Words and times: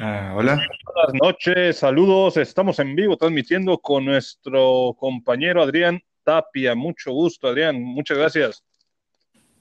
Ah, 0.00 0.32
hola. 0.36 0.60
Buenas 0.94 1.14
noches, 1.20 1.78
saludos. 1.78 2.36
Estamos 2.36 2.78
en 2.78 2.94
vivo 2.94 3.16
transmitiendo 3.16 3.78
con 3.78 4.04
nuestro 4.04 4.94
compañero 4.98 5.62
Adrián 5.62 6.00
Tapia. 6.22 6.74
Mucho 6.74 7.12
gusto, 7.12 7.48
Adrián. 7.48 7.82
Muchas 7.82 8.16
gracias. 8.18 8.64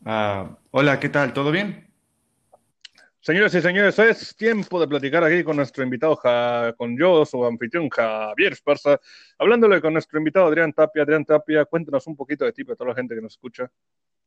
Ah, 0.06 0.58
hola, 0.72 1.00
¿qué 1.00 1.10
tal? 1.10 1.34
¿Todo 1.34 1.52
bien? 1.52 1.88
Señores 3.20 3.54
y 3.56 3.62
señores, 3.62 3.98
es 4.00 4.36
tiempo 4.38 4.80
de 4.80 4.88
platicar 4.88 5.24
aquí 5.24 5.44
con 5.44 5.58
nuestro 5.58 5.84
invitado, 5.84 6.16
Ja- 6.16 6.74
con 6.78 6.98
yo, 6.98 7.26
su 7.26 7.44
anfitrión 7.44 7.90
Javier 7.90 8.54
Esparza, 8.54 9.00
hablándole 9.38 9.82
con 9.82 9.92
nuestro 9.92 10.20
invitado 10.20 10.46
Adrián 10.46 10.72
Tapia. 10.72 11.02
Adrián 11.04 11.26
Tapia, 11.26 11.66
cuéntanos 11.66 12.06
un 12.08 12.16
poquito 12.16 12.46
de 12.46 12.54
ti 12.54 12.64
para 12.64 12.76
toda 12.78 12.92
la 12.92 12.96
gente 12.96 13.16
que 13.16 13.22
nos 13.22 13.34
escucha. 13.34 13.70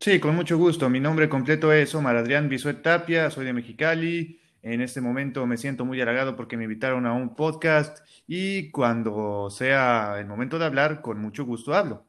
Sí, 0.00 0.18
con 0.18 0.34
mucho 0.34 0.58
gusto. 0.58 0.90
Mi 0.90 0.98
nombre 0.98 1.28
completo 1.28 1.72
es 1.72 1.94
Omar 1.94 2.16
Adrián 2.16 2.48
Bisuet 2.48 2.82
Tapia, 2.82 3.30
soy 3.30 3.44
de 3.46 3.52
Mexicali. 3.52 4.40
En 4.62 4.80
este 4.82 5.00
momento 5.00 5.46
me 5.46 5.56
siento 5.56 5.84
muy 5.84 6.00
halagado 6.00 6.36
porque 6.36 6.56
me 6.56 6.64
invitaron 6.64 7.06
a 7.06 7.12
un 7.14 7.34
podcast 7.34 7.98
y 8.26 8.70
cuando 8.70 9.48
sea 9.50 10.16
el 10.18 10.26
momento 10.26 10.58
de 10.58 10.66
hablar, 10.66 11.00
con 11.00 11.18
mucho 11.20 11.44
gusto 11.44 11.74
hablo. 11.74 12.04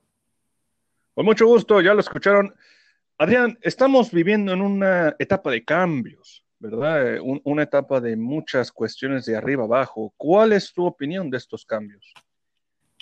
Con 1.13 1.25
mucho 1.25 1.45
gusto, 1.45 1.79
ya 1.81 1.93
lo 1.93 2.01
escucharon. 2.01 2.53
Adrián, 3.17 3.57
estamos 3.61 4.11
viviendo 4.11 4.51
en 4.51 4.61
una 4.61 5.15
etapa 5.19 5.51
de 5.51 5.63
cambios, 5.63 6.43
¿verdad? 6.59 7.15
Eh, 7.15 7.19
un- 7.21 7.41
una 7.43 7.63
etapa 7.63 8.01
de 8.01 8.15
muchas 8.17 8.71
cuestiones 8.71 9.25
de 9.25 9.35
arriba 9.37 9.63
abajo. 9.63 10.13
¿Cuál 10.17 10.53
es 10.53 10.73
tu 10.73 10.85
opinión 10.85 11.29
de 11.29 11.37
estos 11.37 11.65
cambios? 11.65 12.13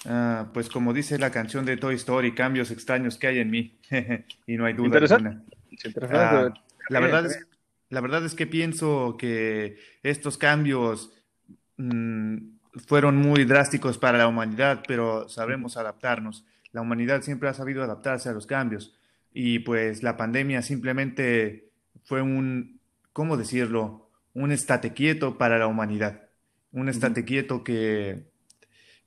Ah, 0.05 0.49
pues 0.53 0.69
como 0.69 0.93
dice 0.93 1.17
la 1.17 1.31
canción 1.31 1.65
de 1.65 1.77
Toy 1.77 1.95
Story, 1.95 2.33
cambios 2.33 2.71
extraños 2.71 3.17
que 3.17 3.27
hay 3.27 3.39
en 3.39 3.49
mí. 3.49 3.79
Y 4.47 4.57
no 4.57 4.65
hay 4.65 4.73
duda 4.73 4.87
Interesante. 4.87 5.41
Ah, 6.11 6.53
la 6.89 6.99
verdad 6.99 7.25
es, 7.25 7.45
la 7.89 8.01
verdad 8.01 8.25
es 8.25 8.35
que 8.35 8.47
pienso 8.47 9.17
que 9.17 9.77
estos 10.03 10.37
cambios 10.37 11.11
mm, 11.77 12.37
fueron 12.87 13.17
muy 13.17 13.45
drásticos 13.45 13.97
para 13.97 14.17
la 14.17 14.27
humanidad, 14.27 14.83
pero 14.87 15.27
sabremos 15.27 15.77
adaptarnos. 15.77 16.45
La 16.71 16.81
humanidad 16.81 17.21
siempre 17.21 17.49
ha 17.49 17.53
sabido 17.53 17.83
adaptarse 17.83 18.29
a 18.29 18.33
los 18.33 18.45
cambios 18.45 18.95
y 19.33 19.59
pues 19.59 20.03
la 20.03 20.17
pandemia 20.17 20.61
simplemente 20.61 21.71
fue 22.03 22.21
un, 22.21 22.79
¿cómo 23.13 23.37
decirlo? 23.37 24.09
Un 24.33 24.51
estate 24.51 24.93
quieto 24.93 25.37
para 25.37 25.57
la 25.57 25.67
humanidad. 25.67 26.29
Un 26.71 26.89
estate 26.89 27.25
quieto 27.25 27.63
que, 27.63 28.27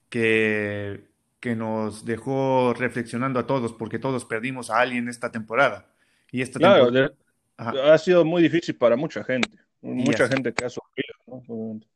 que, 0.08 1.08
que 1.40 1.54
nos 1.56 2.04
dejó 2.04 2.74
reflexionando 2.74 3.38
a 3.38 3.46
todos 3.46 3.72
porque 3.72 3.98
todos 4.00 4.24
perdimos 4.24 4.70
a 4.70 4.80
alguien 4.80 5.08
esta 5.08 5.30
temporada. 5.30 5.94
Y 6.32 6.42
esta 6.42 6.58
Claro, 6.58 6.86
temporada... 6.86 7.12
de- 7.58 7.82
ha 7.82 7.98
sido 7.98 8.24
muy 8.24 8.42
difícil 8.42 8.76
para 8.76 8.96
mucha 8.96 9.22
gente, 9.24 9.58
mucha 9.80 10.28
gente 10.28 10.52
que 10.52 10.64
ha 10.64 10.70
sufrido, 10.70 11.14
¿no? 11.26 11.42
Obviamente. 11.48 11.86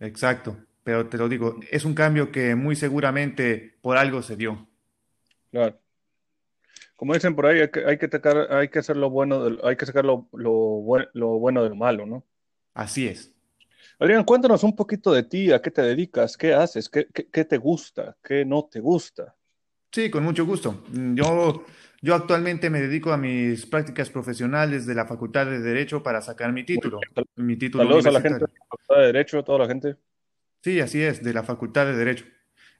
Exacto, 0.00 0.56
pero 0.84 1.08
te 1.08 1.18
lo 1.18 1.28
digo, 1.28 1.58
es 1.70 1.84
un 1.84 1.94
cambio 1.94 2.30
que 2.30 2.54
muy 2.54 2.76
seguramente 2.76 3.76
por 3.82 3.96
algo 3.96 4.22
se 4.22 4.36
dio. 4.36 4.68
Claro. 5.50 5.78
Como 6.96 7.14
dicen 7.14 7.34
por 7.36 7.46
ahí, 7.46 7.60
hay 7.60 7.70
que, 7.70 7.84
hay 7.84 7.96
que, 7.98 8.08
sacar, 8.08 8.52
hay 8.52 8.68
que 8.68 8.78
hacer 8.80 8.96
lo 8.96 9.08
bueno, 9.10 9.44
del- 9.44 9.60
hay 9.62 9.76
que 9.76 9.86
sacar 9.86 10.04
lo, 10.04 10.28
lo, 10.32 10.50
buen- 10.52 11.08
lo 11.12 11.38
bueno 11.38 11.62
de 11.62 11.68
lo 11.70 11.76
malo, 11.76 12.06
¿no? 12.06 12.24
Así 12.74 13.06
es. 13.06 13.32
Adrián, 14.00 14.24
cuéntanos 14.24 14.62
un 14.62 14.74
poquito 14.76 15.12
de 15.12 15.22
ti, 15.24 15.52
a 15.52 15.60
qué 15.60 15.70
te 15.70 15.82
dedicas, 15.82 16.36
qué 16.36 16.54
haces, 16.54 16.88
qué, 16.88 17.06
qué, 17.12 17.26
qué 17.28 17.44
te 17.44 17.56
gusta, 17.56 18.16
qué 18.22 18.44
no 18.44 18.64
te 18.64 18.80
gusta. 18.80 19.34
Sí, 19.90 20.10
con 20.10 20.24
mucho 20.24 20.44
gusto. 20.44 20.84
Mm, 20.92 21.14
Yo, 21.14 21.64
yo 22.00 22.14
actualmente 22.14 22.70
me 22.70 22.80
dedico 22.80 23.12
a 23.12 23.16
mis 23.16 23.66
prácticas 23.66 24.10
profesionales 24.10 24.86
de 24.86 24.94
la 24.94 25.06
Facultad 25.06 25.46
de 25.46 25.60
Derecho 25.60 26.02
para 26.02 26.20
sacar 26.20 26.52
mi 26.52 26.64
título, 26.64 27.00
mi 27.36 27.56
título 27.56 27.84
Saludos 27.84 28.06
a 28.06 28.10
la 28.12 28.20
gente 28.20 28.34
de 28.34 28.40
la 28.40 28.64
Facultad 28.68 28.96
de 28.96 29.06
Derecho, 29.06 29.38
a 29.38 29.44
toda 29.44 29.58
la 29.60 29.66
gente. 29.66 29.96
Sí, 30.62 30.80
así 30.80 31.02
es, 31.02 31.22
de 31.22 31.32
la 31.32 31.42
Facultad 31.42 31.86
de 31.86 31.96
Derecho. 31.96 32.24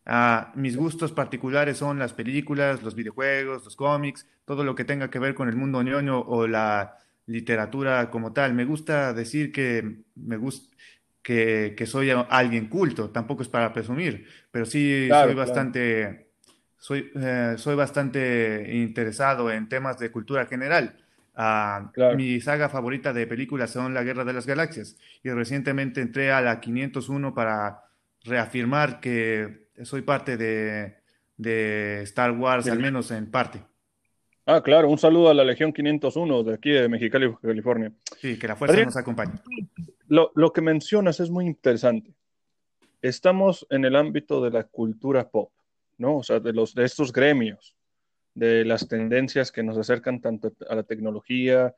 Ah, 0.04 0.52
mis 0.56 0.76
gustos 0.76 1.12
particulares 1.12 1.76
son 1.76 1.98
las 1.98 2.12
películas, 2.12 2.82
los 2.82 2.94
videojuegos, 2.94 3.64
los 3.64 3.76
cómics, 3.76 4.26
todo 4.46 4.64
lo 4.64 4.74
que 4.74 4.84
tenga 4.84 5.10
que 5.10 5.18
ver 5.18 5.34
con 5.34 5.48
el 5.48 5.56
mundo 5.56 5.82
ñoño 5.82 6.18
o 6.20 6.46
la 6.46 6.96
literatura 7.26 8.10
como 8.10 8.32
tal. 8.32 8.54
Me 8.54 8.64
gusta 8.64 9.12
decir 9.12 9.52
que 9.52 10.04
me 10.14 10.36
gusta 10.38 10.74
que, 11.22 11.74
que 11.76 11.84
soy 11.84 12.10
alguien 12.10 12.68
culto, 12.68 13.10
tampoco 13.10 13.42
es 13.42 13.48
para 13.48 13.72
presumir, 13.72 14.26
pero 14.50 14.64
sí 14.64 15.04
Claro, 15.08 15.26
soy 15.26 15.34
claro. 15.34 16.27
Soy, 16.78 17.10
eh, 17.14 17.54
soy 17.58 17.74
bastante 17.76 18.74
interesado 18.76 19.50
en 19.50 19.68
temas 19.68 19.98
de 19.98 20.10
cultura 20.10 20.46
general. 20.46 20.96
Ah, 21.34 21.90
Claro. 21.94 22.16
mi 22.16 22.40
saga 22.40 22.68
favorita 22.68 23.12
de 23.12 23.26
películas 23.26 23.70
son 23.70 23.94
La 23.94 24.02
Guerra 24.02 24.24
de 24.24 24.32
las 24.32 24.46
Galaxias 24.46 24.96
y 25.22 25.30
recientemente 25.30 26.00
entré 26.00 26.32
a 26.32 26.40
la 26.40 26.60
501 26.60 27.32
para 27.34 27.84
reafirmar 28.24 28.98
que 29.00 29.68
soy 29.82 30.02
parte 30.02 30.36
de, 30.36 30.96
de 31.36 32.02
Star 32.02 32.32
Wars, 32.32 32.66
al 32.68 32.80
menos 32.80 33.10
en 33.12 33.30
parte. 33.30 33.60
Ah, 34.46 34.62
claro, 34.62 34.88
un 34.88 34.98
saludo 34.98 35.28
a 35.30 35.34
la 35.34 35.44
Legión 35.44 35.72
501 35.72 36.42
de 36.42 36.54
aquí 36.54 36.70
de 36.70 36.88
Mexicali, 36.88 37.32
California. 37.40 37.92
Sí, 38.20 38.38
que 38.38 38.48
la 38.48 38.56
fuerza 38.56 38.72
Adrián. 38.72 38.86
nos 38.86 38.96
acompañe. 38.96 39.34
Lo, 40.08 40.32
lo 40.34 40.52
que 40.52 40.60
mencionas 40.62 41.20
es 41.20 41.30
muy 41.30 41.46
interesante. 41.46 42.14
Estamos 43.02 43.66
en 43.70 43.84
el 43.84 43.94
ámbito 43.94 44.42
de 44.42 44.50
la 44.50 44.64
cultura 44.64 45.28
pop, 45.28 45.52
¿no? 45.98 46.18
O 46.18 46.22
sea, 46.22 46.40
de, 46.40 46.52
los, 46.52 46.74
de 46.74 46.84
estos 46.84 47.12
gremios, 47.12 47.74
de 48.34 48.64
las 48.64 48.88
tendencias 48.88 49.52
que 49.52 49.62
nos 49.62 49.76
acercan 49.76 50.20
tanto 50.20 50.52
a 50.68 50.74
la 50.74 50.82
tecnología. 50.82 51.74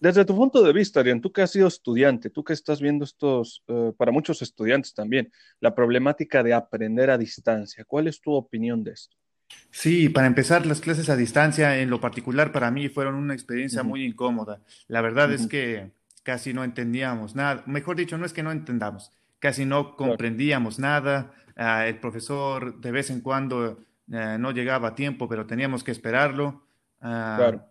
Desde 0.00 0.24
tu 0.24 0.36
punto 0.36 0.62
de 0.62 0.72
vista, 0.72 1.00
Adrián, 1.00 1.20
tú 1.20 1.32
que 1.32 1.42
has 1.42 1.50
sido 1.50 1.68
estudiante, 1.68 2.30
tú 2.30 2.44
que 2.44 2.52
estás 2.52 2.80
viendo 2.80 3.04
estos, 3.04 3.62
eh, 3.68 3.92
para 3.96 4.12
muchos 4.12 4.42
estudiantes 4.42 4.94
también, 4.94 5.32
la 5.60 5.74
problemática 5.74 6.42
de 6.42 6.52
aprender 6.52 7.10
a 7.10 7.18
distancia, 7.18 7.84
¿cuál 7.84 8.08
es 8.08 8.20
tu 8.20 8.32
opinión 8.32 8.84
de 8.84 8.92
esto? 8.92 9.16
Sí, 9.70 10.08
para 10.08 10.26
empezar, 10.26 10.66
las 10.66 10.80
clases 10.80 11.08
a 11.08 11.16
distancia 11.16 11.78
en 11.78 11.90
lo 11.90 12.00
particular 12.00 12.52
para 12.52 12.70
mí 12.70 12.88
fueron 12.88 13.14
una 13.14 13.34
experiencia 13.34 13.82
muy 13.82 14.04
incómoda. 14.04 14.60
La 14.88 15.00
verdad 15.00 15.32
es 15.32 15.46
que 15.46 15.90
casi 16.22 16.52
no 16.52 16.64
entendíamos 16.64 17.34
nada. 17.34 17.62
Mejor 17.66 17.96
dicho, 17.96 18.18
no 18.18 18.26
es 18.26 18.32
que 18.32 18.42
no 18.42 18.52
entendamos, 18.52 19.12
casi 19.38 19.64
no 19.64 19.96
comprendíamos 19.96 20.78
nada. 20.78 21.32
Ah, 21.56 21.86
el 21.86 21.98
profesor 21.98 22.80
de 22.80 22.90
vez 22.92 23.10
en 23.10 23.20
cuando 23.20 23.78
eh, 24.12 24.36
no 24.38 24.50
llegaba 24.52 24.88
a 24.88 24.94
tiempo, 24.94 25.28
pero 25.28 25.46
teníamos 25.46 25.84
que 25.84 25.90
esperarlo. 25.92 26.66
Ah, 27.00 27.36
Claro. 27.38 27.64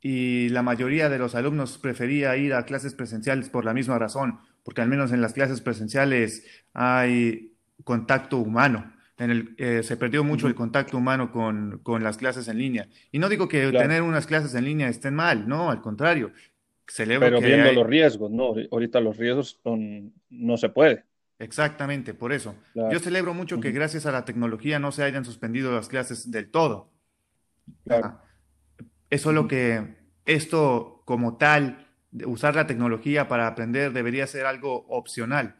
y 0.00 0.48
la 0.48 0.62
mayoría 0.62 1.08
de 1.08 1.18
los 1.18 1.34
alumnos 1.34 1.78
prefería 1.78 2.36
ir 2.36 2.54
a 2.54 2.64
clases 2.64 2.94
presenciales 2.94 3.48
por 3.48 3.64
la 3.64 3.72
misma 3.72 3.98
razón, 3.98 4.40
porque 4.64 4.80
al 4.80 4.88
menos 4.88 5.12
en 5.12 5.20
las 5.20 5.32
clases 5.32 5.60
presenciales 5.60 6.44
hay 6.72 7.54
contacto 7.84 8.38
humano. 8.38 8.92
En 9.18 9.30
el, 9.30 9.54
eh, 9.58 9.82
se 9.84 9.96
perdió 9.96 10.24
mucho 10.24 10.48
el 10.48 10.56
contacto 10.56 10.96
humano 10.96 11.30
con, 11.30 11.78
con 11.84 12.02
las 12.02 12.16
clases 12.16 12.48
en 12.48 12.58
línea. 12.58 12.88
Y 13.12 13.20
no 13.20 13.28
digo 13.28 13.46
que 13.46 13.60
Claro. 13.70 13.78
tener 13.86 14.02
unas 14.02 14.26
clases 14.26 14.54
en 14.56 14.64
línea 14.64 14.88
estén 14.88 15.14
mal, 15.14 15.46
no, 15.46 15.70
al 15.70 15.80
contrario. 15.80 16.32
Celebro 16.88 17.26
Pero 17.28 17.40
que 17.40 17.46
viendo 17.46 17.68
hay- 17.68 17.76
los 17.76 17.86
riesgos, 17.86 18.30
¿no? 18.32 18.54
Ahorita 18.72 19.00
los 19.00 19.16
riesgos 19.16 19.60
son- 19.62 20.12
no 20.30 20.56
se 20.56 20.68
puede. 20.70 21.04
Exactamente, 21.42 22.14
por 22.14 22.32
eso. 22.32 22.54
Claro. 22.72 22.92
Yo 22.92 22.98
celebro 23.00 23.34
mucho 23.34 23.58
que 23.60 23.72
gracias 23.72 24.06
a 24.06 24.12
la 24.12 24.24
tecnología 24.24 24.78
no 24.78 24.92
se 24.92 25.02
hayan 25.02 25.24
suspendido 25.24 25.72
las 25.74 25.88
clases 25.88 26.30
del 26.30 26.50
todo. 26.50 26.90
Claro. 27.84 28.20
Es 29.10 29.22
solo 29.22 29.48
que 29.48 29.96
esto 30.24 31.02
como 31.04 31.36
tal, 31.36 31.88
usar 32.26 32.54
la 32.54 32.66
tecnología 32.66 33.26
para 33.28 33.46
aprender 33.46 33.92
debería 33.92 34.26
ser 34.26 34.46
algo 34.46 34.86
opcional. 34.88 35.56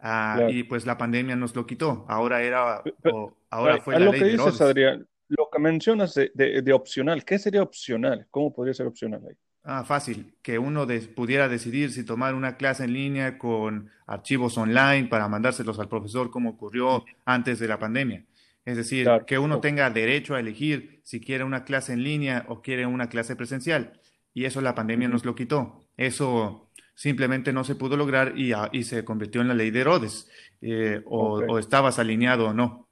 Ah, 0.00 0.34
Claro. 0.38 0.50
y 0.52 0.62
pues 0.64 0.86
la 0.86 0.96
pandemia 0.98 1.36
nos 1.36 1.54
lo 1.54 1.66
quitó. 1.66 2.06
Ahora 2.08 2.42
era, 2.42 2.82
o- 3.12 3.36
ahora 3.50 3.80
fue 3.82 3.94
a 3.96 3.98
la 3.98 4.06
lo 4.06 4.12
ley 4.12 4.20
que 4.20 4.26
dices. 4.30 4.60
Adrián, 4.60 5.06
lo 5.28 5.48
que 5.52 5.58
mencionas 5.60 6.14
de, 6.14 6.32
de- 6.34 6.62
de 6.62 6.72
opcional, 6.72 7.24
¿qué 7.24 7.38
sería 7.38 7.62
opcional? 7.62 8.26
¿Cómo 8.30 8.52
podría 8.52 8.74
ser 8.74 8.86
opcional 8.86 9.20
ahí? 9.28 9.36
Ah, 9.72 9.84
fácil, 9.84 10.34
que 10.42 10.58
uno 10.58 10.84
pudiera 11.14 11.48
decidir 11.48 11.92
si 11.92 12.02
tomar 12.02 12.34
una 12.34 12.56
clase 12.56 12.82
en 12.82 12.92
línea 12.92 13.38
con 13.38 13.88
archivos 14.04 14.58
online 14.58 15.06
para 15.06 15.28
mandárselos 15.28 15.78
al 15.78 15.88
profesor 15.88 16.28
como 16.32 16.50
ocurrió 16.50 17.04
antes 17.24 17.60
de 17.60 17.68
la 17.68 17.78
pandemia. 17.78 18.24
Es 18.64 18.76
decir, 18.76 19.04
Claro. 19.04 19.26
que 19.26 19.38
uno 19.38 19.60
tenga 19.60 19.88
derecho 19.90 20.34
a 20.34 20.40
elegir 20.40 21.00
si 21.04 21.20
quiere 21.20 21.44
una 21.44 21.62
clase 21.62 21.92
en 21.92 22.02
línea 22.02 22.46
o 22.48 22.62
quiere 22.62 22.84
una 22.84 23.08
clase 23.08 23.36
presencial. 23.36 23.92
Y 24.34 24.44
eso 24.44 24.60
la 24.60 24.74
pandemia 24.74 25.06
nos 25.08 25.24
lo 25.24 25.36
quitó. 25.36 25.84
Eso 25.96 26.68
simplemente 26.94 27.52
no 27.52 27.62
se 27.62 27.76
pudo 27.76 27.96
lograr 27.96 28.36
y, 28.36 28.52
ah, 28.52 28.70
y 28.72 28.82
se 28.82 29.04
convirtió 29.04 29.40
en 29.40 29.46
la 29.48 29.54
ley 29.54 29.70
de 29.70 29.80
Herodes. 29.82 30.28
Eh, 30.62 31.00
o, 31.06 31.58
estabas 31.60 32.00
alineado 32.00 32.48
o 32.48 32.52
no. 32.52 32.88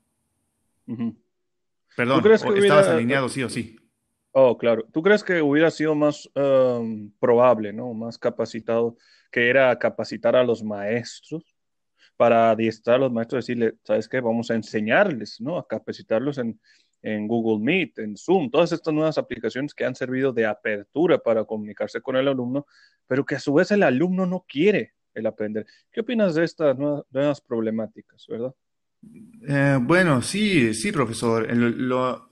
Perdón, 1.97 2.25
o 2.25 2.33
estabas 2.35 2.45
hubiera- 2.45 2.93
alineado 2.93 3.29
sí 3.29 3.43
o 3.43 3.51
sí. 3.51 3.77
Oh, 4.33 4.57
claro. 4.57 4.85
¿Tú 4.93 5.03
crees 5.03 5.25
que 5.25 5.43
hubiera 5.43 5.71
sido 5.71 5.95
más 5.95 6.29
um, 6.37 7.11
probable, 7.19 7.73
¿no? 7.73 7.93
Más 7.95 8.19
capacitado, 8.19 8.97
que 9.33 9.49
era 9.49 9.77
capacitar 9.79 10.37
a 10.37 10.45
los 10.45 10.63
maestros 10.63 11.45
para 12.17 12.51
adiestrar 12.51 12.97
a 12.97 12.99
los 13.01 13.13
maestros, 13.13 13.47
decirle, 13.47 13.75
¿sabes 13.85 14.09
qué? 14.09 14.21
Vamos 14.21 14.51
a 14.51 14.55
enseñarles, 14.55 15.41
¿no? 15.41 15.59
A 15.59 15.67
capacitarlos 15.67 16.39
en, 16.39 16.61
en 17.03 17.29
Google 17.29 17.65
Meet, 17.65 17.99
en 18.01 18.17
Zoom, 18.17 18.51
todas 18.51 18.73
estas 18.73 18.95
nuevas 18.95 19.19
aplicaciones 19.19 19.75
que 19.75 19.85
han 19.85 19.95
servido 19.97 20.33
de 20.33 20.47
apertura 20.47 21.19
para 21.19 21.45
comunicarse 21.45 22.01
con 22.01 22.17
el 22.17 22.29
alumno, 22.29 22.67
pero 23.07 23.25
que 23.27 23.37
a 23.37 23.41
su 23.41 23.55
vez 23.55 23.71
el 23.73 23.83
alumno 23.85 24.27
no 24.27 24.45
quiere. 24.49 24.95
el 25.15 25.27
aprender. 25.27 25.67
¿Qué 25.93 26.01
opinas 26.01 26.35
de 26.35 26.45
estas 26.45 26.77
nuevas, 26.79 27.41
problemáticas, 27.41 28.27
verdad? 28.29 28.55
Eh, 29.47 29.79
bueno, 29.81 30.23
sí, 30.23 30.75
sí, 30.75 30.93
profesor. 30.93 31.47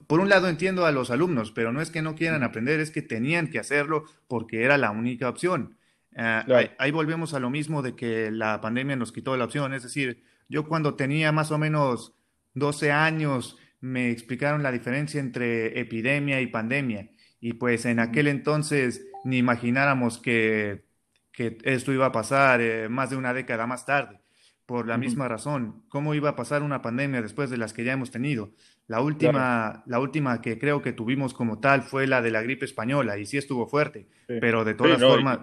por 0.07 0.19
un 0.19 0.29
lado 0.29 0.47
entiendo 0.47 0.85
a 0.85 0.91
los 0.91 1.09
alumnos, 1.09 1.51
pero 1.51 1.71
no 1.71 1.81
es 1.81 1.89
que 1.89 2.01
no 2.01 2.15
quieran 2.15 2.43
aprender, 2.43 2.79
es 2.79 2.91
que 2.91 3.01
tenían 3.01 3.49
que 3.49 3.59
hacerlo 3.59 4.05
porque 4.27 4.63
era 4.63 4.77
la 4.77 4.91
única 4.91 5.29
opción. 5.29 5.77
Eh, 6.15 6.71
ahí, 6.77 6.91
volvemos 6.91 7.33
a 7.33 7.39
lo 7.39 7.49
mismo 7.49 7.81
de 7.81 7.95
que 7.95 8.31
la 8.31 8.59
pandemia 8.61 8.95
nos 8.95 9.11
quitó 9.11 9.37
la 9.37 9.45
opción. 9.45 9.73
Es 9.73 9.83
decir, 9.83 10.23
yo 10.49 10.67
cuando 10.67 10.95
tenía 10.95 11.31
más 11.31 11.51
o 11.51 11.57
menos 11.57 12.15
12 12.55 12.91
años 12.91 13.57
me 13.79 14.11
explicaron 14.11 14.63
la 14.63 14.71
diferencia 14.71 15.19
entre 15.19 15.79
epidemia 15.79 16.41
y 16.41 16.47
pandemia. 16.47 17.11
Y 17.39 17.53
pues 17.53 17.85
en 17.85 17.99
aquel 17.99 18.27
entonces 18.27 19.05
ni 19.23 19.37
imagináramos 19.37 20.17
que, 20.17 20.85
que 21.31 21.57
esto 21.63 21.93
iba 21.93 22.07
a 22.07 22.11
pasar 22.11 22.61
eh, 22.61 22.89
más 22.89 23.11
de 23.11 23.17
una 23.17 23.33
década 23.33 23.67
más 23.67 23.85
tarde. 23.85 24.19
Por 24.67 24.85
la 24.85 24.97
misma 24.97 25.29
razón, 25.29 25.81
¿cómo 25.87 26.13
iba 26.13 26.27
a 26.27 26.35
pasar 26.35 26.61
una 26.61 26.81
pandemia 26.81 27.21
después 27.21 27.49
de 27.49 27.55
las 27.55 27.71
que 27.71 27.85
ya 27.85 27.93
hemos 27.93 28.11
tenido? 28.11 28.51
La 28.87 28.99
última, 28.99 29.81
la 29.87 29.99
última 30.01 30.41
que 30.41 30.59
creo 30.59 30.81
que 30.81 30.91
tuvimos 30.91 31.33
como 31.33 31.59
tal 31.59 31.83
fue 31.83 32.05
la 32.05 32.21
de 32.21 32.31
la 32.31 32.41
gripe 32.41 32.65
española 32.65 33.17
y 33.17 33.25
sí 33.25 33.37
estuvo 33.37 33.65
fuerte, 33.65 34.09
pero 34.27 34.65
de 34.65 34.73
todas 34.73 35.01
formas... 35.01 35.39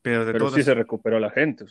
Pero, 0.00 0.24
de 0.24 0.50
sí 0.54 0.62
se 0.62 0.72
recuperó 0.72 1.20
la 1.20 1.30
gente. 1.30 1.66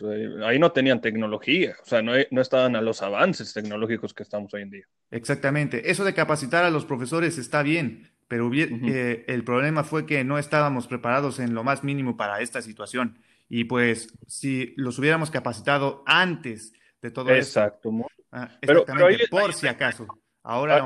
ahí 0.45 0.59
no 0.59 0.73
tenían 0.73 1.01
tecnología, 1.01 1.75
o 1.81 1.85
sea, 1.85 2.03
no, 2.03 2.11
no, 2.29 2.41
estaban 2.41 2.75
a 2.75 2.81
los 2.81 3.01
avances 3.01 3.51
tecnológicos 3.53 4.13
que 4.13 4.21
estamos 4.21 4.53
hoy 4.53 4.61
en 4.61 4.69
día. 4.69 4.85
Exactamente. 5.09 5.89
Eso 5.89 6.03
de 6.03 6.13
capacitar 6.13 6.65
a 6.65 6.69
los 6.69 6.85
profesores 6.85 7.39
está 7.39 7.63
bien, 7.63 8.11
pero 8.27 8.51
eh, 8.53 9.23
el 9.27 9.43
problema 9.43 9.83
fue 9.83 10.05
que 10.05 10.23
no 10.23 10.37
estábamos 10.37 10.87
preparados 10.87 11.39
en 11.39 11.55
lo 11.55 11.63
más 11.63 11.83
mínimo 11.83 12.17
para 12.17 12.41
esta 12.41 12.61
situación. 12.61 13.17
Y 13.47 13.65
pues, 13.65 14.07
si 14.27 14.73
los 14.77 14.97
hubiéramos 14.99 15.31
capacitado 15.31 16.03
antes 16.05 16.73
de 17.01 17.11
todo 17.11 17.29
Exacto. 17.31 17.89
esto. 17.89 18.07
Ah, 18.31 18.57
exactamente, 18.61 19.27
por 19.29 19.53
si 19.53 19.67
acaso. 19.67 20.07
Ahora, 20.43 20.85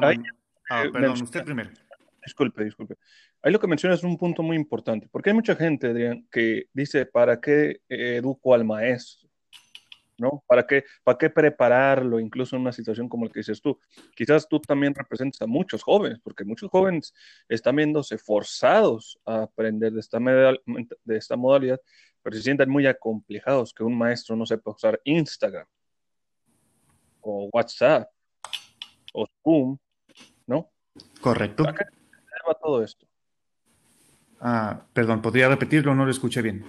ah, 0.70 0.84
perdón, 0.92 1.22
usted 1.22 1.44
primero. 1.44 1.70
Disculpe, 2.24 2.64
disculpe. 2.64 2.96
Ahí 3.42 3.52
lo 3.52 3.60
que 3.60 3.68
mencionas 3.68 4.00
es 4.00 4.04
un 4.04 4.18
punto 4.18 4.44
muy 4.44 4.56
importante, 4.58 5.08
porque 5.12 5.30
hay 5.30 5.34
mucha 5.34 5.56
gente, 5.56 5.88
Adrián, 5.88 6.28
que 6.30 6.66
dice, 6.74 7.06
¿para 7.06 7.40
qué 7.40 7.82
educo 7.88 8.54
al 8.54 8.66
maestro? 8.66 9.30
¿No? 10.18 10.44
¿Para 10.46 10.68
qué, 10.68 10.84
¿Para 11.02 11.18
qué 11.18 11.30
prepararlo 11.30 12.20
incluso 12.20 12.58
en 12.58 12.64
una 12.64 12.74
situación 12.74 13.08
como 13.08 13.26
la 13.26 13.32
que 13.32 13.40
dices 13.40 13.62
tú? 13.62 13.80
Quizás 14.14 14.50
tú 14.50 14.60
también 14.60 14.94
representas 14.94 15.42
a 15.42 15.48
muchos 15.48 15.82
jóvenes, 15.82 16.20
porque 16.22 16.44
muchos 16.44 16.70
jóvenes 16.70 17.14
están 17.48 17.78
viéndose 17.78 18.18
forzados 18.18 19.18
a 19.26 19.44
aprender 19.44 19.94
de 19.94 20.02
esta, 20.02 20.20
de 20.20 21.18
esta 21.18 21.38
modalidad, 21.38 21.80
pero 22.22 22.36
se 22.36 22.44
sienten 22.44 22.70
muy 22.70 22.86
acomplejados 22.88 23.74
que 23.74 23.84
un 23.84 23.98
maestro 23.98 24.36
no 24.36 24.46
sepa 24.46 24.72
usar 24.72 25.00
Instagram 25.04 25.66
o 27.22 27.50
WhatsApp 27.54 28.10
o 29.14 29.28
Zoom, 29.44 29.78
¿no? 30.48 30.72
Correcto. 31.22 31.68
¿A 31.68 31.74
qué 31.74 31.86
se 31.86 32.56
todo 32.62 32.84
esto? 32.84 33.08
Ah, 34.40 34.86
perdón, 34.94 35.22
¿podría 35.22 35.50
repetirlo? 35.50 35.94
No 35.94 36.06
lo 36.06 36.12
escuché 36.12 36.42
bien. 36.42 36.64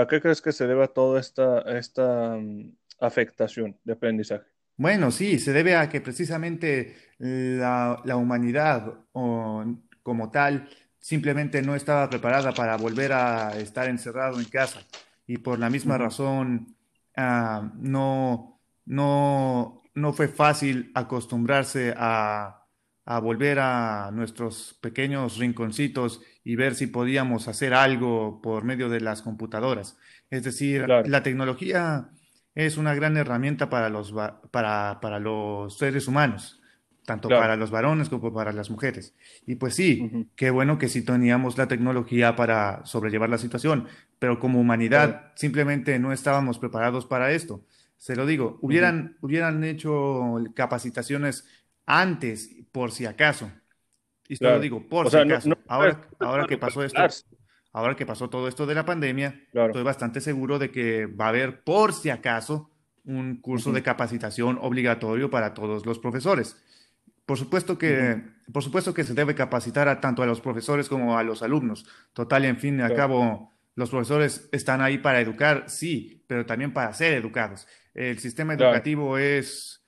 ¿A 0.00 0.06
qué 0.06 0.20
crees 0.20 0.42
que 0.42 0.52
se 0.52 0.66
deba 0.66 0.88
toda 0.88 1.18
esta, 1.18 1.60
esta 1.60 2.36
mm, 2.36 2.76
afectación 3.00 3.78
de 3.84 3.92
aprendizaje? 3.94 4.44
Bueno, 4.76 5.10
sí, 5.10 5.38
se 5.38 5.52
debe 5.52 5.76
a 5.76 5.88
que 5.88 6.00
precisamente 6.00 6.96
la, 7.18 8.16
humanidad 8.16 8.94
como 9.12 10.30
tal 10.30 10.68
simplemente 11.02 11.60
no 11.60 11.74
estaba 11.74 12.08
preparada 12.08 12.54
para 12.54 12.78
volver 12.78 13.12
a 13.12 13.58
estar 13.58 13.90
encerrado 13.90 14.40
en 14.40 14.46
casa. 14.46 14.80
Y 15.26 15.36
por 15.36 15.58
la 15.58 15.68
misma 15.68 15.98
razón 15.98 16.74
ah, 17.14 17.70
no, 17.76 18.58
no, 18.86 19.82
no 19.94 20.12
fue 20.14 20.28
fácil 20.28 20.90
acostumbrarse 20.94 21.92
a 21.94 22.62
a 23.04 23.18
volver 23.18 23.58
a 23.58 24.10
nuestros 24.12 24.78
pequeños 24.80 25.38
rinconcitos 25.38 26.20
y 26.44 26.56
ver 26.56 26.74
si 26.74 26.86
podíamos 26.86 27.48
hacer 27.48 27.74
algo 27.74 28.40
por 28.40 28.64
medio 28.64 28.88
de 28.88 29.00
las 29.00 29.22
computadoras. 29.22 29.98
Es 30.30 30.44
decir, 30.44 30.88
la 30.88 31.22
tecnología 31.22 32.10
es 32.54 32.76
una 32.76 32.94
gran 32.94 33.16
herramienta 33.16 33.68
para 33.68 33.88
los, 33.88 34.14
para, 34.50 35.00
para 35.00 35.18
los 35.18 35.76
seres 35.78 36.06
humanos, 36.06 36.61
tanto 37.04 37.28
para 37.28 37.56
los 37.56 37.70
varones 37.70 38.08
como 38.08 38.32
para 38.32 38.52
las 38.52 38.70
mujeres. 38.70 39.14
Y 39.46 39.56
pues 39.56 39.74
sí, 39.74 40.28
qué 40.36 40.50
bueno 40.50 40.78
que 40.78 40.88
sí 40.88 41.02
teníamos 41.04 41.58
la 41.58 41.66
tecnología 41.66 42.36
para 42.36 42.84
sobrellevar 42.86 43.28
la 43.28 43.38
situación, 43.38 43.88
pero 44.18 44.38
como 44.38 44.60
humanidad 44.60 45.32
simplemente 45.34 45.98
no 45.98 46.12
estábamos 46.12 46.58
preparados 46.58 47.06
para 47.06 47.32
esto. 47.32 47.64
Se 47.96 48.16
lo 48.16 48.26
digo, 48.26 48.58
hubieran, 48.62 49.16
hubieran 49.20 49.62
hecho 49.64 50.36
capacitaciones 50.54 51.46
antes, 51.86 52.50
por 52.70 52.92
si 52.92 53.06
acaso. 53.06 53.50
Y 54.28 54.34
esto 54.34 54.50
lo 54.50 54.60
digo, 54.60 54.88
por 54.88 55.10
si 55.10 55.16
acaso. 55.16 55.50
ahora, 55.68 56.00
ahora 56.20 56.46
que 56.46 56.58
pasó 56.58 56.82
esto, 56.84 57.02
ahora 57.72 57.96
que 57.96 58.06
pasó 58.06 58.30
todo 58.30 58.48
esto 58.48 58.66
de 58.66 58.74
la 58.74 58.84
pandemia, 58.84 59.40
estoy 59.52 59.82
bastante 59.82 60.20
seguro 60.20 60.58
de 60.58 60.70
que 60.70 61.06
va 61.06 61.26
a 61.26 61.28
haber, 61.28 61.62
por 61.64 61.92
si 61.92 62.10
acaso, 62.10 62.70
un 63.04 63.40
curso 63.40 63.72
de 63.72 63.82
capacitación 63.82 64.58
obligatorio 64.60 65.30
para 65.30 65.54
todos 65.54 65.84
los 65.86 65.98
profesores. 65.98 66.56
Por 67.32 67.38
supuesto 67.38 67.78
que, 67.78 68.20
por 68.52 68.62
supuesto 68.62 68.92
que 68.92 69.04
se 69.04 69.14
debe 69.14 69.34
capacitar 69.34 69.88
a, 69.88 70.02
tanto 70.02 70.22
a 70.22 70.26
los 70.26 70.42
profesores 70.42 70.86
como 70.86 71.16
a 71.16 71.22
los 71.22 71.42
alumnos. 71.42 71.86
Total, 72.12 72.44
en 72.44 72.58
fin 72.58 72.78
y 72.78 72.82
al 72.82 72.94
cabo, 72.94 73.54
los 73.74 73.88
profesores 73.88 74.50
están 74.52 74.82
ahí 74.82 74.98
para 74.98 75.18
educar, 75.18 75.64
sí, 75.66 76.26
pero 76.26 76.44
también 76.44 76.74
para 76.74 76.92
ser 76.92 77.14
educados. 77.14 77.66
El 77.94 78.18
sistema 78.18 78.52
educativo 78.52 79.16
es 79.16 79.82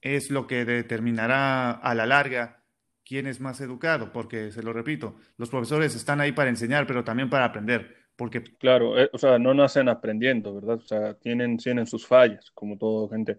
es 0.00 0.30
lo 0.30 0.46
que 0.46 0.64
determinará 0.64 1.72
a 1.72 1.92
la 1.96 2.06
larga 2.06 2.62
quién 3.04 3.26
es 3.26 3.40
más 3.40 3.60
educado, 3.60 4.12
porque, 4.12 4.52
se 4.52 4.62
lo 4.62 4.72
repito, 4.72 5.16
los 5.38 5.50
profesores 5.50 5.96
están 5.96 6.20
ahí 6.20 6.30
para 6.30 6.50
enseñar, 6.50 6.86
pero 6.86 7.02
también 7.02 7.28
para 7.28 7.46
aprender. 7.46 7.96
Porque... 8.14 8.44
Claro, 8.44 8.96
eh, 8.96 9.10
o 9.12 9.18
sea, 9.18 9.40
no 9.40 9.54
nacen 9.54 9.88
aprendiendo, 9.88 10.54
¿verdad? 10.54 10.76
O 10.76 10.86
sea, 10.86 11.14
tienen, 11.14 11.56
tienen 11.56 11.88
sus 11.88 12.06
fallas, 12.06 12.52
como 12.52 12.78
todo 12.78 13.08
gente. 13.08 13.38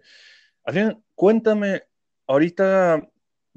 Así, 0.64 0.80
cuéntame, 1.14 1.84
ahorita 2.26 3.08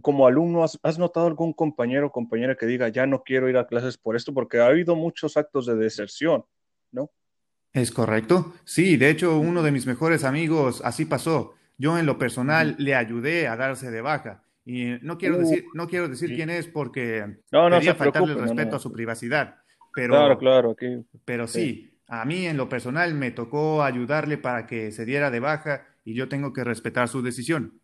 como 0.01 0.27
alumno, 0.27 0.63
¿has, 0.63 0.79
¿has, 0.83 0.97
notado 0.99 1.27
algún 1.27 1.53
compañero 1.53 2.07
o 2.07 2.11
compañera 2.11 2.55
que 2.55 2.65
diga, 2.65 2.89
ya 2.89 3.05
no 3.05 3.23
quiero 3.23 3.49
ir 3.49 3.57
a 3.57 3.67
clases 3.67 3.97
por 3.97 4.15
esto? 4.15 4.33
Porque 4.33 4.59
ha 4.59 4.67
habido 4.67 4.95
muchos 4.95 5.37
actos 5.37 5.65
de 5.65 5.75
deserción, 5.75 6.45
¿no? 6.91 7.11
Es 7.73 7.91
correcto. 7.91 8.53
Sí, 8.65 8.97
de 8.97 9.09
hecho, 9.09 9.37
uno 9.39 9.63
de 9.63 9.71
mis 9.71 9.85
mejores 9.85 10.23
amigos 10.23 10.81
así 10.83 11.05
pasó. 11.05 11.53
Yo 11.77 11.97
en 11.97 12.05
lo 12.05 12.17
personal 12.17 12.75
le 12.77 12.95
ayudé 12.95 13.47
a 13.47 13.55
darse 13.55 13.89
de 13.89 14.01
baja. 14.01 14.43
Y 14.65 14.97
no 15.01 15.17
quiero 15.17 15.37
uh, 15.37 15.39
decir, 15.39 15.65
no 15.73 15.87
quiero 15.87 16.07
decir 16.07 16.35
quién 16.35 16.49
es 16.49 16.67
porque 16.67 17.25
no, 17.51 17.69
no 17.69 17.77
quería 17.77 17.95
faltarle 17.95 18.33
el 18.33 18.39
respeto 18.39 18.75
a 18.75 18.79
su 18.79 18.91
privacidad. 18.91 19.55
Pero, 19.93 20.13
claro, 20.13 20.37
claro. 20.37 20.75
pero 21.25 21.47
sí, 21.47 21.99
a 22.07 22.23
mí 22.25 22.45
en 22.45 22.57
lo 22.57 22.69
personal 22.69 23.13
me 23.13 23.31
tocó 23.31 23.83
ayudarle 23.83 24.37
para 24.37 24.67
que 24.67 24.91
se 24.91 25.05
diera 25.05 25.31
de 25.31 25.39
baja 25.39 25.87
y 26.05 26.13
yo 26.13 26.29
tengo 26.29 26.53
que 26.53 26.63
respetar 26.63 27.07
su 27.07 27.21
decisión. 27.21 27.79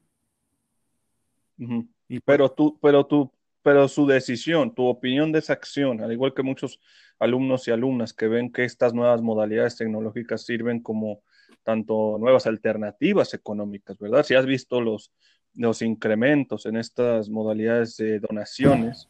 Y 2.08 2.20
pero 2.20 2.52
tú, 2.52 2.78
pero 2.82 3.06
tú, 3.06 3.32
pero 3.62 3.88
su 3.88 4.08
decisión, 4.08 4.74
tu 4.74 4.86
opinión 4.86 5.32
de 5.32 5.40
esa 5.40 5.54
acción, 5.54 6.02
al 6.02 6.12
igual 6.12 6.34
que 6.34 6.44
muchos 6.44 6.80
alumnos 7.20 7.68
y 7.68 7.72
alumnas 7.72 8.14
que 8.14 8.28
ven 8.28 8.52
que 8.52 8.64
estas 8.64 8.94
nuevas 8.94 9.22
modalidades 9.22 9.76
tecnológicas 9.76 10.46
sirven 10.46 10.82
como 10.82 11.22
tanto 11.64 12.18
nuevas 12.20 12.48
alternativas 12.48 13.34
económicas, 13.34 13.98
¿verdad? 13.98 14.24
Si 14.24 14.36
has 14.36 14.46
visto 14.46 14.80
los, 14.80 15.12
los 15.56 15.82
incrementos 15.82 16.66
en 16.66 16.78
estas 16.78 17.30
modalidades 17.30 17.98
de 17.98 18.20
donaciones, 18.20 19.10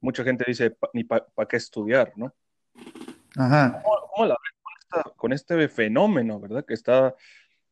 mucha 0.00 0.24
gente 0.24 0.44
dice, 0.46 0.76
ni 0.92 1.04
para 1.04 1.26
qué 1.48 1.56
estudiar, 1.56 2.12
¿no? 2.16 2.34
Ajá. 3.36 3.82
¿Cómo, 3.82 4.26
la 4.26 4.34
ves 4.34 5.04
con, 5.16 5.32
este 5.32 5.68
fenómeno, 5.68 6.40
¿verdad? 6.40 6.64
Que 6.64 6.74
está 6.74 7.14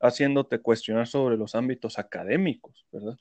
haciéndote 0.00 0.60
cuestionar 0.60 1.06
sobre 1.06 1.36
los 1.36 1.54
ámbitos 1.54 1.98
académicos, 1.98 2.86
¿verdad? 2.92 3.16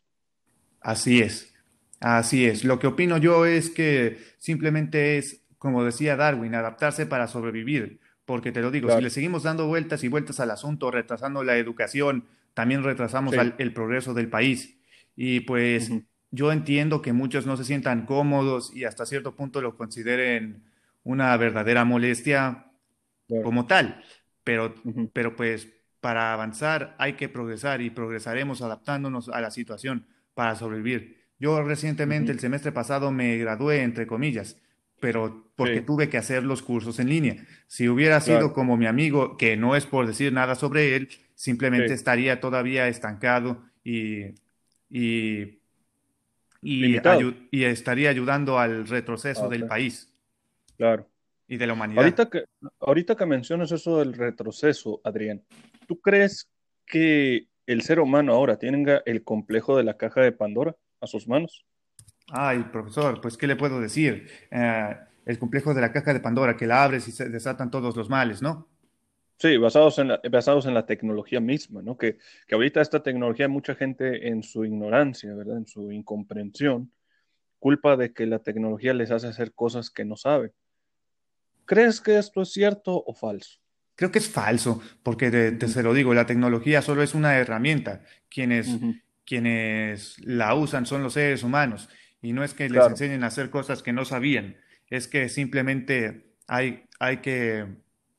Así 0.84 1.22
es, 1.22 1.54
así 2.02 2.46
es. 2.46 2.66
Lo 2.66 2.78
que 2.78 2.88
opino 2.88 3.18
yo 3.18 3.46
es 3.46 3.70
que 3.70 4.20
simplemente 4.38 5.18
es, 5.18 5.42
como 5.58 5.84
decía 5.84 6.18
Darwin, 6.18 6.54
adaptarse 6.56 7.06
para 7.06 7.28
sobrevivir. 7.28 8.02
Porque 8.26 8.52
te 8.52 8.62
lo 8.62 8.72
digo, 8.72 8.94
si 8.96 9.02
le 9.02 9.10
seguimos 9.10 9.44
dando 9.44 9.68
vueltas 9.68 10.04
y 10.04 10.08
vueltas 10.08 10.40
al 10.40 10.52
asunto, 10.52 10.92
retrasando 10.92 11.44
la 11.44 11.58
educación, 11.58 12.26
también 12.54 12.84
retrasamos 12.84 13.34
el 13.58 13.74
progreso 13.74 14.14
del 14.14 14.30
país. 14.30 14.78
Y 15.16 15.42
pues 15.42 15.92
yo 16.32 16.52
entiendo 16.52 17.02
que 17.02 17.14
muchos 17.14 17.46
no 17.46 17.58
se 17.58 17.66
sientan 17.66 18.06
cómodos 18.06 18.74
y 18.74 18.86
hasta 18.86 19.06
cierto 19.06 19.36
punto 19.36 19.62
lo 19.62 19.76
consideren 19.76 20.64
una 21.04 21.36
verdadera 21.38 21.86
molestia 21.86 22.66
como 23.44 23.68
tal. 23.68 24.04
Pero, 24.44 24.74
pero 25.14 25.36
pues 25.36 25.68
para 26.00 26.34
avanzar 26.34 26.96
hay 27.00 27.14
que 27.14 27.30
progresar 27.30 27.82
y 27.82 27.90
progresaremos 27.90 28.62
adaptándonos 28.62 29.30
a 29.30 29.42
la 29.42 29.52
situación 29.52 30.08
para 30.34 30.56
sobrevivir. 30.56 31.24
Yo 31.40 31.62
recientemente, 31.62 32.32
el 32.32 32.40
semestre 32.40 32.72
pasado, 32.72 33.12
me 33.12 33.38
gradué, 33.38 33.82
entre 33.82 34.08
comillas, 34.08 34.58
pero 35.00 35.52
porque 35.56 35.82
tuve 35.82 36.08
que 36.08 36.18
hacer 36.18 36.44
los 36.44 36.62
cursos 36.62 37.00
en 37.00 37.10
línea. 37.10 37.46
Si 37.68 37.90
hubiera 37.90 38.22
sido 38.22 38.54
como 38.54 38.78
mi 38.78 38.86
amigo, 38.86 39.36
que 39.38 39.58
no 39.58 39.76
es 39.76 39.86
por 39.86 40.08
decir 40.08 40.32
nada 40.32 40.56
sobre 40.56 40.96
él, 40.96 41.10
simplemente 41.36 41.94
estaría 41.94 42.40
todavía 42.40 42.88
estancado 42.88 43.62
y, 43.84 44.36
y, 44.90 45.60
y, 46.62 47.66
estaría 47.66 48.10
ayudando 48.10 48.60
al 48.60 48.88
retroceso 48.88 49.50
del 49.50 49.68
país. 49.68 50.14
Claro. 50.78 51.10
Y 51.48 51.58
de 51.58 51.68
la 51.68 51.74
humanidad. 51.74 52.02
Ahorita 52.02 52.30
que, 52.30 52.46
ahorita 52.80 53.16
que 53.16 53.26
mencionas 53.26 53.72
eso 53.72 54.00
del 54.00 54.14
retroceso, 54.14 55.02
Adrián, 55.04 55.44
¿tú 55.88 56.00
crees 56.00 56.50
que 56.86 57.48
el 57.66 57.82
ser 57.82 58.00
humano 58.00 58.34
ahora 58.34 58.58
tenga 58.58 59.02
el 59.06 59.24
complejo 59.24 59.78
de 59.78 59.84
la 59.84 59.98
caja 59.98 60.22
de 60.22 60.32
Pandora 60.32 60.76
a 61.02 61.08
sus 61.08 61.28
manos? 61.28 61.66
Ay, 62.32 62.64
profesor, 62.72 63.20
pues, 63.22 63.38
¿qué 63.38 63.48
le 63.48 63.56
puedo 63.56 63.80
decir? 63.80 64.28
Eh, 64.52 64.96
el 65.26 65.40
complejo 65.40 65.74
de 65.74 65.82
la 65.82 65.92
caja 65.92 66.14
de 66.14 66.20
Pandora, 66.20 66.58
que 66.58 66.68
la 66.68 66.84
abres 66.84 67.08
y 67.08 67.12
se 67.12 67.30
desatan 67.30 67.72
todos 67.72 67.96
los 67.96 68.10
males, 68.10 68.42
¿no? 68.42 68.68
Sí, 69.38 69.58
basados 69.58 70.00
en 70.00 70.10
la, 70.10 70.22
basados 70.32 70.66
en 70.66 70.74
la 70.74 70.86
tecnología 70.86 71.40
misma, 71.40 71.82
¿no? 71.82 71.98
Que, 71.98 72.18
que 72.48 72.56
ahorita 72.56 72.82
esta 72.82 73.04
tecnología, 73.04 73.48
mucha 73.48 73.76
gente 73.76 74.28
en 74.28 74.44
su 74.44 74.64
ignorancia, 74.64 75.34
¿verdad? 75.34 75.58
En 75.58 75.68
su 75.68 75.92
incomprensión, 75.92 76.92
culpa 77.60 77.98
de 77.98 78.14
que 78.14 78.26
la 78.26 78.40
tecnología 78.40 78.94
les 78.94 79.12
hace 79.12 79.28
hacer 79.28 79.54
cosas 79.54 79.90
que 79.90 80.06
no 80.06 80.16
saben. 80.16 80.52
¿Crees 81.66 82.02
que 82.02 82.18
esto 82.18 82.42
es 82.42 82.52
cierto 82.52 83.04
o 83.06 83.14
falso? 83.14 83.63
Creo 83.96 84.12
que 84.12 84.20
es 84.20 84.30
falso, 84.30 84.82
porque 85.04 85.30
te, 85.30 85.68
se 85.68 85.84
lo 85.84 85.94
digo, 85.94 86.14
la 86.14 86.26
tecnología 86.26 86.82
solo 86.82 87.04
es 87.04 87.14
una 87.14 87.38
herramienta. 87.38 88.02
Quienes, 88.30 88.68
quienes 89.26 90.20
la 90.26 90.56
usan 90.56 90.86
son 90.86 91.04
los 91.04 91.14
seres 91.14 91.44
humanos 91.44 91.90
y 92.22 92.34
no 92.34 92.44
es 92.44 92.54
que 92.54 92.70
les 92.70 92.86
enseñen 92.86 93.24
a 93.24 93.28
hacer 93.28 93.50
cosas 93.50 93.84
que 93.84 93.94
no 93.94 94.06
sabían, 94.06 94.58
es 94.88 95.08
que 95.08 95.30
simplemente 95.30 96.34
hay, 96.48 96.86
hay 97.00 97.18
que 97.18 97.68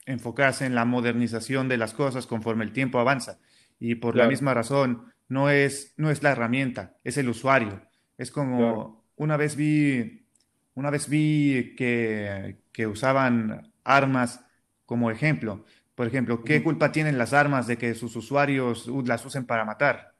enfocarse 0.07 0.67
en 0.67 0.75
la 0.75 0.85
modernización 0.85 1.69
de 1.69 1.79
las 1.79 1.95
cosas 1.95 2.27
conforme 2.27 2.65
el 2.65 2.73
tiempo 2.73 2.99
avanza. 2.99 3.39
Y 3.81 3.97
por 3.97 4.17
la 4.17 4.29
misma 4.29 4.55
razón, 4.55 5.13
no 5.29 5.51
es, 5.51 5.95
no 5.97 6.11
es 6.11 6.23
la 6.23 6.33
herramienta, 6.33 6.97
es 7.03 7.17
el 7.17 7.29
usuario. 7.29 7.83
Es 8.19 8.31
como 8.31 9.05
una 9.17 9.37
vez 9.37 9.57
vi, 9.57 10.27
una 10.75 10.91
vez 10.91 11.09
vi 11.09 11.75
que, 11.77 12.59
que 12.73 12.87
usaban 12.87 13.73
armas 13.83 14.45
como 14.87 15.11
ejemplo. 15.11 15.65
Por 15.95 16.07
ejemplo, 16.07 16.43
¿qué 16.43 16.63
culpa 16.63 16.93
tienen 16.93 17.19
las 17.19 17.33
armas 17.33 17.67
de 17.67 17.79
que 17.79 17.95
sus 17.95 18.17
usuarios 18.17 18.89
las 19.07 19.25
usen 19.25 19.47
para 19.47 19.65
matar? 19.65 20.15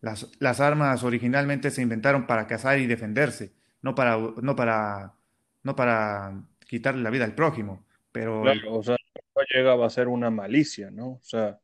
Las, 0.00 0.30
las, 0.38 0.60
armas 0.60 1.02
originalmente 1.02 1.70
se 1.70 1.82
inventaron 1.82 2.26
para 2.26 2.46
cazar 2.46 2.78
y 2.78 2.86
defenderse, 2.86 3.52
no 3.82 3.94
para, 3.94 4.16
no 4.18 4.56
para, 4.56 5.14
no 5.62 5.76
para 5.76 6.42
quitarle 6.66 7.02
la 7.02 7.10
vida 7.10 7.24
al 7.24 7.34
prójimo. 7.34 7.84
Pero... 8.12 8.42
Claro, 8.42 8.74
o 8.74 8.82
sea, 8.82 8.96
no 9.34 9.42
llegaba 9.54 9.86
a 9.86 9.90
ser 9.90 10.08
una 10.08 10.30
malicia, 10.30 10.90
¿no? 10.90 11.12
O 11.12 11.20
sea, 11.22 11.58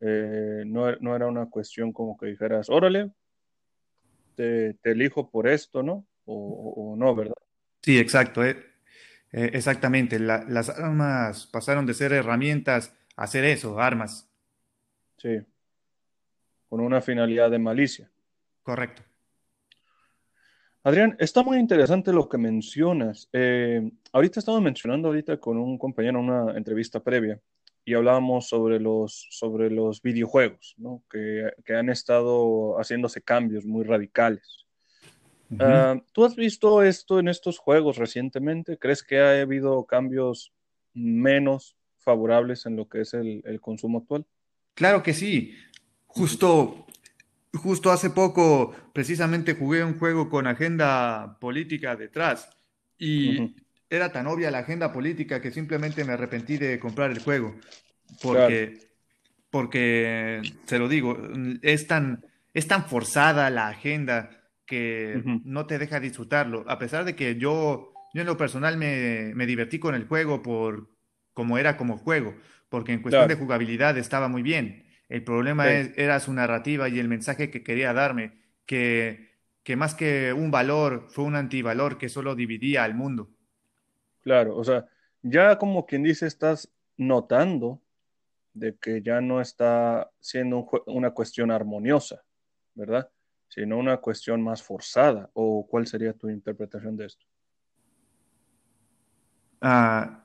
eh, 0.00 0.64
no, 0.66 0.94
no, 0.96 1.14
era 1.14 1.26
una 1.26 1.46
cuestión 1.46 1.92
como 1.92 2.16
que 2.16 2.26
dijeras, 2.26 2.68
órale, 2.70 3.10
te, 4.34 4.74
te 4.74 4.92
elijo 4.92 5.30
por 5.30 5.48
esto, 5.48 5.82
¿no? 5.82 6.06
O, 6.24 6.92
o 6.92 6.96
no, 6.96 7.14
¿verdad? 7.14 7.34
Sí, 7.82 7.98
exacto. 7.98 8.44
Eh, 8.44 8.56
eh, 9.32 9.50
exactamente, 9.54 10.18
las 10.18 10.68
armas 10.68 11.46
pasaron 11.46 11.86
de 11.86 11.94
ser 11.94 12.12
herramientas 12.12 12.94
a 13.16 13.26
ser 13.26 13.44
eso, 13.44 13.80
armas. 13.80 14.28
Sí, 15.16 15.40
con 16.68 16.80
una 16.80 17.00
finalidad 17.00 17.50
de 17.50 17.58
malicia. 17.58 18.10
Correcto. 18.62 19.02
Adrián, 20.84 21.16
está 21.18 21.42
muy 21.42 21.58
interesante 21.58 22.12
lo 22.12 22.28
que 22.28 22.38
mencionas. 22.38 23.28
Eh, 23.32 23.90
ahorita 24.12 24.40
estamos 24.40 24.60
mencionando 24.62 25.08
ahorita 25.08 25.38
con 25.38 25.56
un 25.56 25.78
compañero 25.78 26.18
en 26.18 26.28
una 26.28 26.56
entrevista 26.56 27.00
previa 27.00 27.40
y 27.84 27.94
hablábamos 27.94 28.48
sobre 28.48 28.80
los, 28.80 29.28
sobre 29.30 29.70
los 29.70 30.02
videojuegos, 30.02 30.74
¿no? 30.78 31.04
que, 31.10 31.52
que 31.64 31.74
han 31.74 31.88
estado 31.88 32.76
haciéndose 32.78 33.22
cambios 33.22 33.64
muy 33.64 33.84
radicales. 33.84 34.61
Ah, 35.58 36.00
¿Tú 36.12 36.24
has 36.24 36.36
visto 36.36 36.82
esto 36.82 37.18
en 37.18 37.28
estos 37.28 37.58
juegos 37.58 37.96
recientemente? 37.96 38.78
¿Crees 38.78 39.02
que 39.02 39.20
ha 39.20 39.40
habido 39.40 39.84
cambios 39.84 40.52
menos 40.94 41.76
favorables 41.98 42.66
en 42.66 42.76
lo 42.76 42.88
que 42.88 43.02
es 43.02 43.14
el, 43.14 43.42
consumo 43.60 43.98
actual? 43.98 44.26
Claro 44.74 45.02
que 45.02 45.14
sí. 45.14 45.54
Justo, 46.06 46.86
justo 47.54 47.90
hace 47.90 48.10
poco, 48.10 48.74
precisamente 48.92 49.54
jugué 49.54 49.84
un 49.84 49.98
juego 49.98 50.28
con 50.28 50.46
agenda 50.46 51.38
política 51.40 51.96
detrás 51.96 52.50
y 52.98 53.54
era 53.88 54.12
tan 54.12 54.26
obvia 54.26 54.50
la 54.50 54.58
agenda 54.58 54.92
política 54.92 55.40
que 55.40 55.50
simplemente 55.50 56.04
me 56.04 56.12
arrepentí 56.12 56.56
de 56.56 56.78
comprar 56.78 57.10
el 57.10 57.20
juego. 57.20 57.54
Porque, 58.20 58.78
porque, 59.50 60.42
se 60.66 60.78
lo 60.78 60.88
digo, 60.88 61.16
es 61.62 61.86
tan, 61.86 62.24
es 62.52 62.66
tan 62.66 62.84
forzada 62.84 63.48
la 63.50 63.68
agenda 63.68 64.41
que 64.72 65.22
no 65.44 65.66
te 65.66 65.78
deja 65.78 66.00
disfrutarlo. 66.00 66.64
A 66.66 66.78
pesar 66.78 67.04
de 67.04 67.14
que 67.14 67.36
yo, 67.36 67.92
yo 68.14 68.22
en 68.22 68.26
lo 68.26 68.38
personal 68.38 68.78
me, 68.78 69.32
me 69.34 69.44
divertí 69.44 69.78
con 69.78 69.94
el 69.94 70.06
juego 70.06 70.42
por 70.42 70.88
como 71.34 71.58
era 71.58 71.76
como 71.76 71.98
juego, 71.98 72.34
porque 72.70 72.94
en 72.94 73.02
cuestión 73.02 73.28
de 73.28 73.34
jugabilidad 73.34 73.98
estaba 73.98 74.28
muy 74.28 74.40
bien. 74.40 74.86
El 75.10 75.24
problema 75.24 75.70
era 75.70 76.20
su 76.20 76.32
narrativa 76.32 76.88
y 76.88 76.98
el 76.98 77.06
mensaje 77.06 77.50
que 77.50 77.62
quería 77.62 77.92
darme, 77.92 78.32
que, 78.64 79.36
que 79.62 79.76
más 79.76 79.94
que 79.94 80.32
un 80.32 80.50
valor, 80.50 81.06
fue 81.10 81.24
un 81.24 81.36
antivalor 81.36 81.98
que 81.98 82.08
solo 82.08 82.34
dividía 82.34 82.82
al 82.84 82.94
mundo. 82.94 83.28
Claro, 84.22 84.56
o 84.56 84.64
sea, 84.64 84.86
ya 85.20 85.58
como 85.58 85.84
quien 85.84 86.02
dice, 86.02 86.26
estás 86.26 86.72
notando 86.96 87.82
de 88.54 88.74
que 88.76 89.02
ya 89.02 89.20
no 89.20 89.42
está 89.42 90.10
siendo 90.20 90.66
una 90.86 91.10
cuestión 91.10 91.50
armoniosa, 91.50 92.22
¿verdad? 92.74 93.10
Sino 93.54 93.76
una 93.76 93.98
cuestión 93.98 94.42
más 94.42 94.62
forzada? 94.62 95.28
¿O 95.34 95.66
cuál 95.68 95.86
sería 95.86 96.14
tu 96.14 96.30
interpretación 96.30 96.96
de 96.96 97.04
esto? 97.04 97.26
Ah, 99.60 100.24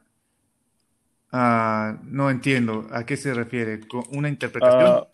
ah, 1.33 1.99
no 2.03 2.29
entiendo. 2.29 2.87
¿A 2.89 3.05
qué 3.05 3.17
se 3.17 3.33
refiere? 3.33 3.81
¿Una 4.11 4.29
interpretación? 4.29 4.87
Ah, 4.89 5.07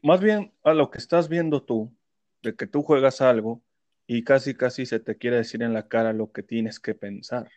más 0.00 0.20
bien 0.20 0.52
a 0.62 0.74
lo 0.74 0.92
que 0.92 0.98
estás 0.98 1.28
viendo 1.28 1.64
tú, 1.64 1.92
de 2.40 2.54
que 2.54 2.68
tú 2.68 2.84
juegas 2.84 3.20
algo 3.20 3.62
y 4.06 4.22
casi, 4.22 4.54
casi 4.54 4.86
se 4.86 5.00
te 5.00 5.16
quiere 5.16 5.38
decir 5.38 5.64
en 5.64 5.72
la 5.72 5.88
cara 5.88 6.12
lo 6.12 6.30
que 6.30 6.44
tienes 6.44 6.78
que 6.78 6.94
pensar, 6.94 7.50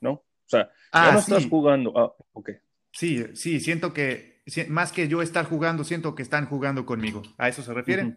¿no? 0.00 0.12
O 0.12 0.24
sea, 0.46 0.70
ya 0.94 1.12
no 1.12 1.18
estás 1.18 1.44
jugando. 1.46 1.92
Ah, 1.94 2.10
ok. 2.32 2.52
Sí, 2.90 3.22
sí, 3.34 3.60
siento 3.60 3.92
que, 3.92 4.42
más 4.68 4.92
que 4.92 5.08
yo 5.08 5.20
estar 5.20 5.44
jugando, 5.44 5.84
siento 5.84 6.14
que 6.14 6.22
están 6.22 6.46
jugando 6.46 6.86
conmigo. 6.86 7.22
¿A 7.36 7.48
eso 7.48 7.62
se 7.62 7.74
refiere? 7.74 8.16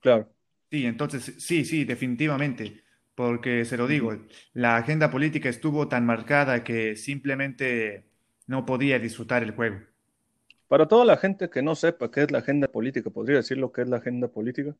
Claro. 0.00 0.30
Sí, 0.70 0.86
entonces, 0.86 1.34
sí, 1.38 1.64
sí, 1.64 1.84
definitivamente, 1.84 2.84
porque 3.16 3.64
se 3.64 3.76
lo 3.76 3.88
digo, 3.88 4.16
la 4.52 4.76
agenda 4.76 5.10
política 5.10 5.48
estuvo 5.48 5.88
tan 5.88 6.06
marcada 6.06 6.62
que 6.62 6.94
simplemente 6.96 8.04
no 8.46 8.64
podía 8.66 8.98
disfrutar 9.00 9.42
el 9.42 9.50
juego. 9.52 9.80
Para 10.68 10.88
toda 10.88 11.04
la 11.04 11.18
gente 11.18 11.50
que 11.50 11.60
no 11.60 11.74
sepa 11.74 12.10
qué 12.10 12.22
es 12.22 12.30
la 12.30 12.38
agenda 12.38 12.66
política, 12.68 13.10
¿podría 13.10 13.36
decir 13.36 13.58
lo 13.58 13.72
que 13.72 13.82
es 13.82 13.88
la 13.90 13.98
agenda 13.98 14.28
política? 14.28 14.74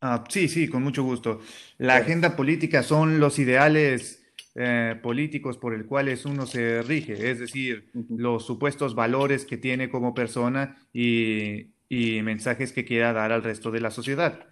Ah, 0.00 0.24
sí, 0.30 0.48
sí, 0.48 0.68
con 0.68 0.82
mucho 0.82 1.02
gusto. 1.02 1.40
La 1.78 1.96
agenda 1.96 2.34
política 2.34 2.82
son 2.82 3.20
los 3.20 3.38
ideales 3.38 4.24
eh, 4.54 4.98
políticos 5.02 5.58
por 5.58 5.74
el 5.74 5.84
cuales 5.86 6.24
uno 6.24 6.46
se 6.46 6.82
rige, 6.82 7.30
es 7.30 7.38
decir, 7.38 7.90
los 8.08 8.46
supuestos 8.46 8.94
valores 8.94 9.44
que 9.44 9.58
tiene 9.58 9.90
como 9.90 10.14
persona 10.14 10.76
y 10.92 11.74
y 11.90 12.22
mensajes 12.22 12.72
que 12.72 12.84
quiera 12.84 13.12
dar 13.12 13.32
al 13.32 13.42
resto 13.42 13.70
de 13.70 13.80
la 13.80 13.90
sociedad. 13.90 14.46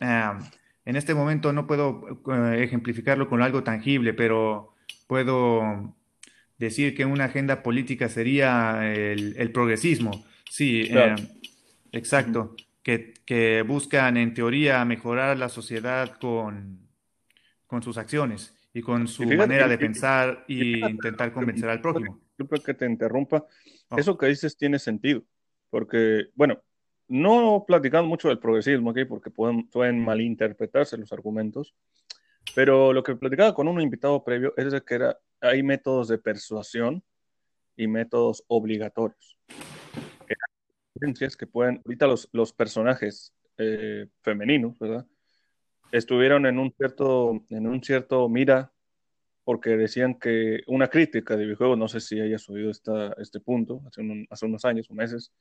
en 0.00 0.96
este 0.96 1.14
momento 1.14 1.52
no 1.52 1.66
puedo 1.66 2.22
eh, 2.32 2.62
ejemplificarlo 2.62 3.28
con 3.28 3.42
algo 3.42 3.64
tangible, 3.64 4.12
pero 4.12 4.74
puedo 5.06 5.96
decir 6.58 6.94
que 6.94 7.06
una 7.06 7.24
agenda 7.24 7.62
política 7.62 8.08
sería 8.08 8.92
el, 8.92 9.50
progresismo. 9.52 10.24
Sí, 10.50 10.82
eh, 10.90 11.16
exacto. 11.92 12.54
que, 12.82 13.64
buscan 13.66 14.18
en 14.18 14.34
teoría 14.34 14.84
mejorar 14.84 15.38
la 15.38 15.48
sociedad 15.48 16.18
con, 16.18 16.86
con 17.66 17.82
sus 17.82 17.96
acciones 17.96 18.54
y 18.74 18.82
con 18.82 19.08
su 19.08 19.24
manera 19.24 19.66
de 19.66 19.78
pensar 19.78 20.44
e 20.46 20.78
intentar 20.90 21.32
convencer 21.32 21.70
al 21.70 21.80
prójimo. 21.80 22.20
Disculpa 22.36 22.62
que 22.62 22.74
te 22.74 22.84
interrumpa. 22.84 23.46
Oh. 23.88 23.96
Eso 23.96 24.18
que 24.18 24.26
dices 24.26 24.58
tiene 24.58 24.78
sentido, 24.78 25.22
porque, 25.70 26.26
bueno, 26.34 26.60
no 27.12 27.64
platicando 27.66 28.08
mucho 28.08 28.28
del 28.28 28.38
progresismo 28.38 28.90
aquí 28.90 29.04
porque 29.04 29.30
pueden, 29.30 29.68
pueden 29.68 30.02
malinterpretarse 30.02 30.96
los 30.96 31.12
argumentos, 31.12 31.74
pero 32.54 32.92
lo 32.92 33.02
que 33.02 33.16
platicaba 33.16 33.54
con 33.54 33.68
un 33.68 33.80
invitado 33.80 34.24
previo 34.24 34.54
es 34.56 34.72
de 34.72 34.82
que 34.82 34.94
era, 34.94 35.18
hay 35.40 35.62
métodos 35.62 36.08
de 36.08 36.18
persuasión 36.18 37.02
y 37.76 37.86
métodos 37.86 38.44
obligatorios. 38.48 39.38
Que 41.38 41.46
pueden, 41.46 41.82
ahorita 41.84 42.06
los, 42.06 42.28
los 42.32 42.52
personajes 42.52 43.32
eh, 43.58 44.06
femeninos, 44.22 44.78
¿verdad? 44.78 45.06
estuvieron 45.92 46.46
en 46.46 46.58
un 46.58 46.72
cierto, 46.72 47.44
en 47.50 47.66
un 47.66 47.82
cierto 47.82 48.28
mira, 48.28 48.72
porque 49.44 49.76
decían 49.76 50.18
que 50.18 50.60
una 50.66 50.88
crítica 50.88 51.36
de 51.36 51.44
videojuegos, 51.44 51.78
no 51.78 51.88
sé 51.88 52.00
si 52.00 52.20
hayas 52.20 52.48
oído 52.48 52.70
esta, 52.70 53.14
este 53.18 53.40
punto, 53.40 53.82
hace, 53.86 54.02
hace 54.30 54.46
unos 54.46 54.64
años 54.64 54.90
o 54.90 54.94
meses, 54.94 55.32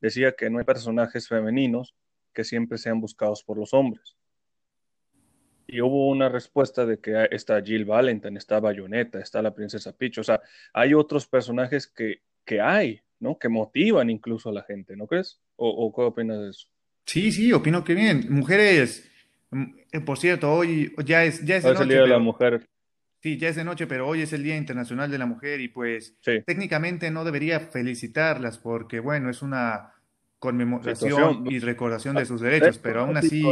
decía 0.00 0.32
que 0.32 0.48
no 0.50 0.58
hay 0.58 0.64
personajes 0.64 1.28
femeninos 1.28 1.94
que 2.32 2.44
siempre 2.44 2.78
sean 2.78 3.00
buscados 3.00 3.42
por 3.42 3.58
los 3.58 3.74
hombres. 3.74 4.16
Y 5.66 5.80
hubo 5.82 6.08
una 6.08 6.28
respuesta 6.28 6.86
de 6.86 6.98
que 6.98 7.28
está 7.30 7.60
Jill 7.60 7.84
Valentine, 7.84 8.38
está 8.38 8.58
Bayonetta, 8.58 9.18
está 9.18 9.42
la 9.42 9.54
princesa 9.54 9.92
Peach. 9.92 10.18
O 10.18 10.24
sea, 10.24 10.40
hay 10.72 10.94
otros 10.94 11.26
personajes 11.26 11.86
que, 11.86 12.22
que 12.44 12.60
hay, 12.60 13.02
¿no? 13.20 13.38
Que 13.38 13.50
motivan 13.50 14.08
incluso 14.08 14.48
a 14.48 14.52
la 14.52 14.62
gente, 14.62 14.96
¿no 14.96 15.06
crees? 15.06 15.40
¿O, 15.56 15.68
o 15.68 15.94
qué 15.94 16.02
opinas 16.02 16.38
de 16.38 16.50
eso? 16.50 16.68
Sí, 17.04 17.32
sí, 17.32 17.52
opino 17.52 17.84
que 17.84 17.94
bien. 17.94 18.26
Mujeres, 18.30 19.10
mm, 19.50 19.64
eh, 19.92 20.00
por 20.00 20.18
cierto, 20.18 20.50
hoy 20.52 20.94
ya 21.04 21.24
es, 21.24 21.44
ya 21.44 21.56
es 21.56 21.64
Hoy 21.66 21.74
es 21.74 21.80
el 21.80 21.88
Día 21.88 22.02
de 22.02 22.08
la 22.08 22.18
Mujer. 22.18 22.66
Sí, 23.20 23.38
ya 23.38 23.48
es 23.48 23.56
de 23.56 23.64
noche, 23.64 23.86
pero 23.86 24.06
hoy 24.06 24.22
es 24.22 24.32
el 24.32 24.42
Día 24.42 24.56
Internacional 24.56 25.10
de 25.10 25.18
la 25.18 25.26
Mujer 25.26 25.60
y 25.60 25.68
pues 25.68 26.16
Sí, 26.20 26.42
técnicamente 26.46 27.10
no 27.10 27.24
debería 27.24 27.60
felicitarlas 27.60 28.58
porque, 28.58 29.00
bueno, 29.00 29.30
es 29.30 29.42
una 29.42 29.92
conmemoración 30.38 30.96
situación. 30.96 31.46
y 31.52 31.58
recordación 31.58 32.16
de 32.16 32.24
sus 32.24 32.40
Es 32.42 32.50
derechos, 32.50 32.78
pero 32.78 33.00
una 33.04 33.08
aún 33.08 33.16
así, 33.16 33.42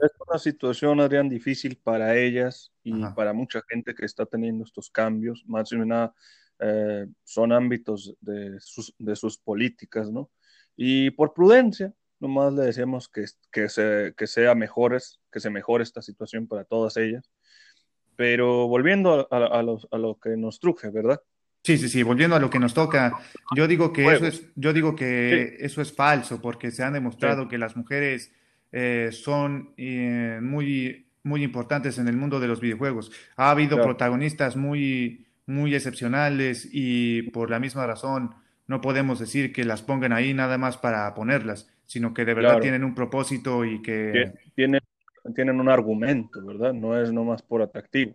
es 0.00 0.12
una 0.26 0.38
situación, 0.38 1.00
Adrián, 1.00 1.28
difícil 1.28 1.76
para 1.76 2.16
ellas 2.16 2.72
y 2.82 3.02
ajá. 3.02 3.14
para 3.14 3.32
mucha 3.32 3.60
gente 3.68 3.94
que 3.94 4.06
está 4.06 4.26
teniendo 4.26 4.64
estos 4.64 4.90
cambios. 4.90 5.44
Más 5.46 5.68
que 5.70 5.76
nada, 5.76 6.14
eh, 6.58 7.06
son 7.24 7.52
ámbitos 7.52 8.14
de 8.20 8.58
sus, 8.60 8.94
de 8.98 9.16
sus 9.16 9.38
políticas, 9.38 10.10
¿no? 10.10 10.30
Y 10.76 11.10
por 11.10 11.34
prudencia, 11.34 11.92
nomás 12.18 12.52
le 12.54 12.62
decimos 12.62 13.08
que, 13.08 13.24
que, 13.50 13.68
se, 13.68 14.14
que 14.16 14.26
sea 14.26 14.54
mejores, 14.54 15.20
que 15.30 15.40
se 15.40 15.50
mejore 15.50 15.82
esta 15.82 16.00
situación 16.00 16.46
para 16.46 16.64
todas 16.64 16.96
ellas. 16.96 17.28
Pero 18.20 18.68
volviendo 18.68 19.28
a, 19.30 19.36
a, 19.36 19.46
a 19.60 19.62
los- 19.62 19.88
a 19.90 19.98
lo 19.98 20.18
que 20.20 20.36
nos 20.36 20.60
truje, 20.60 20.90
¿verdad? 20.90 21.22
Sí, 21.62 21.76
sí, 21.78 21.88
sí, 21.90 22.02
volviendo 22.02 22.36
a 22.36 22.40
lo 22.40 22.48
que 22.50 22.58
nos 22.58 22.72
toca, 22.74 23.20
yo 23.50 23.68
digo 23.68 23.92
que 23.92 24.12
eso 24.12 24.26
es, 24.26 24.46
yo 24.56 24.72
digo 24.72 24.96
Sí, 25.28 25.36
que 25.36 25.56
eso 25.60 25.82
es 25.82 25.92
falso, 25.94 26.40
porque 26.40 26.70
se 26.70 26.82
ha 26.82 26.90
sí, 27.20 27.26
demostrado 27.30 27.48
que 27.48 27.58
las 27.58 27.76
mujeres 27.76 28.32
eh, 28.72 29.10
son 29.12 29.74
eh, 29.76 30.38
muy, 30.42 31.06
muy 31.22 31.42
importantes 31.44 31.98
en 31.98 32.08
el 32.08 32.16
mundo 32.16 32.40
de 32.40 32.48
los 32.48 32.60
videojuegos. 32.60 33.12
Ha 33.36 33.50
habido 33.50 33.80
claro, 33.80 33.82
protagonistas 33.82 34.56
muy, 34.56 35.26
muy 35.46 35.74
excepcionales 35.74 36.66
y 36.72 37.22
por 37.24 37.50
la 37.50 37.60
misma 37.60 37.86
razón 37.86 38.34
no 38.66 38.80
podemos 38.80 39.18
decir 39.18 39.52
que 39.52 39.64
las 39.64 39.82
pongan 39.82 40.12
ahí 40.14 40.32
nada 40.32 40.56
más 40.56 40.78
para 40.78 41.12
ponerlas, 41.14 41.68
sino 41.86 42.14
que 42.14 42.24
de 42.24 42.34
verdad 42.34 42.58
claro. 42.58 42.60
tienen 42.60 42.84
un 42.84 42.94
propósito 42.94 43.64
y 43.66 43.82
que 43.82 44.32
Tie- 44.32 44.32
Tienen, 44.54 44.80
tienen 45.34 45.60
un 45.60 45.68
argumento, 45.68 46.44
¿verdad? 46.44 46.72
No 46.72 47.00
es 47.00 47.12
nomás 47.12 47.42
por 47.42 47.62
atractivo. 47.62 48.14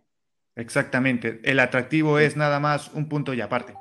exactamente, 0.56 1.42
el 1.44 1.60
atractivo 1.60 2.20
es 2.20 2.36
nada 2.36 2.60
más 2.60 2.94
un 2.94 3.10
punto 3.10 3.34
y 3.34 3.42
aparte. 3.42 3.74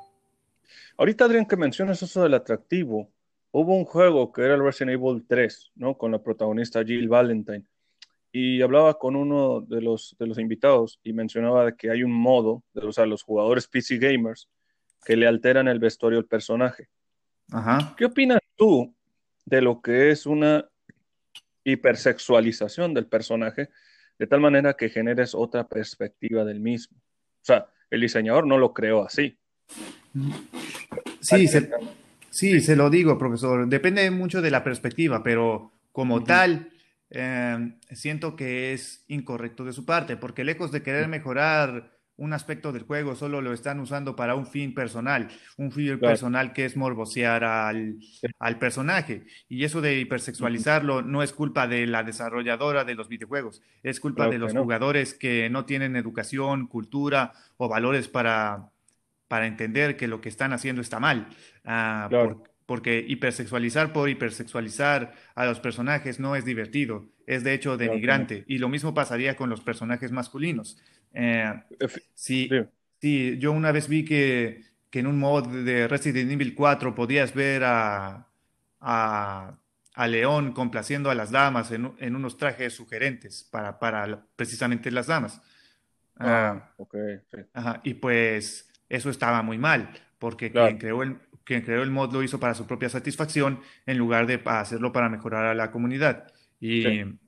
Ahorita, 0.97 1.25
Adrián, 1.25 1.45
que 1.45 1.57
mencionas 1.57 2.01
eso 2.01 2.23
del 2.23 2.33
atractivo, 2.33 3.09
hubo 3.51 3.75
un 3.75 3.85
juego 3.85 4.31
que 4.31 4.43
era 4.43 4.55
el 4.55 4.63
Resident 4.63 4.93
Evil 4.93 5.25
3, 5.27 5.71
¿no? 5.75 5.97
Con 5.97 6.11
la 6.11 6.21
protagonista 6.21 6.83
Jill 6.83 7.07
Valentine. 7.07 7.65
Y 8.31 8.61
hablaba 8.61 8.95
con 8.95 9.15
uno 9.15 9.61
de 9.61 9.81
los, 9.81 10.15
de 10.19 10.27
los 10.27 10.37
invitados 10.39 10.99
y 11.03 11.13
mencionaba 11.13 11.71
que 11.73 11.89
hay 11.89 12.03
un 12.03 12.11
modo, 12.11 12.63
de, 12.73 12.85
o 12.85 12.91
sea, 12.91 13.05
los 13.05 13.23
jugadores 13.23 13.67
PC 13.67 13.97
gamers, 13.97 14.49
que 15.05 15.15
le 15.15 15.27
alteran 15.27 15.67
el 15.67 15.79
vestuario 15.79 16.19
al 16.19 16.25
personaje. 16.25 16.89
Ajá. 17.51 17.93
¿Qué 17.97 18.05
opinas 18.05 18.39
tú 18.55 18.93
de 19.45 19.61
lo 19.61 19.81
que 19.81 20.11
es 20.11 20.25
una 20.25 20.67
hipersexualización 21.65 22.93
del 22.93 23.07
personaje, 23.07 23.69
de 24.17 24.27
tal 24.27 24.39
manera 24.39 24.75
que 24.75 24.87
generes 24.89 25.35
otra 25.35 25.67
perspectiva 25.67 26.45
del 26.45 26.61
mismo? 26.61 26.97
O 26.97 27.45
sea, 27.45 27.67
el 27.89 27.99
diseñador 27.99 28.47
no 28.47 28.57
lo 28.57 28.73
creó 28.73 29.03
así. 29.03 29.37
Sí, 31.19 31.47
se, 31.47 31.69
Sí, 32.35 32.59
se 32.59 32.75
lo 32.75 32.89
digo, 32.89 33.17
profesor. 33.17 33.65
Depende 33.65 34.11
mucho 34.11 34.41
de 34.41 34.51
la 34.51 34.61
perspectiva, 34.61 35.23
pero 35.23 35.71
como 35.93 36.21
tal, 36.21 36.69
eh, 37.09 37.77
siento 37.91 38.35
que 38.35 38.73
es 38.73 39.05
incorrecto 39.07 39.63
de 39.63 39.71
su 39.71 39.85
parte, 39.85 40.17
porque 40.17 40.43
lejos 40.43 40.69
de 40.73 40.83
querer 40.83 41.07
mejorar 41.07 41.94
un 42.17 42.31
aspecto 42.33 42.71
del 42.71 42.83
juego, 42.83 43.15
solo 43.15 43.41
lo 43.41 43.51
están 43.53 43.79
usando 43.79 44.15
para 44.15 44.35
un 44.35 44.47
fin 44.47 44.73
personal, 44.73 45.27
un 45.57 45.71
fin 45.71 45.85
Claro. 45.85 45.99
personal 46.01 46.53
que 46.53 46.65
es 46.65 46.77
morbosear 46.77 47.43
al, 47.43 47.97
al 48.39 48.57
personaje. 48.59 49.25
Y 49.49 49.63
eso 49.65 49.81
de 49.81 49.99
hipersexualizarlo 49.99 51.01
no 51.01 51.23
es 51.23 51.33
culpa 51.33 51.67
de 51.67 51.85
la 51.87 52.03
desarrolladora 52.03 52.85
de 52.85 52.95
los 52.95 53.09
videojuegos, 53.09 53.61
es 53.83 53.99
culpa 53.99 54.23
Claro 54.23 54.31
de 54.31 54.35
que 54.37 54.39
los 54.39 54.53
no. 54.53 54.63
jugadores 54.63 55.13
que 55.13 55.49
no 55.49 55.65
tienen 55.65 55.95
educación, 55.95 56.67
cultura 56.67 57.33
o 57.57 57.67
valores 57.67 58.07
para 58.07 58.69
para 59.27 59.47
entender 59.47 59.97
que 59.97 60.07
lo 60.07 60.21
que 60.21 60.29
están 60.29 60.53
haciendo 60.53 60.81
está 60.83 60.99
mal. 60.99 61.27
Ah, 61.65 62.05
Claro. 62.09 62.37
por- 62.37 62.51
porque 62.67 63.03
hipersexualizar 63.07 63.91
por 63.93 64.07
hipersexualizar 64.09 65.13
a 65.35 65.45
los 65.45 65.59
personajes 65.59 66.19
no 66.19 66.35
es 66.35 66.45
divertido, 66.45 67.05
es 67.27 67.43
de 67.43 67.53
hecho 67.53 67.75
denigrante. 67.77 68.43
Y 68.47 68.59
lo 68.59 68.69
mismo 68.69 68.93
pasaría 68.93 69.35
con 69.35 69.49
los 69.49 69.61
personajes 69.61 70.11
masculinos. 70.11 70.79
Eh, 71.15 71.53
Sí, 72.13 72.57
si 73.01 73.37
yo 73.39 73.51
una 73.51 73.71
vez 73.71 73.87
vi 73.87 74.05
que, 74.05 74.63
que 74.89 74.99
en 74.99 75.07
un 75.07 75.19
mod 75.19 75.47
de 75.47 75.87
Resident 75.87 76.31
Evil 76.31 76.55
4 76.55 76.95
podías 76.95 77.33
ver 77.33 77.63
a, 77.65 78.27
a, 78.79 79.59
a 79.93 80.07
León 80.07 80.53
complaciendo 80.53 81.09
a 81.09 81.15
las 81.15 81.31
damas 81.31 81.71
en, 81.71 81.93
en 81.99 82.15
unos 82.15 82.37
trajes 82.37 82.73
sugerentes 82.73 83.43
para, 83.51 83.79
para 83.79 84.25
precisamente 84.35 84.91
las 84.91 85.07
damas. 85.07 85.41
Ah, 86.19 86.41
Ah, 86.41 86.73
ok, 86.77 86.95
sí, 87.31 87.37
Ajá, 87.53 87.81
y 87.83 87.95
pues 87.95 88.69
eso 88.89 89.09
estaba 89.09 89.41
muy 89.43 89.57
mal, 89.57 89.91
porque 90.19 90.53
quien 90.55 90.77
claro, 90.77 90.79
creó 90.79 91.03
el, 91.03 91.19
quien 91.45 91.61
creó 91.63 91.83
el 91.83 91.91
mod 91.91 92.13
lo 92.13 92.23
hizo 92.23 92.39
para 92.39 92.53
su 92.55 92.67
propia 92.67 92.89
satisfacción 92.89 93.61
en 93.85 93.97
lugar 93.97 94.27
de 94.27 94.41
hacerlo 94.45 94.91
para 94.93 95.09
mejorar 95.09 95.45
a 95.47 95.55
la 95.55 95.71
comunidad. 95.71 96.33
sí. 96.81 96.89
Y, 96.95 97.19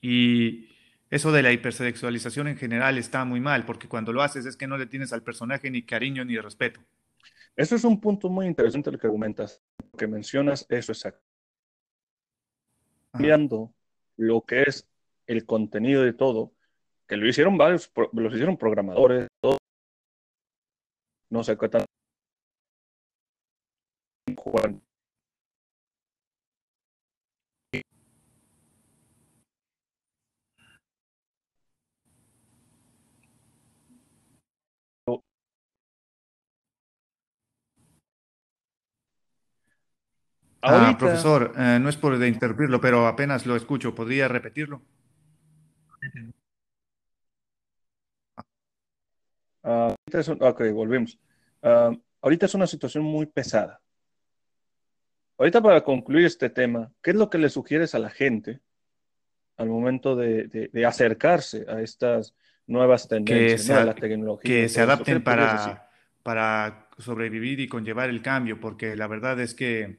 y 0.00 0.68
eso 1.10 1.32
de 1.32 1.42
la 1.42 1.52
hipersexualización 1.52 2.46
en 2.48 2.56
general 2.56 2.96
está 2.96 3.24
muy 3.24 3.40
mal, 3.40 3.66
porque 3.66 3.88
cuando 3.88 4.12
lo 4.12 4.22
haces 4.22 4.46
es 4.46 4.56
que 4.56 4.68
no 4.68 4.78
le 4.78 4.86
tienes 4.86 5.12
al 5.12 5.22
personaje 5.22 5.70
ni 5.70 5.82
cariño 5.82 6.24
ni 6.24 6.38
respeto. 6.38 6.80
Eso 7.56 7.74
es 7.74 7.84
un 7.84 8.00
punto 8.00 8.28
muy 8.28 8.46
interesante 8.46 8.92
lo 8.92 8.98
que 8.98 9.08
argumentas, 9.08 9.60
lo 9.92 9.98
que 9.98 10.06
mencionas, 10.06 10.64
eso 10.68 10.92
es 10.92 11.04
cambiando 13.12 13.74
lo 14.16 14.42
que 14.42 14.62
es 14.62 14.86
el 15.26 15.44
contenido 15.44 16.02
de 16.02 16.12
todo, 16.12 16.52
que 17.08 17.16
lo 17.16 17.28
hicieron 17.28 17.58
varios, 17.58 17.90
lo 18.12 18.28
hicieron 18.28 18.56
programadores, 18.56 19.26
todo, 19.40 19.58
no 21.28 21.42
sé 21.42 21.58
qué 21.58 21.68
tan 21.68 21.84
Ah, 40.62 40.68
Ahorita, 40.74 40.98
profesor, 40.98 41.52
eh, 41.56 41.78
no 41.80 41.88
es 41.88 41.96
por 41.96 42.18
de 42.18 42.28
interrumpirlo, 42.28 42.80
pero 42.80 43.06
apenas 43.06 43.46
lo 43.46 43.56
escucho. 43.56 43.94
¿Podría 43.94 44.28
repetirlo? 44.28 44.82
ah, 49.62 49.94
ahorita 50.06 50.20
es 50.20 50.28
un- 50.28 50.42
ok, 50.42 50.62
volvemos. 50.72 51.18
Ah, 51.62 51.92
ahorita 52.22 52.46
es 52.46 52.54
una 52.54 52.66
situación 52.66 53.04
muy 53.04 53.26
pesada. 53.26 53.80
Ahorita 55.38 55.62
para 55.62 55.82
concluir 55.82 56.26
este 56.26 56.50
tema, 56.50 56.92
¿qué 57.02 57.10
es 57.12 57.16
lo 57.16 57.30
que 57.30 57.38
le 57.38 57.48
sugieres 57.48 57.94
a 57.94 57.98
la 57.98 58.10
gente 58.10 58.60
al 59.56 59.68
momento 59.68 60.16
de, 60.16 60.44
de- 60.48 60.68
de 60.72 60.86
acercarse 60.86 61.64
a 61.68 61.80
estas 61.80 62.34
nuevas 62.66 63.02
que 63.08 63.08
tendencias, 63.16 63.62
se, 63.62 63.72
¿no? 63.72 63.78
De 63.78 63.82
a- 63.82 63.86
la 63.86 63.94
tecnología 63.94 64.50
que 64.62 64.68
se 64.68 64.74
todo 64.80 64.92
esto. 64.92 65.04
¿Qué 65.04 65.10
le 65.12 65.16
adapten 65.16 65.24
para, 65.24 65.90
para 66.22 66.88
sobrevivir 66.98 67.60
y 67.60 67.68
conllevar 67.68 68.10
el 68.10 68.22
cambio, 68.22 68.60
porque 68.60 68.96
la 68.96 69.06
verdad 69.06 69.40
es 69.40 69.54
que 69.54 69.98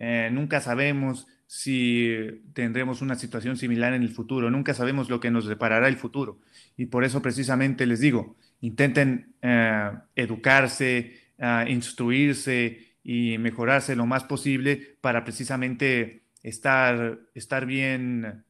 eh, 0.00 0.28
nunca 0.32 0.60
sabemos 0.60 1.28
si 1.46 2.42
tendremos 2.52 3.02
una 3.02 3.14
situación 3.14 3.56
similar 3.56 3.92
en 3.92 4.02
el 4.02 4.10
futuro, 4.10 4.50
nunca 4.50 4.74
sabemos 4.74 5.08
lo 5.08 5.20
que 5.20 5.30
nos 5.30 5.46
deparará 5.46 5.86
el 5.86 5.96
futuro. 5.96 6.40
Y 6.76 6.86
por 6.86 7.04
eso 7.04 7.22
precisamente 7.22 7.86
les 7.86 8.00
digo, 8.00 8.36
intenten 8.60 9.34
eh, 9.42 9.92
educarse, 10.16 11.18
eh, 11.38 11.64
instruirse 11.68 12.96
y 13.04 13.38
mejorarse 13.38 13.94
lo 13.94 14.06
más 14.06 14.24
posible 14.24 14.96
para 15.00 15.22
precisamente 15.24 16.24
estar, 16.42 17.20
estar 17.34 17.66
bien 17.66 18.44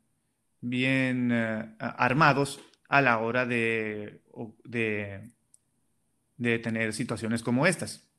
bien 0.61 1.31
eh, 1.33 1.75
armados 1.79 2.61
a 2.89 3.01
la 3.01 3.19
hora 3.19 3.47
de, 3.47 4.21
de 6.37 6.59
tener 6.59 6.93
situaciones 6.93 7.43
como 7.43 7.67
estas. 7.67 8.10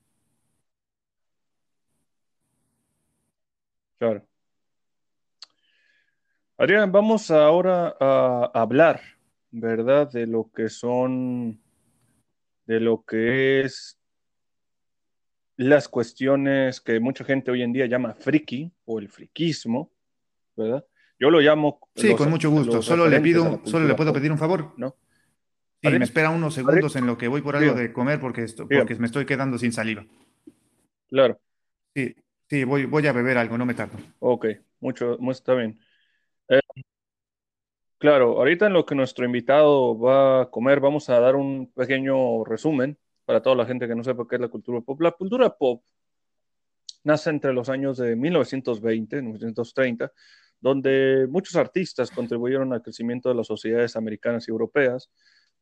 Claro. 4.02 4.26
Adrián, 6.58 6.92
vamos 6.92 7.30
ahora 7.30 7.96
a 8.00 8.50
hablar, 8.56 9.00
¿verdad? 9.52 10.12
De 10.12 10.26
lo 10.26 10.50
que 10.52 10.70
son, 10.70 11.62
de 12.66 12.80
lo 12.80 13.04
que 13.06 13.62
es 13.62 14.00
las 15.56 15.88
cuestiones 15.88 16.82
que 16.82 17.00
mucha 17.00 17.24
gente 17.24 17.52
hoy 17.52 17.62
en 17.62 17.74
día 17.74 17.86
llama 17.86 18.16
friki 18.16 18.72
o 18.86 18.98
el 18.98 19.08
friquismo, 19.08 19.92
¿verdad? 20.56 20.84
Yo 21.20 21.30
lo 21.30 21.40
llamo... 21.40 21.80
Sí, 21.96 22.08
los- 22.08 22.18
con 22.18 22.32
mucho 22.32 22.50
gusto. 22.50 22.82
Solo 22.82 23.08
le 23.08 23.22
pido, 23.22 23.62
solo 23.66 23.88
le 23.88 23.94
puedo 23.94 24.12
pedir 24.14 24.32
un 24.32 24.40
favor. 24.40 24.74
¿no? 24.78 24.96
Sí, 25.80 25.90
Adrián, 25.90 26.00
me 26.00 26.06
espera 26.06 26.32
unos 26.32 26.56
segundos 26.56 26.96
en 26.96 27.06
lo 27.06 27.20
que 27.20 27.28
voy 27.28 27.44
por 27.44 27.56
algo 27.56 27.76
de 27.76 27.94
comer 27.94 28.20
porque, 28.20 28.42
esto, 28.42 28.68
porque 28.68 28.96
me 28.96 29.06
estoy 29.06 29.28
quedando 29.28 29.60
sin 29.60 29.72
saliva. 29.72 30.04
Claro, 31.08 31.40
Sí, 31.94 32.16
sí, 32.52 32.64
voy, 32.66 32.86
voy 32.86 33.08
a 33.08 33.14
beber 33.14 33.38
algo, 33.38 33.58
no 33.58 33.66
me 33.66 33.74
tardo. 33.74 33.98
ok, 34.20 34.46
mucho, 34.80 35.18
mu- 35.20 35.32
está 35.32 35.54
bien. 35.56 35.80
Eh, 36.50 36.62
claro, 37.98 38.38
ahorita 38.38 38.68
en 38.68 38.74
lo 38.74 38.86
que 38.86 38.96
nuestro 38.96 39.26
invitado 39.26 39.98
va 40.00 40.42
a 40.44 40.50
comer, 40.50 40.80
vamos 40.80 41.10
a 41.10 41.20
dar 41.20 41.36
un 41.36 41.72
pequeño 41.74 42.44
resumen 42.44 42.98
para 43.26 43.42
toda 43.42 43.56
la 43.56 43.66
gente 43.66 43.88
que 43.88 43.96
no 43.96 44.04
sepa 44.04 44.26
qué 44.30 44.36
es 44.36 44.42
la 44.42 44.48
cultura 44.50 44.82
pop. 44.82 45.00
La 45.02 45.12
cultura 45.12 45.50
pop 45.56 45.84
nace 47.04 47.30
entre 47.30 47.54
los 47.54 47.70
años 47.70 47.98
de 47.98 48.16
1920, 48.16 49.22
1930, 49.22 50.12
donde 50.60 51.28
muchos 51.30 51.56
artistas 51.56 52.12
contribuyeron 52.12 52.74
al 52.74 52.82
crecimiento 52.84 53.30
de 53.30 53.36
las 53.36 53.48
sociedades 53.48 53.96
americanas 53.96 54.48
y 54.48 54.52
europeas, 54.52 55.10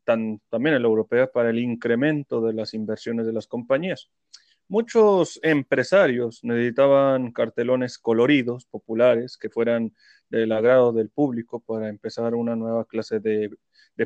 tan- 0.03 0.41
también 0.49 0.75
en 0.75 0.81
la 0.81 0.87
europea, 0.87 1.27
para 1.31 1.49
el 1.49 1.59
incremento 1.59 2.41
de 2.41 2.53
las 2.53 2.73
inversiones 2.73 3.25
de 3.25 3.33
las 3.33 3.47
compañías. 3.47 4.09
Muchos 4.69 5.39
empresarios 5.41 6.43
necesitaban 6.43 7.31
cartelones 7.31 7.97
coloridos, 7.97 8.65
populares, 8.67 9.35
que 9.35 9.49
fueran 9.49 9.95
del 10.29 10.51
agrado 10.51 10.93
del 10.93 11.09
público 11.09 11.59
para 11.59 11.89
empezar 11.89 12.35
una 12.35 12.55
nueva 12.55 12.85
clase 12.85 13.19
de, 13.19 13.49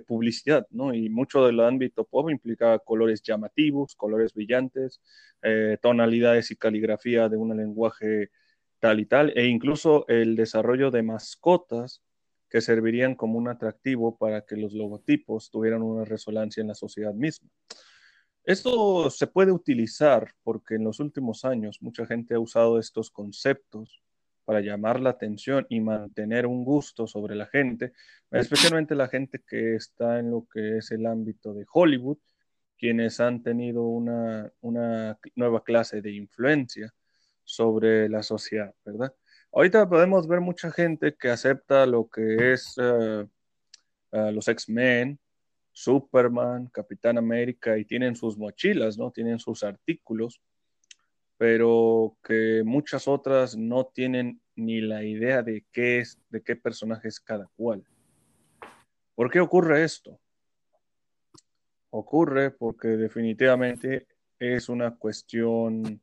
publicidad, 0.08 0.66
¿no? 0.72 0.94
Y 0.94 1.10
mucho 1.10 1.46
del 1.46 1.60
ámbito 1.60 2.06
pop 2.06 2.30
implicaba 2.30 2.80
colores 2.80 3.22
llamativos, 3.22 3.94
colores 3.96 4.34
brillantes, 4.34 5.02
eh, 5.44 5.78
tonalidades 5.82 6.50
y 6.50 6.56
caligrafía 6.56 7.30
de 7.30 7.38
un 7.38 7.56
lenguaje 7.56 8.32
tal 8.80 9.02
y 9.02 9.06
tal, 9.06 9.34
e 9.36 9.48
incluso 9.48 10.08
el 10.08 10.36
desarrollo 10.36 10.92
de 10.92 11.04
mascotas 11.04 12.02
que 12.50 12.62
servirían 12.62 13.16
como 13.16 13.38
un 13.38 13.50
atractivo 13.50 14.18
para 14.18 14.46
que 14.46 14.56
los 14.56 14.74
logotipos 14.74 15.52
tuvieran 15.52 15.82
una 15.82 16.06
resonancia 16.06 16.62
en 16.62 16.70
la 16.70 16.76
sociedad 16.76 17.14
misma. 17.14 17.50
Esto 18.46 19.10
se 19.10 19.28
puede 19.28 19.52
utilizar 19.52 20.34
porque 20.44 20.76
en 20.76 20.84
los 20.84 21.00
últimos 21.00 21.46
años 21.46 21.82
mucha 21.82 22.06
gente 22.06 22.36
ha 22.36 22.40
usado 22.40 22.78
estos 22.78 23.10
conceptos 23.10 24.04
para 24.44 24.60
llamar 24.60 25.00
la 25.00 25.12
atención 25.12 25.66
y 25.70 25.80
mantener 25.80 26.46
un 26.46 26.66
gusto 26.66 27.08
sobre 27.08 27.36
la 27.36 27.46
gente, 27.46 27.94
especialmente 28.32 28.96
la 28.96 29.08
gente 29.08 29.42
que 29.48 29.76
está 29.76 30.20
en 30.20 30.32
lo 30.32 30.46
que 30.52 30.80
es 30.80 30.92
el 30.92 31.06
ámbito 31.06 31.54
de 31.54 31.66
Hollywood, 31.72 32.18
quienes 32.78 33.22
han 33.22 33.42
tenido 33.42 33.84
una, 33.84 34.52
una 34.60 35.18
nueva 35.36 35.64
clase 35.64 36.02
de 36.02 36.12
influencia 36.12 36.94
sobre 37.46 38.10
la 38.10 38.24
sociedad, 38.24 38.74
¿verdad? 38.84 39.14
Ahorita 39.54 39.88
podemos 39.88 40.28
ver 40.28 40.42
mucha 40.42 40.72
gente 40.72 41.16
que 41.16 41.30
acepta 41.30 41.86
lo 41.86 42.10
que 42.10 42.54
es 42.54 42.78
uh, 42.78 43.26
uh, 44.12 44.32
los 44.32 44.48
X-Men, 44.48 45.20
Superman, 45.74 46.68
Capitán 46.68 47.18
América 47.18 47.78
y 47.78 47.84
tienen 47.84 48.16
sus 48.16 48.38
mochilas, 48.38 48.98
¿no? 48.98 49.12
Tienen 49.12 49.40
sus 49.40 49.64
artículos, 49.64 50.40
pero 51.36 52.16
que 52.24 52.62
muchas 52.64 53.08
otras 53.08 53.58
no 53.58 53.88
tienen 53.88 54.40
ni 54.56 54.82
la 54.82 55.04
idea 55.04 55.42
de 55.42 55.66
qué 55.72 56.00
es, 56.00 56.20
de 56.30 56.44
qué 56.44 56.56
personaje 56.56 57.08
es 57.08 57.20
cada 57.20 57.50
cual. 57.56 57.84
¿Por 59.16 59.32
qué 59.32 59.40
ocurre 59.40 59.84
esto? 59.84 60.20
Ocurre 61.90 62.52
porque 62.52 62.90
definitivamente 62.90 64.08
es 64.38 64.70
una 64.70 64.96
cuestión 64.96 66.02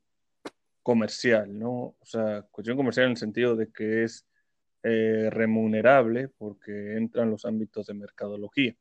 comercial, 0.82 1.56
¿no? 1.56 1.72
O 1.98 2.04
sea, 2.04 2.42
cuestión 2.50 2.76
comercial 2.76 3.06
en 3.06 3.12
el 3.12 3.16
sentido 3.16 3.54
de 3.54 3.70
que 3.70 4.02
es 4.02 4.26
eh, 4.82 5.28
remunerable 5.30 6.28
porque 6.28 6.96
entran 6.96 7.30
los 7.30 7.44
ámbitos 7.44 7.86
de 7.86 7.94
mercadología 7.94 8.74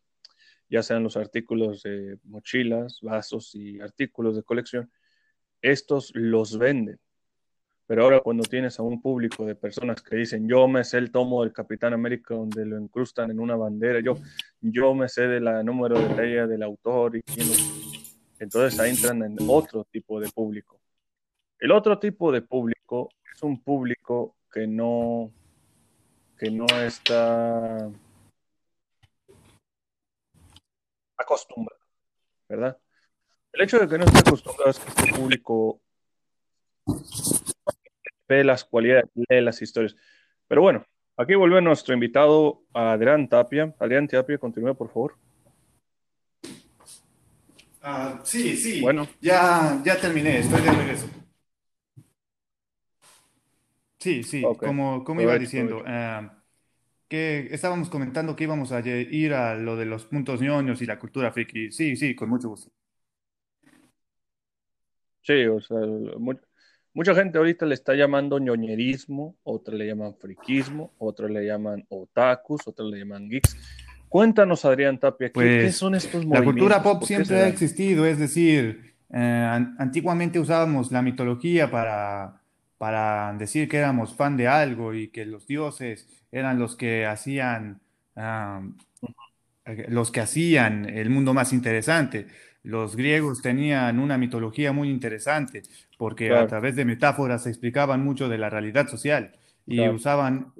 ya 0.69 0.83
sean 0.83 1.03
los 1.03 1.17
artículos 1.17 1.83
de 1.83 2.17
mochilas, 2.23 2.99
vasos 3.01 3.55
y 3.55 3.79
artículos 3.79 4.35
de 4.35 4.43
colección, 4.43 4.91
estos 5.61 6.11
los 6.13 6.57
venden. 6.57 6.99
Pero 7.87 8.03
ahora 8.03 8.19
cuando 8.19 8.43
tienes 8.43 8.79
a 8.79 8.83
un 8.83 9.01
público 9.01 9.45
de 9.45 9.55
personas 9.55 10.03
que 10.03 10.15
dicen, 10.15 10.47
yo 10.47 10.67
me 10.67 10.83
sé 10.83 10.99
el 10.99 11.11
tomo 11.11 11.41
del 11.43 11.51
Capitán 11.51 11.93
América 11.93 12.35
donde 12.35 12.63
lo 12.63 12.79
incrustan 12.79 13.31
en 13.31 13.39
una 13.39 13.55
bandera, 13.55 13.99
yo, 13.99 14.15
yo 14.61 14.93
me 14.93 15.09
sé 15.09 15.23
de 15.23 15.39
la 15.39 15.63
número 15.63 15.99
de 15.99 16.13
talla 16.13 16.45
del 16.45 16.61
autor 16.61 17.17
y 17.17 17.23
quién. 17.23 17.47
Entonces 18.37 18.79
ahí 18.79 18.91
entran 18.91 19.23
en 19.23 19.37
otro 19.47 19.85
tipo 19.85 20.19
de 20.19 20.29
público. 20.29 20.79
El 21.57 21.71
otro 21.71 21.97
tipo 21.97 22.31
de 22.31 22.43
público 22.43 23.09
es 23.35 23.41
un 23.41 23.59
público 23.61 24.35
que 24.53 24.67
no, 24.67 25.31
que 26.37 26.51
no 26.51 26.67
está 26.67 27.89
acostumbrado, 31.19 31.81
¿verdad? 32.47 32.77
El 33.51 33.61
hecho 33.61 33.79
de 33.79 33.87
que 33.87 33.97
no 33.97 34.05
esté 34.05 34.19
acostumbrado 34.19 34.71
es 34.71 34.79
que 34.79 34.89
este 34.89 35.13
público 35.13 35.81
ve 38.27 38.43
las 38.43 38.63
cualidades, 38.63 39.05
lee 39.15 39.41
las 39.41 39.61
historias. 39.61 39.95
Pero 40.47 40.61
bueno, 40.61 40.85
aquí 41.17 41.35
vuelve 41.35 41.61
nuestro 41.61 41.93
invitado 41.93 42.63
Adrián 42.73 43.27
Tapia. 43.27 43.73
Adrián 43.79 44.07
Tapia, 44.07 44.37
continúa, 44.37 44.73
por 44.73 44.89
favor. 44.89 45.17
Uh, 47.81 48.19
sí, 48.23 48.55
sí. 48.57 48.81
Bueno. 48.81 49.07
Ya, 49.21 49.81
ya 49.83 49.99
terminé, 49.99 50.39
estoy 50.39 50.61
de 50.61 50.71
regreso. 50.71 51.07
Sí, 53.99 54.23
sí, 54.23 54.43
okay. 54.45 54.67
como, 54.67 55.03
como 55.03 55.21
iba 55.21 55.37
diciendo. 55.37 55.79
Uh, 55.79 56.38
que 57.09 57.47
estábamos 57.51 57.89
comentando 57.89 58.35
que 58.35 58.43
íbamos 58.45 58.71
a 58.71 58.79
ir 58.87 59.33
a 59.33 59.55
lo 59.55 59.75
de 59.75 59.85
los 59.85 60.05
puntos 60.05 60.41
ñoños 60.41 60.81
y 60.81 60.85
la 60.85 60.99
cultura 60.99 61.31
friki. 61.31 61.71
Sí, 61.71 61.95
sí, 61.95 62.15
con 62.15 62.29
mucho 62.29 62.49
gusto. 62.49 62.71
Sí, 65.21 65.45
o 65.47 65.59
sea, 65.59 65.79
mucha, 66.17 66.41
mucha 66.93 67.15
gente 67.15 67.39
ahorita 67.39 67.65
le 67.65 67.73
está 67.73 67.95
llamando 67.95 68.39
ñoñerismo, 68.39 69.35
otra 69.43 69.75
le 69.75 69.87
llaman 69.87 70.15
friquismo, 70.15 70.93
otra 70.99 71.27
le 71.27 71.45
llaman 71.45 71.83
otakus, 71.89 72.67
otra 72.67 72.85
le 72.85 72.99
llaman 72.99 73.27
geeks. 73.27 73.57
Cuéntanos, 74.07 74.63
Adrián 74.65 74.99
Tapia, 74.99 75.29
¿qué, 75.29 75.33
pues, 75.33 75.63
¿qué 75.65 75.71
son 75.71 75.95
estos 75.95 76.25
La 76.25 76.41
movimientos? 76.41 76.53
cultura 76.53 76.83
pop 76.83 77.03
siempre 77.03 77.37
ha 77.37 77.47
existido, 77.47 78.05
es 78.05 78.19
decir, 78.19 78.95
eh, 79.11 79.65
antiguamente 79.79 80.39
usábamos 80.39 80.91
la 80.91 81.01
mitología 81.01 81.69
para, 81.69 82.38
para 82.79 83.33
decir 83.37 83.69
que 83.69 83.77
éramos 83.77 84.15
fan 84.15 84.37
de 84.37 84.47
algo 84.49 84.95
y 84.95 85.09
que 85.09 85.25
los 85.27 85.45
dioses 85.47 86.07
eran 86.31 86.59
los 86.59 86.75
que 86.77 87.05
hacían 87.05 87.81
um, 88.15 88.75
los 89.89 90.11
que 90.11 90.21
hacían 90.21 90.89
el 90.89 91.09
mundo 91.09 91.33
más 91.33 91.53
interesante. 91.53 92.27
Los 92.63 92.95
griegos 92.95 93.41
tenían 93.41 93.99
una 93.99 94.17
mitología 94.17 94.71
muy 94.73 94.89
interesante 94.89 95.63
porque 95.97 96.27
Claro. 96.27 96.43
a 96.43 96.47
través 96.47 96.75
de 96.75 96.85
metáforas 96.85 97.43
se 97.43 97.49
explicaban 97.49 98.03
mucho 98.03 98.29
de 98.29 98.37
la 98.37 98.49
realidad 98.49 98.87
social 98.87 99.33
y 99.67 99.77
Claro. 99.77 99.93
usaban 99.93 100.53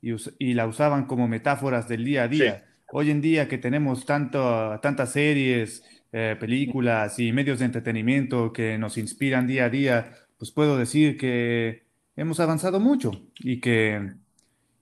y, 0.00 0.12
us- 0.12 0.34
y 0.38 0.54
la 0.54 0.66
usaban 0.66 1.06
como 1.06 1.28
metáforas 1.28 1.88
del 1.88 2.04
día 2.04 2.24
a 2.24 2.28
día. 2.28 2.64
Sí. 2.88 2.90
Hoy 2.90 3.10
en 3.10 3.20
día 3.20 3.48
que 3.48 3.58
tenemos 3.58 4.06
tanto, 4.06 4.78
tantas 4.80 5.12
series, 5.12 5.82
eh, 6.12 6.36
películas 6.38 7.18
y 7.18 7.32
medios 7.32 7.58
de 7.58 7.64
entretenimiento 7.66 8.52
que 8.52 8.78
nos 8.78 8.98
inspiran 8.98 9.46
día 9.46 9.64
a 9.66 9.70
día, 9.70 10.12
pues 10.44 10.52
puedo 10.52 10.76
decir 10.76 11.16
que 11.16 11.86
hemos 12.16 12.38
avanzado 12.38 12.78
mucho 12.78 13.12
y 13.38 13.62
que, 13.62 14.12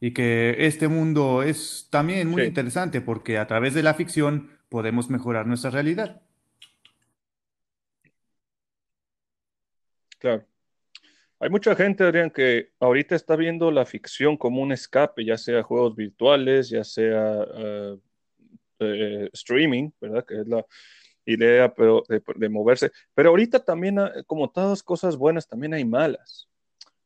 y 0.00 0.12
que 0.12 0.56
este 0.66 0.88
mundo 0.88 1.44
es 1.44 1.86
también 1.88 2.28
muy 2.28 2.42
Sí. 2.42 2.48
interesante 2.48 3.00
porque 3.00 3.38
a 3.38 3.46
través 3.46 3.72
de 3.72 3.84
la 3.84 3.94
ficción 3.94 4.50
podemos 4.68 5.08
mejorar 5.08 5.46
nuestra 5.46 5.70
realidad. 5.70 6.20
Claro. 10.18 10.44
Hay 11.38 11.48
mucha 11.48 11.76
gente, 11.76 12.02
Adrián, 12.02 12.30
que 12.32 12.70
ahorita 12.80 13.14
está 13.14 13.36
viendo 13.36 13.70
la 13.70 13.86
ficción 13.86 14.36
como 14.36 14.62
un 14.62 14.72
escape, 14.72 15.24
ya 15.24 15.38
sea 15.38 15.62
juegos 15.62 15.94
virtuales, 15.94 16.70
ya 16.70 16.82
sea 16.82 17.46
eh, 17.56 17.98
eh, 18.80 19.30
streaming, 19.32 19.90
¿verdad? 20.00 20.24
Que 20.26 20.40
es 20.40 20.48
la 20.48 20.66
idea 21.26 21.72
pero 21.74 22.02
de, 22.08 22.22
de 22.36 22.48
moverse. 22.48 22.90
Pero 23.14 23.30
ahorita 23.30 23.64
también, 23.64 23.98
ah, 23.98 24.12
como 24.26 24.50
todas 24.50 24.82
cosas 24.82 25.16
buenas, 25.16 25.46
también 25.48 25.74
hay 25.74 25.84
malas. 25.84 26.48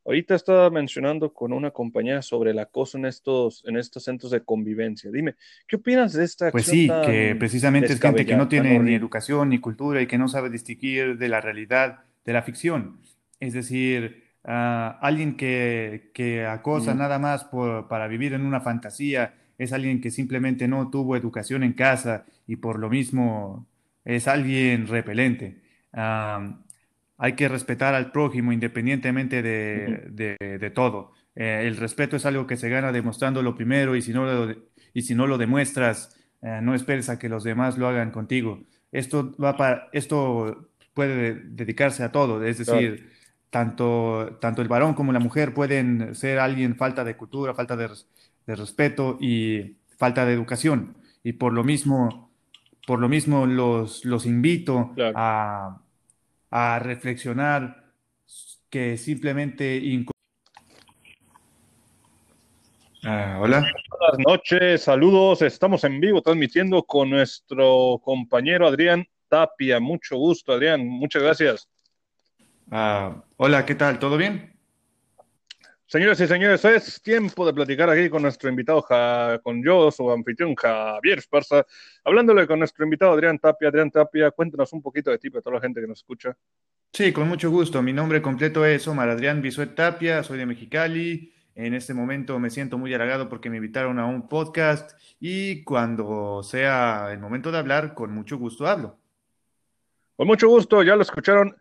Ahorita 0.05 0.35
estaba 0.35 0.69
mencionando 0.69 1.33
con 1.33 1.53
una 1.53 1.71
compañera 1.71 2.21
sobre 2.21 2.51
el 2.51 2.59
acoso 2.59 2.97
en 2.97 3.05
estos, 3.05 3.63
en 3.65 3.77
estos 3.77 4.03
centros 4.03 4.31
de 4.31 4.41
convivencia. 4.43 5.11
Dime, 5.11 5.35
¿qué 5.67 5.75
opinas 5.77 6.13
de 6.13 6.23
esta 6.23 6.47
Pues 6.51 6.63
acción 6.63 6.71
sí, 6.71 6.87
tan 6.87 7.01
que 7.01 7.35
precisamente 7.37 7.91
es 7.93 7.99
gente 7.99 8.25
que 8.25 8.35
no 8.35 8.47
tiene 8.47 8.79
ni 8.79 8.93
educación 8.95 9.49
ni 9.49 9.59
cultura 9.59 10.01
y 10.01 10.07
que 10.07 10.17
no 10.17 10.27
sabe 10.29 10.49
distinguir 10.49 11.17
de 11.17 11.27
la 11.29 11.41
realidad 11.41 11.99
de 12.25 12.33
la 12.33 12.41
ficción. 12.41 12.99
Es 13.39 13.53
decir, 13.53 14.25
Ah, 14.49 14.97
alguien 15.01 15.35
que, 15.35 16.09
que 16.13 16.45
acosa 16.45 16.93
Ujú, 16.93 16.99
nada 16.99 17.19
más 17.19 17.43
por- 17.43 17.89
para 17.89 18.07
vivir 18.07 18.31
en 18.31 18.45
una 18.45 18.61
fantasía 18.61 19.33
es 19.57 19.73
alguien 19.73 19.99
que 19.99 20.09
simplemente 20.09 20.69
no 20.69 20.89
tuvo 20.89 21.17
educación 21.17 21.63
en 21.63 21.73
casa 21.73 22.25
y 22.47 22.55
por 22.55 22.79
lo 22.79 22.89
mismo 22.89 23.67
es 24.07 24.27
alguien 24.27 24.87
repelente. 24.87 25.61
Hay 27.17 27.33
que 27.35 27.47
respetar 27.47 27.95
al 27.95 28.11
prójimo 28.11 28.51
independientemente 28.51 29.41
de, 29.41 30.05
de- 30.09 30.57
de 30.59 30.69
todo. 30.71 31.13
Eh, 31.35 31.63
el 31.65 31.77
respeto 31.77 32.15
es 32.15 32.25
algo 32.25 32.45
que 32.47 32.57
se 32.57 32.69
gana 32.69 32.91
demostrándolo 32.91 33.55
primero 33.55 33.95
y 33.95 34.01
si 34.01 34.13
no 34.13 34.25
lo, 34.25 34.55
y 34.93 35.01
si 35.01 35.15
no 35.15 35.25
lo 35.27 35.37
demuestras, 35.37 36.15
eh, 36.41 36.59
no 36.61 36.75
esperes 36.75 37.09
a 37.09 37.17
que 37.19 37.29
los 37.29 37.43
demás 37.43 37.77
lo 37.77 37.87
hagan 37.87 38.11
contigo. 38.11 38.63
Esto 38.91 39.35
va 39.43 39.57
para, 39.57 39.89
esto 39.93 40.69
puede 40.93 41.35
dedicarse 41.35 42.03
a 42.03 42.11
todo, 42.11 42.43
es 42.43 42.57
Claro, 42.65 42.91
decir, 42.91 43.11
tanto, 43.49 44.37
tanto 44.41 44.61
el 44.61 44.67
varón 44.67 44.93
como 44.93 45.11
la 45.11 45.19
mujer 45.19 45.53
pueden 45.53 46.13
ser 46.15 46.39
alguien 46.39 46.75
falta 46.75 47.03
de 47.03 47.17
cultura, 47.17 47.53
falta 47.55 47.75
de, 47.75 47.89
de 48.45 48.55
respeto 48.55 49.17
y 49.19 49.77
falta 49.97 50.25
de 50.25 50.33
educación. 50.33 50.97
Y 51.23 51.33
por 51.33 51.53
lo 51.53 51.63
mismo, 51.63 52.26
por 52.87 52.99
lo 52.99 53.09
mismo 53.09 53.45
los, 53.45 54.05
los 54.05 54.25
invito 54.25 54.93
claro. 54.95 55.13
a, 55.17 55.81
a 56.49 56.79
reflexionar 56.79 57.91
que 58.69 58.97
simplemente... 58.97 60.05
Ah, 63.03 63.39
hola. 63.41 63.59
Buenas 63.59 64.25
noches, 64.25 64.83
saludos. 64.83 65.41
Estamos 65.41 65.83
en 65.83 65.99
vivo 65.99 66.21
transmitiendo 66.21 66.81
con 66.83 67.09
nuestro 67.09 67.99
compañero 68.01 68.65
Adrián 68.65 69.05
Tapia. 69.27 69.81
Mucho 69.81 70.15
gusto, 70.15 70.53
Adrián. 70.53 70.87
Muchas 70.87 71.21
gracias. 71.21 71.69
Ah, 72.71 73.21
hola, 73.35 73.65
¿qué 73.65 73.75
tal? 73.75 73.99
¿Todo 73.99 74.15
bien? 74.15 74.56
Señores 75.89 76.19
y 76.19 76.27
señores, 76.27 76.65
es 76.65 77.01
tiempo 77.01 77.45
de 77.45 77.53
platicar 77.53 77.89
aquí 77.89 78.09
con 78.09 78.21
nuestro 78.21 78.49
invitado, 78.49 78.81
Ja- 78.81 79.39
con 79.41 79.63
yo, 79.63 79.89
su 79.89 80.11
anfitrión 80.11 80.53
Javier 80.53 81.19
Esparza, 81.19 81.65
hablándole 82.03 82.45
con 82.45 82.59
nuestro 82.59 82.83
invitado 82.83 83.13
Adrián 83.13 83.39
Tapia. 83.39 83.69
Adrián 83.69 83.89
Tapia, 83.89 84.29
cuéntanos 84.31 84.73
un 84.73 84.81
poquito 84.81 85.11
de 85.11 85.17
ti 85.17 85.29
para 85.29 85.41
toda 85.41 85.55
la 85.55 85.61
gente 85.61 85.79
que 85.79 85.87
nos 85.87 85.99
escucha. 85.99 86.35
Sí, 86.91 87.13
con 87.13 87.29
mucho 87.29 87.49
gusto. 87.49 87.81
Mi 87.81 87.93
nombre 87.93 88.21
completo 88.21 88.65
es 88.65 88.85
Omar 88.85 89.09
Adrián 89.09 89.41
Bisuet 89.41 89.75
Tapia, 89.75 90.23
soy 90.23 90.37
de 90.37 90.45
Mexicali. 90.45 91.33
En 91.55 91.73
este 91.73 91.93
momento 91.93 92.37
me 92.37 92.49
siento 92.49 92.77
muy 92.77 92.93
halagado 92.93 93.29
porque 93.29 93.49
me 93.49 93.55
invitaron 93.55 93.97
a 93.97 94.05
un 94.07 94.27
podcast 94.27 94.91
y 95.21 95.63
cuando 95.63 96.43
sea 96.43 97.13
el 97.13 97.19
momento 97.19 97.49
de 97.49 97.59
hablar, 97.59 97.93
con 97.93 98.11
mucho 98.11 98.37
gusto 98.37 98.67
hablo. 98.67 98.99
Con 100.17 100.27
mucho 100.27 100.49
gusto, 100.49 100.83
ya 100.83 100.97
lo 100.97 101.03
escucharon. 101.03 101.55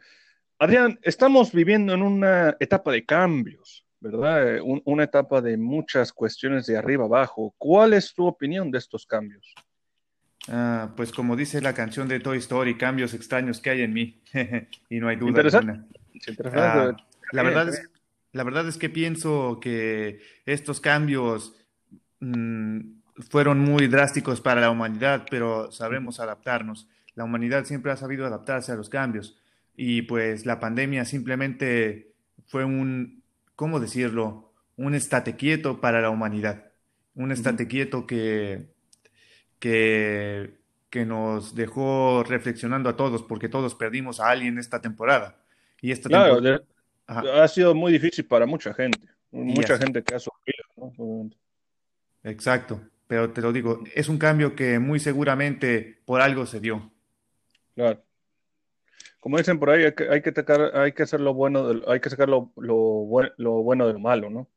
Adrián, 0.58 0.98
estamos 1.02 1.52
viviendo 1.52 1.94
en 1.94 2.02
una 2.02 2.56
etapa 2.58 2.90
de 2.90 3.04
cambios, 3.06 3.85
¿verdad? 4.00 4.56
Eh, 4.56 4.60
un- 4.60 4.82
una 4.84 5.04
etapa 5.04 5.40
de 5.40 5.56
muchas 5.56 6.12
cuestiones 6.12 6.66
de 6.66 6.76
arriba 6.76 7.04
abajo. 7.04 7.54
¿Cuál 7.58 7.92
es 7.94 8.12
tu 8.14 8.26
opinión 8.26 8.70
de 8.70 8.78
estos 8.78 9.06
cambios? 9.06 9.54
Ah, 10.48 10.92
pues 10.96 11.10
como 11.12 11.34
dice 11.34 11.60
la 11.60 11.74
canción 11.74 12.06
de 12.06 12.20
Toy 12.20 12.38
Story, 12.38 12.76
cambios 12.76 13.14
extraños 13.14 13.60
que 13.60 13.70
hay 13.70 13.82
en 13.82 13.92
mí 13.92 14.22
y 14.88 15.00
no 15.00 15.08
hay 15.08 15.16
duda 15.16 15.30
Interesante, 15.30 15.80
interesante. 16.12 16.58
Ah, 16.60 16.96
la 17.32 17.42
verdad 17.42 17.68
es, 17.68 17.90
la 18.32 18.44
verdad 18.44 18.68
es 18.68 18.76
que 18.76 18.88
pienso 18.88 19.58
que 19.60 20.20
estos 20.44 20.80
cambios 20.80 21.56
mm, 22.20 22.80
fueron 23.28 23.58
muy 23.58 23.88
drásticos 23.88 24.40
para 24.40 24.60
la 24.60 24.70
humanidad, 24.70 25.26
pero 25.30 25.72
sabremos 25.72 26.20
adaptarnos. 26.20 26.86
La 27.16 27.24
humanidad 27.24 27.64
siempre 27.64 27.90
ha 27.90 27.96
sabido 27.96 28.24
adaptarse 28.26 28.70
a 28.70 28.76
los 28.76 28.88
cambios 28.88 29.40
y 29.74 30.02
pues 30.02 30.46
la 30.46 30.60
pandemia 30.60 31.04
simplemente 31.04 32.12
fue 32.46 32.64
un, 32.64 33.22
¿cómo 33.56 33.80
decirlo? 33.80 34.52
Un 34.76 34.94
estate 34.94 35.36
quieto 35.36 35.80
para 35.80 36.00
la 36.00 36.10
humanidad. 36.10 36.72
Un 37.14 37.32
estate 37.32 37.66
quieto 37.68 38.06
que, 38.06 38.68
que, 39.58 40.58
que 40.90 41.06
nos 41.06 41.54
dejó 41.54 42.24
reflexionando 42.24 42.88
a 42.90 42.96
todos, 42.96 43.22
porque 43.22 43.48
todos 43.48 43.74
perdimos 43.74 44.20
a 44.20 44.30
alguien 44.30 44.58
esta 44.58 44.80
temporada. 44.80 45.38
Y 45.80 45.92
esta 45.92 46.08
Claro, 46.08 46.40
temporada... 46.40 46.58
de- 46.58 46.66
ha 47.08 47.48
sido 47.48 47.74
muy 47.74 47.92
difícil 47.92 48.26
para 48.26 48.46
mucha 48.46 48.74
gente, 48.74 49.08
mucha 49.30 49.78
gente 49.78 50.02
que 50.02 50.14
ha 50.14 50.18
sufrido, 50.18 50.64
¿no? 50.76 51.30
Exacto. 52.24 52.80
Pero 53.06 53.32
te 53.32 53.40
lo 53.40 53.52
digo, 53.52 53.82
es 53.94 54.08
un 54.08 54.18
cambio 54.18 54.54
que 54.56 54.78
muy 54.78 55.00
seguramente 55.00 56.02
por 56.04 56.20
algo 56.20 56.44
se 56.46 56.60
dio. 56.60 56.92
Claro. 57.74 58.02
Como 59.26 59.38
dicen 59.38 59.58
por 59.58 59.70
ahí, 59.70 59.82
hay 59.82 59.92
que, 59.92 60.08
hay 60.08 60.22
que, 60.22 60.30
sacar, 60.30 60.70
hay 60.76 60.92
que 60.92 61.02
hacer 61.02 61.20
lo 61.20 61.34
bueno, 61.34 61.66
del- 61.66 61.82
hay 61.88 61.98
que 61.98 62.08
sacar 62.10 62.28
lo, 62.28 62.52
lo, 62.58 62.76
buen- 62.76 63.32
lo 63.38 63.54
bueno 63.64 63.88
de 63.88 63.94
lo 63.94 63.98
malo, 63.98 64.30
¿no? 64.30 64.48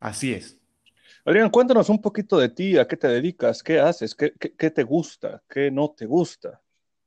Así 0.00 0.34
es. 0.34 0.60
Adrián, 1.24 1.48
cuéntanos 1.48 1.88
un 1.88 2.02
poquito 2.02 2.36
de 2.38 2.50
ti, 2.50 2.76
a 2.76 2.86
qué 2.86 2.98
te 2.98 3.08
dedicas, 3.08 3.62
qué 3.62 3.80
haces, 3.80 4.14
qué, 4.14 4.34
qué, 4.38 4.52
qué 4.54 4.70
te 4.70 4.82
gusta, 4.82 5.42
qué 5.48 5.70
no 5.70 5.94
te 5.96 6.04
gusta. 6.04 6.60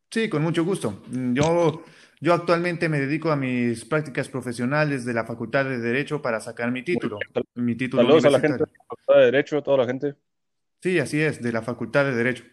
Sí, 0.10 0.30
con 0.30 0.42
mucho 0.42 0.66
gusto. 0.66 1.04
Mm, 1.12 1.36
Yo, 1.36 1.84
yo 2.22 2.34
actualmente 2.34 2.90
me 2.90 3.00
dedico 3.00 3.30
a 3.30 3.36
mis 3.36 3.86
prácticas 3.86 4.28
profesionales 4.28 5.06
de 5.06 5.14
la 5.14 5.24
Facultad 5.24 5.66
de 5.66 5.78
Derecho 5.78 6.24
para 6.24 6.40
sacar 6.40 6.72
mi 6.72 6.82
título, 6.82 7.20
mi 7.54 7.76
título 7.76 8.02
Saludos 8.02 8.26
a 8.26 8.30
la 8.32 8.40
gente 8.40 8.58
de 8.58 8.60
la 8.62 8.84
Facultad 8.88 9.16
de 9.20 9.26
Derecho, 9.26 9.58
a 9.60 9.62
toda 9.62 9.78
la 9.78 9.86
gente. 9.86 10.16
Sí, 10.82 10.98
así 10.98 11.22
es, 11.22 11.40
de 11.40 11.52
la 11.52 11.62
Facultad 11.62 12.04
de 12.04 12.16
Derecho. 12.16 12.46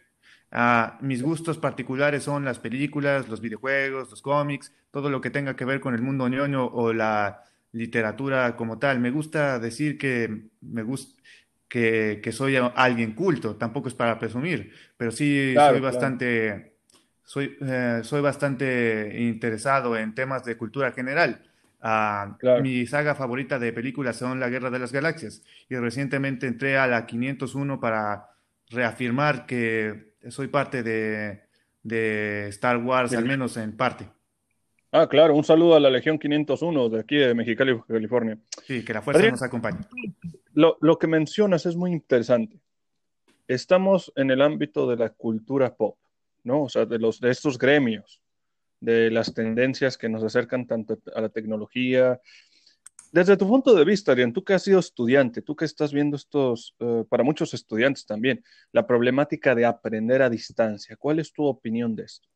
Ah, 0.50 0.98
mis 1.02 1.22
gustos 1.22 1.58
particulares 1.58 2.22
son 2.22 2.44
las 2.44 2.58
películas, 2.58 3.28
los 3.28 3.40
videojuegos, 3.40 4.10
los 4.10 4.22
cómics, 4.22 4.72
todo 4.90 5.10
lo 5.10 5.20
que 5.20 5.30
tenga 5.30 5.56
que 5.56 5.64
ver 5.66 5.80
con 5.80 5.94
el 5.94 6.00
mundo 6.00 6.28
ñoño 6.28 6.64
o 6.66 6.92
la 6.92 7.44
literatura 7.72 8.56
como 8.56 8.78
tal. 8.78 8.98
Me 8.98 9.10
gusta 9.10 9.58
decir 9.58 9.98
que 9.98 10.48
me 10.62 10.82
gusta 10.82 11.20
que, 11.68 12.20
que 12.22 12.32
soy 12.32 12.56
alguien 12.56 13.12
culto, 13.12 13.56
tampoco 13.56 13.88
es 13.88 13.94
para 13.94 14.18
presumir, 14.18 14.72
pero 14.96 15.10
sí 15.10 15.48
soy 15.48 15.54
claro, 15.54 15.80
bastante, 15.82 16.76
soy, 17.24 17.56
eh, 17.60 18.00
soy 18.02 18.22
bastante 18.22 19.20
interesado 19.20 19.96
en 19.96 20.14
temas 20.14 20.44
de 20.44 20.56
cultura 20.56 20.92
general. 20.92 21.42
Ah, 21.80 22.36
claro. 22.40 22.60
mi 22.62 22.86
saga 22.86 23.14
favorita 23.14 23.58
de 23.60 23.72
películas 23.72 24.16
son 24.16 24.40
La 24.40 24.48
Guerra 24.48 24.68
de 24.70 24.80
las 24.80 24.90
Galaxias 24.90 25.44
y 25.68 25.76
recientemente 25.76 26.48
entré 26.48 26.76
a 26.76 26.88
la 26.88 27.06
501 27.06 27.78
para 27.78 28.30
reafirmar 28.68 29.46
que 29.46 30.07
soy 30.28 30.48
parte 30.48 30.82
de, 30.82 31.42
de 31.82 32.48
Star 32.48 32.78
Wars, 32.78 33.12
al 33.12 33.24
menos 33.24 33.56
en 33.56 33.76
parte. 33.76 34.08
Ah, 34.90 35.06
claro, 35.06 35.34
un 35.34 35.44
saludo 35.44 35.74
a 35.74 35.80
la 35.80 35.90
Legión 35.90 36.18
501 36.18 36.88
de 36.88 37.00
aquí 37.00 37.16
de 37.16 37.34
Mexicali, 37.34 37.78
California. 37.86 38.38
Sí, 38.64 38.84
que 38.84 38.94
la 38.94 39.02
fuerza 39.02 39.18
Adrián, 39.18 39.32
nos 39.32 39.42
acompañe. 39.42 39.80
lo, 40.54 40.78
lo 40.80 40.98
que 40.98 41.06
mencionas 41.06 41.66
es 41.66 41.76
muy 41.76 41.92
interesante. 41.92 42.58
Estamos 43.46 44.12
en 44.16 44.30
el 44.30 44.40
ámbito 44.40 44.88
de 44.88 44.96
la 44.96 45.10
cultura 45.10 45.74
pop, 45.74 45.96
¿no? 46.42 46.64
O 46.64 46.68
sea, 46.68 46.86
de 46.86 46.98
los, 46.98 47.20
de 47.20 47.30
estos 47.30 47.58
gremios, 47.58 48.20
de 48.80 49.10
las 49.10 49.34
tendencias 49.34 49.98
que 49.98 50.08
nos 50.08 50.22
acercan 50.22 50.66
tanto 50.66 50.98
a 51.14 51.20
la 51.20 51.28
tecnología. 51.28 52.20
Desde 53.12 53.36
tu 53.36 53.48
punto 53.48 53.74
de 53.74 53.84
vista, 53.84 54.12
Adrián, 54.12 54.32
tú 54.32 54.44
que 54.44 54.54
has 54.54 54.62
sido 54.62 54.80
estudiante, 54.80 55.42
tú 55.42 55.56
que 55.56 55.64
estás 55.64 55.92
viendo 55.92 56.16
estos, 56.16 56.74
eh, 56.78 57.04
para 57.08 57.24
muchos 57.24 57.54
estudiantes 57.54 58.04
también, 58.04 58.44
la 58.72 58.86
problemática 58.86 59.54
de 59.54 59.64
aprender 59.64 60.20
a 60.22 60.28
distancia, 60.28 60.96
¿cuál 60.96 61.18
es 61.18 61.32
tu 61.32 61.44
opinión 61.44 61.96
de 61.96 62.04
esto? 62.04 62.28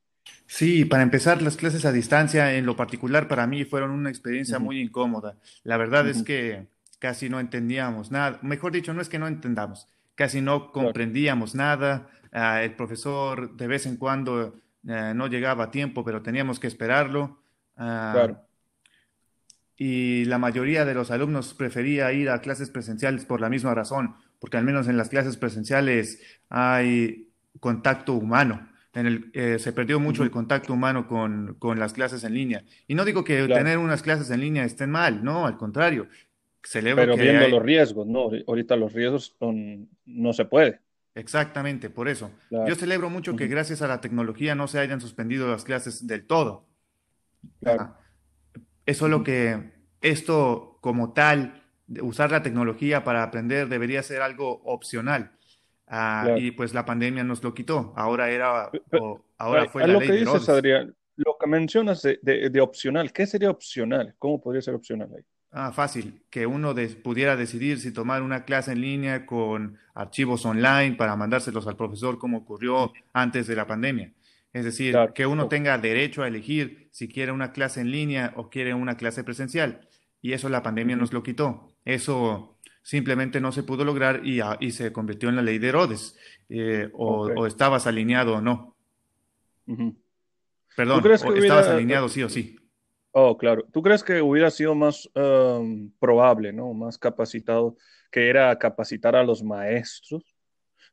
Sí, 0.46 0.84
para 0.84 1.02
empezar, 1.02 1.42
las 1.42 1.56
clases 1.56 1.84
a 1.84 1.92
distancia 1.92 2.54
en 2.54 2.64
lo 2.66 2.76
particular 2.76 3.28
para 3.28 3.46
mí 3.46 3.64
fueron 3.64 3.90
una 3.90 4.08
experiencia 4.08 4.58
muy 4.58 4.80
incómoda. 4.80 5.36
La 5.64 5.76
verdad 5.76 6.08
es 6.08 6.22
que 6.22 6.66
casi 6.98 7.28
no 7.28 7.40
entendíamos 7.40 8.10
nada. 8.10 8.38
Mejor 8.42 8.72
dicho, 8.72 8.94
no 8.94 9.00
es 9.00 9.08
que 9.08 9.18
no 9.18 9.26
entendamos, 9.26 9.88
casi 10.14 10.40
no 10.40 10.72
claro, 10.72 10.72
comprendíamos 10.72 11.54
nada. 11.54 12.08
Ah, 12.32 12.62
el 12.62 12.74
profesor 12.74 13.56
de 13.56 13.66
vez 13.66 13.86
en 13.86 13.96
cuando 13.96 14.54
eh, 14.86 15.12
no 15.14 15.26
llegaba 15.26 15.64
a 15.64 15.70
tiempo, 15.70 16.04
pero 16.04 16.22
teníamos 16.22 16.58
que 16.60 16.66
esperarlo. 16.66 17.40
Ah, 17.76 18.12
claro. 18.14 18.51
Y 19.84 20.24
la 20.26 20.38
mayoría 20.38 20.84
de 20.84 20.94
los 20.94 21.10
alumnos 21.10 21.54
prefería 21.54 22.12
ir 22.12 22.30
a 22.30 22.40
clases 22.40 22.70
presenciales 22.70 23.26
por 23.26 23.40
la 23.40 23.48
misma 23.48 23.74
razón, 23.74 24.14
porque 24.38 24.56
al 24.56 24.64
menos 24.64 24.86
en 24.86 24.96
las 24.96 25.08
clases 25.08 25.36
presenciales 25.36 26.20
hay 26.48 27.32
contacto 27.60 28.14
humano. 28.14 28.68
En 28.94 29.06
el, 29.06 29.30
eh, 29.34 29.58
se 29.58 29.72
perdió 29.72 29.98
mucho 29.98 30.22
el 30.22 30.30
contacto 30.30 30.72
humano 30.74 31.08
con, 31.08 31.56
con 31.58 31.80
las 31.80 31.94
clases 31.94 32.22
en 32.24 32.34
línea. 32.34 32.64
Y 32.86 32.94
no 32.94 33.04
digo 33.04 33.24
que 33.24 33.44
claro. 33.46 33.54
tener 33.54 33.78
unas 33.78 34.02
clases 34.02 34.30
en 34.30 34.40
línea 34.40 34.64
estén 34.64 34.90
mal, 34.90 35.24
no, 35.24 35.46
al 35.46 35.56
contrario. 35.56 36.08
Celebro 36.62 37.08
Pero 37.08 37.16
que 37.16 37.22
viendo 37.22 37.48
los 37.48 37.62
riesgos, 37.62 38.06
¿no? 38.06 38.30
Ahorita 38.46 38.76
los 38.76 38.92
riesgos 38.92 39.34
son, 39.38 39.88
no 40.06 40.32
se 40.32 40.44
puede. 40.44 40.80
exactamente, 41.14 41.90
por 41.90 42.08
eso. 42.08 42.30
Yo 42.50 42.74
celebro 42.74 43.10
mucho 43.10 43.36
que 43.36 43.46
gracias 43.48 43.82
a 43.82 43.88
la 43.88 44.00
tecnología 44.00 44.54
no 44.54 44.68
se 44.68 44.78
hayan 44.78 45.00
suspendido 45.00 45.48
las 45.50 45.64
clases 45.64 46.06
del 46.06 46.26
todo. 46.26 46.68
claro. 47.60 47.82
Ah, 47.82 47.98
Es 48.86 48.98
solo 48.98 49.22
que 49.24 49.71
esto 50.02 50.78
como 50.80 51.12
tal, 51.12 51.62
usar 52.00 52.30
la 52.30 52.42
tecnología 52.42 53.04
para 53.04 53.22
aprender 53.22 53.68
debería 53.68 54.02
ser 54.02 54.22
algo 54.22 54.62
opcional. 54.64 55.32
Ah, 55.94 56.22
Claro. 56.24 56.38
y 56.40 56.50
pues 56.52 56.72
la 56.72 56.84
pandemia 56.86 57.22
nos 57.24 57.42
lo 57.42 57.52
quitó. 57.52 57.92
Ahora 57.96 58.30
era, 58.30 58.70
o 58.98 59.20
ahora 59.36 59.66
fue 59.68 59.82
A 59.82 59.86
la 59.86 59.92
lo 59.94 60.00
ley 60.00 60.08
que 60.08 60.14
dices. 60.16 60.48
Adrián, 60.48 60.94
lo 61.16 61.36
que 61.38 61.46
mencionas 61.46 62.00
de, 62.02 62.18
de- 62.22 62.48
de 62.48 62.60
opcional, 62.62 63.12
¿qué 63.12 63.26
sería 63.26 63.50
opcional? 63.50 64.14
¿Cómo 64.18 64.40
podría 64.40 64.62
ser 64.62 64.74
opcional 64.74 65.10
ahí? 65.14 65.22
Ah, 65.50 65.70
fácil, 65.70 66.22
que 66.30 66.46
uno 66.46 66.74
pudiera 67.02 67.36
decidir 67.36 67.78
si 67.78 67.92
tomar 67.92 68.22
una 68.22 68.44
clase 68.46 68.72
en 68.72 68.80
línea 68.80 69.26
con 69.26 69.76
archivos 69.92 70.46
online 70.46 70.96
para 70.96 71.14
mandárselos 71.14 71.66
al 71.66 71.76
profesor 71.76 72.16
como 72.18 72.38
ocurrió 72.38 72.90
antes 73.12 73.46
de 73.46 73.54
la 73.56 73.66
pandemia. 73.66 74.12
Es 74.54 74.64
decir, 74.64 74.96
que 75.14 75.26
uno 75.26 75.48
tenga 75.48 75.76
derecho 75.76 76.22
a 76.22 76.28
elegir 76.28 76.88
si 76.90 77.06
quiere 77.08 77.32
una 77.32 77.52
clase 77.52 77.82
en 77.82 77.90
línea 77.90 78.32
o 78.36 78.48
quiere 78.48 78.72
una 78.72 78.96
clase 78.96 79.24
presencial. 79.24 79.86
Y 80.22 80.32
eso 80.32 80.48
la 80.48 80.62
pandemia 80.62 80.96
nos 80.96 81.12
lo 81.12 81.22
quitó. 81.22 81.68
Eso 81.84 82.58
simplemente 82.82 83.40
no 83.40 83.52
se 83.52 83.64
pudo 83.64 83.84
lograr 83.84 84.22
y, 84.24 84.40
y 84.60 84.70
se 84.70 84.92
convirtió 84.92 85.28
en 85.28 85.36
la 85.36 85.42
ley 85.42 85.58
de 85.58 85.68
Herodes. 85.68 86.16
Eh, 86.48 86.88
o, 86.94 87.46
estabas 87.46 87.86
alineado 87.86 88.36
o 88.36 88.40
no. 88.40 88.76
Perdón, 90.76 91.04
o 91.04 91.34
estabas 91.34 91.68
alineado 91.68 92.08
sí 92.08 92.22
o 92.22 92.28
sí. 92.28 92.56
Oh, 93.10 93.36
claro. 93.36 93.64
¿Tú 93.72 93.82
crees 93.82 94.02
que 94.02 94.22
hubiera 94.22 94.50
sido 94.50 94.74
más 94.74 95.10
um, 95.14 95.90
probable, 95.98 96.52
¿no? 96.52 96.72
Más 96.72 96.96
capacitado, 96.96 97.76
que 98.10 98.28
era 98.28 98.56
capacitar 98.58 99.16
a 99.16 99.22
los 99.22 99.42
maestros 99.42 100.24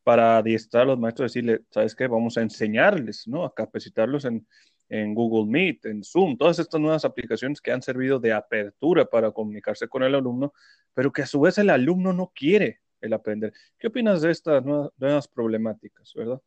para 0.03 0.37
adiestrar 0.37 0.83
a 0.83 0.87
los 0.87 0.99
maestros, 0.99 1.31
decirle, 1.31 1.61
¿sabes 1.69 1.95
qué? 1.95 2.07
Vamos 2.07 2.37
a 2.37 2.41
enseñarles, 2.41 3.27
¿no? 3.27 3.45
A 3.45 3.53
capacitarlos 3.53 4.25
en, 4.25 4.45
en 4.89 5.13
Google 5.13 5.49
Meet, 5.49 5.85
en 5.85 6.03
Zoom, 6.03 6.35
todas 6.37 6.59
estas 6.59 6.81
nuevas 6.81 7.05
aplicaciones 7.05 7.61
que 7.61 7.71
han 7.71 7.81
servido 7.81 8.19
de 8.19 8.33
apertura 8.33 9.05
para 9.05 9.31
comunicarse 9.31 9.87
con 9.87 10.03
el 10.03 10.15
alumno, 10.15 10.53
pero 10.93 11.13
que 11.13 11.21
a 11.21 11.27
su 11.27 11.39
vez 11.39 11.57
el 11.59 11.69
alumno 11.69 12.11
no 12.11 12.31
quiere 12.35 12.81
el 12.99 13.13
aprender. 13.13 13.53
¿Qué 13.77 13.87
opinas 13.87 14.21
de 14.21 14.31
estas 14.31 14.63
nuevas, 14.65 15.27
problemáticas, 15.27 16.11
verdad? 16.15 16.41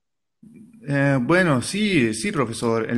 Eh, 0.89 1.19
bueno, 1.23 1.63
sí, 1.63 2.13
sí, 2.15 2.33
profesor. 2.33 2.89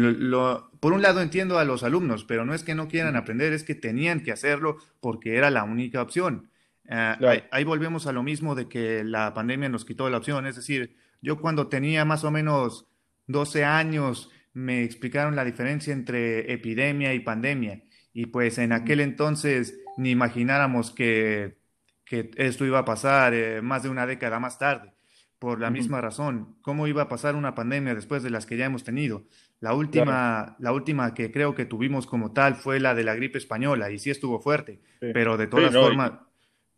por 0.81 0.93
un 0.95 1.03
lado 1.03 1.21
entiendo 1.21 1.59
a 1.59 1.65
los 1.65 1.83
alumnos, 1.83 2.25
pero 2.25 2.47
no 2.47 2.55
es 2.55 2.65
que 2.65 2.75
no 2.75 2.89
quieran 2.89 3.17
aprender, 3.17 3.53
es 3.53 3.65
que 3.65 3.75
tenían 3.75 4.23
que 4.23 4.33
hacerlo 4.33 4.79
porque 5.01 5.37
era 5.37 5.51
la 5.51 5.65
única 5.65 6.01
opción. 6.01 6.49
Eh, 6.89 7.45
ahí, 7.51 7.65
volvemos 7.65 8.07
a 8.07 8.13
lo 8.13 8.23
mismo 8.23 8.55
de 8.55 8.69
que 8.69 9.05
la 9.05 9.35
pandemia 9.35 9.69
nos 9.69 9.85
quitó 9.85 10.09
la 10.09 10.19
opción. 10.19 10.47
Es 10.47 10.57
decir, 10.57 10.97
yo 11.21 11.39
cuando 11.39 11.69
tenía 11.69 12.05
más 12.05 12.25
o 12.25 12.31
menos 12.31 12.87
12 13.27 13.65
años 13.65 14.31
me 14.55 14.85
explicaron 14.85 15.37
la 15.37 15.45
diferencia 15.45 15.93
entre 15.93 16.53
epidemia 16.53 17.13
y 17.13 17.21
pandemia. 17.21 17.83
Y 18.13 18.27
pues 18.27 18.59
en 18.59 18.73
aquel 18.73 19.01
entonces 19.01 19.79
ni 19.97 20.11
imagináramos 20.11 20.93
que, 20.93 21.59
que 22.05 22.31
esto 22.37 22.65
iba 22.65 22.79
a 22.79 22.85
pasar 22.85 23.35
eh, 23.35 23.61
más 23.61 23.83
de 23.83 23.89
una 23.89 24.07
década 24.07 24.41
más 24.41 24.59
tarde 24.59 24.95
por 25.39 25.61
la 25.61 25.69
misma 25.69 26.01
razón. 26.01 26.57
¿Cómo 26.63 26.87
iba 26.87 27.03
a 27.03 27.09
pasar 27.09 27.35
una 27.35 27.55
pandemia 27.55 27.95
después 27.95 28.23
de 28.23 28.31
las 28.31 28.47
que 28.47 28.57
ya 28.57 28.65
hemos 28.65 28.83
tenido? 28.83 29.25
La 29.61 29.75
última, 29.75 30.57
la 30.59 30.73
última 30.73 31.13
que 31.13 31.31
creo 31.31 31.55
que 31.55 31.67
tuvimos 31.67 32.07
como 32.07 32.33
tal 32.33 32.55
fue 32.55 32.81
la 32.81 32.95
de 32.95 33.05
la 33.05 33.15
gripe 33.15 33.37
española 33.37 33.91
y 33.91 33.99
sí 33.99 34.11
estuvo 34.11 34.41
fuerte, 34.41 34.81
pero 35.01 35.37
de 35.37 35.47
todas 35.47 35.75
formas... 35.75 36.13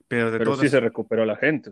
pero 0.09 0.31
de 0.31 0.38
pero 0.38 0.57
sí 0.57 0.69
se 0.69 0.81
recuperó 0.81 1.25
la 1.25 1.37
gente, 1.37 1.71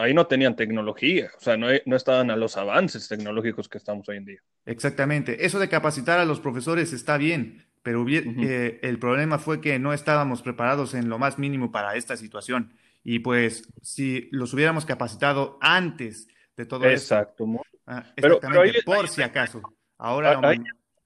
ahí 0.00 0.14
no 0.14 0.26
tenían 0.26 0.56
tecnología, 0.56 1.30
o 1.36 1.40
sea, 1.40 1.56
no, 1.56 1.68
no 1.84 1.96
estaban 1.96 2.30
a 2.30 2.36
los 2.36 2.56
avances 2.56 3.08
tecnológicos 3.08 3.68
que 3.68 3.78
estamos 3.78 4.08
hoy 4.08 4.18
en 4.18 4.24
día. 4.24 4.40
Exactamente, 4.64 5.44
eso 5.44 5.58
de 5.58 5.68
capacitar 5.68 6.18
a 6.18 6.24
los 6.24 6.40
profesores 6.40 6.92
está 6.92 7.18
bien, 7.18 7.64
pero 7.84 8.06
eh, 8.08 8.80
el 8.82 8.98
problema 8.98 9.38
fue 9.38 9.60
que 9.60 9.78
no 9.78 9.92
estábamos 9.92 10.40
preparados 10.40 10.94
en 10.94 11.10
lo 11.10 11.18
más 11.18 11.38
mínimo 11.38 11.70
para 11.70 11.94
esta 11.96 12.16
situación. 12.16 12.72
Y 13.04 13.18
pues 13.18 13.68
si 13.82 14.30
los 14.32 14.54
hubiéramos 14.54 14.86
capacitado 14.86 15.58
antes 15.60 16.26
de 16.56 16.64
todo 16.64 16.86
Exacto. 16.86 17.46
Ah, 17.86 18.02
exactamente, 18.16 18.82
por 18.82 19.06
si 19.06 19.20
acaso. 19.20 19.60
Ahora, 19.98 20.40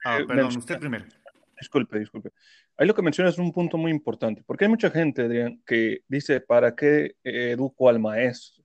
ah, 0.04 0.18
perdón, 0.26 0.56
usted 0.56 0.78
primero. 0.78 1.04
Disculpe, 1.60 1.98
disculpe. 1.98 2.30
Ahí 2.78 2.86
lo 2.86 2.94
que 2.94 3.02
menciona 3.02 3.28
es 3.28 3.38
un 3.38 3.52
punto 3.52 3.76
muy 3.76 3.90
importante, 3.90 4.44
porque 4.46 4.64
hay 4.64 4.70
mucha 4.70 4.88
gente, 4.88 5.22
Adrián, 5.22 5.60
que 5.66 6.02
dice, 6.06 6.40
¿para 6.40 6.76
qué 6.76 7.16
educo 7.24 7.88
al 7.88 7.98
maestro? 7.98 8.62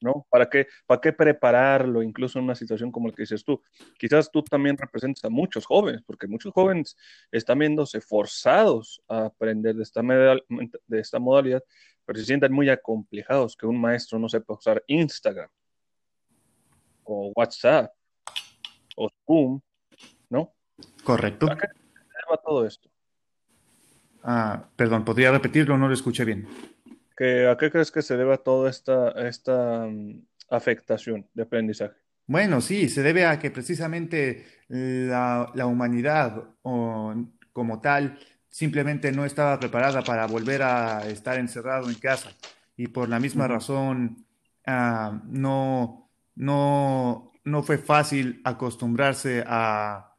¿No? 0.00 0.26
¿Para 0.30 0.48
qué, 0.48 0.68
¿Para 0.86 1.00
qué 1.00 1.12
prepararlo 1.12 2.04
incluso 2.04 2.38
en 2.38 2.44
una 2.44 2.54
situación 2.54 2.92
como 2.92 3.08
la 3.08 3.14
que 3.14 3.22
dices 3.22 3.44
tú? 3.44 3.60
Quizás 3.98 4.30
tú 4.30 4.44
también 4.44 4.76
representas 4.78 5.24
a 5.24 5.28
muchos 5.28 5.66
jóvenes, 5.66 6.02
porque 6.06 6.28
muchos 6.28 6.52
jóvenes 6.52 6.96
están 7.32 7.58
viéndose 7.58 8.00
forzados 8.00 9.02
a 9.08 9.24
aprender 9.24 9.74
de 9.74 9.82
esta, 9.82 10.02
de 10.02 11.00
esta 11.00 11.18
modalidad, 11.18 11.64
pero 12.04 12.20
se 12.20 12.26
sienten 12.26 12.52
muy 12.52 12.68
acomplejados 12.68 13.56
que 13.56 13.66
un 13.66 13.80
maestro 13.80 14.20
no 14.20 14.28
sepa 14.28 14.54
usar 14.54 14.84
Instagram, 14.86 15.48
o 17.02 17.32
WhatsApp 17.34 17.92
o 18.96 19.10
Zoom, 19.26 19.60
¿no? 20.30 20.54
Correcto. 21.02 21.50
¿A 21.50 21.56
qué 21.56 21.66
se 21.66 21.82
lleva 21.82 22.36
todo 22.44 22.64
esto? 22.64 22.88
Ah, 24.28 24.68
perdón, 24.74 25.04
¿podría 25.04 25.30
repetirlo? 25.30 25.78
No 25.78 25.86
lo 25.86 25.94
escuché 25.94 26.24
bien. 26.24 26.48
¿A 27.48 27.56
qué 27.56 27.70
crees 27.70 27.92
que 27.92 28.02
se 28.02 28.16
deba 28.16 28.38
toda 28.38 28.68
esta, 28.68 29.10
esta 29.12 29.86
mm, 29.86 30.20
afectación 30.50 31.28
de 31.32 31.44
aprendizaje? 31.44 31.94
Bueno, 32.26 32.60
sí, 32.60 32.88
se 32.88 33.04
debe 33.04 33.24
a 33.24 33.38
que 33.38 33.52
precisamente 33.52 34.44
la, 34.68 35.52
humanidad 35.64 36.42
como 37.52 37.80
tal 37.80 38.18
simplemente 38.48 39.12
no 39.12 39.24
estaba 39.24 39.60
preparada 39.60 40.02
para 40.02 40.26
volver 40.26 40.62
a 40.62 41.06
estar 41.06 41.38
encerrado 41.38 41.88
en 41.88 41.94
casa 41.94 42.30
y 42.76 42.88
por 42.88 43.08
la 43.08 43.20
misma 43.20 43.46
razón 43.46 44.26
ah, 44.66 45.22
no, 45.28 46.10
no, 46.34 47.30
no 47.44 47.62
fue 47.62 47.78
fácil 47.78 48.40
acostumbrarse 48.44 49.44
a, 49.46 50.15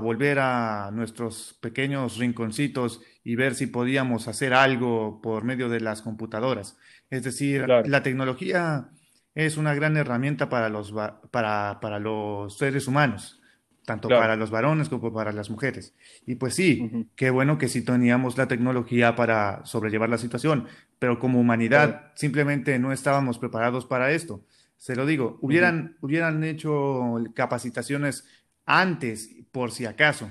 volver 0.00 0.38
a 0.40 0.90
nuestros 0.92 1.56
pequeños 1.60 2.18
rinconcitos 2.18 3.00
y 3.22 3.36
ver 3.36 3.54
si 3.54 3.68
podíamos 3.68 4.28
hacer 4.28 4.52
algo 4.52 5.20
por 5.22 5.44
medio 5.44 5.68
de 5.68 5.80
las 5.80 6.02
computadoras. 6.02 6.76
Es 7.08 7.22
decir, 7.22 7.66
la 7.68 8.02
tecnología 8.02 8.90
es 9.34 9.56
una 9.56 9.74
gran 9.74 9.96
herramienta 9.96 10.48
para 10.48 10.68
los, 10.68 10.92
para, 11.30 11.78
para 11.80 11.98
los 12.00 12.58
seres 12.58 12.88
humanos, 12.88 13.40
tanto 13.84 14.08
para 14.08 14.34
los 14.34 14.50
varones 14.50 14.88
como 14.88 15.12
para 15.12 15.30
las 15.32 15.50
mujeres. 15.50 15.94
Y 16.26 16.34
pues 16.34 16.54
sí, 16.54 17.08
qué 17.14 17.30
bueno 17.30 17.58
que 17.58 17.68
sí 17.68 17.82
teníamos 17.82 18.36
la 18.36 18.48
tecnología 18.48 19.14
para 19.14 19.64
sobrellevar 19.64 20.08
la 20.08 20.18
situación, 20.18 20.66
pero 20.98 21.18
como 21.20 21.38
humanidad 21.38 22.12
simplemente 22.16 22.78
no 22.78 22.92
estábamos 22.92 23.38
preparados 23.38 23.86
para 23.86 24.10
esto. 24.10 24.42
Se 24.78 24.96
lo 24.96 25.06
digo, 25.06 25.38
hubieran, 25.42 25.96
hubieran 26.00 26.42
hecho 26.42 27.16
capacitaciones 27.34 28.24
antes, 28.66 29.30
por 29.52 29.70
si 29.70 29.86
acaso. 29.86 30.30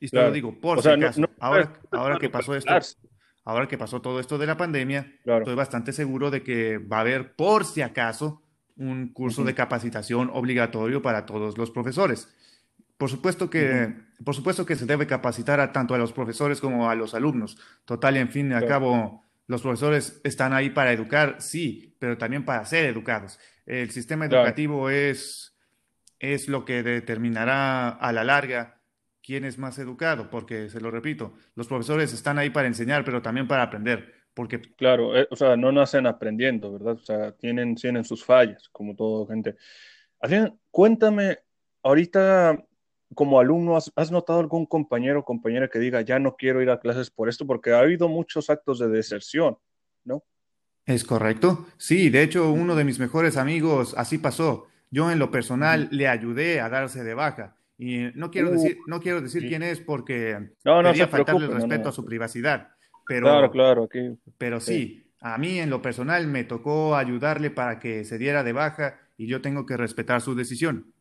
Y 0.00 0.08
se 0.08 0.16
lo 0.16 0.30
digo, 0.30 0.58
por 0.58 0.80
si 0.80 0.88
acaso. 0.88 1.28
ahora, 1.40 1.72
ahora 1.90 2.18
que 2.18 2.30
pasó 2.30 2.54
esto, 2.54 2.72
ahora 3.44 3.68
que 3.68 3.76
pasó 3.76 4.00
todo 4.00 4.20
esto 4.20 4.38
de 4.38 4.46
la 4.46 4.56
pandemia, 4.56 5.12
estoy 5.24 5.54
bastante 5.54 5.92
seguro 5.92 6.30
de 6.30 6.42
que 6.42 6.78
va 6.78 6.98
a 6.98 7.00
haber, 7.00 7.34
por 7.34 7.64
si 7.64 7.82
acaso, 7.82 8.42
un 8.76 9.12
curso 9.12 9.42
de 9.44 9.54
capacitación 9.54 10.30
obligatorio 10.32 11.02
para 11.02 11.26
todos 11.26 11.58
los 11.58 11.70
profesores. 11.70 12.32
Por 12.96 13.10
supuesto 13.10 13.50
que, 13.50 13.94
por 14.24 14.34
supuesto 14.34 14.66
que 14.66 14.76
se 14.76 14.86
debe 14.86 15.06
capacitar 15.06 15.60
a 15.60 15.72
tanto 15.72 15.94
a 15.94 15.98
los 15.98 16.12
profesores 16.12 16.60
como 16.60 16.88
a 16.88 16.94
los 16.94 17.14
alumnos. 17.14 17.58
Total 17.84 18.16
en 18.16 18.28
fin 18.28 18.50
y 18.50 18.54
al 18.54 18.66
cabo, 18.66 19.24
los 19.46 19.62
profesores 19.62 20.20
están 20.24 20.52
ahí 20.52 20.70
para 20.70 20.92
educar, 20.92 21.36
sí, 21.38 21.96
pero 21.98 22.18
también 22.18 22.44
para 22.44 22.64
ser 22.64 22.86
educados. 22.86 23.38
El 23.66 23.90
sistema 23.90 24.26
educativo 24.26 24.90
es, 24.90 25.56
es 26.18 26.48
lo 26.48 26.64
que 26.64 26.82
determinará 26.82 27.88
a 27.88 28.12
la 28.12 28.24
larga 28.24 28.80
quién 29.22 29.44
es 29.44 29.58
más 29.58 29.78
educado, 29.78 30.30
porque, 30.30 30.70
se 30.70 30.80
lo 30.80 30.90
repito, 30.90 31.34
los 31.54 31.66
profesores 31.66 32.12
están 32.12 32.38
ahí 32.38 32.50
para 32.50 32.68
enseñar, 32.68 33.04
pero 33.04 33.20
también 33.20 33.46
para 33.46 33.62
aprender. 33.62 34.14
Porque... 34.32 34.60
Claro, 34.60 35.16
eh, 35.16 35.26
o 35.30 35.36
sea, 35.36 35.56
no 35.56 35.70
nacen 35.72 36.06
aprendiendo, 36.06 36.72
¿verdad? 36.72 36.94
O 36.94 37.04
sea, 37.04 37.32
tienen, 37.32 37.74
tienen 37.74 38.04
sus 38.04 38.24
fallas, 38.24 38.68
como 38.70 38.94
todo 38.94 39.26
gente. 39.26 39.56
Adrián, 40.20 40.58
cuéntame, 40.70 41.38
ahorita 41.82 42.64
como 43.14 43.40
alumno, 43.40 43.76
¿has, 43.76 43.92
¿has, 43.96 44.10
notado 44.10 44.40
algún 44.40 44.66
compañero 44.66 45.20
o 45.20 45.24
compañera 45.24 45.68
que 45.68 45.78
diga, 45.78 46.00
ya 46.02 46.18
no 46.18 46.36
quiero 46.36 46.62
ir 46.62 46.70
a 46.70 46.80
clases 46.80 47.10
por 47.10 47.28
esto? 47.28 47.46
Porque 47.46 47.72
ha 47.72 47.80
habido 47.80 48.08
muchos 48.08 48.50
actos 48.50 48.78
de 48.78 48.88
deserción, 48.88 49.58
¿no? 50.04 50.22
Es 50.84 51.04
correcto. 51.04 51.66
Sí, 51.76 52.08
de 52.08 52.22
hecho, 52.22 52.50
uno 52.50 52.74
de 52.74 52.84
mis 52.84 52.98
mejores 52.98 53.36
amigos 53.36 53.94
así 53.96 54.16
pasó. 54.16 54.68
Yo 54.90 55.10
en 55.10 55.18
lo 55.18 55.30
personal 55.30 55.88
le 55.90 56.08
ayudé 56.08 56.60
a 56.60 56.68
darse 56.68 57.04
de 57.04 57.14
baja. 57.14 57.56
Y 57.76 58.10
no 58.14 58.30
quiero 58.30 58.50
decir, 58.50 58.78
no 58.86 59.00
quiero 59.00 59.20
decir 59.20 59.46
quién 59.46 59.62
es 59.62 59.80
porque 59.80 60.50
no, 60.64 60.82
no 60.82 60.90
quería 60.90 61.06
faltarle 61.06 61.46
el 61.46 61.52
respeto 61.52 61.88
a 61.88 61.92
su 61.92 62.04
privacidad. 62.04 62.70
Pero, 63.06 63.26
claro, 63.26 63.50
claro, 63.50 63.88
pero 64.36 64.60
sí, 64.60 65.08
a 65.20 65.38
mí 65.38 65.58
en 65.60 65.70
lo 65.70 65.80
personal 65.80 66.26
me 66.26 66.44
tocó 66.44 66.96
ayudarle 66.96 67.50
para 67.50 67.78
que 67.78 68.04
se 68.04 68.18
diera 68.18 68.42
de 68.42 68.52
baja 68.52 68.98
y 69.16 69.26
yo 69.26 69.40
tengo 69.40 69.64
que 69.64 69.76
respetar 69.76 70.20
su 70.20 70.34
decisión. 70.34 70.92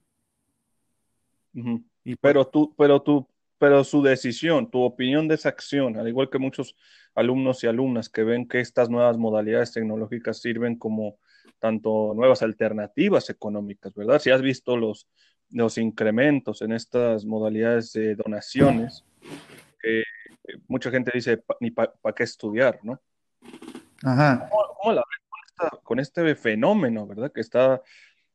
y 1.54 2.16
pero 2.16 2.48
tú, 2.48 2.76
pero 2.78 3.02
tú, 3.02 3.28
pero 3.58 3.84
su 3.84 4.02
decisión, 4.04 4.70
tu 4.70 4.82
opinión 4.82 5.28
de 5.28 5.36
esa 5.36 5.50
acción, 5.50 5.98
al 5.98 6.08
igual 6.08 6.30
que 6.30 6.38
muchos 6.38 6.76
alumnos 7.16 7.64
y 7.64 7.68
alumnas 7.68 8.10
que 8.10 8.24
ven 8.24 8.48
que 8.48 8.60
estas 8.60 8.90
nuevas 8.90 9.18
modalidades 9.18 9.74
tecnológicas 9.74 10.40
sirven 10.40 10.78
como 10.78 11.18
tanto 11.60 12.14
nuevas 12.16 12.42
alternativas 12.42 13.30
económicas, 13.30 13.94
¿verdad? 13.94 14.20
Si 14.20 14.30
has 14.30 14.42
visto 14.42 14.78
los, 14.78 15.08
los 15.52 15.78
incrementos 15.78 16.62
en 16.62 16.74
estas 16.74 17.26
modalidades 17.26 17.94
de 17.94 18.16
donaciones, 18.16 19.04
mucha 20.68 20.92
gente 20.92 21.12
dice, 21.14 21.44
ni 21.60 21.72
para 21.72 21.92
qué 22.16 22.24
estudiar, 22.24 22.80
¿no? 22.84 23.02
Ajá. 24.04 24.50
¿Cómo, 24.50 24.94
la 24.94 25.02
ves 25.02 25.72
con, 25.84 26.00
este 26.00 26.36
fenómeno, 26.36 27.08
verdad? 27.08 27.32
Que 27.32 27.42
está 27.42 27.82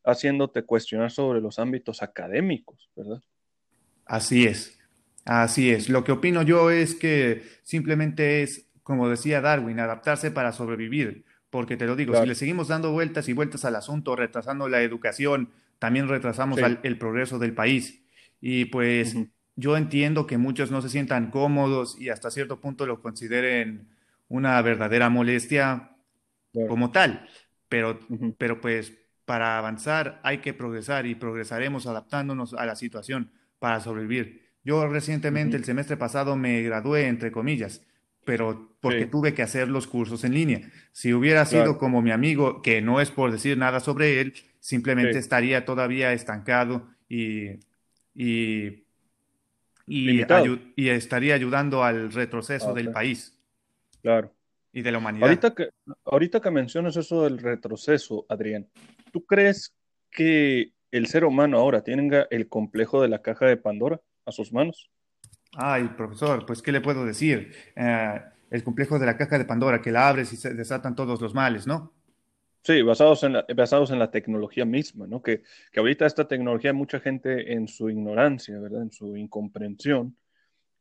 haciéndote 0.05 0.65
cuestionar 0.65 1.11
sobre 1.11 1.41
los 1.41 1.59
ámbitos 1.59 2.03
académicos, 2.03 2.91
¿verdad? 2.97 3.23
Así 4.05 4.47
es, 4.47 4.79
así 5.25 5.71
es. 5.71 5.89
Lo 5.89 6.05
que 6.05 6.13
opino 6.13 6.43
yo 6.43 6.71
es 6.71 6.95
que 6.95 7.43
simplemente 7.63 8.43
es, 8.43 8.69
como 8.83 9.09
decía 9.09 9.41
Darwin, 9.41 9.79
adaptarse 9.79 10.31
para 10.31 10.53
sobrevivir. 10.53 11.25
Porque 11.53 11.77
te 11.77 11.85
lo 11.85 11.97
digo, 11.97 12.19
si 12.19 12.27
le 12.27 12.35
seguimos 12.35 12.69
dando 12.69 12.93
vueltas 12.93 13.29
y 13.29 13.35
vueltas 13.35 13.67
al 13.67 13.77
asunto, 13.77 14.17
retrasando 14.17 14.71
la 14.71 14.81
educación, 14.81 15.51
también 15.79 16.09
retrasamos 16.09 16.59
el 16.83 16.97
progreso 16.97 17.39
del 17.39 17.53
país. 17.53 18.01
Y 18.41 18.65
pues 18.65 19.19
yo 19.55 19.77
entiendo 19.77 20.27
que 20.27 20.39
muchos 20.39 20.71
no 20.71 20.81
se 20.81 20.89
sientan 20.89 21.31
cómodos 21.31 22.01
y 22.01 22.09
hasta 22.09 22.31
cierto 22.31 22.59
punto 22.59 22.87
lo 22.87 23.03
consideren 23.03 23.87
una 24.29 24.63
verdadera 24.63 25.11
molestia 25.11 25.91
como 26.69 26.91
tal, 26.91 27.29
pero, 27.69 28.01
pero 28.39 28.63
pues 28.63 28.95
para 29.27 29.59
avanzar 29.59 30.21
hay 30.23 30.39
que 30.39 30.55
progresar 30.55 31.05
y 31.05 31.17
progresaremos 31.17 31.87
adaptándonos 31.87 32.55
a 32.55 32.65
la 32.65 32.77
situación 32.77 33.31
para 33.59 33.81
sobrevivir. 33.81 34.41
Yo 34.65 34.89
recientemente, 34.89 35.59
el 35.59 35.67
semestre 35.67 35.99
pasado, 35.99 36.35
me 36.35 36.63
gradué, 36.63 37.09
entre 37.09 37.31
comillas, 37.31 37.83
pero 38.25 38.77
porque 38.81 39.07
tuve 39.07 39.35
que 39.35 39.43
hacer 39.43 39.69
los 39.69 39.87
cursos 39.87 40.25
en 40.25 40.35
línea. 40.35 40.71
Si 40.93 41.13
hubiera 41.13 41.45
sido 41.45 41.79
como 41.79 42.03
mi 42.03 42.11
amigo, 42.11 42.63
que 42.63 42.83
no 42.83 43.01
es 43.01 43.11
por 43.11 43.31
decir 43.31 43.57
nada 43.57 43.81
sobre 43.81 44.21
él, 44.21 44.35
simplemente 44.61 45.19
estaría 45.19 45.65
todavía 45.65 46.13
estancado 46.13 46.89
y, 47.09 47.61
y 48.15 48.83
y, 49.87 50.89
estaría 50.89 51.35
ayudando 51.35 51.83
al 51.83 52.13
retroceso 52.13 52.73
del 52.73 52.91
país. 52.93 53.39
Claro. 54.01 54.33
Y 54.73 54.83
de 54.83 54.93
la 54.93 54.99
humanidad. 54.99 55.29
Ahorita 55.29 55.55
que, 55.55 55.69
ahorita 56.05 56.41
que 56.41 56.51
mencionas 56.51 56.97
eso 56.97 57.25
del 57.25 57.39
retroceso, 57.39 58.25
Adrián, 58.29 58.69
¿tú 59.13 59.25
crees 59.27 59.75
que 60.11 60.73
el 60.91 61.07
ser 61.07 61.25
humano 61.25 61.59
ahora 61.59 61.83
tenga 61.83 62.27
el 62.31 62.49
complejo 62.49 63.03
de 63.03 63.09
la 63.09 63.21
caja 63.21 63.47
de 63.47 63.57
Pandora 63.57 64.01
a 64.25 64.33
sus 64.33 64.53
manos? 64.53 64.91
Ay, 65.55 65.89
profesor, 65.97 66.47
pues 66.47 66.63
¿qué 66.63 66.73
le 66.73 66.81
puedo 66.81 67.05
decir? 67.05 67.53
Eh, 67.77 68.21
el 68.51 68.65
complejo 68.65 68.99
de 68.99 69.07
la 69.07 69.17
caja 69.17 69.39
de 69.39 69.45
Pandora, 69.45 69.81
que 69.83 69.93
la 69.93 70.09
abres 70.09 70.33
y 70.33 70.37
se 70.37 70.55
desatan 70.55 70.95
todos 70.95 71.21
los 71.21 71.35
males, 71.35 71.67
¿no? 71.67 71.93
Sí, 72.63 72.81
basados 72.83 73.25
en 73.25 73.33
la, 73.33 73.45
basados 73.57 73.91
en 73.91 73.99
la 73.99 74.11
tecnología 74.11 74.65
misma, 74.65 75.07
¿no? 75.07 75.21
Que, 75.21 75.43
que 75.73 75.81
ahorita 75.81 76.07
esta 76.07 76.29
tecnología, 76.29 76.73
mucha 76.73 77.01
gente 77.01 77.55
en 77.55 77.67
su 77.67 77.91
ignorancia, 77.91 78.59
¿verdad? 78.59 78.83
En 78.83 78.93
su 78.93 79.17
incomprensión, 79.17 80.17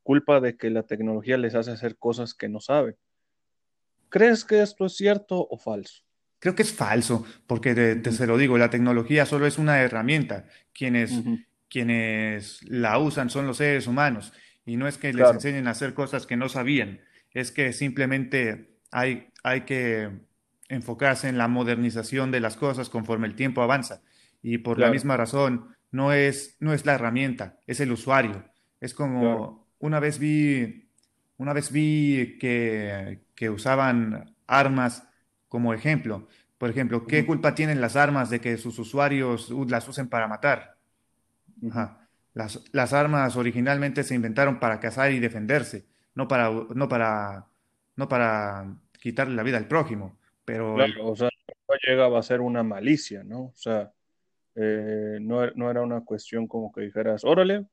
culpa 0.04 0.40
de 0.40 0.58
que 0.58 0.70
la 0.70 0.84
tecnología 0.84 1.38
les 1.38 1.56
hace 1.56 1.72
hacer 1.72 1.98
cosas 1.98 2.34
que 2.34 2.50
no 2.50 2.60
saben. 2.60 2.96
¿Crees 4.10 4.46
que 4.46 4.62
esto 4.62 4.86
es 4.86 4.96
cierto 4.96 5.48
o 5.50 5.58
falso? 5.58 6.04
Creo 6.40 6.56
que 6.56 6.64
es 6.64 6.74
falso, 6.74 7.26
porque 7.48 7.74
te, 7.74 8.12
se 8.12 8.28
lo 8.28 8.38
digo, 8.38 8.58
la 8.58 8.70
tecnología 8.70 9.26
solo 9.26 9.46
es 9.48 9.58
una 9.58 9.82
herramienta. 9.82 10.46
Quienes, 10.74 11.14
quienes 11.70 12.64
la 12.64 12.98
usan 12.98 13.30
son 13.30 13.48
los 13.48 13.58
seres 13.58 13.88
humanos. 13.88 14.34
Y 14.66 14.78
no 14.78 14.88
es 14.88 14.97
que 14.97 15.14
les 15.14 15.30
enseñen 15.30 15.68
a 15.68 15.72
hacer 15.72 15.93
cosas 15.93 16.26
que 16.26 16.38
no 16.38 16.49
sabían, 16.49 17.01
es 17.32 17.51
que 17.51 17.74
simplemente 17.74 18.78
hay, 18.91 19.32
hay 19.43 19.62
que 19.62 20.12
enfocarse 20.70 21.28
en 21.28 21.38
la 21.38 21.47
modernización 21.47 22.32
de 22.32 22.39
las 22.39 22.55
cosas 22.55 22.89
conforme 22.89 23.28
el 23.28 23.36
tiempo 23.36 23.62
avanza. 23.62 24.01
Y 24.41 24.59
por 24.59 24.80
la 24.80 24.89
misma 24.89 25.18
razón, 25.18 25.76
no 25.91 26.14
es, 26.14 26.57
no 26.59 26.74
es 26.74 26.86
la 26.86 26.93
herramienta, 26.93 27.59
es 27.68 27.80
el 27.80 27.91
usuario. 27.91 28.45
Es 28.80 28.93
como 28.93 29.68
una 29.80 29.99
vez 29.99 30.18
vi, 30.18 30.89
una 31.38 31.53
vez 31.53 31.72
vi 31.72 32.38
que, 32.39 33.26
que, 33.36 33.49
usaban 33.49 34.36
armas 34.47 35.07
como 35.47 35.74
ejemplo. 35.74 36.28
Por 36.57 36.70
ejemplo, 36.70 37.05
¿qué 37.05 37.26
culpa 37.26 37.53
tienen 37.53 37.82
las 37.82 37.95
armas 37.95 38.30
de 38.30 38.39
que 38.39 38.57
sus 38.57 38.80
usuarios 38.80 39.53
las 39.68 39.88
usen 39.88 40.07
para 40.07 40.28
matar? 40.28 40.78
Las, 42.34 42.64
las, 42.72 42.94
armas 42.94 43.36
originalmente 43.36 44.04
se 44.04 44.16
inventaron 44.16 44.60
para 44.60 44.80
cazar 44.80 45.12
y 45.12 45.20
defenderse, 45.20 45.86
no 46.16 46.28
para, 46.28 46.50
no 46.50 46.88
para, 46.88 47.48
no 47.96 48.08
para 48.08 48.78
quitarle 49.00 49.36
la 49.36 49.44
vida 49.44 49.58
al 49.58 49.68
prójimo. 49.68 50.18
Pero... 50.46 50.76
o 50.76 51.16
sea, 51.16 51.30
no 51.68 51.76
llegaba 51.86 52.20
a 52.20 52.24
ser 52.24 52.42
una 52.42 52.64
malicia, 52.64 53.24
¿no? 53.24 53.46
O 53.46 53.54
sea, 53.56 53.92
eh, 54.56 55.18
no, 55.22 55.44
era 55.44 55.82
una 55.82 56.02
cuestión 56.02 56.48
como 56.48 56.72
que 56.72 56.82
dijeras, 56.82 57.24
órale, 57.24 57.66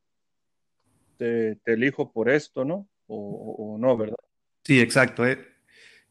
te, 1.16 1.58
elijo 1.64 2.12
por 2.12 2.28
esto, 2.28 2.64
¿no? 2.64 2.88
O, 3.06 3.76
no, 3.78 3.96
¿verdad? 3.96 4.16
Sí, 4.64 4.80
exacto. 4.80 5.26
Eh, 5.26 5.38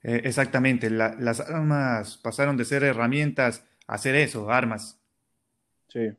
eh, 0.04 0.22
exactamente. 0.24 0.90
las 0.90 1.40
armas 1.40 2.18
pasaron 2.18 2.58
de 2.58 2.66
ser 2.66 2.84
herramientas 2.84 3.66
a 3.88 3.98
ser 3.98 4.16
eso, 4.16 4.50
armas. 4.50 5.00
Sí. 5.90 6.12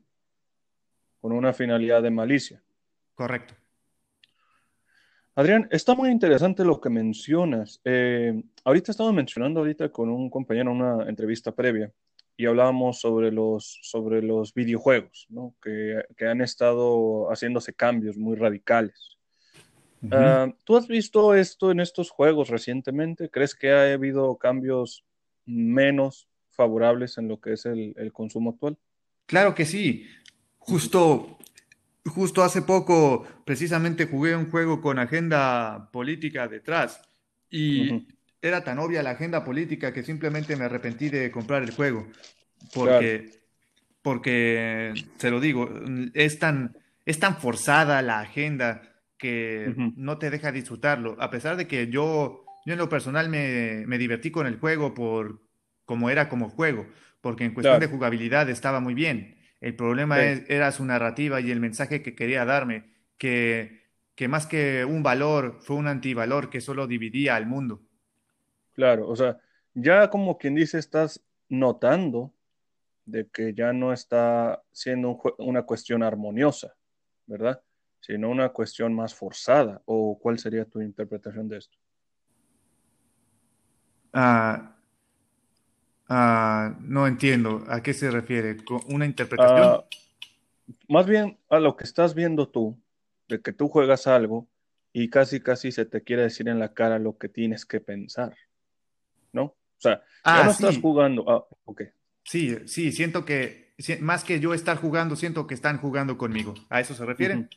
Con 1.21 1.33
una 1.33 1.53
finalidad 1.53 2.03
de 2.03 2.11
malicia. 2.11 2.63
Correcto. 3.15 3.55
Adrián, 5.39 5.69
está 5.71 5.95
muy 5.95 6.11
interesante 6.11 6.65
lo 6.65 6.81
que 6.81 6.91
mencionas. 6.91 7.81
Eh, 7.85 8.43
ahorita 8.65 8.91
estamos 8.91 9.15
mencionando 9.15 9.61
ahorita 9.61 9.89
con 9.91 10.09
un 10.09 10.29
compañero 10.31 10.73
una 10.73 11.09
entrevista 11.09 11.53
previa 11.53 11.93
y 12.37 12.47
hablábamos 12.47 12.99
sobre 12.99 13.31
los, 13.31 13.79
sobre 13.83 14.21
los 14.21 14.53
videojuegos, 14.53 15.27
¿no? 15.29 15.55
que, 15.63 16.03
han 16.27 16.41
estado 16.41 17.29
haciéndose 17.31 17.73
cambios 17.73 18.17
muy 18.17 18.37
radicales. 18.37 19.17
Ah, 20.11 20.53
¿Tú 20.65 20.77
has 20.77 20.89
visto 20.89 21.35
esto 21.35 21.71
en 21.71 21.79
estos 21.79 22.11
juegos 22.11 22.49
recientemente? 22.49 23.31
¿Crees 23.31 23.55
que 23.55 23.71
ha 23.71 23.93
habido 23.93 24.37
cambios 24.39 25.05
menos 25.45 26.29
favorables 26.51 27.17
en 27.17 27.29
lo 27.29 27.41
que 27.41 27.53
es 27.53 27.65
el, 27.65 27.95
el 27.97 28.13
consumo 28.13 28.51
actual? 28.51 28.77
Claro 29.27 29.55
que 29.55 29.67
sí. 29.67 30.07
Justo 30.69 31.39
Justo 32.09 32.43
hace 32.43 32.63
poco, 32.63 33.27
precisamente 33.45 34.07
jugué 34.07 34.35
un 34.37 34.51
juego 34.51 34.81
con 34.81 34.99
agenda 34.99 35.91
política 35.93 36.49
detrás 36.49 37.01
y 37.51 38.07
era 38.41 38.65
tan 38.65 38.79
obvia 38.79 39.03
la 39.03 39.11
agenda 39.11 39.45
política 39.45 39.93
que 39.93 40.03
simplemente 40.03 40.57
me 40.57 40.65
arrepentí 40.65 41.09
de 41.09 41.31
comprar 41.31 41.63
el 41.63 41.73
juego. 41.73 42.07
Porque, 42.73 43.31
porque, 44.03 44.95
se 45.19 45.31
lo 45.31 45.41
digo, 45.41 45.71
es 46.15 46.39
tan, 46.39 46.77
es 47.05 47.19
tan 47.19 47.37
forzada 47.39 48.03
la 48.03 48.21
agenda 48.21 48.83
que 49.17 49.75
no 49.97 50.19
te 50.19 50.31
deja 50.31 50.53
disfrutarlo. 50.53 51.17
A 51.21 51.31
pesar 51.31 51.57
de 51.57 51.67
que 51.67 51.89
yo, 51.89 52.45
yo 52.65 52.73
en 52.73 52.79
lo 52.79 52.89
personal 52.89 53.29
me, 53.29 53.85
me 53.87 53.99
divertí 53.99 54.31
con 54.31 54.47
el 54.47 54.59
juego 54.59 54.95
por 54.95 55.43
como 55.85 56.11
era 56.11 56.29
como 56.29 56.51
juego, 56.51 56.87
porque 57.21 57.45
en 57.45 57.55
cuestión 57.55 57.81
de 57.81 57.87
jugabilidad 57.87 58.49
estaba 58.51 58.79
muy 58.79 58.95
bien. 58.95 59.38
El 59.61 59.75
problema 59.75 60.23
era 60.23 60.71
su 60.73 60.85
narrativa 60.85 61.41
y 61.41 61.51
el 61.51 61.61
mensaje 61.61 62.03
que 62.03 62.15
quería 62.15 62.45
darme, 62.45 62.93
que, 63.17 63.83
que 64.15 64.29
más 64.29 64.47
que 64.47 64.85
un 64.85 65.03
valor, 65.03 65.59
fue 65.61 65.77
un 65.77 65.89
antivalor 65.89 66.49
que 66.49 66.61
solo 66.61 66.87
dividía 66.87 67.35
al 67.35 67.47
mundo. 67.47 67.83
Claro, 68.75 69.09
o 69.09 69.17
sea, 69.17 69.39
ya 69.75 70.09
como 70.11 70.39
quien 70.39 70.55
dice, 70.55 70.79
estás 70.79 71.25
notando 71.49 72.33
de 73.05 73.27
que 73.29 73.55
ya 73.55 73.73
no 73.73 73.93
está 73.93 74.63
siendo 74.71 75.19
una 75.39 75.63
cuestión 75.63 76.03
armoniosa, 76.03 76.77
¿verdad? 77.27 77.61
Sino 78.01 78.31
una 78.31 78.51
cuestión 78.51 78.95
más 78.95 79.15
forzada. 79.15 79.83
¿O 79.87 80.19
cuál 80.19 80.39
sería 80.39 80.65
tu 80.65 80.81
interpretación 80.81 81.49
de 81.49 81.59
esto? 81.59 81.79
Ah, 84.13 84.78
Ah, 86.09 86.77
no 86.81 87.07
entiendo. 87.07 87.65
¿A 87.69 87.83
qué 87.83 87.93
se 87.93 88.11
refiere? 88.11 88.57
¿Una 88.89 89.05
interpretación? 89.05 89.63
Ah, 89.63 89.85
más 90.89 91.07
bien 91.07 91.39
a 91.51 91.61
lo 91.61 91.77
que 91.77 91.85
estás 91.85 92.15
viendo 92.15 92.49
tú, 92.49 92.81
de 93.29 93.41
que 93.41 93.53
tú 93.53 93.69
juegas 93.69 94.07
algo 94.07 94.49
y 94.93 95.11
casi 95.11 95.41
casi 95.41 95.71
se 95.71 95.85
te 95.85 96.03
quiere 96.03 96.23
decir 96.23 96.49
en 96.49 96.59
la 96.59 96.73
cara 96.73 96.99
lo 96.99 97.19
que 97.19 97.29
tienes 97.29 97.67
que 97.67 97.81
pensar, 97.81 98.35
¿no? 99.33 99.43
O 99.43 99.81
sea, 99.81 100.03
ya 100.25 100.45
no 100.45 100.51
ah, 100.51 100.51
estás 100.51 100.79
jugando. 100.79 101.25
Ah, 101.29 101.47
ok. 101.65 101.83
Sí, 102.25 102.57
sí, 102.67 102.91
siento 102.93 103.25
que 103.25 103.75
más 104.01 104.25
que 104.25 104.41
yo 104.41 104.55
estar 104.55 104.77
jugando, 104.79 105.15
siento 105.15 105.47
que 105.47 105.55
están 105.55 105.79
jugando 105.79 106.19
conmigo. 106.19 106.55
¿A 106.69 106.81
eso 106.81 106.95
se 106.95 107.05
refiere? 107.05 107.49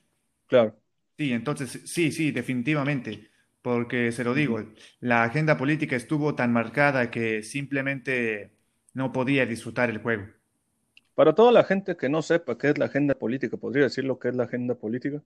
Claro. 0.48 0.76
Sí, 1.18 1.32
entonces, 1.34 1.82
sí, 1.86 2.12
sí, 2.12 2.32
definitivamente 2.32 3.32
porque 3.62 4.12
se 4.12 4.24
lo 4.24 4.34
digo, 4.34 4.64
la 5.00 5.24
agenda 5.24 5.58
política 5.58 5.96
estuvo 5.96 6.36
tan 6.36 6.52
marcada 6.52 7.12
que 7.12 7.44
simplemente 7.44 8.52
no 8.94 9.12
podía 9.12 9.46
disfrutar 9.46 9.90
el 9.90 10.00
juego. 10.00 10.26
Para 11.16 11.36
toda 11.36 11.52
la 11.52 11.64
gente 11.64 11.98
que 11.98 12.10
no 12.10 12.22
sepa 12.22 12.58
qué 12.58 12.70
es 12.70 12.78
la 12.78 12.86
agenda 12.86 13.16
política, 13.16 13.58
¿podría 13.58 13.84
decir 13.84 14.06
lo 14.06 14.18
que 14.18 14.30
es 14.30 14.36
la 14.36 14.44
agenda 14.44 14.76
política? 14.76 15.22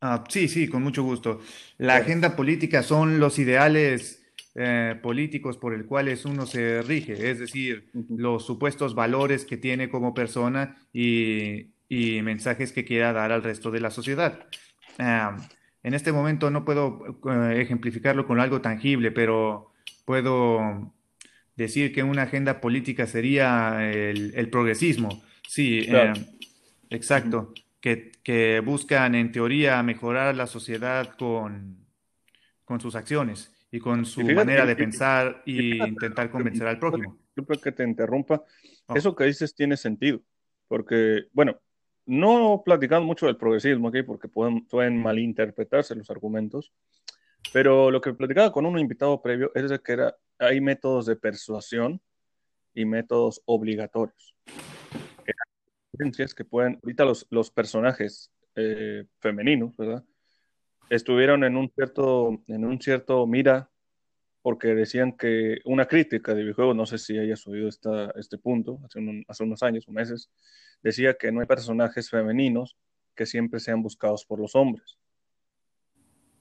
Ah, 0.00 0.24
sí, 0.28 0.48
sí, 0.48 0.68
con 0.68 0.82
mucho 0.82 1.02
gusto. 1.02 1.40
La 1.78 1.96
agenda 1.96 2.36
política 2.36 2.82
son 2.82 3.20
los 3.20 3.38
ideales 3.38 4.24
eh, 4.54 4.98
políticos 5.02 5.56
por 5.56 5.74
el 5.74 5.86
cuales 5.86 6.24
uno 6.24 6.46
se 6.46 6.82
rige, 6.82 7.30
es 7.30 7.38
decir, 7.38 7.90
los 8.08 8.44
supuestos 8.44 8.94
valores 8.94 9.44
que 9.44 9.56
tiene 9.56 9.88
como 9.88 10.14
persona 10.14 10.76
y, 10.92 11.70
mensajes 12.22 12.72
que 12.72 12.84
quiera 12.84 13.12
dar 13.12 13.30
al 13.30 13.42
resto 13.42 13.70
de 13.70 13.80
la 13.80 13.90
sociedad. 13.90 14.46
Ah, 14.98 15.36
en 15.84 15.92
este 15.92 16.12
momento 16.12 16.50
no 16.50 16.64
puedo 16.64 17.20
eh, 17.30 17.60
ejemplificarlo 17.60 18.26
con 18.26 18.40
algo 18.40 18.62
tangible, 18.62 19.12
pero 19.12 19.70
puedo 20.06 20.92
decir 21.56 21.92
que 21.92 22.02
una 22.02 22.22
agenda 22.22 22.60
política 22.60 23.06
sería 23.06 23.90
el, 23.90 24.48
progresismo. 24.50 25.22
Sí, 25.46 25.86
eh, 25.86 26.14
exacto. 26.88 27.52
Que, 27.80 28.12
que, 28.22 28.60
buscan 28.60 29.14
en 29.14 29.30
teoría 29.30 29.82
mejorar 29.82 30.34
la 30.34 30.46
sociedad 30.46 31.14
con, 31.18 31.76
con 32.64 32.80
sus 32.80 32.94
acciones 32.94 33.52
y 33.70 33.78
con 33.78 34.06
su 34.06 34.22
manera 34.22 34.64
de 34.64 34.76
pensar 34.76 35.42
e 35.44 35.76
intentar 35.86 36.30
convencer 36.30 36.66
al 36.66 36.78
prójimo. 36.78 37.18
Disculpe 37.36 37.62
que 37.62 37.72
te 37.72 37.84
interrumpa. 37.84 38.42
Oh. 38.86 38.96
Eso 38.96 39.14
que 39.14 39.24
dices 39.24 39.54
tiene 39.54 39.76
sentido, 39.76 40.22
porque, 40.66 41.24
bueno, 41.32 41.60
no 42.06 42.62
platicando 42.64 43.06
mucho 43.06 43.26
del 43.26 43.36
progresismo 43.36 43.88
aquí, 43.88 44.02
porque 44.02 44.28
pueden, 44.28 44.66
pueden 44.66 45.00
malinterpretarse 45.00 45.94
los 45.94 46.10
argumentos, 46.10 46.72
pero 47.52 47.90
lo 47.90 48.00
que 48.00 48.14
platicaba 48.14 48.52
con 48.52 48.66
un 48.66 48.78
invitado 48.78 49.20
previo 49.22 49.50
es 49.54 49.70
de 49.70 49.78
que 49.80 49.92
era, 49.92 50.16
hay 50.38 50.60
métodos 50.60 51.06
de 51.06 51.16
persuasión 51.16 52.00
y 52.74 52.84
métodos 52.84 53.42
obligatorios. 53.46 54.34
que 56.36 56.44
pueden, 56.44 56.80
ahorita 56.82 57.04
los, 57.04 57.26
los 57.30 57.50
personajes 57.50 58.30
eh, 58.56 59.04
femeninos, 59.20 59.76
¿verdad? 59.76 60.04
Estuvieron 60.90 61.44
en 61.44 61.56
un 61.56 61.70
cierto, 61.70 62.42
en 62.46 62.64
un 62.64 62.80
cierto 62.80 63.26
mira, 63.26 63.70
porque 64.44 64.74
decían 64.74 65.12
que 65.12 65.60
una 65.64 65.86
crítica 65.86 66.34
de 66.34 66.42
videojuegos, 66.42 66.76
no 66.76 66.84
sé 66.84 66.98
si 66.98 67.16
hayas 67.16 67.46
oído 67.46 67.66
esta, 67.66 68.10
este 68.10 68.36
punto, 68.36 68.78
hace, 68.84 69.00
hace 69.26 69.42
unos 69.42 69.62
años 69.62 69.88
o 69.88 69.90
meses, 69.90 70.28
decía 70.82 71.14
que 71.14 71.32
no 71.32 71.40
hay 71.40 71.46
personajes 71.46 72.10
femeninos 72.10 72.76
que 73.14 73.24
siempre 73.24 73.58
sean 73.58 73.80
buscados 73.80 74.26
por 74.26 74.38
los 74.38 74.54
hombres. 74.54 74.98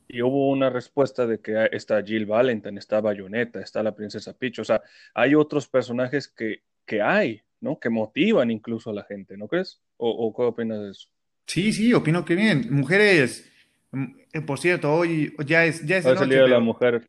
Y 0.10 0.22
hubo 0.22 0.50
una 0.50 0.70
respuesta 0.70 1.26
de 1.26 1.40
que 1.40 1.70
está 1.72 2.04
Jill 2.04 2.26
Valentine, 2.26 2.78
está 2.78 3.00
Bayonetta, 3.00 3.62
está 3.62 3.82
la 3.82 3.96
princesa 3.96 4.38
Peach. 4.38 4.60
O 4.60 4.66
sea, 4.66 4.82
hay 5.14 5.34
otros 5.34 5.70
personajes 5.70 6.28
que, 6.28 6.64
que 6.86 7.02
hay, 7.02 7.42
¿no? 7.62 7.80
Que 7.80 7.90
motivan 7.90 8.52
incluso 8.52 8.90
a 8.90 8.94
la 8.94 9.06
gente, 9.06 9.38
¿no 9.38 9.48
crees? 9.48 9.82
¿O, 9.96 10.36
qué 10.36 10.42
opinas 10.42 10.82
de 10.82 10.92
eso? 10.92 11.08
Sí, 11.48 11.72
sí, 11.72 11.94
opino 11.94 12.26
que 12.26 12.36
bien. 12.36 12.68
Mujeres, 12.70 13.50
mm, 13.92 14.06
eh, 14.34 14.42
por 14.42 14.60
cierto, 14.60 14.94
hoy 14.94 15.34
ya 15.46 15.64
es, 15.64 15.86
ya 15.86 15.96
es 16.00 16.04
de 16.04 16.16
noche. 16.16 16.48
la 16.50 16.60
mujer. 16.60 17.08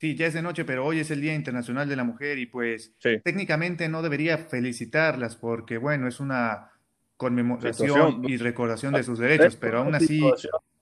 Sí, 0.00 0.16
ya 0.16 0.26
es 0.26 0.32
de 0.32 0.40
noche, 0.40 0.64
pero 0.64 0.86
hoy 0.86 1.00
es 1.00 1.10
el 1.10 1.20
Día 1.20 1.34
Internacional 1.34 1.86
de 1.86 1.94
la 1.94 2.04
Mujer 2.04 2.38
y 2.38 2.46
pues 2.46 2.94
técnicamente 3.22 3.86
no 3.86 4.00
debería 4.00 4.38
felicitarlas 4.38 5.36
porque, 5.36 5.76
bueno, 5.76 6.08
es 6.08 6.20
una 6.20 6.72
conmemoración 7.18 8.24
y 8.26 8.38
recordación 8.38 8.94
de 8.94 9.02
sus 9.02 9.18
derechos, 9.18 9.56
pero 9.56 9.80
aún 9.80 9.94
así... 9.94 10.22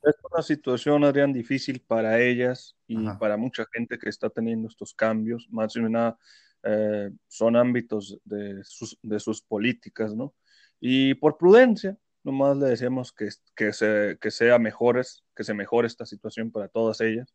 Es 0.05 0.15
una 0.31 0.43
situación, 0.43 1.03
Adrián, 1.03 1.33
difícil 1.33 1.81
para 1.81 2.21
ellas 2.21 2.77
y 2.87 2.97
para 3.19 3.37
mucha 3.37 3.67
gente 3.73 3.99
que 3.99 4.09
está 4.09 4.31
teniendo 4.31 4.69
estos 4.69 4.95
cambios, 4.95 5.49
más 5.51 5.73
de 5.73 5.81
una, 5.81 6.17
eh, 6.63 7.11
son 7.27 7.57
ámbitos 7.57 8.21
de 8.25 8.63
sus, 8.63 8.97
de 9.03 9.19
sus 9.19 9.43
políticas, 9.43 10.15
¿no? 10.15 10.33
Y 10.79 11.15
por 11.15 11.37
prudencia, 11.37 11.99
nomás 12.23 12.57
le 12.57 12.67
decíamos 12.67 13.13
que, 13.13 13.29
que, 13.57 13.73
se, 13.73 14.17
que 14.21 14.31
sea 14.31 14.61
mejores, 14.61 15.25
que 15.35 15.43
se 15.43 15.55
mejore 15.55 15.89
esta 15.89 16.07
situación 16.07 16.53
para 16.53 16.69
todas 16.69 17.01
ellas 17.01 17.35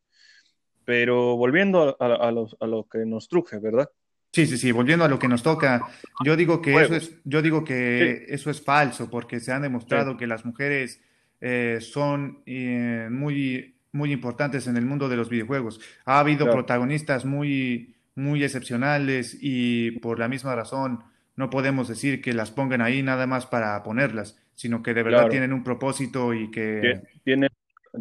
pero 0.86 1.36
volviendo 1.38 1.98
a, 2.00 2.32
lo 2.32 2.88
que 2.88 3.06
nos 3.06 3.28
truje, 3.28 3.60
¿verdad? 3.60 3.90
Sí, 4.32 4.48
sí, 4.48 4.58
sí, 4.58 4.72
volviendo 4.72 5.06
a 5.06 5.08
lo 5.08 5.20
que 5.20 5.28
nos 5.28 5.44
toca, 5.44 5.88
yo 6.26 6.36
digo 6.36 6.62
que 6.62 6.74
eso 6.82 6.96
es, 6.96 7.16
yo 7.24 7.42
digo 7.42 7.64
que 7.64 8.26
eso 8.30 8.50
es 8.50 8.62
falso, 8.62 9.10
porque 9.10 9.40
se 9.40 9.52
han 9.52 9.62
demostrado 9.62 10.18
que 10.18 10.26
las 10.26 10.44
mujeres 10.44 11.02
eh, 11.40 11.78
son 11.82 12.42
eh, 12.46 13.10
muy, 13.12 13.76
muy 13.92 14.12
importantes 14.12 14.66
en 14.66 14.76
el 14.76 14.86
mundo 14.86 15.08
de 15.08 15.18
los 15.18 15.30
videojuegos. 15.30 15.80
Ha 16.06 16.20
habido 16.20 16.50
protagonistas 16.50 17.26
muy, 17.26 17.96
muy 18.16 18.44
excepcionales 18.44 19.38
y 19.40 19.92
por 20.00 20.18
la 20.18 20.28
misma 20.28 20.56
razón 20.56 21.04
no 21.36 21.50
podemos 21.50 21.88
decir 21.88 22.22
que 22.22 22.34
las 22.34 22.52
pongan 22.52 22.82
ahí 22.82 23.04
nada 23.04 23.28
más 23.28 23.46
para 23.46 23.82
ponerlas, 23.84 24.40
sino 24.56 24.82
que 24.84 24.94
de 24.94 25.04
verdad 25.04 25.30
tienen 25.30 25.54
un 25.54 25.64
propósito 25.64 26.34
y 26.34 26.50
que... 26.52 27.02
Tienen 27.24 27.50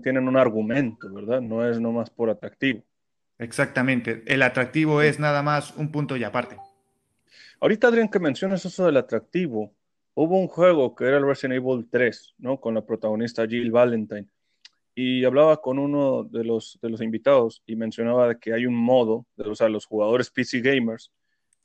tienen 0.01 0.29
un 0.29 0.37
argumento, 0.37 1.13
¿verdad? 1.13 1.41
No 1.41 1.69
es 1.69 1.81
nomás 1.81 2.09
por 2.11 2.31
atractivo. 2.31 2.83
Exactamente. 3.39 4.23
El 4.27 4.43
atractivo 4.43 5.03
es 5.03 5.19
nada 5.19 5.43
más 5.43 5.77
un 5.77 5.91
punto 5.91 6.17
y 6.17 6.25
aparte. 6.25 6.57
Ahorita, 7.61 7.89
Adrián, 7.89 8.09
que 8.09 8.19
mencionas 8.19 8.65
eso 8.65 8.87
del 8.87 8.97
atractivo, 8.97 9.73
hubo 10.15 10.39
un 10.39 10.49
juego 10.49 10.95
que 10.95 11.05
era 11.05 11.19
el 11.19 11.27
Resident 11.27 11.63
Evil 11.63 11.89
3, 11.91 12.35
¿no? 12.39 12.61
Con 12.61 12.75
la 12.75 12.85
protagonista 12.85 13.47
Jill 13.47 13.71
Valentine. 13.71 14.27
Y 14.95 15.25
hablaba 15.25 15.61
con 15.61 15.79
uno 15.79 16.25
de 16.25 16.45
los, 16.45 16.79
de 16.83 16.91
los 16.91 17.01
invitados 17.01 17.63
y 17.67 17.77
mencionaba 17.77 18.35
que 18.39 18.53
hay 18.53 18.67
un 18.67 18.75
modo, 18.75 19.27
de, 19.37 19.49
o 19.49 19.55
sea, 19.55 19.69
los 19.69 19.87
jugadores 19.87 20.31
PC 20.31 20.61
gamers, 20.61 21.11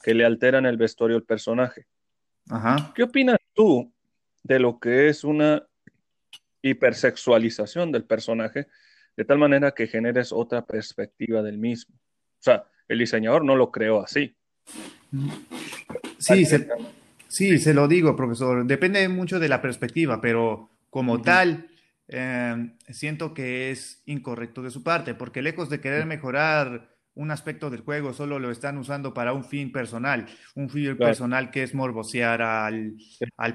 que 0.02 0.14
le 0.14 0.26
alteran 0.26 0.66
el 0.66 0.78
vestuario 0.78 1.18
al 1.18 1.24
personaje. 1.24 1.88
Ajá. 2.50 2.94
¿Qué 2.96 3.04
opinas 3.04 3.38
tú 3.54 3.92
de 4.44 4.60
lo 4.60 4.80
que 4.80 5.10
es 5.10 5.24
una 5.24 5.68
hipersexualización 6.70 7.92
del 7.92 8.04
personaje, 8.04 8.68
de 9.16 9.26
tal 9.26 9.38
manera 9.38 9.72
que 9.72 9.88
generes 9.88 10.32
otra 10.32 10.66
perspectiva 10.66 11.42
del 11.42 11.58
mismo. 11.58 11.96
O 11.96 12.44
sea, 12.44 12.66
el 12.88 13.00
diseñador 13.00 13.44
no 13.44 13.56
lo 13.56 13.72
creó 13.72 14.02
así. 14.02 14.36
Sí, 16.18 16.46
se, 16.46 16.68
sí, 17.28 17.58
se 17.58 17.74
lo 17.74 17.88
digo, 17.88 18.16
profesor. 18.16 18.66
Depende 18.66 19.08
mucho 19.10 19.40
de 19.40 19.50
la 19.50 19.62
perspectiva, 19.62 20.22
pero 20.22 20.70
como 20.90 21.22
tal, 21.22 21.68
eh, 22.08 22.72
siento 22.90 23.34
que 23.34 23.72
es 23.72 24.02
incorrecto 24.06 24.62
de 24.62 24.72
su 24.72 24.84
parte, 24.84 25.14
porque 25.14 25.42
lejos 25.42 25.70
de 25.70 25.82
querer 25.82 26.06
mejorar 26.06 26.97
un 27.18 27.32
aspecto 27.32 27.70
del 27.70 27.82
juego, 27.82 28.14
solo 28.14 28.38
lo 28.38 28.52
están 28.52 28.78
usando 28.78 29.14
para 29.14 29.34
un 29.34 29.44
fin 29.44 29.72
personal, 29.72 30.28
un 30.54 30.70
fin 30.70 30.96
personal 30.96 31.50
que 31.50 31.64
es 31.64 31.74
morbosear 31.74 32.42
al, 32.44 32.96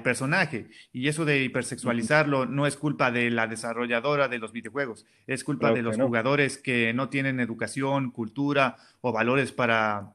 personaje. 0.03 0.67
Y 0.91 1.07
eso 1.07 1.23
de 1.23 1.43
hipersexualizarlo 1.43 2.45
no 2.45 2.67
es 2.67 2.75
culpa 2.75 3.09
de 3.09 3.31
la 3.31 3.47
desarrolladora 3.47 4.27
de 4.27 4.39
los 4.39 4.51
videojuegos, 4.51 5.05
es 5.27 5.43
culpa 5.45 5.71
de 5.71 5.81
los 5.81 5.97
jugadores 5.97 6.57
que 6.57 6.93
no 6.93 7.07
tienen 7.07 7.39
educación, 7.39 8.11
cultura 8.11 8.75
o 8.99 9.13
valores 9.13 9.53
para, 9.53 10.13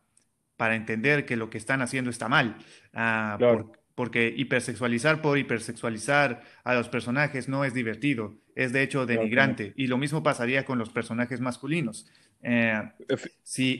para 0.56 0.76
entender 0.76 1.24
que 1.24 1.36
lo 1.36 1.48
que 1.48 1.58
están 1.58 1.80
haciendo 1.80 2.10
está 2.10 2.28
mal. 2.28 2.58
Ah, 2.92 3.38
porque 3.94 4.32
hipersexualizar 4.36 5.20
por 5.20 5.38
hipersexualizar 5.38 6.42
a 6.62 6.74
los 6.74 6.88
personajes 6.88 7.48
no 7.48 7.64
es 7.64 7.74
divertido, 7.74 8.36
es 8.54 8.72
de 8.72 8.84
hecho 8.84 9.06
denigrante. 9.06 9.72
Y 9.74 9.88
lo 9.88 9.98
mismo 9.98 10.22
pasaría 10.22 10.64
con 10.64 10.78
los 10.78 10.90
personajes 10.90 11.40
masculinos. 11.40 12.06
Eh, 12.42 12.82
sí, 13.42 13.78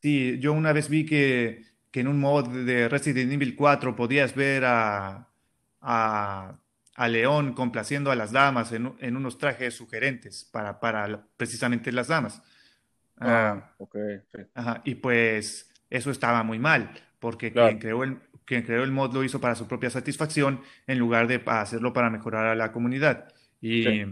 sí, 0.00 0.38
yo 0.40 0.52
una 0.52 0.72
vez 0.72 0.88
vi 0.88 1.06
que, 1.06 1.64
que, 1.90 2.00
en 2.00 2.08
un 2.08 2.18
mod 2.18 2.48
de 2.48 2.88
Resident 2.88 3.32
Evil 3.32 3.54
4 3.56 3.94
podías 3.94 4.34
ver 4.34 4.64
a, 4.64 5.28
a, 5.80 6.58
a 6.94 7.08
León 7.08 7.54
complaciendo 7.54 8.10
a 8.10 8.16
las 8.16 8.32
damas 8.32 8.72
en, 8.72 8.92
en 9.00 9.16
unos 9.16 9.38
trajes 9.38 9.74
sugerentes 9.74 10.44
para, 10.44 10.80
para 10.80 11.26
precisamente 11.36 11.92
las 11.92 12.08
damas. 12.08 12.42
Ah, 13.18 13.74
ok. 13.78 13.96
Ajá, 14.54 14.82
y 14.84 14.94
pues 14.96 15.70
eso 15.90 16.10
estaba 16.10 16.42
muy 16.42 16.58
mal, 16.58 16.90
porque 17.18 17.52
quien 17.52 17.78
creó 17.78 18.02
el, 18.04 18.18
quien 18.44 18.62
creó 18.62 18.82
el 18.82 18.90
mod 18.90 19.12
lo 19.14 19.22
hizo 19.22 19.40
para 19.40 19.54
su 19.54 19.68
propia 19.68 19.90
satisfacción 19.90 20.62
en 20.86 20.98
lugar 20.98 21.28
de 21.28 21.42
hacerlo 21.46 21.92
para 21.92 22.10
mejorar 22.10 22.46
a 22.46 22.54
la 22.54 22.72
comunidad. 22.72 23.32
Y, 23.60 24.02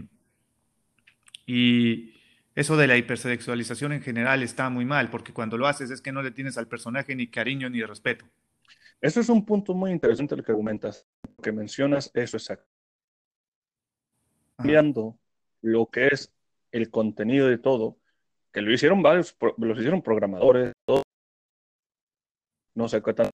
y 1.47 2.13
eso 2.59 2.75
de 2.75 2.87
la 2.87 2.97
hipersexualización 2.97 3.93
en 3.93 4.01
general 4.01 4.43
está 4.43 4.69
muy 4.69 4.83
mal, 4.83 5.09
porque 5.09 5.31
cuando 5.31 5.57
lo 5.57 5.65
haces 5.65 5.91
es 5.91 6.01
que 6.01 6.11
no 6.11 6.21
le 6.21 6.31
tienes 6.31 6.57
al 6.57 6.67
personaje 6.67 7.15
ni 7.15 7.27
cariño 7.27 7.69
ni 7.69 7.81
respeto. 7.83 8.25
Eso 8.99 9.21
es 9.21 9.29
un 9.29 9.45
punto 9.45 9.73
muy 9.73 9.91
interesante 9.91 10.35
lo 10.35 10.43
que 10.43 10.51
argumentas, 10.51 11.07
lo 11.37 11.41
que 11.41 11.53
mencionas, 11.53 12.11
eso 12.13 12.35
exacto. 12.35 12.69
Cambiando 14.57 15.17
lo 15.61 15.85
que 15.85 16.07
es 16.07 16.33
el 16.73 16.91
contenido 16.91 17.47
de 17.47 17.59
todo, 17.59 17.97
que 18.51 18.59
lo 18.59 18.73
hicieron 18.73 19.01
varios, 19.01 19.37
lo 19.57 19.71
hicieron 19.71 20.01
programadores, 20.01 20.73
todo. 20.85 21.03
no 22.75 22.89
sé 22.89 23.01
qué 23.01 23.13
tan 23.13 23.29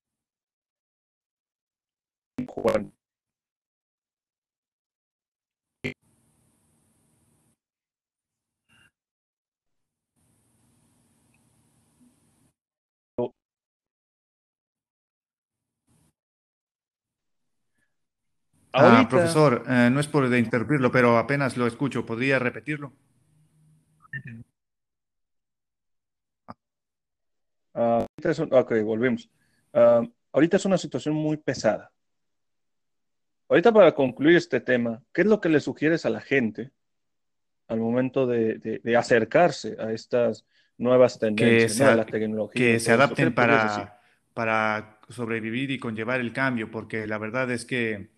Ah, 18.78 19.08
profesor, 19.10 19.64
eh, 19.70 19.90
no 19.90 20.02
es 20.02 20.08
por 20.08 20.26
interrumpirlo, 20.34 20.92
pero 20.92 21.18
apenas 21.18 21.56
lo 21.56 21.66
escucho. 21.66 22.06
¿Podría 22.06 22.40
repetirlo? 22.40 22.92
Ah, 27.74 28.06
ok, 28.52 28.74
volvemos. 28.84 29.30
Ah, 29.74 30.02
ahorita 30.34 30.58
es 30.58 30.66
una 30.66 30.78
situación 30.78 31.16
muy 31.16 31.38
pesada. 31.38 31.92
Ahorita 33.48 33.72
para 33.72 33.94
concluir 33.94 34.36
este 34.36 34.60
tema, 34.60 35.02
¿qué 35.14 35.22
es 35.22 35.28
lo 35.28 35.40
que 35.40 35.50
le 35.50 35.60
sugieres 35.62 36.06
a 36.06 36.10
la 36.10 36.20
gente 36.20 36.72
al 37.68 37.80
momento 37.80 38.28
de, 38.28 38.82
acercarse 38.98 39.78
a 39.80 39.92
estas 39.92 40.46
nuevas 40.78 41.18
tendencias, 41.18 41.90
que 41.90 41.96
la 41.96 42.06
tecnología. 42.06 42.62
Que 42.62 42.80
se 42.80 42.92
adapten 42.92 43.34
para, 43.34 44.02
para 44.34 45.00
sobrevivir 45.10 45.72
y 45.72 45.80
conllevar 45.80 46.20
el 46.20 46.34
cambio, 46.34 46.70
porque 46.70 47.08
la 47.08 47.18
verdad 47.18 47.50
es 47.52 47.66
que 47.66 48.15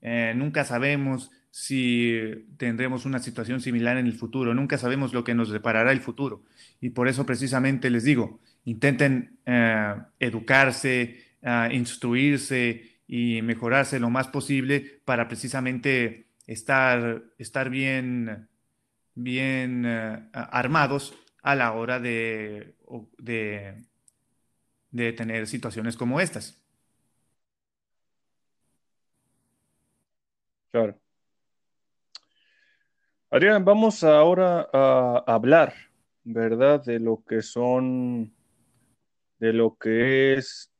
eh, 0.00 0.32
nunca 0.36 0.64
sabemos 0.64 1.30
si 1.50 2.46
tendremos 2.56 3.04
una 3.04 3.18
situación 3.18 3.60
similar 3.60 3.96
en 3.96 4.06
el 4.06 4.12
futuro, 4.12 4.54
nunca 4.54 4.78
sabemos 4.78 5.12
lo 5.12 5.24
que 5.24 5.34
nos 5.34 5.50
deparará 5.50 5.92
el 5.92 6.00
futuro. 6.00 6.44
Y 6.80 6.90
por 6.90 7.08
eso 7.08 7.26
precisamente 7.26 7.90
les 7.90 8.04
digo, 8.04 8.40
intenten 8.64 9.38
eh, 9.46 9.94
educarse, 10.20 11.24
uh, 11.42 11.72
instruirse 11.72 13.00
y 13.06 13.42
mejorarse 13.42 13.98
lo 13.98 14.10
más 14.10 14.28
posible 14.28 15.00
para 15.04 15.26
precisamente 15.26 16.28
estar, 16.46 17.22
estar 17.38 17.70
bien, 17.70 18.48
bien 19.14 19.86
uh, 19.86 20.28
armados 20.32 21.14
a 21.42 21.54
la 21.54 21.72
hora 21.72 21.98
de, 21.98 22.74
de 24.90 25.12
tener 25.14 25.46
situaciones 25.46 25.96
como 25.96 26.20
estas. 26.20 26.62
Claro. 30.70 30.98
Adrián, 33.30 33.64
vamos 33.64 34.04
ahora 34.04 34.68
a 34.72 35.24
hablar, 35.26 35.74
¿verdad? 36.24 36.82
De 36.84 36.98
lo 36.98 37.22
que 37.24 37.42
son, 37.42 38.32
de 39.38 39.52
lo 39.52 39.76
que 39.76 40.34
es 40.34 40.72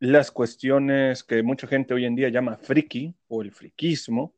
las 0.00 0.30
cuestiones 0.30 1.24
que 1.24 1.42
mucha 1.42 1.66
gente 1.66 1.94
hoy 1.94 2.04
en 2.04 2.14
día 2.14 2.28
llama 2.28 2.56
friki 2.56 3.14
o 3.28 3.42
el 3.42 3.52
friquismo, 3.52 4.34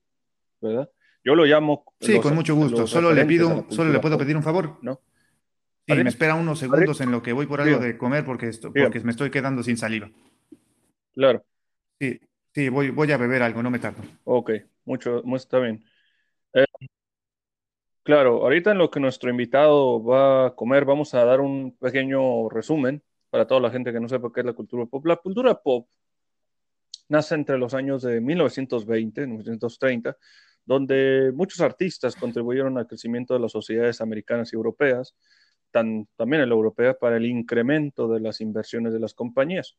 ¿verdad? 0.60 0.90
Yo 1.24 1.34
lo 1.34 1.44
llamo. 1.44 1.84
Sí, 2.00 2.18
con 2.20 2.34
mucho 2.34 2.54
gusto. 2.54 2.86
Solo 2.86 3.12
le 3.12 3.24
pido, 3.26 3.66
solo 3.70 3.92
le 3.92 4.00
puedo 4.00 4.16
pedir 4.18 4.36
un 4.36 4.42
favor. 4.42 4.78
¿No? 4.82 5.00
Sí, 5.86 5.94
me 5.94 6.08
espera 6.08 6.34
unos 6.34 6.58
segundos 6.58 7.00
en 7.00 7.10
lo 7.10 7.22
que 7.22 7.32
voy 7.32 7.46
por 7.46 7.60
algo 7.60 7.78
de 7.78 7.98
comer 7.98 8.24
porque, 8.24 8.48
esto, 8.48 8.72
porque 8.72 9.00
me 9.00 9.10
estoy 9.10 9.30
quedando 9.30 9.62
sin 9.62 9.76
saliva. 9.76 10.10
Claro. 11.12 11.44
Sí, 11.98 12.20
sí, 12.52 12.68
voy, 12.68 12.90
voy 12.90 13.10
a 13.12 13.16
beber 13.16 13.42
algo, 13.42 13.62
no 13.62 13.70
me 13.70 13.78
tardo. 13.78 14.02
Ok, 14.24 14.52
mucho, 14.84 15.22
está 15.34 15.58
bien. 15.58 15.84
Eh, 16.52 16.64
claro, 18.02 18.42
ahorita 18.42 18.72
en 18.72 18.78
lo 18.78 18.90
que 18.90 19.00
nuestro 19.00 19.30
invitado 19.30 20.02
va 20.02 20.46
a 20.48 20.54
comer, 20.54 20.84
vamos 20.84 21.14
a 21.14 21.24
dar 21.24 21.40
un 21.40 21.76
pequeño 21.76 22.48
resumen 22.48 23.02
para 23.30 23.46
toda 23.46 23.60
la 23.60 23.70
gente 23.70 23.92
que 23.92 24.00
no 24.00 24.08
sepa 24.08 24.30
qué 24.34 24.40
es 24.40 24.46
la 24.46 24.52
cultura 24.52 24.86
pop. 24.86 25.06
La 25.06 25.16
cultura 25.16 25.54
pop 25.54 25.88
nace 27.08 27.34
entre 27.34 27.58
los 27.58 27.74
años 27.74 28.02
de 28.02 28.20
1920 28.20 29.22
y 29.22 29.26
1930, 29.26 30.16
donde 30.64 31.32
muchos 31.34 31.60
artistas 31.60 32.14
contribuyeron 32.16 32.78
al 32.78 32.86
crecimiento 32.86 33.34
de 33.34 33.40
las 33.40 33.52
sociedades 33.52 34.00
americanas 34.00 34.52
y 34.52 34.56
europeas, 34.56 35.14
también 35.70 36.42
en 36.42 36.48
la 36.48 36.54
europea, 36.54 36.94
para 36.94 37.16
el 37.16 37.26
incremento 37.26 38.08
de 38.08 38.20
las 38.20 38.40
inversiones 38.40 38.92
de 38.92 39.00
las 39.00 39.14
compañías. 39.14 39.76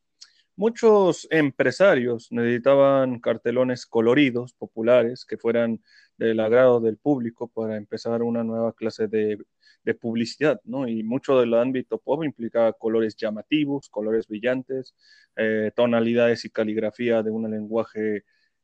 Muchos 0.55 1.27
empresarios 1.31 2.27
necesitaban 2.31 3.19
cartelones 3.19 3.85
coloridos, 3.85 4.53
populares, 4.53 5.25
que 5.25 5.37
fueran 5.37 5.81
del 6.17 6.39
agrado 6.39 6.79
del 6.79 6.97
público 6.97 7.47
para 7.47 7.77
empezar 7.77 8.21
una 8.21 8.43
nueva 8.43 8.73
clase 8.73 9.07
de, 9.07 9.37
publicidad, 9.99 10.61
¿no? 10.63 10.87
Y 10.87 11.03
mucho 11.03 11.39
del 11.39 11.53
ámbito 11.55 11.97
pop 11.97 12.23
implicaba 12.23 12.73
colores 12.73 13.15
llamativos, 13.15 13.89
colores 13.89 14.27
brillantes, 14.27 14.93
eh, 15.35 15.71
tonalidades 15.75 16.45
y 16.45 16.51
caligrafía 16.51 17.23
de 17.23 17.31
un 17.31 17.49
lenguaje 17.49 18.23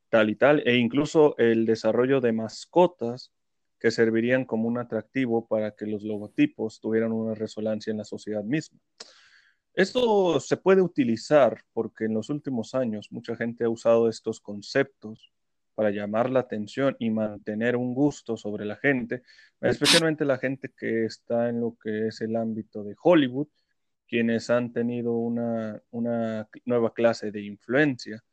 tal 0.09 0.29
y 0.29 0.35
tal, 0.35 0.61
e 0.65 0.75
incluso 0.77 1.35
el 1.37 1.65
desarrollo 1.65 2.21
de 2.21 2.33
mascotas 2.33 3.31
que 3.79 3.91
servirían 3.91 4.45
como 4.45 4.67
un 4.67 4.77
atractivo 4.77 5.47
para 5.47 5.71
que 5.71 5.85
los 5.85 6.03
logotipos 6.03 6.79
tuvieran 6.79 7.11
una 7.11 7.35
resonancia 7.35 7.91
en 7.91 7.97
la 7.97 8.05
sociedad 8.05 8.43
misma. 8.43 8.79
Esto 9.77 10.39
se 10.39 10.57
puede 10.57 10.81
utilizar 10.81 11.61
porque 11.71 12.05
en 12.05 12.15
los 12.15 12.31
últimos 12.31 12.73
años 12.73 13.11
mucha 13.11 13.35
gente 13.35 13.63
ha 13.63 13.69
usado 13.69 14.09
estos 14.09 14.41
conceptos 14.41 15.31
para 15.75 15.91
llamar 15.91 16.31
la 16.31 16.39
atención 16.39 16.95
y 16.97 17.11
mantener 17.11 17.75
un 17.75 17.93
gusto 17.93 18.37
sobre 18.37 18.65
la 18.65 18.77
gente, 18.77 19.21
especialmente 19.61 20.25
la 20.25 20.39
gente 20.39 20.73
que 20.75 21.05
está 21.05 21.49
en 21.49 21.61
lo 21.61 21.77
que 21.79 22.07
es 22.07 22.21
el 22.21 22.35
ámbito 22.37 22.83
de 22.83 22.95
Hollywood, 22.99 23.49
quienes 24.07 24.49
han 24.49 24.73
tenido 24.73 25.11
una, 25.13 25.79
nueva 26.65 26.91
clase 26.91 27.29
de 27.29 27.43
influencia 27.43 28.23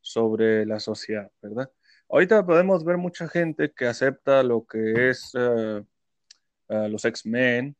sobre 0.00 0.64
la 0.64 0.80
sociedad, 0.80 1.30
¿verdad? 1.42 1.70
Ahorita 2.08 2.46
podemos 2.46 2.82
ver 2.82 2.96
mucha 2.96 3.28
gente 3.28 3.74
que 3.76 3.84
acepta 3.84 4.42
lo 4.42 4.64
que 4.64 5.10
es 5.10 5.32
eh, 5.34 5.84
eh, 6.70 6.88
los 6.88 7.04
X-Men, 7.04 7.76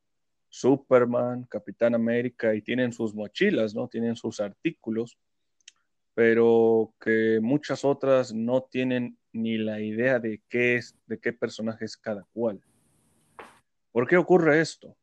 Superman, 0.55 1.47
Capitán 1.51 1.97
América 1.97 2.55
y 2.55 2.63
tienen 2.63 2.93
sus 2.93 3.13
mochilas, 3.13 3.75
¿no? 3.75 3.89
Tienen 3.89 4.15
sus 4.15 4.39
artículos, 4.39 5.19
pero 6.15 6.95
que 7.01 7.41
muchas 7.43 7.85
otras 7.85 8.33
no 8.33 8.63
tienen 8.63 9.19
ni 9.33 9.59
la 9.59 9.81
idea 9.81 10.21
de 10.21 10.43
qué 10.49 10.77
es, 10.77 10.97
de 11.07 11.19
qué 11.19 11.33
personaje 11.33 11.85
es 11.85 11.97
cada 11.97 12.23
cual. 12.33 12.63
¿Por 13.91 14.07
qué 14.07 14.17
ocurre 14.17 14.61
esto? 14.61 14.97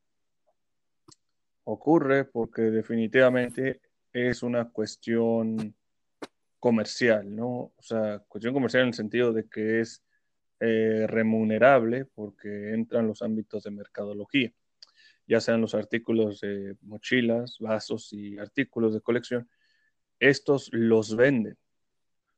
Ocurre 1.65 2.23
porque 2.23 2.61
definitivamente 2.61 3.81
es 4.13 4.43
una 4.43 4.69
cuestión 4.69 5.75
comercial, 6.59 7.35
¿no? 7.35 7.73
O 7.75 7.81
sea, 7.81 8.19
cuestión 8.29 8.53
comercial 8.53 8.83
en 8.83 8.87
el 8.87 8.93
sentido 8.93 9.33
de 9.33 9.49
que 9.49 9.81
es 9.81 10.01
eh, 10.61 11.07
remunerable 11.09 12.05
porque 12.05 12.73
entra 12.73 13.01
en 13.01 13.07
los 13.07 13.21
ámbitos 13.21 13.63
de 13.63 13.71
mercadología 13.71 14.53
ya 15.27 15.39
sean 15.39 15.61
los 15.61 15.75
artículos 15.75 16.41
de 16.41 16.75
mochilas, 16.81 17.57
vasos 17.59 18.11
y 18.13 18.37
artículos 18.37 18.93
de 18.93 19.01
colección, 19.01 19.49
estos 20.19 20.69
los 20.71 21.15
venden. 21.15 21.57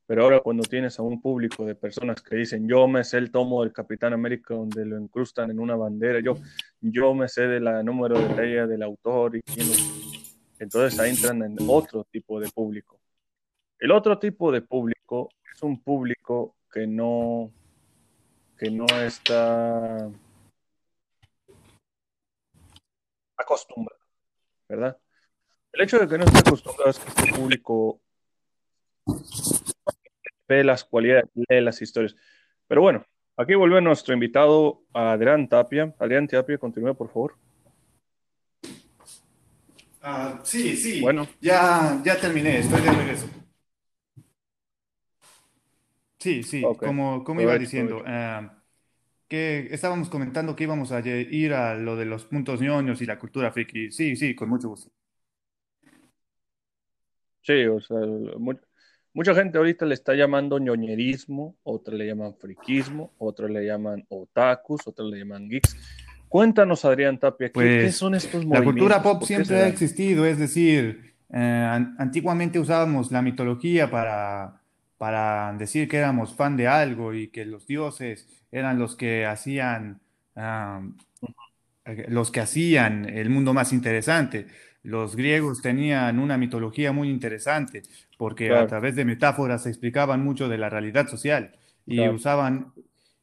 Pero 0.05 0.23
ahora 0.23 0.41
cuando 0.41 0.63
tienes 0.63 0.99
a 0.99 1.01
un 1.01 1.21
público 1.21 1.65
de 1.65 1.75
personas 1.75 2.21
que 2.21 2.35
dicen, 2.35 2.67
yo 2.67 2.87
me 2.87 3.03
sé 3.03 3.17
el 3.17 3.31
tomo 3.31 3.63
del 3.63 3.71
Capitán 3.71 4.13
América 4.13 4.53
donde 4.53 4.85
lo 4.85 4.99
incrustan 4.99 5.49
en 5.49 5.59
una 5.59 5.75
bandera, 5.75 6.19
yo, 6.19 6.35
yo 6.81 7.13
me 7.13 7.29
sé 7.29 7.47
de 7.47 7.59
la 7.61 7.81
número 7.83 8.19
de 8.19 8.35
talla 8.35 8.67
del 8.67 8.83
autor 8.83 9.37
y 9.37 9.41
quién 9.41 9.67
Entonces 10.59 10.99
ahí 10.99 11.11
entran 11.11 11.41
en 11.43 11.55
otro 11.67 12.05
tipo 12.11 12.39
de 12.39 12.49
público. 12.49 12.99
El 13.79 13.91
otro 13.91 14.19
tipo 14.19 14.51
de 14.51 14.61
público 14.61 15.29
es 15.53 15.63
un 15.63 15.81
público 15.81 16.55
que 16.71 16.85
no, 16.85 17.51
que 18.57 18.69
no 18.69 18.85
está 18.85 20.09
acostumbrado, 23.37 24.01
¿verdad? 24.67 24.97
El 25.71 25.81
hecho 25.81 25.99
de 25.99 26.07
que 26.07 26.17
no 26.17 26.25
esté 26.25 26.39
acostumbrado 26.39 26.89
es 26.91 26.99
que 26.99 27.09
este 27.09 27.33
público 27.33 28.01
ve 30.47 30.63
las 30.63 30.83
cualidades, 30.83 31.25
lee 31.33 31.61
las 31.61 31.81
historias. 31.81 32.15
Pero 32.67 32.81
bueno, 32.81 33.05
aquí 33.37 33.55
vuelve 33.55 33.81
nuestro 33.81 34.13
invitado 34.13 34.83
Adrián 34.93 35.47
Tapia. 35.47 35.93
Adrián 35.99 36.27
Tapia, 36.27 36.57
continúe, 36.57 36.93
por 36.95 37.09
favor. 37.09 37.35
Ah, 40.01 40.39
sí, 40.43 40.75
sí. 40.75 41.01
Bueno. 41.01 41.27
Ya, 41.41 42.01
ya 42.03 42.19
terminé, 42.19 42.59
estoy 42.59 42.81
de 42.81 42.91
regreso. 42.91 43.27
Sí, 46.19 46.43
sí, 46.43 46.61
como, 46.77 47.23
como 47.23 47.41
iba 47.41 47.57
diciendo, 47.57 48.01
que 49.33 49.67
estábamos 49.71 50.09
comentando 50.09 50.55
que 50.55 50.65
íbamos 50.65 50.91
a 50.91 50.99
ir 50.99 51.55
a 51.55 51.73
lo 51.73 51.95
de 51.95 52.05
los 52.05 52.23
puntos 52.25 52.61
ñoños 52.61 53.01
y 53.01 53.07
la 53.07 53.17
cultura 53.17 53.51
friki. 53.51 53.89
Sí, 53.89 54.15
sí, 54.15 54.35
con 54.35 54.47
mucho 54.47 54.69
gusto. 54.69 54.91
Sí, 57.41 57.65
o 57.65 57.81
sea, 57.81 57.97
mucha 59.11 59.33
gente 59.33 59.57
ahorita 59.57 59.87
le 59.87 59.95
está 59.95 60.13
llamando 60.13 60.59
ñoñerismo, 60.59 61.55
otros 61.63 61.97
le 61.97 62.05
llaman 62.05 62.35
friquismo, 62.35 63.11
otros 63.17 63.49
le 63.49 63.65
llaman 63.65 64.05
otakus, 64.09 64.85
otros 64.85 65.09
le 65.09 65.17
llaman 65.17 65.49
geeks. 65.49 65.77
Cuéntanos, 66.29 66.85
Adrián 66.85 67.17
Tapia, 67.17 67.47
¿qué, 67.47 67.53
pues, 67.53 67.95
son 67.95 68.13
estos 68.13 68.45
movimientos? 68.45 68.59
La 68.59 68.71
cultura 68.71 69.01
pop 69.01 69.23
siempre 69.23 69.63
ha 69.63 69.67
existido, 69.67 70.27
es 70.27 70.37
decir, 70.37 71.15
eh, 71.33 71.81
antiguamente 71.97 72.59
usábamos 72.59 73.11
la 73.11 73.23
mitología 73.23 73.89
para, 73.89 74.61
para 75.03 75.51
decir 75.57 75.89
que 75.89 75.97
éramos 75.97 76.33
fan 76.33 76.55
de 76.55 76.69
algo 76.69 77.13
y 77.13 77.27
que 77.27 77.43
los 77.43 77.67
dioses 77.67 78.25
eran 78.53 78.79
los 78.79 78.95
que 78.95 79.25
hacían, 79.25 79.99
los 82.07 82.31
que 82.31 82.39
hacían 82.39 83.09
el 83.09 83.29
mundo 83.29 83.53
más 83.53 83.73
interesante. 83.73 84.47
Los 84.81 85.17
griegos 85.17 85.61
tenían 85.61 86.19
una 86.19 86.37
mitología 86.37 86.93
muy 86.93 87.09
interesante 87.09 87.83
porque 88.17 88.53
a 88.53 88.65
través 88.65 88.95
de 88.95 89.03
metáforas 89.03 89.63
se 89.63 89.69
explicaban 89.71 90.23
mucho 90.23 90.47
de 90.47 90.57
la 90.57 90.69
realidad 90.69 91.09
social 91.09 91.51
y, 91.85 91.99
usaban, 92.07 92.71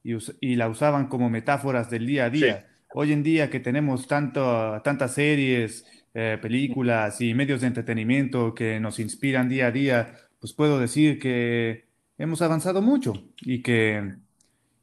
y, 0.02 0.56
la 0.56 0.68
usaban 0.68 1.06
como 1.06 1.30
metáforas 1.30 1.88
del 1.88 2.06
día 2.06 2.26
a 2.26 2.30
día. 2.30 2.66
Hoy 2.92 3.14
en 3.14 3.22
día 3.22 3.48
que 3.48 3.60
tenemos 3.60 4.06
tanto, 4.06 4.82
tantas 4.84 5.14
series, 5.14 5.86
eh, 6.12 6.36
películas 6.42 7.22
y 7.22 7.32
medios 7.32 7.62
de 7.62 7.68
entretenimiento 7.68 8.54
que 8.54 8.78
nos 8.80 8.98
inspiran 8.98 9.48
día 9.48 9.68
a 9.68 9.70
día, 9.70 10.14
pues 10.40 10.52
puedo 10.54 10.78
decir 10.80 11.18
que 11.20 11.86
hemos 12.18 12.42
avanzado 12.42 12.82
mucho 12.82 13.14
y 13.42 13.62
que 13.62 14.16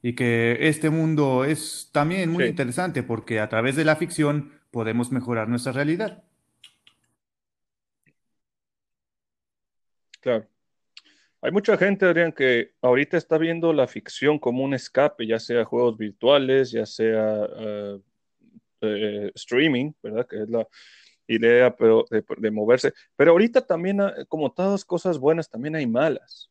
y 0.02 0.14
que 0.14 0.58
este 0.68 0.90
mundo 0.90 1.44
es 1.44 1.90
también 1.92 2.30
muy 2.30 2.44
Sí, 2.44 2.48
interesante 2.48 3.02
porque 3.02 3.40
a 3.40 3.48
través 3.48 3.76
de 3.76 3.84
la 3.84 3.96
ficción 3.96 4.52
podemos 4.70 5.12
mejorar 5.12 5.48
nuestra 5.48 5.72
realidad. 5.72 6.24
claro. 10.20 10.48
Hay 11.40 11.52
mucha 11.52 11.76
gente, 11.78 12.04
Adrián, 12.06 12.32
que 12.32 12.72
ahorita 12.82 13.16
está 13.16 13.38
viendo 13.38 13.72
la 13.72 13.86
ficción 13.86 14.38
como 14.40 14.64
un 14.64 14.74
escape, 14.74 15.26
ya 15.26 15.38
sea 15.38 15.64
juegos 15.64 15.96
virtuales, 15.96 16.72
ya 16.72 16.84
sea 16.86 17.46
eh, 17.58 18.00
eh, 18.82 19.32
streaming, 19.34 19.92
¿verdad? 20.02 20.26
Que 20.28 20.42
es 20.42 20.50
la 20.50 20.66
idea 21.28 21.76
pero 21.76 22.06
de, 22.10 22.24
de 22.38 22.50
moverse. 22.50 22.92
Pero 23.16 23.32
ahorita 23.32 23.66
también, 23.66 24.00
ah, 24.00 24.14
como 24.28 24.52
todas 24.52 24.84
cosas 24.84 25.18
buenas, 25.18 25.50
también 25.50 25.76
hay 25.76 25.86
malas. 25.86 26.50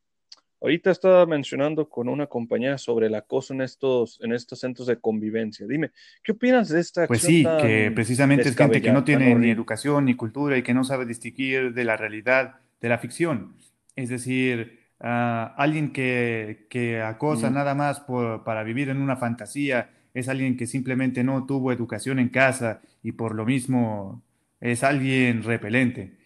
Ahorita 0.62 0.92
estaba 0.92 1.26
mencionando 1.28 1.88
con 1.90 2.10
una 2.10 2.28
compañera 2.28 2.78
sobre 2.80 3.08
el 3.08 3.16
acoso 3.16 3.54
en 3.54 3.62
estos, 3.62 4.20
en 4.22 4.34
estos 4.34 4.60
centros 4.60 4.88
de 4.88 5.00
convivencia. 5.00 5.68
Dime, 5.68 5.92
¿qué 6.24 6.32
opinas 6.34 6.70
de 6.70 6.80
esta 6.80 7.08
Pues 7.08 7.22
sí, 7.22 7.56
que 7.58 7.92
precisamente 7.96 8.50
es 8.50 8.56
gente 8.58 8.82
que 8.82 8.92
no 8.92 9.04
tiene 9.04 9.34
ni 9.36 9.50
educación 9.50 10.06
ni 10.06 10.16
cultura 10.16 10.58
y 10.58 10.64
que 10.64 10.74
no 10.74 10.84
sabe 10.84 11.06
distinguir 11.06 11.74
de 11.74 11.84
la 11.86 11.96
realidad 11.96 12.56
de 12.82 12.90
la 12.90 12.98
ficción. 12.98 13.56
Es 13.96 14.10
decir, 14.10 14.80
ah, 15.00 15.54
alguien 15.58 15.94
que, 15.94 16.68
que 16.70 17.02
acosa 17.02 17.48
Ujú, 17.48 17.54
nada 17.56 17.76
más 17.76 18.00
por- 18.02 18.44
para 18.44 18.64
vivir 18.64 18.90
en 18.90 18.98
una 19.02 19.16
fantasía 19.16 19.90
es 20.14 20.28
alguien 20.28 20.58
que 20.58 20.66
simplemente 20.68 21.24
no 21.24 21.46
tuvo 21.46 21.72
educación 21.72 22.20
en 22.20 22.30
casa 22.30 22.82
y 23.04 23.14
por 23.14 23.36
lo 23.36 23.46
mismo 23.46 24.24
es 24.60 24.84
alguien 24.84 25.44
repelente. 25.44 26.18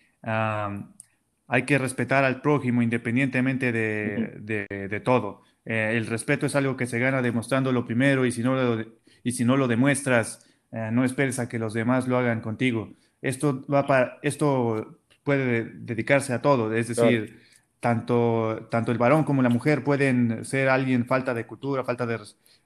Hay 1.48 1.64
que 1.66 1.78
respetar 1.78 2.24
al 2.24 2.42
prójimo 2.42 2.82
independientemente 2.82 3.72
de, 3.72 4.38
de- 4.40 4.88
de 4.90 5.00
todo. 5.02 5.44
Eh, 5.66 5.94
el 5.98 6.08
respeto 6.08 6.46
es 6.46 6.56
algo 6.56 6.78
que 6.78 6.88
se 6.88 6.98
gana 7.00 7.22
demostrándolo 7.22 7.86
primero 7.86 8.26
y 8.26 8.32
si 8.32 8.42
no 8.42 8.56
lo, 8.56 8.86
y 9.24 9.32
si 9.34 9.44
no 9.46 9.58
lo 9.58 9.68
demuestras 9.68 10.46
eh, 10.72 10.90
no 10.92 11.04
esperes 11.04 11.40
a 11.40 11.50
que 11.50 11.60
los 11.60 11.74
demás 11.74 12.08
lo 12.08 12.18
hagan 12.18 12.42
contigo. 12.42 12.94
Esto 13.22 13.66
va 13.68 13.86
para, 13.86 14.18
esto 14.24 15.00
puede 15.24 15.66
dedicarse 15.66 16.34
a 16.34 16.42
todo, 16.42 16.74
es 16.74 16.88
claro, 16.96 17.18
decir, 17.18 17.42
tanto, 17.80 18.68
tanto 18.72 18.92
el 18.92 18.98
varón 18.98 19.24
como 19.26 19.42
la 19.44 19.50
mujer 19.50 19.84
pueden 19.84 20.46
ser 20.46 20.70
alguien 20.70 21.06
falta 21.06 21.34
de 21.34 21.46
cultura, 21.46 21.84
falta 21.84 22.06
de, 22.06 22.18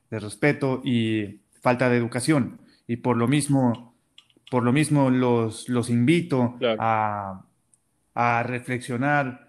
de 0.09 0.20
respeto 0.20 0.82
y 0.86 1.41
falta 1.61 1.89
de 1.89 1.97
educación. 1.97 2.61
Y 2.88 2.97
por 2.97 3.18
lo 3.18 3.28
mismo, 3.28 3.94
por 4.49 4.63
lo 4.63 4.71
mismo 4.71 5.09
los, 5.09 5.69
los 5.69 5.89
invito 5.89 6.55
claro. 6.59 6.77
a, 6.81 7.45
a 8.13 8.43
reflexionar 8.43 9.45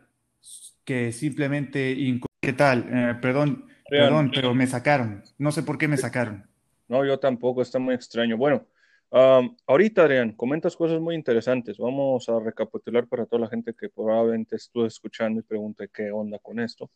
que 0.84 1.12
simplemente, 1.12 1.96
¿qué 2.40 2.52
tal? 2.52 2.88
Eh, 2.90 3.14
perdón, 3.20 3.66
perdón, 3.88 4.30
pero 4.32 4.54
me 4.54 4.66
sacaron. 4.66 5.22
No 5.36 5.50
sé 5.50 5.62
por 5.62 5.78
qué 5.78 5.88
me 5.88 5.96
sacaron. 5.96 6.48
No, 6.88 7.04
yo 7.04 7.18
tampoco, 7.18 7.60
está 7.60 7.78
muy 7.80 7.94
extraño. 7.94 8.36
Bueno, 8.36 8.64
am, 9.10 9.56
ahorita, 9.66 10.02
Adrián, 10.02 10.32
comentas 10.32 10.76
cosas 10.76 11.00
muy 11.00 11.16
interesantes. 11.16 11.76
Vamos 11.76 12.28
a 12.28 12.38
recapitular 12.38 13.08
para 13.08 13.26
toda 13.26 13.42
la 13.42 13.48
gente 13.48 13.74
que 13.74 13.88
probablemente 13.88 14.56
estuvo 14.56 14.86
escuchando 14.86 15.40
y 15.40 15.42
pregunte 15.42 15.88
qué 15.92 16.12
onda 16.12 16.38
con 16.38 16.60
esto. 16.60 16.88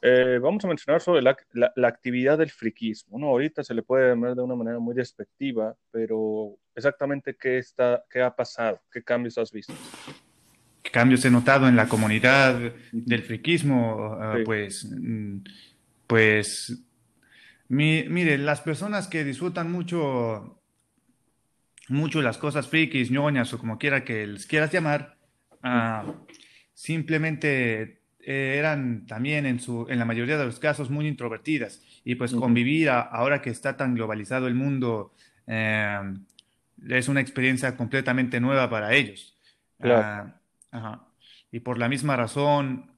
Eh, 0.00 0.38
vamos 0.40 0.64
a 0.64 0.68
mencionar 0.68 1.00
sobre 1.00 1.22
la, 1.22 1.36
la- 1.52 1.72
la 1.74 1.88
actividad 1.88 2.38
del 2.38 2.50
friquismo, 2.50 3.18
¿no? 3.18 3.26
Ahorita 3.28 3.64
se 3.64 3.74
le 3.74 3.82
puede 3.82 4.14
ver 4.14 4.34
de 4.34 4.42
una 4.42 4.54
manera 4.54 4.78
muy 4.78 4.94
despectiva, 4.94 5.74
pero 5.90 6.56
exactamente 6.74 7.36
qué 7.36 7.58
está, 7.58 8.04
qué 8.08 8.22
ha 8.22 8.34
pasado, 8.34 8.80
qué 8.92 9.02
cambios 9.02 9.36
has 9.38 9.50
visto. 9.50 9.72
¿Qué 10.82 10.90
cambios 10.92 11.24
he 11.24 11.30
notado 11.30 11.66
en 11.68 11.74
la 11.76 11.88
comunidad 11.88 12.58
del 12.92 13.22
friquismo? 13.24 14.16
Ah, 14.20 14.38
pues, 14.44 14.88
mm, 14.88 15.38
pues, 16.06 16.78
mi- 17.68 18.04
mire, 18.08 18.38
las 18.38 18.60
personas 18.60 19.08
que 19.08 19.24
disfrutan 19.24 19.70
mucho, 19.70 20.62
mucho 21.88 22.22
las 22.22 22.38
cosas 22.38 22.68
frikis, 22.68 23.10
ñoñas 23.10 23.52
o 23.52 23.58
como 23.58 23.78
quiera 23.78 24.04
que 24.04 24.26
les 24.26 24.46
quieras 24.46 24.72
llamar, 24.72 25.16
ah, 25.62 26.04
simplemente 26.72 27.97
eh, 28.28 28.56
eran 28.58 29.06
también 29.06 29.46
en 29.46 29.60
su, 29.60 29.86
en 29.88 29.98
la 29.98 30.04
mayoría 30.04 30.36
de 30.38 30.44
los 30.46 30.58
casos 30.60 30.90
muy 30.90 31.06
introvertidas 31.08 31.82
y 32.04 32.14
pues 32.16 32.32
Ujú. 32.32 32.40
convivir 32.42 32.90
a- 32.90 33.00
ahora 33.00 33.40
que 33.42 33.50
está 33.50 33.76
tan 33.76 33.94
globalizado 33.94 34.46
el 34.48 34.54
mundo 34.54 35.12
eh, 35.46 36.00
es 36.88 37.08
una 37.08 37.20
experiencia 37.20 37.76
completamente 37.76 38.40
nueva 38.40 38.70
para 38.70 38.94
ellos. 38.94 39.36
Claro, 39.80 40.02
Ah, 40.02 40.34
ajá. 40.70 41.06
Y 41.50 41.60
por 41.60 41.78
la 41.78 41.88
misma 41.88 42.16
razón, 42.16 42.90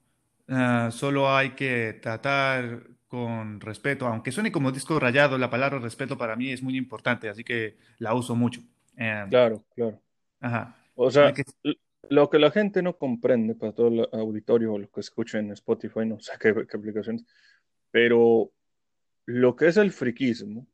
ah, 0.49 0.89
solo 0.91 1.33
hay 1.35 1.51
que 1.51 1.93
tratar 2.01 2.83
con 3.07 3.59
respeto, 3.59 4.07
aunque 4.07 4.31
suene 4.31 4.51
como 4.51 4.71
disco 4.71 4.99
rayado, 4.99 5.37
la 5.37 5.49
palabra 5.49 5.79
respeto 5.79 6.17
para 6.17 6.35
mí 6.35 6.49
es 6.51 6.63
muy 6.63 6.77
importante, 6.77 7.29
así 7.29 7.43
que 7.43 7.77
la 7.99 8.13
uso 8.13 8.35
mucho. 8.35 8.61
Eh, 8.97 9.25
claro, 9.29 9.63
claro. 9.75 10.01
ajá. 10.41 10.75
O 10.95 11.09
sea, 11.11 11.33
que 11.33 11.43
lo 12.09 12.29
que 12.29 12.39
la 12.39 12.51
gente 12.51 12.81
no 12.81 12.97
comprende 12.97 13.55
para 13.55 13.73
todo 13.73 13.87
el 13.87 14.07
auditorio 14.13 14.73
o 14.73 14.79
lo 14.79 14.89
que 14.89 14.99
escucha 15.01 15.39
en 15.39 15.51
Spotify, 15.51 16.05
no 16.05 16.19
sé 16.19 16.33
qué, 16.39 16.53
qué 16.69 16.77
aplicaciones, 16.77 17.25
pero 17.91 18.51
lo 19.25 19.55
que 19.55 19.67
es 19.67 19.77
el 19.77 19.91
friquismo 19.91 20.67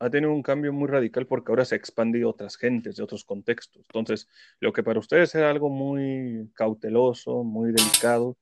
ha 0.00 0.10
tenido 0.10 0.32
un 0.32 0.42
cambio 0.42 0.72
muy 0.72 0.88
radical 0.88 1.26
porque 1.26 1.50
ahora 1.52 1.64
se 1.64 1.74
ha 1.74 1.78
expandido 1.78 2.28
a 2.28 2.32
otras 2.32 2.56
gentes, 2.56 2.96
de 2.96 3.02
otros 3.02 3.24
contextos. 3.24 3.82
Entonces, 3.88 4.28
lo 4.60 4.72
que 4.72 4.82
para 4.82 4.98
ustedes 4.98 5.34
era 5.34 5.48
algo 5.50 5.70
muy 5.70 6.50
cauteloso, 6.54 7.42
muy 7.42 7.72
delicado, 7.72 8.36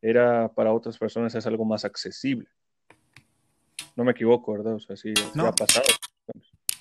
era 0.00 0.48
para 0.54 0.72
otras 0.72 0.96
personas 0.96 1.34
es 1.34 1.46
algo 1.46 1.64
más 1.64 1.84
accesible. 1.84 2.48
No 3.94 4.04
me 4.04 4.12
equivoco, 4.12 4.52
¿verdad? 4.52 4.74
O 4.74 4.80
sea, 4.80 4.96
sí, 4.96 5.12
sí 5.14 5.22
ha 5.34 5.36
No, 5.36 5.52
pasado. 5.52 5.84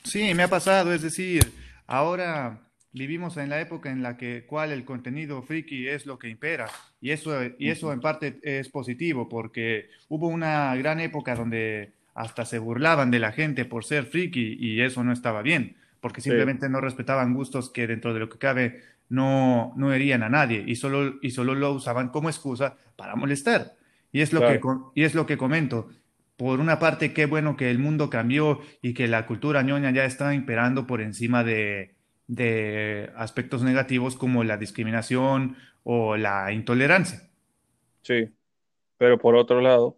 sí, 0.03 0.33
me 0.33 0.43
ha 0.43 0.47
pasado, 0.47 0.93
es 0.93 1.01
decir, 1.01 1.51
ahora 1.85 2.70
vivimos 2.93 3.37
en 3.37 3.49
la 3.49 3.61
época 3.61 3.89
en 3.91 4.03
la 4.03 4.17
que 4.17 4.45
cual 4.45 4.71
el 4.71 4.83
contenido 4.83 5.41
friki 5.41 5.87
es 5.87 6.05
lo 6.05 6.19
que 6.19 6.29
impera 6.29 6.67
y 6.99 7.11
eso, 7.11 7.39
y 7.57 7.69
eso 7.69 7.93
en 7.93 8.01
parte 8.01 8.39
es 8.43 8.69
positivo 8.69 9.29
porque 9.29 9.89
hubo 10.09 10.27
una 10.27 10.75
gran 10.75 10.99
época 10.99 11.35
donde 11.35 11.93
hasta 12.13 12.45
se 12.45 12.59
burlaban 12.59 13.09
de 13.11 13.19
la 13.19 13.31
gente 13.31 13.65
por 13.65 13.85
ser 13.85 14.05
friki 14.05 14.57
y 14.59 14.81
eso 14.81 15.03
no 15.03 15.13
estaba 15.13 15.41
bien, 15.41 15.77
porque 16.01 16.21
Sí, 16.21 16.29
simplemente 16.29 16.69
no 16.69 16.81
respetaban 16.81 17.33
gustos 17.33 17.69
que 17.69 17.87
dentro 17.87 18.13
de 18.13 18.19
lo 18.19 18.29
que 18.29 18.37
cabe 18.37 18.81
no, 19.09 19.73
no 19.77 19.93
herían 19.93 20.23
a 20.23 20.29
nadie 20.29 20.63
y 20.65 20.75
solo, 20.75 21.15
y 21.21 21.31
solo 21.31 21.55
lo 21.55 21.71
usaban 21.71 22.09
como 22.09 22.29
excusa 22.29 22.77
para 22.97 23.15
molestar. 23.15 23.75
Y 24.11 24.19
es 24.21 24.33
lo 24.33 24.41
que, 24.41 24.59
claro, 24.59 24.91
y 24.93 25.03
es 25.03 25.15
lo 25.15 25.25
que 25.25 25.37
comento. 25.37 25.89
Por 26.35 26.59
una 26.59 26.79
parte, 26.79 27.13
qué 27.13 27.27
bueno 27.27 27.55
que 27.55 27.71
el 27.71 27.79
mundo 27.79 28.09
cambió 28.09 28.59
y 28.81 28.93
que 28.93 29.07
la 29.07 29.25
cultura 29.25 29.61
ñoña 29.61 29.91
ya 29.91 30.05
está 30.05 30.33
imperando 30.33 30.87
por 30.87 30.99
encima 30.99 31.43
de, 31.45 31.93
de 32.31 33.11
aspectos 33.17 33.61
negativos 33.61 34.15
como 34.15 34.43
la 34.45 34.57
discriminación 34.57 35.57
o 35.83 36.15
la 36.15 36.53
intolerancia. 36.53 37.29
sí. 38.01 38.29
Pero 38.97 39.17
por 39.17 39.35
otro 39.35 39.61
lado, 39.61 39.97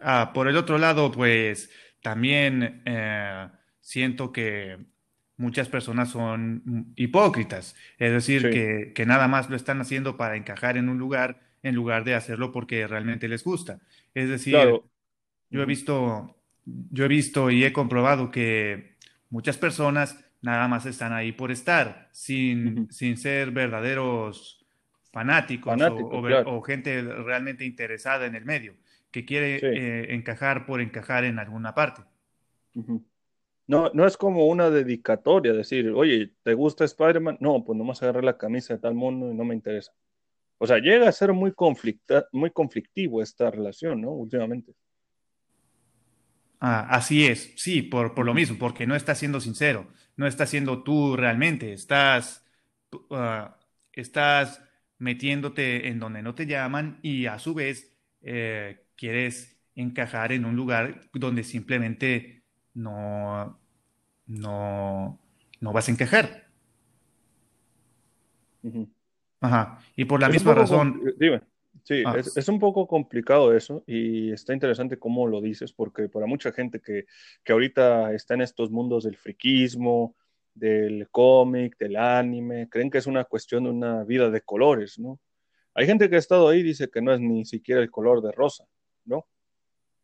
Ah, 0.00 0.32
por 0.34 0.48
el 0.48 0.56
otro 0.56 0.78
lado, 0.78 1.10
pues 1.12 1.70
también 2.02 2.82
eh, 2.84 3.48
siento 3.80 4.32
que 4.32 4.78
muchas 5.36 5.68
personas 5.68 6.10
son 6.10 6.92
hipócritas, 6.96 7.74
es 7.98 8.12
decir, 8.12 8.42
sí, 8.42 8.50
que, 8.50 8.92
que 8.94 9.06
nada 9.06 9.28
más 9.28 9.48
lo 9.48 9.56
están 9.56 9.80
haciendo 9.80 10.16
para 10.16 10.36
encajar 10.36 10.76
en 10.76 10.88
un 10.88 10.98
lugar 10.98 11.40
en 11.62 11.74
lugar 11.74 12.04
de 12.04 12.14
hacerlo 12.14 12.52
porque 12.52 12.86
realmente 12.86 13.28
les 13.28 13.44
gusta. 13.44 13.80
Es 14.14 14.28
decir, 14.28 14.54
claro. 14.54 14.88
Yo 15.50 15.62
he 15.62 15.66
visto, 15.66 16.42
yo 16.64 17.04
he 17.04 17.08
visto 17.08 17.50
y 17.50 17.64
he 17.64 17.72
comprobado 17.72 18.30
que 18.30 18.96
muchas 19.30 19.58
personas 19.58 20.24
nada 20.42 20.68
más 20.68 20.84
están 20.86 21.12
ahí 21.12 21.32
por 21.32 21.50
estar, 21.50 22.08
sin, 22.12 22.90
sin 22.92 23.16
ser 23.16 23.50
verdaderos 23.52 24.64
fanáticos 25.12 25.68
o, 25.74 25.78
Fanáticos, 25.78 26.10
o 26.12 26.22
ver- 26.22 26.32
claro. 26.42 26.56
o 26.58 26.62
gente 26.62 27.00
realmente 27.02 27.64
interesada 27.64 28.26
en 28.26 28.34
el 28.34 28.44
medio, 28.44 28.74
que 29.10 29.24
quiere 29.24 29.58
Sí. 29.60 29.66
eh, 29.66 30.14
encajar 30.14 30.66
por 30.66 30.80
encajar 30.80 31.24
en 31.24 31.38
alguna 31.38 31.74
parte. 31.74 32.02
No, 33.66 33.90
no 33.94 34.06
es 34.06 34.16
como 34.16 34.46
una 34.48 34.70
dedicatoria, 34.70 35.52
decir, 35.52 35.90
oye, 35.90 36.32
¿te 36.42 36.54
gusta 36.54 36.84
Spider-Man? 36.84 37.38
No, 37.40 37.64
pues 37.64 37.78
nomás 37.78 38.02
agarré 38.02 38.22
la 38.22 38.36
camisa 38.36 38.74
de 38.74 38.80
tal 38.80 38.94
mono 38.94 39.30
y 39.30 39.34
no 39.34 39.44
me 39.44 39.54
interesa. 39.54 39.92
O 40.58 40.66
sea, 40.66 40.78
llega 40.78 41.08
a 41.08 41.12
ser 41.12 41.32
muy 41.32 41.52
conflicta, 41.52 42.26
muy 42.32 42.50
conflictivo 42.50 43.22
esta 43.22 43.50
relación, 43.50 44.00
¿no? 44.00 44.10
Últimamente. 44.12 44.72
Ah, 46.64 46.86
así 46.90 47.26
es, 47.26 47.52
sí, 47.56 47.82
por, 47.82 48.14
por 48.14 48.24
lo 48.24 48.34
mismo, 48.34 48.56
porque 48.58 48.86
no 48.86 48.94
estás 48.94 49.18
siendo 49.18 49.40
sincero, 49.40 49.88
no 50.16 50.26
estás 50.28 50.48
siendo 50.50 50.84
tú 50.84 51.16
realmente, 51.16 51.72
estás, 51.72 52.46
ah, 53.10 53.58
estás 53.92 54.62
metiéndote 54.98 55.88
en 55.88 55.98
donde 55.98 56.22
no 56.22 56.34
te 56.36 56.46
llaman 56.46 57.00
y 57.02 57.26
a 57.26 57.38
su 57.40 57.54
vez 57.54 57.92
eh, 58.22 58.86
quieres 58.96 59.58
encajar 59.74 60.30
en 60.32 60.44
un 60.44 60.54
lugar 60.54 61.00
donde 61.14 61.42
simplemente 61.44 62.44
no, 62.74 63.60
no, 64.26 65.20
no 65.60 65.72
vas 65.72 65.88
a 65.88 65.92
encajar. 65.92 66.48
Ajá. 69.40 69.78
Y 69.96 70.04
por 70.04 70.20
la 70.20 70.28
Es 70.28 70.28
misma 70.28 70.54
razón, 70.54 71.00
Dime. 71.18 71.42
Sí, 71.84 72.02
Ah, 72.06 72.16
es, 72.16 72.36
es 72.36 72.48
un 72.48 72.60
poco 72.60 72.86
complicado 72.86 73.56
eso 73.56 73.82
y 73.86 74.30
está 74.30 74.54
interesante 74.54 74.98
cómo 74.98 75.26
lo 75.26 75.40
dices, 75.40 75.72
porque 75.72 76.08
para 76.08 76.26
mucha 76.26 76.52
gente 76.52 76.80
que, 76.80 77.06
que 77.42 77.52
ahorita 77.52 78.12
está 78.12 78.34
en 78.34 78.42
estos 78.42 78.70
mundos 78.70 79.04
del 79.04 79.16
friquismo, 79.16 80.14
del 80.54 81.08
cómic, 81.10 81.76
del 81.78 81.96
anime, 81.96 82.68
creen 82.68 82.90
que 82.90 82.98
es 82.98 83.06
una 83.06 83.24
cuestión 83.24 83.64
de 83.64 83.70
una 83.70 84.04
vida 84.04 84.30
de 84.30 84.42
colores, 84.42 84.98
¿no? 84.98 85.18
Hay 85.74 85.86
gente 85.86 86.08
que 86.08 86.16
ha 86.16 86.18
estado 86.18 86.48
ahí 86.48 86.60
y 86.60 86.64
dice 86.64 86.90
que 86.90 87.00
no 87.00 87.12
es 87.12 87.20
ni 87.20 87.44
siquiera 87.46 87.80
el 87.80 87.90
color 87.90 88.22
de 88.22 88.32
rosa, 88.32 88.64
¿no? 89.04 89.26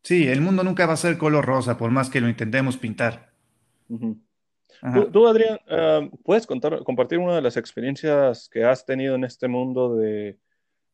sí, 0.03 0.27
el 0.27 0.41
mundo 0.41 0.65
nunca 0.65 0.87
va 0.87 0.95
a 0.95 0.97
ser 0.97 1.19
color 1.19 1.45
rosa, 1.45 1.77
por 1.77 1.91
más 1.91 2.09
que 2.09 2.21
lo 2.21 2.29
intentemos 2.29 2.79
pintar. 2.79 3.31
Tú, 5.13 5.27
Adrián, 5.27 5.59
ah, 5.69 6.09
¿puedes 6.25 6.47
contar, 6.47 6.83
compartir 6.85 7.19
una 7.19 7.37
de 7.37 7.43
las 7.43 7.59
experiencias 7.59 8.49
que 8.49 8.65
has 8.65 8.87
tenido 8.87 9.17
en 9.17 9.25
este 9.25 9.49
mundo 9.49 9.97
de, 9.97 10.39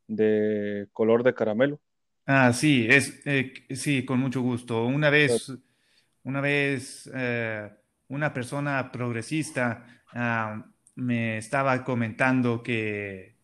de 0.09 0.89
color 0.93 1.23
de 1.23 1.35
caramelo? 1.35 1.81
Ah, 2.27 2.53
sí, 2.55 2.87
es, 2.89 3.21
eh, 3.27 3.53
sí, 3.77 4.05
con 4.05 4.19
mucho 4.19 4.41
gusto. 4.41 4.85
Una 4.87 5.11
vez, 5.11 5.53
una 6.25 6.41
vez, 6.41 7.11
eh, 7.15 7.71
una 8.09 8.33
persona 8.33 8.91
progresista, 8.93 9.87
ah, 10.13 10.67
me 10.97 11.39
estaba 11.39 11.85
comentando 11.85 12.63
que, 12.63 13.37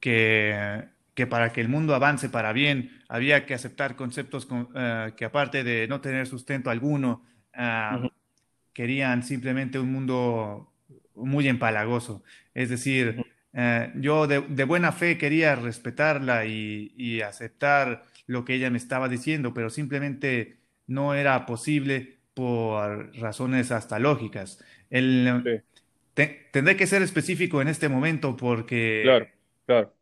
que, 0.00 0.88
que 1.14 1.26
para 1.26 1.52
que 1.52 1.60
el 1.62 1.68
mundo 1.68 1.94
avance 1.94 2.28
para 2.30 2.52
bien, 2.52 3.02
había 3.08 3.46
que 3.46 3.54
aceptar 3.54 3.96
conceptos 3.96 4.46
con- 4.46 4.68
eh, 4.74 5.14
que 5.16 5.24
aparte 5.26 5.64
de 5.64 5.88
no 5.88 6.00
tener 6.00 6.26
sustento 6.26 6.70
alguno, 6.70 7.24
ah, 7.54 8.10
querían 8.72 9.22
simplemente 9.22 9.78
un 9.78 9.92
mundo 9.92 10.72
muy 11.14 11.48
empalagoso. 11.48 12.22
Es 12.54 12.70
decir, 12.70 13.22
eh, 13.54 13.92
yo 13.96 14.26
de, 14.26 14.40
de 14.42 14.64
buena 14.64 14.92
fe 14.92 15.18
quería 15.18 15.54
respetarla 15.56 16.46
y, 16.46 16.92
y 16.96 17.20
aceptar 17.22 18.04
lo 18.26 18.44
que 18.44 18.54
ella 18.54 18.70
me 18.70 18.78
estaba 18.78 19.08
diciendo, 19.08 19.52
pero 19.54 19.70
simplemente 19.70 20.58
no 20.86 21.14
era 21.14 21.46
posible 21.46 22.18
por 22.34 23.14
razones 23.16 23.70
hasta 23.72 23.98
lógicas. 23.98 24.62
El, 24.90 25.44
sí, 25.44 25.62
te- 26.14 26.48
tendré 26.52 26.76
que 26.76 26.86
ser 26.86 27.02
específico 27.02 27.62
en 27.62 27.68
este 27.68 27.88
momento 27.88 28.36
claro, 29.00 29.26
porque, 29.26 29.32
claro. 29.66 29.94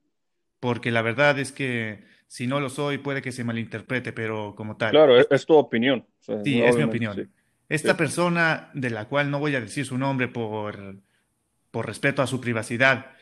porque 0.61 0.91
la 0.91 1.03
verdad 1.03 1.39
es 1.39 1.53
que 1.53 2.05
si 2.29 2.47
no 2.47 2.61
lo 2.61 2.69
soy 2.71 2.99
puede 2.99 3.23
que 3.23 3.33
se 3.33 3.45
malinterprete, 3.45 4.13
pero 4.13 4.55
como 4.57 4.77
tal. 4.77 4.91
Claro, 4.91 5.19
es, 5.19 5.27
es 5.31 5.47
tu 5.47 5.55
opinión. 5.55 6.01
O 6.21 6.23
sea, 6.23 6.37
Sí, 6.43 6.63
es 6.63 6.77
mi 6.77 6.83
sí, 6.83 6.89
opinión. 6.89 7.31
Esta 7.69 7.93
sí. 7.93 7.99
persona, 7.99 8.71
de 8.75 8.91
la 8.91 9.09
cual 9.09 9.31
no 9.31 9.39
voy 9.39 9.55
a 9.55 9.61
decir 9.61 9.85
su 9.87 9.99
nombre 9.99 10.29
por, 10.29 10.97
por 11.71 11.87
respeto 11.87 12.23
a 12.23 12.27
su 12.27 12.41
privacidad, 12.41 13.13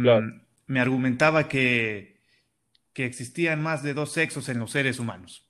Claro. 0.00 0.28
mm, 0.28 0.40
me 0.66 0.80
argumentaba 0.80 1.48
que, 1.48 2.20
que 2.94 3.06
existían 3.06 3.62
más 3.62 3.82
de 3.82 3.94
dos 3.94 4.12
sexos 4.12 4.48
en 4.50 4.58
los 4.60 4.72
seres 4.72 4.98
humanos, 5.00 5.48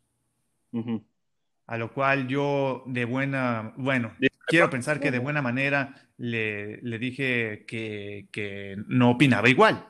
a 1.66 1.78
lo 1.78 1.92
cual 1.92 2.28
yo 2.28 2.84
de 2.86 3.04
buena, 3.04 3.74
bueno, 3.76 4.12
quiero 4.46 4.70
pensar 4.70 5.00
que 5.00 5.10
de 5.10 5.18
buena 5.18 5.42
manera 5.42 5.94
le, 6.16 6.78
le 6.82 6.98
dije 6.98 7.64
que, 7.66 8.28
que 8.30 8.76
no 8.86 9.10
opinaba 9.12 9.48
igual. 9.48 9.86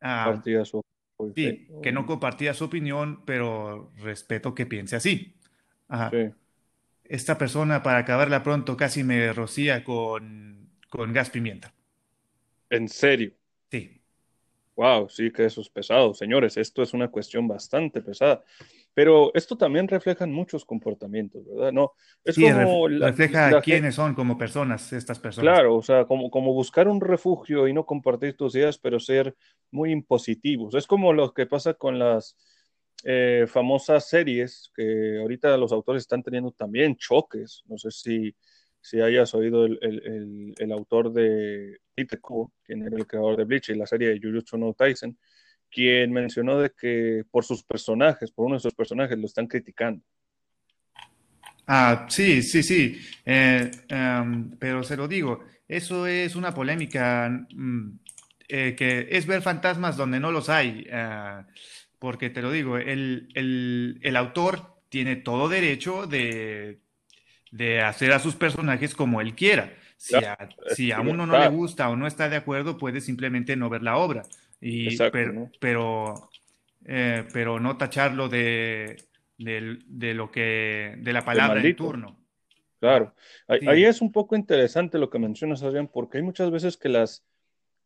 Ah, 0.00 0.42
su 0.64 0.78
apoyo, 1.14 1.34
sí. 1.36 1.66
sí, 1.66 1.68
que 1.82 1.92
no 1.92 2.06
compartía 2.06 2.54
su 2.54 2.64
opinión, 2.64 3.24
pero 3.24 3.92
respeto 3.98 4.54
que 4.54 4.66
piense 4.66 4.96
así. 4.96 5.36
Ajá. 5.88 6.10
Sí. 6.10 6.32
Esta 7.04 7.38
persona, 7.38 7.82
para 7.82 7.98
acabarla 8.00 8.42
pronto, 8.42 8.76
casi 8.76 9.04
me 9.04 9.32
rocía 9.32 9.84
con, 9.84 10.70
con 10.90 11.12
gas 11.12 11.30
pimienta. 11.30 11.74
En 12.70 12.88
serio. 12.88 13.32
Wow, 14.76 15.08
sí 15.10 15.30
que 15.32 15.44
eso 15.44 15.60
es 15.60 15.68
pesado, 15.70 16.14
señores. 16.14 16.56
Esto 16.56 16.82
es 16.82 16.94
una 16.94 17.10
cuestión 17.10 17.46
bastante 17.46 18.00
pesada. 18.02 18.42
Pero 18.94 19.32
esto 19.34 19.56
también 19.56 19.88
refleja 19.88 20.26
muchos 20.26 20.64
comportamientos, 20.64 21.44
¿verdad? 21.46 21.72
No, 21.72 21.92
es 22.24 22.38
sí, 22.38 22.50
ref- 22.52 22.78
como 22.78 22.88
la, 22.88 23.14
refleja 23.14 23.60
la 23.60 23.62
quiénes 23.62 23.94
son 23.94 24.14
como 24.14 24.38
personas 24.38 24.92
estas 24.92 25.18
personas. 25.18 25.62
claro, 25.62 25.76
o 25.76 25.82
sea, 25.82 26.04
como, 26.06 26.30
como 26.30 26.52
buscar 26.54 26.88
un 26.88 27.00
refugio 27.00 27.66
y 27.68 27.72
no 27.72 27.84
compartir 27.86 28.36
tus 28.36 28.54
ideas, 28.54 28.78
pero 28.78 29.00
ser 29.00 29.36
muy 29.70 29.90
impositivos. 29.92 30.74
Es 30.74 30.86
como 30.86 31.12
lo 31.12 31.32
que 31.34 31.46
pasa 31.46 31.74
con 31.74 31.98
las 31.98 32.36
eh, 33.04 33.46
famosas 33.48 34.08
series 34.08 34.70
que 34.74 35.18
ahorita 35.20 35.56
los 35.56 35.72
autores 35.72 36.02
están 36.02 36.22
teniendo 36.22 36.52
también 36.52 36.96
choques. 36.96 37.62
No 37.66 37.78
sé 37.78 37.90
si, 37.90 38.34
si 38.82 39.00
hayas 39.00 39.32
oído 39.34 39.64
el, 39.64 40.54
el, 40.58 40.72
autor 40.72 41.12
de 41.12 41.78
Itaku, 41.96 42.52
quien 42.64 42.82
era 42.82 42.96
el 42.96 43.06
creador 43.06 43.36
de 43.36 43.44
Bleach 43.44 43.70
y 43.70 43.76
la 43.76 43.86
serie 43.86 44.08
de 44.08 44.20
Jujutsu 44.20 44.58
no 44.58 44.74
Kaisen, 44.74 45.16
quien 45.70 46.12
mencionó 46.12 46.58
de 46.58 46.70
que 46.70 47.24
por 47.30 47.44
sus 47.44 47.62
personajes, 47.62 48.32
por 48.32 48.46
uno 48.46 48.56
de 48.56 48.60
sus 48.60 48.74
personajes, 48.74 49.16
lo 49.16 49.26
están 49.26 49.46
criticando. 49.46 50.04
Ah, 51.66 52.06
sí, 52.10 52.42
sí, 52.42 52.62
sí, 52.62 53.00
Eh, 53.24 53.70
em, 53.88 54.50
pero 54.58 54.82
se 54.82 54.96
lo 54.96 55.06
digo, 55.06 55.44
eso 55.68 56.08
es 56.08 56.34
una 56.34 56.52
polémica 56.52 57.30
mm, 57.54 57.98
eh, 58.48 58.74
que 58.76 59.06
es 59.10 59.26
ver 59.26 59.42
fantasmas 59.42 59.96
donde 59.96 60.18
no 60.18 60.32
los 60.32 60.48
hay, 60.48 60.88
ah, 60.92 61.46
porque 62.00 62.30
te 62.30 62.42
lo 62.42 62.50
digo, 62.50 62.78
el, 62.78 63.28
el, 63.34 64.00
el 64.02 64.16
autor 64.16 64.82
tiene 64.88 65.16
todo 65.16 65.48
derecho 65.48 66.08
de, 66.08 66.80
de 67.52 67.82
hacer 67.82 68.12
a 68.12 68.18
sus 68.18 68.34
personajes 68.34 68.94
como 68.94 69.20
él 69.20 69.34
quiera. 69.34 69.72
Si 69.96 70.16
a, 70.16 70.36
si 70.74 70.90
uno 70.90 71.26
no 71.26 71.38
le 71.38 71.48
gusta 71.48 71.88
o 71.88 71.94
no 71.94 72.08
está 72.08 72.28
de 72.28 72.34
acuerdo, 72.36 72.76
puede 72.76 73.00
simplemente 73.00 73.54
no 73.54 73.70
ver 73.70 73.84
la 73.84 73.98
obra, 73.98 74.24
y, 74.60 74.88
Exacto, 74.88 75.12
pero, 75.12 75.32
¿no? 75.32 75.50
pero, 75.60 76.30
eh, 76.86 77.24
pero 77.32 77.60
no 77.60 77.76
tacharlo 77.76 78.28
de, 78.28 78.96
de 79.38 80.14
lo 80.14 80.32
que, 80.32 80.96
de 80.98 81.12
la 81.12 81.24
palabra 81.24 81.62
en 81.62 81.76
turno. 81.76 82.18
Claro. 82.80 83.14
Ahí, 83.46 83.84
es 83.84 84.00
un 84.00 84.10
poco 84.10 84.34
interesante 84.34 84.98
lo 84.98 85.08
que 85.08 85.20
mencionas, 85.20 85.62
Adrián, 85.62 85.86
porque 85.86 86.18
hay 86.18 86.24
muchas 86.24 86.50
veces 86.50 86.76
que 86.76 86.88
las, 86.88 87.24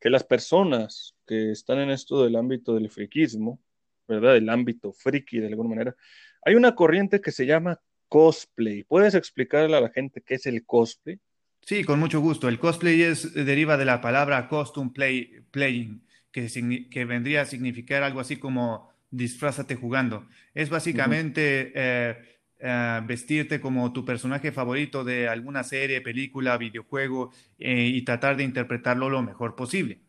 que 0.00 0.08
las 0.08 0.24
personas 0.24 1.14
que 1.26 1.50
están 1.50 1.80
en 1.80 1.90
esto 1.90 2.24
del 2.24 2.34
ámbito 2.34 2.72
del 2.74 2.88
friquismo, 2.88 3.60
¿verdad? 4.08 4.32
Del 4.32 4.48
ámbito 4.48 4.94
friki 4.94 5.38
de 5.38 5.48
alguna 5.48 5.68
manera, 5.68 5.96
hay 6.40 6.54
una 6.54 6.74
corriente 6.74 7.20
que 7.20 7.30
se 7.30 7.44
llama 7.44 7.78
cosplay. 8.08 8.84
¿Puedes 8.84 9.14
explicarle 9.14 9.76
a 9.76 9.80
la 9.80 9.90
gente 9.90 10.22
qué 10.24 10.34
es 10.34 10.46
el 10.46 10.64
cosplay? 10.64 11.18
sí, 11.60 11.84
con 11.84 11.98
mucho 11.98 12.20
gusto. 12.20 12.48
El 12.48 12.58
cosplay 12.58 13.02
es, 13.02 13.34
deriva 13.34 13.76
de 13.76 13.84
la 13.84 14.00
palabra 14.00 14.48
costume 14.48 14.92
play, 14.94 15.40
playing, 15.50 16.02
que, 16.30 17.04
vendría 17.04 17.42
a 17.42 17.44
significar 17.46 18.02
algo 18.02 18.20
así 18.20 18.36
como 18.36 18.92
disfrázate 19.10 19.74
jugando. 19.74 20.26
Es 20.54 20.70
básicamente 20.70 21.72
eh, 21.74 22.36
eh, 22.58 23.00
vestirte 23.04 23.60
como 23.60 23.92
tu 23.92 24.04
personaje 24.04 24.52
favorito 24.52 25.04
de 25.04 25.28
alguna 25.28 25.64
serie, 25.64 26.00
película, 26.00 26.56
videojuego 26.56 27.32
eh, 27.58 27.90
y 27.92 28.02
tratar 28.02 28.36
de 28.36 28.44
interpretarlo 28.44 29.10
lo 29.10 29.22
mejor 29.22 29.56
posible. 29.56 30.00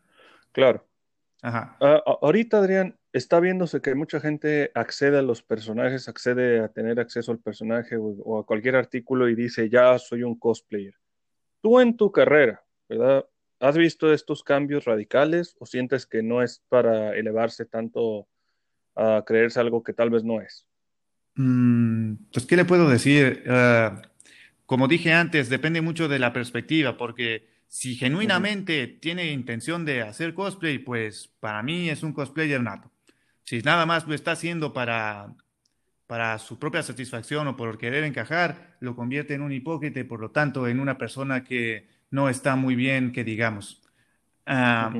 Claro. 0.52 0.88
Ajá. 1.42 1.78
Ah, 1.80 2.02
ahorita, 2.22 2.58
Adrián, 2.58 2.97
está 3.14 3.40
viéndose 3.40 3.82
que 3.82 3.96
mucha 3.96 4.20
gente 4.20 4.72
accede 4.76 5.18
a 5.18 5.22
los 5.22 5.42
personajes, 5.42 6.08
accede 6.08 6.60
a 6.60 6.70
tener 6.70 7.00
acceso 7.00 7.32
al 7.32 7.40
personaje 7.40 7.98
o, 7.98 8.04
o 8.04 8.40
a 8.40 8.46
cualquier 8.46 8.76
artículo 8.76 9.30
y 9.30 9.36
dice, 9.36 9.70
ya 9.70 9.98
soy 10.00 10.24
un 10.24 10.38
cosplayer. 10.38 10.96
Tú 11.62 11.80
en 11.80 11.98
tu 11.98 12.12
carrera, 12.12 12.64
¿verdad? 12.88 13.26
¿Has 13.60 13.76
visto 13.76 14.14
estos 14.14 14.44
cambios 14.44 14.86
radicales 14.86 15.56
o 15.60 15.66
sientes 15.66 16.06
que 16.06 16.22
no 16.22 16.44
es 16.44 16.62
para 16.70 17.16
elevarse 17.16 17.66
tanto 17.66 18.28
a 18.96 19.24
creerse 19.26 19.60
algo 19.60 19.84
que 19.84 19.94
tal 19.94 20.10
vez 20.10 20.24
no 20.24 20.42
es? 20.42 20.66
Mm, 21.36 22.16
pues, 22.32 22.46
¿qué 22.46 22.56
le 22.56 22.66
puedo 22.66 22.90
decir? 22.90 23.44
Eh, 23.46 23.92
como 24.66 24.88
dije 24.88 25.14
antes, 25.14 25.50
depende 25.50 25.82
mucho 25.82 26.08
de 26.08 26.20
la 26.20 26.34
perspectiva, 26.34 26.98
porque 26.98 27.48
si 27.68 27.96
genuinamente 27.96 28.88
tiene 28.88 29.32
intención 29.32 29.86
de 29.86 30.02
hacer 30.02 30.34
cosplay, 30.34 30.80
pues 30.80 31.32
para 31.40 31.64
mí 31.64 31.90
es 31.90 32.04
un 32.04 32.14
cosplayer 32.14 32.62
nato. 32.62 32.92
Si 33.48 33.62
nada 33.62 33.86
más 33.86 34.06
lo 34.06 34.14
está 34.14 34.32
haciendo 34.34 34.74
para, 34.74 35.34
para 36.06 36.38
su 36.38 36.60
propia 36.60 36.84
satisfacción 36.84 37.48
o 37.48 37.56
por 37.56 37.78
querer 37.78 38.04
encajar, 38.04 38.76
lo 38.82 38.94
convierte 38.94 39.36
en 39.36 39.42
un 39.42 39.54
hipócrita 39.54 40.02
y 40.02 40.04
por 40.04 40.20
lo 40.20 40.32
tanto 40.32 40.68
en 40.68 40.82
una 40.82 40.98
persona 40.98 41.46
que 41.46 41.88
no 42.12 42.28
está 42.28 42.58
muy 42.58 42.76
bien, 42.76 43.14
que 43.14 43.24
digamos. 43.24 43.82
Ah, 44.46 44.92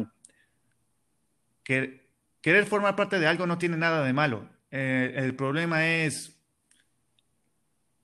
que- 1.66 2.08
querer 2.40 2.66
formar 2.66 2.96
parte 2.96 3.20
de 3.20 3.28
algo 3.28 3.48
no 3.48 3.58
tiene 3.58 3.76
nada 3.76 4.06
de 4.06 4.14
malo. 4.14 4.48
Eh, 4.72 5.14
el 5.18 5.36
problema 5.36 5.86
es 5.86 6.40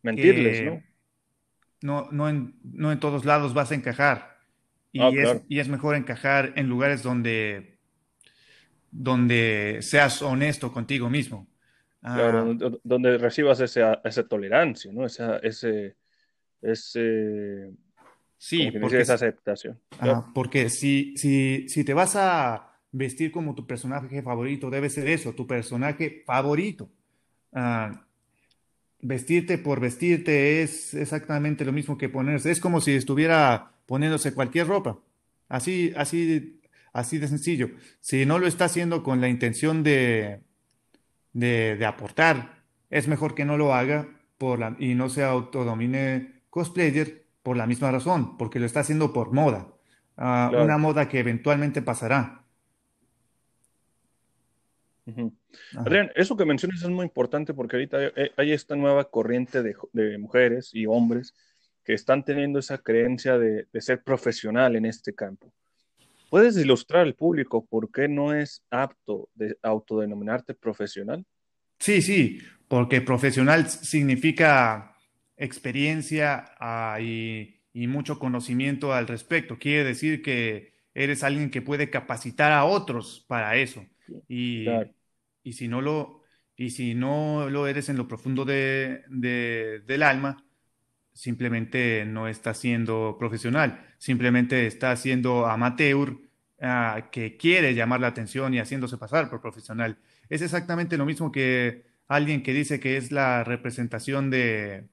Mentirles, 0.02 0.62
¿no? 0.62 0.72
que 0.78 0.84
no, 1.82 2.10
no 2.12 2.28
en, 2.28 2.60
no 2.64 2.91
en 2.91 3.00
todos 3.00 3.24
lados 3.24 3.54
vas 3.54 3.72
a 3.72 3.76
encajar 3.76 4.34
Ah, 5.00 5.10
y 5.10 5.20
es, 5.20 5.24
claro, 5.24 5.46
y 5.48 5.60
es 5.60 5.70
mejor 5.70 5.96
encajar 5.96 6.52
en 6.58 6.68
lugares 6.68 7.02
donde, 7.02 7.73
donde 8.94 9.80
seas 9.82 10.22
honesto 10.22 10.72
contigo 10.72 11.10
mismo. 11.10 11.48
claro, 12.02 12.46
Ah, 12.46 12.54
do- 12.56 12.82
donde 12.84 13.18
recibas 13.18 13.60
esa, 13.60 14.02
esa 14.04 14.28
tolerancia, 14.28 14.91
¿no? 14.94 15.06
Esa, 15.06 15.38
ese, 15.38 15.96
ese, 16.62 17.72
sí, 18.38 18.72
porque, 18.80 19.00
esa 19.00 19.16
aceptación. 19.16 19.80
Ah, 20.00 20.32
porque 20.34 20.70
si, 20.70 21.18
si, 21.18 21.68
si 21.68 21.84
te 21.84 21.94
vas 21.94 22.16
a, 22.16 22.70
vestir 22.94 23.32
como 23.32 23.56
tu 23.56 23.66
personaje 23.66 24.22
favorito 24.22 24.70
debe 24.70 24.89
ser 24.89 25.10
eso, 25.10 25.34
tu 25.34 25.46
personaje 25.46 26.24
favorito. 26.26 26.89
Ah, 27.52 28.06
vestirte 29.02 29.58
por 29.58 29.82
vestirte 29.82 30.62
es 30.62 30.94
exactamente 30.94 31.66
lo 31.66 31.74
mismo 31.74 31.98
que 31.98 32.08
ponerse. 32.08 32.52
Es 32.52 32.60
como 32.62 32.80
si 32.80 32.94
estuviera 32.94 33.74
poniéndose 33.86 34.34
cualquier 34.34 34.68
ropa. 34.68 35.00
Así, 35.50 35.91
así, 35.98 36.62
así 36.94 37.18
de 37.18 37.28
sencillo. 37.28 37.72
Si 38.00 38.26
no 38.26 38.39
lo 38.39 38.48
está 38.48 38.66
haciendo 38.66 39.04
con 39.04 39.20
la 39.20 39.28
intención 39.28 39.84
de, 39.84 40.41
de, 41.34 41.86
aportar, 41.86 42.64
es 42.89 43.08
mejor 43.08 43.36
que 43.36 43.46
no 43.46 43.58
lo 43.58 43.74
haga 43.74 44.08
por 44.38 44.60
la, 44.60 44.76
y 44.80 44.96
no 44.96 45.10
se 45.10 45.24
autodomine 45.24 46.44
cosplayer 46.50 47.26
por 47.41 47.58
la 47.58 47.68
misma 47.68 47.91
razón, 47.91 48.38
porque 48.38 48.60
lo 48.60 48.66
está 48.66 48.80
haciendo 48.80 49.12
por 49.12 49.34
moda. 49.34 49.68
Ah, 50.16 50.52
una 50.54 50.78
moda 50.78 51.10
que 51.10 51.20
eventualmente 51.20 51.82
pasará. 51.82 52.44
Adrián, 55.76 56.12
eso 56.16 56.38
que 56.38 56.46
mencionas 56.46 56.82
es 56.82 56.89
muy 56.89 57.04
importante 57.04 57.54
porque 57.54 57.76
ahorita 57.76 57.98
hay, 58.38 58.52
esta 58.52 58.76
nueva 58.76 59.10
corriente 59.10 59.62
de, 59.62 60.18
mujeres 60.18 60.70
y 60.74 60.86
hombres 60.86 61.36
que 61.84 61.94
están 61.94 62.24
teniendo 62.24 62.60
esa 62.60 62.78
creencia 62.78 63.38
de, 63.38 63.68
ser 63.82 64.02
profesional 64.04 64.76
en 64.76 64.86
este 64.86 65.14
campo. 65.14 65.52
¿Puedes 66.34 66.58
ilustrar 66.58 67.02
al 67.02 67.14
público 67.14 67.64
por 67.64 67.92
qué 67.92 68.08
no 68.08 68.34
es 68.34 68.64
apto 68.72 69.30
de 69.36 69.56
autodenominarte 69.62 70.56
profesional? 70.56 71.24
Sí, 71.78 72.02
sí, 72.02 72.40
porque 72.68 73.02
profesional 73.02 73.70
significa 73.70 74.98
experiencia 75.38 76.44
ah, 76.60 76.98
y, 77.00 77.60
mucho 77.76 78.18
conocimiento 78.18 78.94
al 78.94 79.06
respecto. 79.06 79.60
Quiere 79.60 79.84
decir 79.84 80.24
que 80.24 80.74
eres 80.96 81.24
alguien 81.24 81.52
que 81.52 81.62
puede 81.62 81.92
capacitar 81.92 82.52
a 82.52 82.66
otros 82.66 83.24
para 83.28 83.56
eso. 83.58 83.86
Y, 84.28 84.66
y, 85.44 85.54
si, 85.54 85.68
no 85.68 85.82
lo, 85.82 86.24
y 86.58 86.72
si 86.72 86.96
no 86.96 87.48
lo 87.48 87.68
eres 87.68 87.90
en 87.90 87.98
lo 87.98 88.08
profundo 88.08 88.44
de, 88.44 89.04
del 89.86 90.02
alma, 90.02 90.44
simplemente 91.14 92.06
no 92.06 92.28
está 92.28 92.56
siendo 92.56 93.18
profesional, 93.20 93.86
simplemente 94.00 94.66
está 94.66 94.96
siendo 94.96 95.46
amateur 95.46 96.23
ah, 96.64 97.09
que 97.11 97.38
quiere 97.38 97.76
llamar 97.76 97.99
la 97.99 98.07
atención 98.07 98.53
y 98.53 98.59
haciéndose 98.59 98.97
pasar 98.97 99.30
por 99.30 99.41
profesional. 99.41 99.97
Es 100.30 100.41
exactamente 100.41 100.97
lo 100.97 101.05
mismo 101.05 101.32
que 101.32 101.84
alguien 102.07 102.41
que 102.41 102.53
dice 102.53 102.80
que 102.80 102.97
es 102.97 103.11
la 103.11 103.43
representación 103.43 104.30
de, 104.30 104.88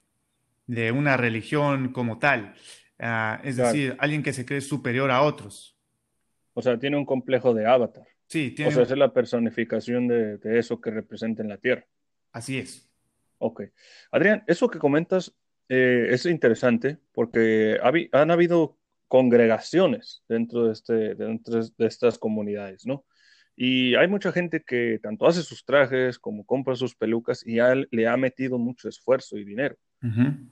de 0.66 0.92
una 0.92 1.16
religión 1.16 1.92
como 1.92 2.18
tal. 2.18 2.54
Ah, 2.98 3.40
es 3.44 3.56
decir, 3.56 3.96
alguien 3.98 4.22
que 4.22 4.32
se 4.32 4.44
cree 4.44 4.60
superior 4.60 5.10
a 5.10 5.22
otros. 5.22 5.76
O 6.52 6.62
sea, 6.62 6.78
tiene 6.78 6.96
un 6.96 7.06
complejo 7.06 7.54
de 7.54 7.66
avatar. 7.66 8.06
Sí, 8.26 8.50
tiene. 8.50 8.70
O 8.70 8.74
sea, 8.74 8.82
es 8.82 8.90
la 8.90 9.12
personificación 9.12 10.06
de, 10.06 10.38
eso 10.58 10.80
que 10.80 10.90
representa 10.90 11.42
en 11.42 11.48
la 11.48 11.56
Tierra. 11.56 11.86
Así 12.32 12.58
es. 12.58 12.88
Ok. 13.38 13.62
Adrián, 14.10 14.44
eso 14.46 14.68
que 14.68 14.78
comentas 14.78 15.34
eh, 15.68 16.08
es 16.10 16.26
interesante 16.26 16.98
porque 17.12 17.78
han 18.12 18.30
habido 18.30 18.76
congregaciones 19.10 20.22
dentro 20.28 20.66
de, 20.66 20.72
este, 20.72 21.16
dentro 21.16 21.60
de 21.60 21.86
estas 21.86 22.16
comunidades, 22.16 22.86
¿no? 22.86 23.04
Y 23.56 23.96
hay 23.96 24.06
mucha 24.06 24.30
gente 24.30 24.62
que 24.62 25.00
tanto 25.02 25.26
hace 25.26 25.42
sus 25.42 25.64
trajes 25.64 26.16
como 26.16 26.46
compra 26.46 26.76
sus 26.76 26.94
pelucas 26.94 27.44
y 27.44 27.58
le 27.90 28.06
ha 28.06 28.16
metido 28.16 28.56
mucho 28.56 28.88
esfuerzo 28.88 29.36
y 29.36 29.44
dinero. 29.44 29.76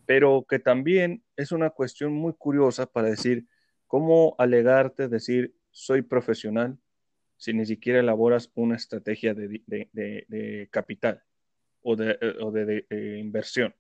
Pero 0.04 0.44
que 0.46 0.59
también 0.59 1.22
es 1.36 1.52
una 1.52 1.70
cuestión 1.70 2.12
muy 2.12 2.34
curiosa 2.34 2.84
para 2.84 3.09
decir 3.09 3.46
cómo 3.86 4.34
alegarte, 4.38 5.09
decir 5.09 5.54
soy 5.70 6.02
profesional, 6.02 6.76
si 7.36 7.54
ni 7.54 7.64
siquiera 7.64 8.00
elaboras 8.00 8.50
una 8.54 8.74
estrategia 8.74 9.34
de, 9.34 10.68
capital 10.72 11.22
o 11.80 11.94
de, 11.94 12.84
inversión. 13.20 13.72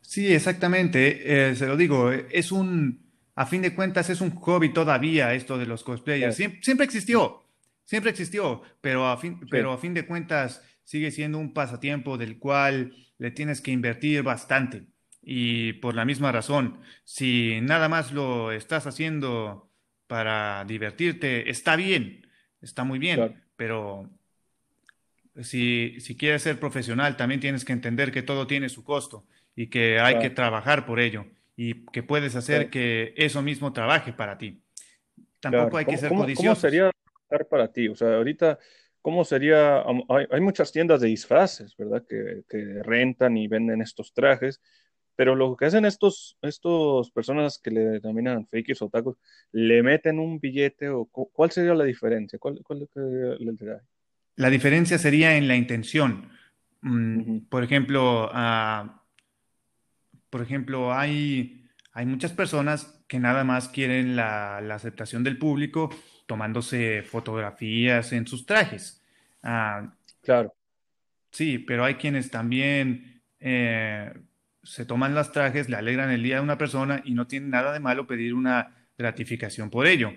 Sí, 0.00 0.32
exactamente. 0.32 1.50
Eh, 1.50 1.56
se 1.56 1.66
lo 1.66 1.76
digo, 1.76 2.12
es 2.12 2.52
un, 2.52 3.06
a 3.34 3.44
fin 3.44 3.62
de 3.62 3.74
cuentas, 3.74 4.08
es 4.08 4.20
un 4.20 4.30
hobby 4.30 4.72
todavía 4.72 5.34
esto 5.34 5.58
de 5.58 5.66
los 5.66 5.82
cosplayers. 5.82 6.36
Siempre, 6.36 6.84
existió, 6.84 7.44
siempre 7.84 8.10
existió, 8.10 8.62
pero 8.80 9.08
a, 9.08 9.16
fin, 9.16 9.40
pero 9.50 9.72
a 9.72 9.78
fin 9.78 9.94
de 9.94 10.06
cuentas 10.06 10.62
sigue 10.84 11.10
siendo 11.10 11.38
un 11.38 11.52
pasatiempo 11.52 12.16
del 12.16 12.38
cual 12.38 12.94
le 13.18 13.30
tienes 13.32 13.60
que 13.60 13.72
invertir 13.72 14.22
bastante. 14.22 14.86
Y 15.22 15.72
por 15.74 15.96
la 15.96 16.04
misma 16.04 16.30
razón, 16.30 16.78
si 17.02 17.60
nada 17.60 17.88
más 17.88 18.12
lo 18.12 18.52
estás 18.52 18.86
haciendo 18.86 19.72
para 20.06 20.64
divertirte, 20.64 21.50
está 21.50 21.74
bien, 21.74 22.28
está 22.60 22.84
muy 22.84 23.00
bien, 23.00 23.42
pero 23.56 24.08
si, 25.42 26.00
si, 26.00 26.16
quieres 26.16 26.42
ser 26.42 26.58
profesional, 26.58 27.16
también 27.16 27.40
tienes 27.40 27.64
que 27.64 27.72
entender 27.72 28.12
que 28.12 28.22
todo 28.22 28.46
tiene 28.46 28.68
su 28.68 28.84
costo 28.84 29.26
y 29.54 29.68
que 29.68 30.00
hay 30.00 30.18
que 30.18 30.30
trabajar 30.30 30.86
por 30.86 31.00
ello 31.00 31.26
y 31.56 31.86
que 31.86 32.02
puedes 32.02 32.36
hacer 32.36 32.70
que 32.70 33.14
eso 33.16 33.42
mismo 33.42 33.72
trabaje 33.72 34.12
para 34.12 34.38
ti. 34.38 34.62
Tampoco 35.40 35.78
hay 35.78 35.84
que 35.84 35.96
ser 35.96 36.10
codicioso. 36.10 36.48
¿Cómo 36.48 36.54
sería 36.56 36.90
trabajar 36.90 37.48
para 37.48 37.72
ti? 37.72 37.88
O 37.88 37.94
sea, 37.94 38.16
ahorita, 38.16 38.58
¿cómo 39.00 39.24
sería? 39.24 39.82
Hay, 40.30 40.40
muchas 40.40 40.72
tiendas 40.72 41.00
de 41.00 41.08
disfraces, 41.08 41.76
¿verdad? 41.76 42.04
Que, 42.08 42.42
que 42.48 42.82
rentan 42.82 43.36
y 43.36 43.48
venden 43.48 43.82
estos 43.82 44.12
trajes 44.12 44.60
pero 45.16 45.34
lo 45.34 45.56
que 45.56 45.64
hacen 45.64 45.86
estos, 45.86 46.36
estos 46.42 47.10
personas 47.10 47.58
que 47.58 47.70
le 47.70 47.80
denominan 47.80 48.46
fakers 48.46 48.82
o 48.82 48.90
tacos, 48.90 49.16
le 49.50 49.82
meten 49.82 50.18
un 50.18 50.38
billete 50.38 50.90
o 50.90 51.06
¿cuál 51.06 51.50
sería 51.50 51.74
la 51.74 51.84
diferencia? 51.84 52.38
¿Cuál, 52.38 52.62
cuál 52.62 52.86
La 52.94 53.82
diferencia 54.50 54.98
sería 54.98 55.36
en 55.36 55.48
la 55.48 55.56
intención. 55.56 56.30
Mm, 56.82 57.40
por 57.48 57.64
ejemplo, 57.64 58.30
ah, 58.32 59.02
por 60.30 60.42
ejemplo, 60.42 60.92
hay, 60.92 61.66
hay 61.92 62.06
muchas 62.06 62.32
personas 62.32 63.02
que 63.08 63.18
nada 63.18 63.44
más 63.44 63.68
quieren 63.68 64.16
la, 64.16 64.58
aceptación 64.58 65.24
del 65.24 65.38
público 65.38 65.90
tomándose 66.26 67.02
fotografías 67.02 68.12
en 68.12 68.26
sus 68.26 68.46
trajes. 68.46 69.02
Ah, 69.42 69.94
claro. 70.22 70.54
Sí, 71.30 71.58
pero 71.58 71.84
hay 71.84 71.94
quienes 71.94 72.30
también 72.30 73.22
eh, 73.40 74.12
se 74.62 74.84
toman 74.84 75.14
las 75.14 75.32
trajes, 75.32 75.68
le 75.68 75.76
alegran 75.76 76.10
el 76.10 76.22
día 76.22 76.36
de 76.36 76.42
una 76.42 76.58
persona 76.58 77.02
y 77.04 77.14
no 77.14 77.26
tiene 77.26 77.48
nada 77.48 77.72
de 77.72 77.80
malo 77.80 78.06
pedir 78.06 78.34
una 78.34 78.74
gratificación 78.98 79.70
por 79.70 79.86
ello. 79.86 80.12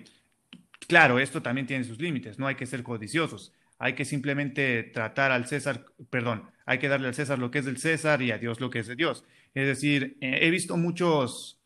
Claro, 0.88 1.18
esto 1.18 1.40
también 1.42 1.66
tiene 1.66 1.84
sus 1.84 2.00
límites, 2.00 2.38
no 2.38 2.46
hay 2.46 2.56
que 2.56 2.66
ser 2.66 2.82
codiciosos, 2.82 3.52
hay 3.80 3.94
que 3.94 4.04
simplemente 4.04 4.82
tratar 4.84 5.32
al 5.32 5.46
César, 5.46 5.86
perdón, 6.10 6.50
hay 6.66 6.78
que 6.78 6.88
darle 6.88 7.08
al 7.08 7.14
César 7.14 7.38
lo 7.38 7.50
que 7.50 7.60
es 7.60 7.64
del 7.64 7.78
César 7.78 8.20
y 8.20 8.30
a 8.30 8.36
Dios 8.36 8.60
lo 8.60 8.68
que 8.68 8.80
es 8.80 8.86
de 8.86 8.94
Dios. 8.94 9.24
Es 9.54 9.66
decir, 9.66 10.18
eh, 10.20 10.40
he 10.42 10.50
visto 10.50 10.76
muchos, 10.76 11.58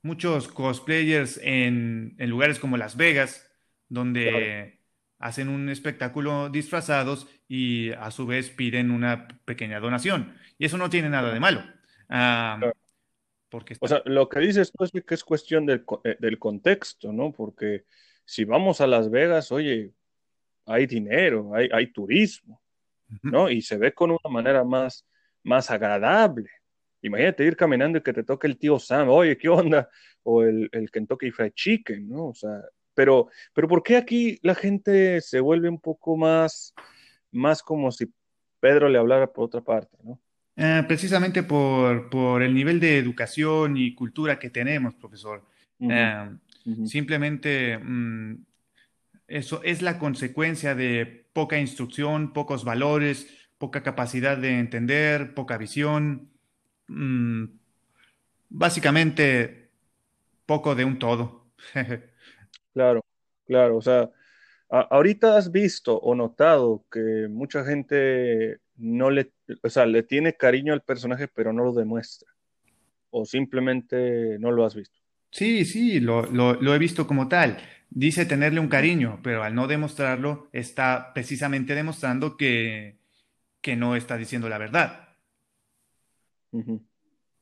muchos 0.00 0.48
cosplayers 0.48 1.38
en, 1.42 2.16
lugares 2.18 2.58
como 2.58 2.78
Las 2.78 2.96
Vegas, 2.96 3.52
donde 3.90 4.80
hacen 5.18 5.50
un 5.50 5.68
espectáculo 5.68 6.48
disfrazados 6.48 7.28
y 7.46 7.90
a 7.92 8.10
su 8.10 8.24
vez 8.26 8.48
piden 8.48 8.90
una 8.90 9.28
pequeña 9.44 9.78
donación. 9.78 10.34
Y 10.56 10.64
eso 10.64 10.78
no 10.78 10.88
tiene 10.88 11.10
nada 11.10 11.34
de 11.34 11.38
malo. 11.38 11.62
Porque 13.50 13.76
O 13.78 13.88
sea, 13.88 14.00
lo 14.06 14.26
que 14.30 14.40
dices 14.40 14.72
tú 14.72 14.84
es 14.84 14.90
que 14.90 15.14
es 15.14 15.22
cuestión 15.22 15.66
del, 15.66 15.84
eh, 16.04 16.16
del, 16.18 16.38
contexto, 16.38 17.12
¿no? 17.12 17.30
Porque 17.30 17.84
si 18.24 18.46
vamos 18.46 18.80
a 18.80 18.86
Las 18.86 19.10
Vegas, 19.10 19.52
oye, 19.52 19.92
hay 20.66 20.86
dinero, 20.86 21.54
hay, 21.54 21.68
hay 21.72 21.92
turismo, 21.92 22.62
¿no? 23.22 23.50
Y 23.50 23.62
se 23.62 23.76
ve 23.76 23.92
con 23.92 24.10
una 24.10 24.30
manera 24.30 24.64
más, 24.64 25.06
más 25.42 25.70
agradable. 25.70 26.48
Imagínate 27.02 27.44
ir 27.44 27.56
caminando 27.56 27.98
y 27.98 28.02
que 28.02 28.12
te 28.12 28.22
toque 28.22 28.46
el 28.46 28.58
tío 28.58 28.78
Sam, 28.78 29.08
oye, 29.08 29.36
¿qué 29.36 29.48
onda? 29.48 29.88
O 30.22 30.42
el, 30.42 30.68
el 30.72 30.90
Kentucky 30.90 31.30
Fried 31.30 31.52
Chicken, 31.52 32.08
¿no? 32.08 32.28
O 32.28 32.34
sea, 32.34 32.62
pero, 32.94 33.28
pero 33.54 33.68
¿por 33.68 33.82
qué 33.82 33.96
aquí 33.96 34.38
la 34.42 34.54
gente 34.54 35.20
se 35.20 35.40
vuelve 35.40 35.68
un 35.68 35.80
poco 35.80 36.16
más, 36.16 36.74
más 37.32 37.62
como 37.62 37.90
si 37.90 38.12
Pedro 38.60 38.88
le 38.88 38.98
hablara 38.98 39.32
por 39.32 39.44
otra 39.44 39.60
parte, 39.60 39.96
¿no? 40.04 40.20
Eh, 40.54 40.84
precisamente 40.86 41.42
por, 41.42 42.42
el 42.42 42.54
nivel 42.54 42.78
de 42.78 42.98
educación 42.98 43.76
y 43.76 43.94
cultura 43.94 44.38
que 44.38 44.50
tenemos, 44.50 44.94
profesor. 44.94 45.42
Eh, 45.80 46.30
simplemente 46.84 47.78
mm, 47.78 48.34
eso 49.32 49.62
es 49.64 49.82
la 49.82 49.98
consecuencia 49.98 50.74
de 50.74 51.26
poca 51.32 51.58
instrucción, 51.58 52.32
pocos 52.32 52.64
valores, 52.64 53.26
poca 53.58 53.82
capacidad 53.82 54.36
de 54.36 54.58
entender, 54.58 55.34
poca 55.34 55.56
visión. 55.56 56.30
Mm, 56.88 57.44
básicamente, 58.50 59.70
poco 60.46 60.74
de 60.74 60.84
un 60.84 60.98
todo. 60.98 61.46
claro, 62.74 63.04
claro. 63.46 63.76
O 63.76 63.82
sea, 63.82 64.10
ahorita 64.68 65.36
has 65.36 65.50
visto 65.50 65.96
o 65.98 66.14
notado 66.14 66.84
que 66.90 67.28
mucha 67.28 67.64
gente 67.64 68.58
no 68.76 69.10
le, 69.10 69.32
o 69.62 69.68
sea, 69.68 69.86
le 69.86 70.02
tiene 70.02 70.34
cariño 70.34 70.72
al 70.72 70.82
personaje, 70.82 71.28
pero 71.28 71.52
no 71.52 71.64
lo 71.64 71.72
demuestra. 71.72 72.30
O 73.10 73.24
simplemente 73.24 74.38
no 74.38 74.50
lo 74.50 74.64
has 74.64 74.74
visto. 74.74 74.98
Sí, 75.30 75.64
sí, 75.64 75.98
lo, 75.98 76.74
he 76.74 76.78
visto 76.78 77.06
como 77.06 77.28
tal. 77.28 77.58
Dice 77.94 78.26
tenerle 78.26 78.60
un 78.60 78.68
cariño, 78.68 79.20
pero 79.22 79.42
al 79.42 79.54
no 79.54 79.66
demostrarlo, 79.66 80.48
está 80.52 81.12
precisamente 81.12 81.74
demostrando 81.74 82.36
que, 82.36 82.98
que 83.60 83.76
no 83.76 83.96
está 83.96 84.16
diciendo 84.16 84.48
la 84.48 84.58
verdad. 84.58 85.08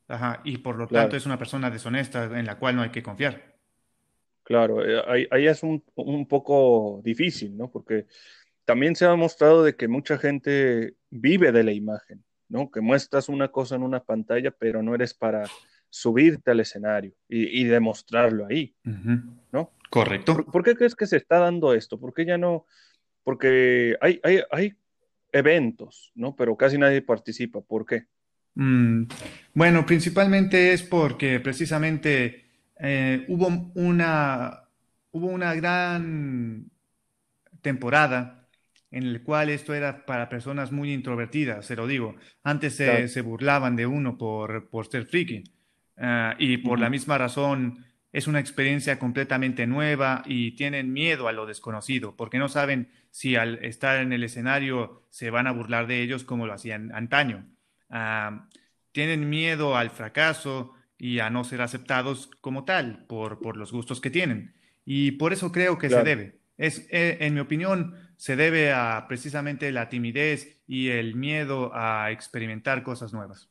Ajá, 0.09 0.41
y 0.45 0.59
por 0.59 0.77
lo 0.77 0.87
tanto 0.89 1.17
es 1.17 1.27
una 1.27 1.39
persona 1.39 1.71
deshonesta 1.71 2.25
en 2.39 2.47
la 2.47 2.59
cual 2.59 2.77
no 2.77 2.83
hay 2.83 2.91
que 2.91 3.03
confiar. 3.03 3.57
claro. 4.43 4.85
eh, 4.85 5.03
ahí, 5.07 5.27
ahí 5.31 5.47
es 5.47 5.63
un, 5.63 5.85
un 5.95 6.27
poco 6.27 7.01
difícil, 7.05 7.57
¿no? 7.57 7.71
Porque 7.71 8.07
también 8.65 8.97
se 8.97 9.07
ha 9.07 9.15
mostrado 9.15 9.63
de 9.63 9.77
que 9.77 9.89
mucha 9.89 10.19
gente 10.19 10.95
vive 11.11 11.53
de 11.53 11.65
la 11.65 11.73
imagen, 11.73 12.25
¿no? 12.49 12.71
Que 12.71 12.81
muestras 12.81 13.29
una 13.29 13.49
cosa 13.49 13.77
en 13.77 13.83
una 13.83 14.03
pantalla, 14.03 14.51
pero 14.51 14.83
no 14.83 14.95
eres 14.95 15.15
para 15.15 15.45
subirte 15.91 16.51
al 16.53 16.61
escenario 16.61 17.13
y, 17.29 17.61
y 17.61 17.65
demostrarlo 17.65 18.47
ahí, 18.47 18.75
¿no? 19.53 19.71
¿Por, 19.71 19.91
Correcto. 19.91 20.47
por 20.47 20.63
qué 20.63 20.75
crees 20.77 20.95
que 20.95 21.07
se 21.07 21.17
está 21.17 21.39
dando 21.39 21.75
esto? 21.75 21.99
¿Por 21.99 22.15
qué 22.15 22.25
ya 22.25 22.39
no? 22.39 22.65
Porque 23.25 23.97
hay, 24.01 24.21
hay, 24.23 24.41
hay 24.51 24.75
eventos, 25.33 26.13
¿no? 26.15 26.35
Pero 26.37 26.57
casi 26.57 26.79
nadie 26.79 27.03
participa. 27.03 27.61
¿Por 27.61 27.85
qué? 27.85 28.05
Mm, 28.55 29.05
bueno, 29.55 29.85
principalmente 29.85 30.73
es 30.73 30.83
porque 30.83 31.41
precisamente 31.41 32.47
eh, 32.79 33.25
hubo 33.29 33.49
una, 33.75 34.63
hubo 35.11 35.27
una 35.27 35.55
gran 35.55 36.71
temporada 37.63 38.49
en 38.91 39.13
la 39.13 39.23
cual 39.23 39.51
esto 39.51 39.75
era 39.75 40.05
para 40.05 40.29
personas 40.29 40.73
muy 40.73 40.93
introvertidas, 40.93 41.67
se 41.67 41.77
lo 41.77 41.87
digo. 41.87 42.17
Antes 42.43 42.75
se, 42.75 42.87
Claro. 42.87 43.09
se 43.09 43.21
burlaban 43.23 43.77
de 43.77 43.87
uno 43.87 44.19
por, 44.19 44.69
por 44.69 44.87
ser 44.89 45.07
friki, 45.07 45.45
ah, 46.01 46.35
y 46.39 46.59
por 46.59 46.81
la 46.81 46.91
Ujú, 46.91 46.91
misma 46.91 47.19
razón 47.19 47.85
es 48.13 48.27
una 48.27 48.41
experiencia 48.41 48.99
completamente 48.99 49.67
nueva 49.67 50.23
y 50.27 50.53
tienen 50.57 50.93
miedo 50.93 51.29
a 51.29 51.33
lo 51.33 51.47
desconocido, 51.47 52.17
porque 52.17 52.39
no 52.39 52.49
saben 52.49 52.91
si 53.11 53.37
al 53.37 53.65
estar 53.65 54.01
en 54.01 54.13
el 54.13 54.25
escenario 54.25 55.05
se 55.11 55.31
van 55.31 55.47
a 55.47 55.53
burlar 55.53 55.87
de 55.87 56.03
ellos 56.03 56.25
como 56.25 56.47
lo 56.47 56.53
hacían 56.55 56.93
antaño. 56.95 57.47
Ah, 57.89 58.49
tienen 58.93 59.29
miedo 59.31 59.77
al 59.77 59.91
fracaso 59.91 60.75
y 60.99 61.21
a 61.21 61.31
no 61.31 61.45
ser 61.45 61.63
aceptados 61.63 62.31
como 62.41 62.65
tal 62.65 63.07
por, 63.07 63.41
por 63.41 63.57
los 63.57 63.73
gustos 63.73 64.01
que 64.01 64.11
tienen. 64.11 64.55
Y 64.85 65.13
por 65.13 65.33
eso 65.33 65.53
creo 65.53 65.79
que 65.79 65.91
se 65.91 66.03
Claro, 66.03 66.03
debe. 66.03 66.41
Es, 66.59 66.87
eh, 66.91 67.19
en 67.21 67.35
mi 67.35 67.41
opinión, 67.41 67.95
se 68.17 68.37
debe 68.37 68.73
a 68.73 69.07
precisamente 69.09 69.73
la 69.73 69.89
timidez 69.89 70.61
y 70.67 70.89
el 70.89 71.15
miedo 71.15 71.71
a 71.75 72.11
experimentar 72.11 72.83
cosas 72.83 73.13
nuevas. 73.13 73.51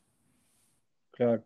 claro. 1.12 1.44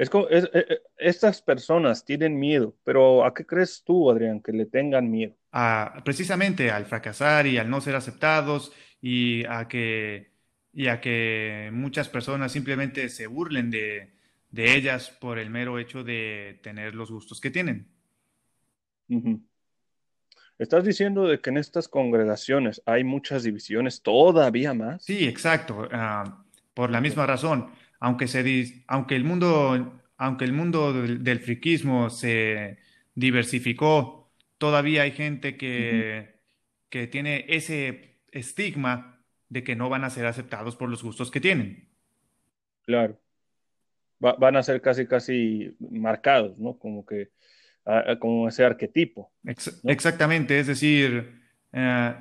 Es 0.00 0.08
como, 0.08 0.28
es- 0.28 0.44
eh, 0.54 0.64
eh, 0.66 0.78
estas 0.96 1.42
personas 1.42 2.06
tienen 2.06 2.38
miedo, 2.38 2.74
pero 2.84 3.22
¿a 3.22 3.34
qué 3.34 3.44
crees 3.44 3.84
tú, 3.84 4.10
Adrián, 4.10 4.40
que 4.40 4.50
le 4.50 4.64
tengan 4.64 5.10
miedo? 5.10 5.36
A, 5.52 6.00
precisamente 6.02 6.70
al 6.70 6.86
fracasar 6.86 7.46
y 7.46 7.58
al 7.58 7.68
no 7.68 7.82
ser 7.82 7.94
aceptados 7.96 8.72
y 9.02 9.44
a 9.44 9.68
que, 9.68 10.32
y 10.72 10.86
a 10.86 11.02
que 11.02 11.68
muchas 11.70 12.08
personas 12.08 12.50
simplemente 12.50 13.10
se 13.10 13.26
burlen 13.26 13.70
de, 13.70 14.14
de 14.50 14.74
ellas 14.74 15.10
por 15.10 15.38
el 15.38 15.50
mero 15.50 15.78
hecho 15.78 16.02
de 16.02 16.58
tener 16.62 16.94
los 16.94 17.10
gustos 17.10 17.38
que 17.38 17.50
tienen. 17.50 17.86
Estás 20.58 20.82
diciendo 20.82 21.28
de 21.28 21.42
que 21.42 21.50
en 21.50 21.58
estas 21.58 21.88
congregaciones 21.88 22.80
hay 22.86 23.04
muchas 23.04 23.42
divisiones, 23.42 24.00
todavía 24.00 24.72
más. 24.72 25.04
Sí, 25.04 25.28
exacto. 25.28 25.86
ah, 25.92 26.42
por 26.72 26.90
la 26.90 27.02
misma 27.02 27.26
razón, 27.26 27.68
aunque 28.00 28.28
se 28.28 28.84
aunque 28.88 29.16
el 29.16 29.24
mundo, 29.24 30.02
aunque 30.18 30.44
el 30.46 30.52
mundo 30.52 30.92
del, 30.92 31.24
del 31.24 31.40
friquismo 31.40 32.10
se 32.10 32.78
diversificó, 33.14 34.32
todavía 34.58 35.02
hay 35.02 35.12
gente 35.12 35.56
que, 35.56 36.40
que 36.90 37.06
tiene 37.08 37.46
ese 37.48 38.20
estigma 38.32 39.24
de 39.48 39.64
que 39.64 39.76
no 39.76 39.88
van 39.90 40.04
a 40.04 40.10
ser 40.10 40.26
aceptados 40.26 40.76
por 40.76 40.90
los 40.90 41.02
gustos 41.02 41.30
que 41.30 41.40
tienen. 41.40 41.90
Claro. 42.82 43.18
Va- 44.24 44.36
van 44.38 44.56
a 44.56 44.62
ser 44.62 44.80
casi, 44.82 45.06
casi 45.06 45.74
marcados, 45.80 46.58
¿no? 46.58 46.78
Como 46.78 47.04
que, 47.06 47.30
como 48.20 48.48
ese 48.48 48.64
arquetipo, 48.64 49.32
exactamente, 49.86 50.58
es 50.58 50.66
decir, 50.66 51.40
eh, 51.72 52.14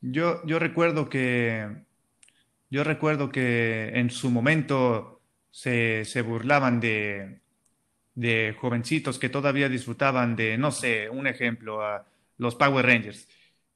yo, 0.00 0.44
yo 0.46 0.58
recuerdo 0.58 1.08
que 1.08 1.68
Yo 2.70 2.84
recuerdo 2.84 3.30
que 3.30 3.90
en 3.94 4.10
su 4.10 4.30
momento 4.30 5.13
se, 5.54 6.04
se 6.04 6.22
burlaban 6.22 6.80
de, 6.80 7.40
de 8.14 8.56
jovencitos 8.60 9.18
que 9.18 9.28
todavía 9.28 9.68
disfrutaban 9.68 10.36
de, 10.36 10.58
no 10.58 10.70
sé, 10.72 11.08
un 11.10 11.26
ejemplo, 11.26 11.82
a 11.84 12.06
los 12.38 12.54
Power 12.56 12.86
Rangers. 12.86 13.28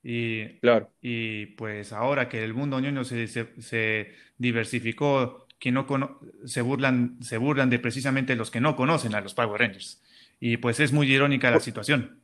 Y, 0.02 0.44
Claro. 0.60 0.92
y 1.02 1.46
pues 1.56 1.92
ahora 1.92 2.28
que 2.28 2.44
el 2.44 2.54
mundo 2.54 2.80
ñoño 2.80 3.04
se, 3.04 3.26
se, 3.28 3.60
se 3.62 4.14
diversificó, 4.38 5.46
que 5.58 5.72
no 5.72 5.86
cono- 5.86 6.20
se 6.46 6.62
burlan, 6.62 7.18
se 7.22 7.38
burlan 7.38 7.70
de 7.70 7.78
precisamente 7.80 8.36
los 8.36 8.50
que 8.50 8.60
no 8.60 8.76
conocen 8.76 9.14
a 9.14 9.20
los 9.20 9.34
Power 9.34 9.60
Rangers. 9.60 10.02
Y 10.40 10.58
pues 10.58 10.80
es 10.80 10.92
muy 10.92 11.12
irónica 11.12 11.50
la 11.50 11.60
¿Por, 11.60 11.60
situación. 11.60 12.22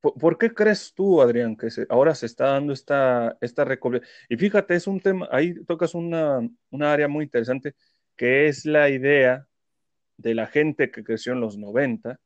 por- 0.00 0.38
qué 0.38 0.52
crees 0.54 0.92
tú, 0.94 1.20
Adrián, 1.20 1.56
que 1.56 1.70
se- 1.70 1.86
ahora 1.90 2.14
se 2.14 2.26
está 2.26 2.46
dando 2.52 2.72
esta, 2.72 3.36
esta 3.40 3.64
recopilación? 3.64 4.10
Y 4.28 4.36
fíjate, 4.36 4.74
es 4.76 4.86
un 4.86 5.00
tema, 5.00 5.28
ahí 5.32 5.54
tocas 5.64 5.94
una, 5.94 6.40
una 6.70 6.92
área 6.92 7.08
muy 7.08 7.24
interesante, 7.24 7.74
que 8.16 8.48
es 8.48 8.64
la 8.64 8.88
idea 8.90 9.46
de 10.16 10.34
la 10.34 10.46
gente 10.46 10.90
que 10.90 11.04
creció 11.04 11.32
en 11.32 11.40
los 11.40 11.58
90 11.58 12.18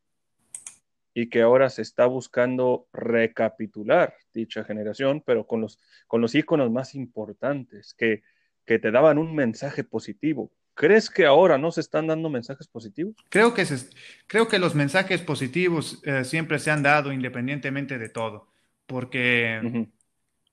y 1.12 1.28
que 1.28 1.42
ahora 1.42 1.68
se 1.70 1.82
está 1.82 2.06
buscando 2.06 2.86
recapitular 2.92 4.14
dicha 4.32 4.62
generación, 4.64 5.22
pero 5.26 5.46
con 5.46 5.60
los, 5.60 5.78
con 6.06 6.20
los 6.20 6.34
íconos 6.36 6.70
más 6.70 6.94
importantes, 6.94 7.94
que, 7.94 8.22
que 8.64 8.78
te 8.78 8.92
daban 8.92 9.18
un 9.18 9.34
mensaje 9.34 9.82
positivo. 9.82 10.52
¿Crees 10.74 11.10
que 11.10 11.26
ahora 11.26 11.58
no 11.58 11.72
se 11.72 11.80
están 11.80 12.06
dando 12.06 12.30
mensajes 12.30 12.68
positivos? 12.68 13.16
Creo 13.28 13.52
que, 13.52 13.66
se- 13.66 13.90
creo 14.28 14.46
que 14.46 14.60
los 14.60 14.76
mensajes 14.76 15.20
positivos 15.20 16.00
eh, 16.04 16.24
siempre 16.24 16.60
se 16.60 16.70
han 16.70 16.82
dado 16.84 17.12
independientemente 17.12 17.98
de 17.98 18.08
todo, 18.08 18.48
porque, 18.86 19.88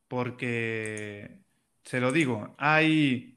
porque, 0.08 1.40
se 1.84 2.00
lo 2.00 2.12
digo, 2.12 2.56
hay, 2.58 3.37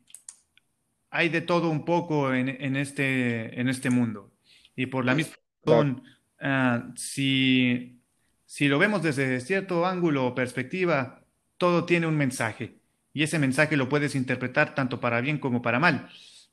hay 1.10 1.28
de 1.28 1.40
todo 1.40 1.70
un 1.70 1.84
poco 1.84 2.32
en, 2.34 2.48
en 2.48 2.76
este, 2.76 3.60
en 3.60 3.68
este 3.68 3.90
mundo. 3.90 4.32
Y 4.76 4.86
por 4.86 5.04
la 5.04 5.14
misma 5.14 5.34
razón, 5.64 6.02
ah, 6.40 6.92
si, 6.96 8.00
si 8.46 8.68
lo 8.68 8.78
vemos 8.78 9.02
desde 9.02 9.40
cierto 9.40 9.86
ángulo 9.86 10.26
o 10.26 10.34
perspectiva, 10.34 11.24
todo 11.58 11.84
tiene 11.86 12.06
un 12.06 12.16
mensaje. 12.16 12.76
Y 13.12 13.22
ese 13.24 13.38
mensaje 13.38 13.76
lo 13.76 13.88
puedes 13.88 14.14
interpretar 14.14 14.74
tanto 14.74 15.00
para 15.00 15.20
bien 15.20 15.38
como 15.38 15.62
para 15.62 15.80
mal. 15.80 16.08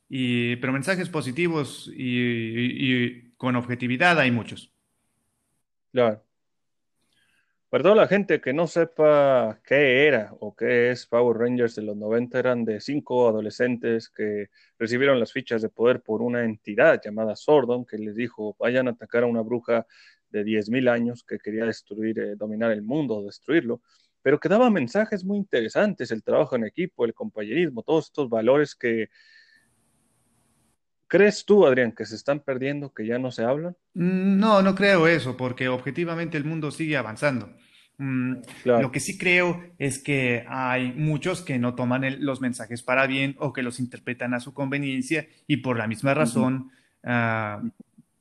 Y, 0.09 0.55
pero 0.57 0.73
mensajes 0.73 1.09
positivos 1.09 1.91
y, 1.95 2.03
y- 2.03 2.93
y 3.05 3.31
con 3.37 3.55
objetividad 3.55 4.19
hay 4.19 4.31
muchos. 4.31 4.71
claro. 5.91 6.26
Para 7.69 7.83
toda 7.83 7.95
la 7.95 8.07
gente 8.07 8.39
que 8.39 8.53
no 8.53 8.65
sepa 8.65 9.59
qué 9.65 10.07
era 10.07 10.33
o 10.39 10.55
qué 10.55 10.89
es 10.91 11.05
Power 11.05 11.37
Rangers 11.37 11.75
de 11.75 11.81
los 11.81 11.97
90, 11.97 12.39
eran 12.39 12.63
de 12.63 12.79
cinco 12.79 13.27
adolescentes 13.27 14.09
que 14.09 14.47
recibieron 14.79 15.19
las 15.19 15.33
fichas 15.33 15.61
de 15.61 15.67
poder 15.67 16.01
por 16.01 16.21
una 16.21 16.45
entidad 16.45 17.01
llamada 17.03 17.35
Sordon, 17.35 17.85
que 17.85 17.97
les 17.97 18.15
dijo, 18.15 18.55
vayan 18.57 18.87
a 18.87 18.91
atacar 18.91 19.23
a 19.23 19.25
una 19.27 19.41
bruja 19.41 19.85
de 20.29 20.45
10.000 20.45 20.87
años 20.87 21.25
que 21.25 21.39
quería 21.39 21.65
destruir, 21.65 22.17
eh, 22.19 22.35
dominar 22.37 22.71
el 22.71 22.83
mundo, 22.83 23.21
destruirlo, 23.21 23.81
pero 24.21 24.39
que 24.39 24.47
daba 24.47 24.69
mensajes 24.69 25.25
muy 25.25 25.37
interesantes, 25.37 26.11
el 26.11 26.23
trabajo 26.23 26.55
en 26.55 26.63
equipo, 26.63 27.03
el 27.03 27.13
compañerismo, 27.13 27.83
todos 27.83 28.05
estos 28.05 28.29
valores 28.29 28.75
que, 28.75 29.09
¿crees 31.07 31.45
tú, 31.45 31.65
Adrián, 31.65 31.91
que 31.91 32.05
se 32.05 32.15
están 32.15 32.39
perdiendo, 32.39 32.93
que 32.93 33.05
ya 33.05 33.17
no 33.19 33.31
se 33.31 33.43
hablan? 33.43 33.75
Mm, 33.93 34.39
No, 34.39 34.61
no 34.61 34.75
creo 34.75 35.07
eso, 35.07 35.35
porque 35.37 35.67
objetivamente 35.69 36.37
el 36.37 36.43
mundo 36.45 36.71
sigue 36.71 36.97
avanzando. 36.97 37.49
Mm, 37.99 38.35
lo 38.65 38.91
que 38.91 38.99
sí 38.99 39.17
creo 39.17 39.63
es 39.79 39.97
que 39.97 40.45
hay 40.47 40.91
muchos 40.93 41.41
que 41.41 41.57
no 41.57 41.73
toman 41.73 42.03
el- 42.03 42.23
los 42.23 42.41
mensajes 42.41 42.83
para 42.83 43.07
bien 43.07 43.35
o 43.39 43.53
que 43.53 43.63
los 43.63 43.79
interpretan 43.79 44.35
a 44.35 44.39
su 44.39 44.53
conveniencia 44.53 45.27
y 45.47 45.57
por 45.57 45.77
la 45.77 45.87
misma 45.87 46.13
razón 46.13 46.69
ah, 47.03 47.61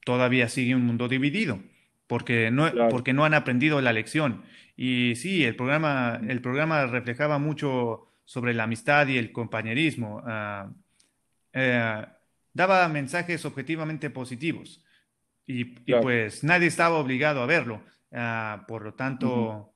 todavía 0.04 0.48
sigue 0.48 0.74
un 0.74 0.86
mundo 0.86 1.08
dividido, 1.08 1.58
porque 2.06 2.50
no, 2.50 2.70
Claro. 2.70 2.88
porque 2.90 3.12
no 3.12 3.24
han 3.24 3.34
aprendido 3.34 3.80
la 3.82 3.92
lección. 3.92 4.42
Y 4.76 5.14
sí, 5.16 5.44
el 5.44 5.56
programa, 5.56 6.20
el 6.26 6.40
programa 6.40 6.86
reflejaba 6.86 7.38
mucho 7.38 8.06
sobre 8.24 8.54
la 8.54 8.64
amistad 8.64 9.08
y 9.08 9.18
el 9.18 9.32
compañerismo. 9.32 10.22
eh, 11.52 12.06
daba 12.56 12.88
mensajes 12.88 13.44
objetivamente 13.44 14.10
positivos 14.10 14.82
y, 15.46 15.64
pues 15.64 16.42
nadie 16.42 16.66
estaba 16.66 16.98
obligado 16.98 17.40
a 17.42 17.46
verlo. 17.46 17.82
Ah, 18.10 18.64
por 18.66 18.82
lo 18.82 18.94
tanto, 18.94 19.74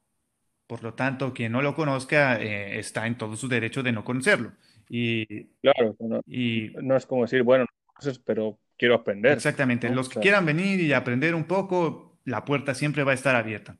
por 0.67 0.83
lo 0.83 0.95
tanto, 0.95 1.33
quien 1.33 1.53
no 1.53 1.63
lo 1.63 1.75
conozca 1.75 2.41
eh, 2.41 2.79
está 2.79 3.07
en 3.07 3.17
todo 3.17 3.37
su 3.37 3.49
derecho 3.49 3.83
de 3.83 3.93
no 3.93 4.03
conocerlo. 4.03 4.53
Y, 4.89 5.45
Claro, 5.63 5.95
no, 6.01 6.23
y 6.27 6.73
no 6.83 6.97
es 6.97 7.07
como 7.07 7.23
decir, 7.23 7.43
bueno, 7.43 7.67
no 8.05 8.13
pero 8.25 8.59
quiero 8.77 8.95
aprender, 8.95 9.33
exactamente, 9.33 9.89
¿no? 9.89 9.97
los 9.97 10.09
que 10.09 10.21
quieran 10.21 10.47
venir 10.47 10.81
y 10.81 10.93
aprender 10.93 11.35
un 11.35 11.45
poco, 11.45 12.19
la 12.25 12.45
puerta 12.45 12.75
siempre 12.75 13.05
va 13.05 13.13
a 13.13 13.15
estar 13.15 13.37
abierta. 13.37 13.77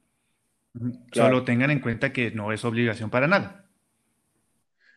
Solo 1.11 1.43
tengan 1.43 1.73
en 1.73 1.81
cuenta 1.81 2.13
que 2.13 2.31
no 2.31 2.53
es 2.53 2.65
obligación 2.65 3.11
para 3.11 3.27
nada. 3.27 3.67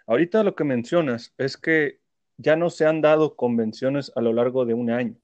Ahorita 0.06 0.44
lo 0.44 0.54
que 0.54 0.66
mencionas 0.66 1.34
es 1.38 1.58
que 1.58 2.03
ya 2.38 2.56
no 2.56 2.70
se 2.70 2.86
han 2.86 3.02
dado 3.02 3.36
convenciones 3.36 4.12
a 4.16 4.22
lo 4.22 4.34
largo 4.34 4.66
de 4.66 4.74
un 4.74 4.90
año. 4.92 5.16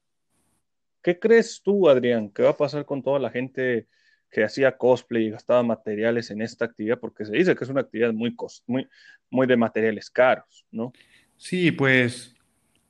¿Qué 1.02 1.20
crees 1.20 1.62
tú, 1.64 1.90
Adrián, 1.90 2.30
que 2.30 2.44
va 2.44 2.50
a 2.50 2.58
pasar 2.58 2.86
con 2.86 3.02
toda 3.02 3.20
la 3.20 3.30
gente 3.30 3.88
que 4.30 4.44
hacía 4.44 4.78
cosplay 4.78 5.26
y 5.26 5.32
gastaba 5.32 5.64
materiales 5.64 6.30
en 6.30 6.42
esta 6.42 6.66
actividad? 6.66 7.00
Porque 7.00 7.26
se 7.26 7.32
dice 7.32 7.56
que 7.56 7.64
es 7.64 7.70
una 7.70 7.82
actividad 7.82 8.14
muy, 8.14 8.36
muy, 8.68 8.88
muy 9.30 9.48
de 9.48 9.58
materiales 9.58 10.10
caros, 10.10 10.66
¿no? 10.72 10.92
Sí, 11.38 11.72
pues 11.72 12.36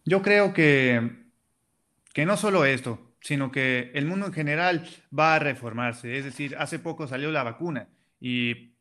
yo 0.06 0.22
creo 0.22 0.54
que, 0.54 1.28
que 2.14 2.26
no 2.26 2.36
solo 2.36 2.66
esto, 2.66 3.10
sino 3.22 3.52
que 3.52 3.92
el 3.94 4.06
mundo 4.06 4.28
en 4.28 4.34
general 4.34 4.88
va 5.18 5.36
a 5.36 5.40
reformarse. 5.40 6.18
Es 6.18 6.26
decir, 6.26 6.56
hace 6.58 6.80
poco 6.80 7.08
salió 7.08 7.32
la 7.32 7.44
vacuna 7.44 7.90
y, 8.20 8.74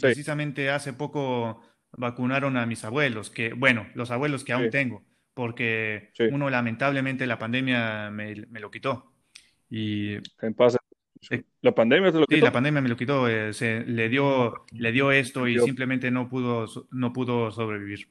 precisamente 0.00 0.70
hace 0.70 0.94
poco 0.94 1.60
vacunaron 1.96 2.56
a 2.56 2.66
mis 2.66 2.84
abuelos, 2.84 3.30
que 3.30 3.52
bueno, 3.52 3.86
los 3.94 4.10
abuelos 4.10 4.44
que 4.44 4.52
aún 4.52 4.70
tengo, 4.70 5.02
porque 5.34 6.10
uno 6.30 6.50
lamentablemente 6.50 7.26
la 7.26 7.38
pandemia 7.38 8.10
me, 8.10 8.34
lo 8.34 8.70
quitó. 8.70 9.12
Y 9.70 10.18
¿Qué 10.38 10.50
pasa? 10.56 10.78
¿La 11.60 11.74
pandemia 11.74 12.10
te 12.10 12.18
lo 12.18 12.26
quitó? 12.26 12.36
Sí, 12.36 12.42
la 12.42 12.52
pandemia 12.52 12.80
me 12.80 12.88
lo 12.88 12.96
quitó, 12.96 13.28
eh, 13.28 13.52
se, 13.52 13.84
le, 13.84 14.08
dio, 14.08 14.64
le 14.72 14.92
dio 14.92 15.12
esto 15.12 15.46
y 15.46 15.58
simplemente 15.58 16.10
no 16.10 16.28
pudo, 16.28 16.66
no 16.90 17.12
pudo 17.12 17.50
sobrevivir. 17.50 18.08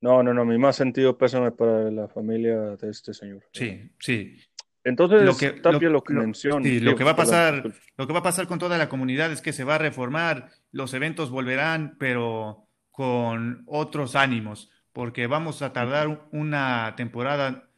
No, 0.00 0.22
no, 0.22 0.32
no, 0.32 0.44
mi 0.44 0.58
más 0.58 0.76
sentido 0.76 1.18
pésame 1.18 1.50
para 1.50 1.90
la 1.90 2.08
familia 2.08 2.76
de 2.76 2.90
este 2.90 3.12
señor. 3.12 3.42
Sí, 3.52 3.90
sí. 3.98 4.36
Entonces, 4.84 5.22
lo 5.22 5.36
que, 5.36 5.60
lo, 5.90 6.02
que 6.02 6.14
menciona. 6.14 6.66
lo 6.80 6.96
que 6.96 7.04
va 7.04 7.10
a 7.10 7.16
pasar, 7.16 7.74
lo 7.96 8.06
que 8.06 8.12
va 8.12 8.20
a 8.20 8.22
pasar 8.22 8.46
con 8.46 8.58
toda 8.58 8.78
la 8.78 8.88
comunidad 8.88 9.30
es 9.32 9.42
que 9.42 9.52
se 9.52 9.64
va 9.64 9.74
a 9.74 9.78
reformar, 9.78 10.50
los 10.72 10.94
eventos 10.94 11.30
volverán, 11.30 11.96
pero 11.98 12.67
con 12.98 13.62
otros 13.68 14.16
ánimos, 14.16 14.72
porque 14.92 15.28
vamos 15.28 15.62
a 15.62 15.72
tardar 15.72 16.26
una 16.32 16.94
temporada, 16.96 17.68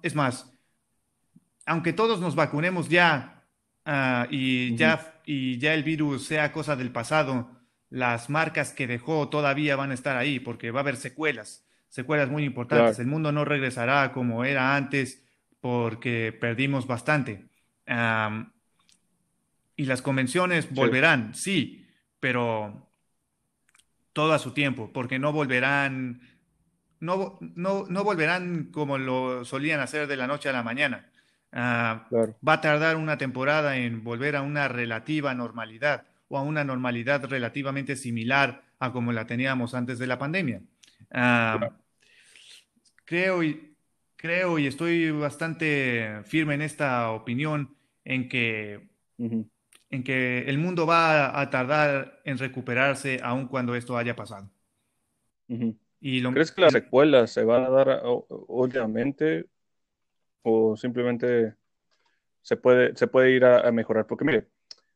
es 0.00 0.14
más, 0.14 0.50
aunque 1.66 1.92
todos 1.92 2.22
nos 2.22 2.36
vacunemos 2.36 2.88
ya 2.88 3.44
ah, 3.84 4.26
y 4.30 4.74
ya 4.76 5.20
y 5.26 5.58
ya 5.58 5.74
el 5.74 5.82
virus 5.82 6.24
sea 6.24 6.52
cosa 6.52 6.74
del 6.74 6.90
pasado, 6.90 7.50
las 7.90 8.30
marcas 8.30 8.72
que 8.72 8.86
dejó 8.86 9.28
todavía 9.28 9.76
van 9.76 9.90
a 9.90 9.94
estar 9.94 10.16
ahí, 10.16 10.40
porque 10.40 10.70
va 10.70 10.80
a 10.80 10.84
haber 10.84 10.96
secuelas, 10.96 11.66
secuelas 11.90 12.30
muy 12.30 12.44
importantes. 12.44 12.98
El 12.98 13.08
mundo 13.08 13.32
no 13.32 13.44
regresará 13.44 14.10
como 14.10 14.46
era 14.46 14.74
antes 14.74 15.22
porque 15.60 16.32
perdimos 16.32 16.86
bastante. 16.86 17.44
y 19.76 19.84
las 19.84 20.00
convenciones 20.00 20.72
volverán, 20.72 21.34
sí. 21.34 21.86
pero 22.20 22.89
todo 24.12 24.32
a 24.32 24.38
su 24.38 24.52
tiempo, 24.52 24.90
porque 24.92 25.18
no 25.18 25.32
volverán, 25.32 26.20
no, 26.98 27.38
no, 27.40 27.86
no 27.88 28.04
volverán 28.04 28.70
como 28.72 28.98
lo 28.98 29.44
solían 29.44 29.80
hacer 29.80 30.06
de 30.06 30.16
la 30.16 30.26
noche 30.26 30.48
a 30.48 30.52
la 30.52 30.62
mañana. 30.62 31.10
Ah, 31.52 32.08
va 32.46 32.52
a 32.54 32.60
tardar 32.60 32.96
una 32.96 33.18
temporada 33.18 33.76
en 33.76 34.04
volver 34.04 34.36
a 34.36 34.42
una 34.42 34.68
relativa 34.68 35.34
normalidad 35.34 36.06
o 36.28 36.38
a 36.38 36.42
una 36.42 36.62
normalidad 36.62 37.24
relativamente 37.24 37.96
similar 37.96 38.62
a 38.78 38.92
como 38.92 39.12
la 39.12 39.26
teníamos 39.26 39.74
antes 39.74 39.98
de 39.98 40.06
la 40.06 40.18
pandemia. 40.18 40.62
Creo 43.04 43.42
y 43.42 43.74
creo 44.14 44.58
y 44.58 44.66
estoy 44.66 45.10
bastante 45.10 46.22
firme 46.26 46.54
en 46.54 46.62
esta 46.62 47.10
opinión 47.10 47.74
en 48.04 48.28
que, 48.28 48.88
en 49.90 50.04
que 50.04 50.40
el 50.48 50.58
mundo 50.58 50.86
va 50.86 51.40
a 51.40 51.50
tardar 51.50 52.20
en 52.24 52.38
recuperarse 52.38 53.20
aun 53.22 53.48
cuando 53.48 53.74
esto 53.74 53.96
haya 53.96 54.16
pasado. 54.16 54.50
y 56.00 56.22
¿Crees 56.22 56.52
que 56.52 56.60
las 56.60 56.72
secuelas 56.72 57.30
se 57.32 57.44
van 57.44 57.64
a 57.64 57.70
dar 57.70 58.02
obviamente 58.04 59.46
o 60.42 60.76
simplemente 60.76 61.54
se 62.42 62.56
puede, 62.56 62.96
se 62.96 63.06
puede 63.08 63.32
ir 63.32 63.44
a, 63.44 63.70
mejorar? 63.72 64.06
Porque 64.06 64.24
mire, 64.24 64.46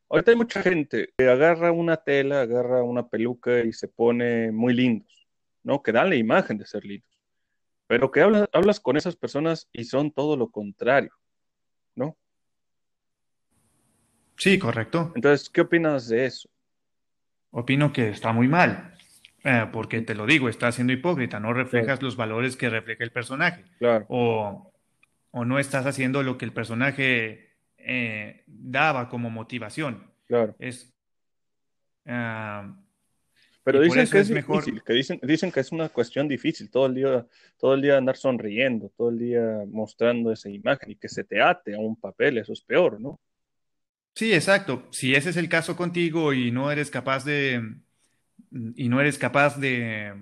ahorita 0.08 0.30
hay 0.30 0.36
mucha 0.36 0.62
gente 0.62 1.12
que 1.16 1.28
agarra 1.28 1.72
una 1.72 1.96
tela, 1.96 2.42
agarra 2.42 2.82
una 2.82 3.08
peluca 3.08 3.60
y 3.60 3.72
se 3.72 3.88
pone 3.88 4.52
muy 4.52 4.74
lindos, 4.74 5.28
¿no? 5.62 5.82
Que 5.82 5.92
dan 5.92 6.08
la 6.08 6.16
imagen 6.16 6.56
de 6.56 6.66
ser 6.66 6.84
lindos 6.84 7.14
pero 7.86 8.10
que 8.10 8.20
hablas, 8.20 8.48
hablas 8.52 8.80
con 8.80 8.96
esas 8.96 9.16
personas 9.16 9.68
y 9.72 9.84
son 9.84 10.10
todo 10.10 10.36
lo 10.36 10.50
contrario, 10.50 11.12
¿no? 11.94 12.16
Sí, 14.36 14.58
correcto. 14.58 15.12
Entonces, 15.14 15.48
¿qué 15.48 15.60
opinas 15.60 16.08
de 16.08 16.26
eso? 16.26 16.48
Opino 17.50 17.92
que 17.92 18.08
está 18.08 18.32
muy 18.32 18.48
mal, 18.48 18.94
eh, 19.44 19.66
porque 19.72 20.00
te 20.02 20.14
lo 20.14 20.26
digo, 20.26 20.48
estás 20.48 20.74
siendo 20.74 20.92
hipócrita, 20.92 21.38
no 21.38 21.52
reflejas 21.52 22.02
los 22.02 22.16
valores 22.16 22.56
que 22.56 22.68
refleja 22.68 23.04
el 23.04 23.12
personaje. 23.12 23.64
Claro. 23.78 24.06
O, 24.08 24.72
no 25.32 25.58
estás 25.58 25.86
haciendo 25.86 26.22
lo 26.22 26.38
que 26.38 26.44
el 26.44 26.52
personaje 26.52 27.50
eh, 27.78 28.44
daba 28.46 29.08
como 29.08 29.30
motivación. 29.30 30.10
Claro. 30.26 30.54
Es, 30.58 30.92
ah, 32.06 32.76
pero 33.64 33.80
dicen 33.80 34.06
que 34.10 34.18
es, 34.18 34.28
difícil, 34.28 34.82
que 34.82 34.92
dicen, 34.92 35.18
dicen 35.22 35.50
que 35.50 35.60
es 35.60 35.72
una 35.72 35.88
cuestión 35.88 36.28
difícil, 36.28 36.70
todo 36.70 36.84
el 36.84 36.94
día, 36.94 37.26
todo 37.58 37.72
el 37.72 37.80
día 37.80 37.96
andar 37.96 38.16
sonriendo, 38.16 38.90
todo 38.90 39.08
el 39.08 39.18
día 39.18 39.64
mostrando 39.66 40.30
esa 40.30 40.50
imagen 40.50 40.90
y 40.90 40.96
que 40.96 41.08
se 41.08 41.24
te 41.24 41.40
ate 41.40 41.74
a 41.74 41.78
un 41.78 41.96
papel, 41.96 42.36
eso 42.36 42.52
es 42.52 42.60
peor, 42.60 43.00
¿no? 43.00 43.18
Sí, 44.14 44.32
exacto. 44.32 44.86
Si 44.90 45.14
ese 45.14 45.30
es 45.30 45.36
el 45.36 45.48
caso 45.48 45.76
contigo 45.76 46.32
y 46.32 46.50
no 46.50 46.70
eres 46.70 46.90
capaz 46.90 47.24
de 47.24 47.62
y 48.76 48.88
no 48.88 49.00
eres 49.00 49.18
capaz 49.18 49.58
de, 49.58 50.12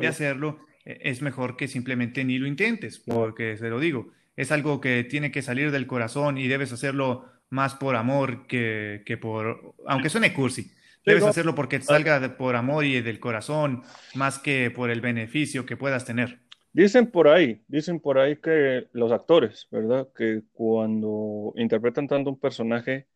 de 0.00 0.06
hacerlo, 0.08 0.58
e, 0.84 0.98
es 1.02 1.22
mejor 1.22 1.56
que 1.56 1.68
simplemente 1.68 2.24
ni 2.24 2.38
lo 2.38 2.48
intentes, 2.48 2.98
porque 2.98 3.56
se 3.56 3.68
lo 3.68 3.78
digo, 3.78 4.10
es 4.36 4.50
algo 4.50 4.80
que 4.80 5.04
tiene 5.04 5.30
que 5.30 5.42
salir 5.42 5.70
del 5.70 5.86
corazón 5.86 6.38
y 6.38 6.48
debes 6.48 6.72
hacerlo 6.72 7.26
más 7.50 7.76
por 7.76 7.94
amor 7.94 8.48
que, 8.48 9.02
que 9.06 9.16
por, 9.16 9.74
aunque 9.86 10.08
suene 10.08 10.34
cursi, 10.34 10.72
Debes 11.08 11.24
hacerlo 11.24 11.54
porque 11.54 11.76
ah. 11.76 11.82
salga 11.82 12.36
por 12.36 12.56
amor 12.56 12.84
y 12.84 13.00
del 13.00 13.20
corazón, 13.20 13.82
más 14.14 14.38
que 14.38 14.70
por 14.70 14.90
el 14.90 15.00
beneficio 15.00 15.64
que 15.64 15.76
puedas 15.76 16.04
tener. 16.04 16.40
Dicen 16.72 17.06
por 17.06 17.28
ahí, 17.28 17.62
dicen 17.66 17.98
por 17.98 18.18
ahí 18.18 18.36
que 18.36 18.88
los 18.92 19.10
actores, 19.10 19.66
¿verdad? 19.70 20.08
Que 20.14 20.42
cuando 20.52 21.52
interpretan 21.56 22.06
tanto 22.06 22.30
un 22.30 22.38
personaje, 22.38 23.06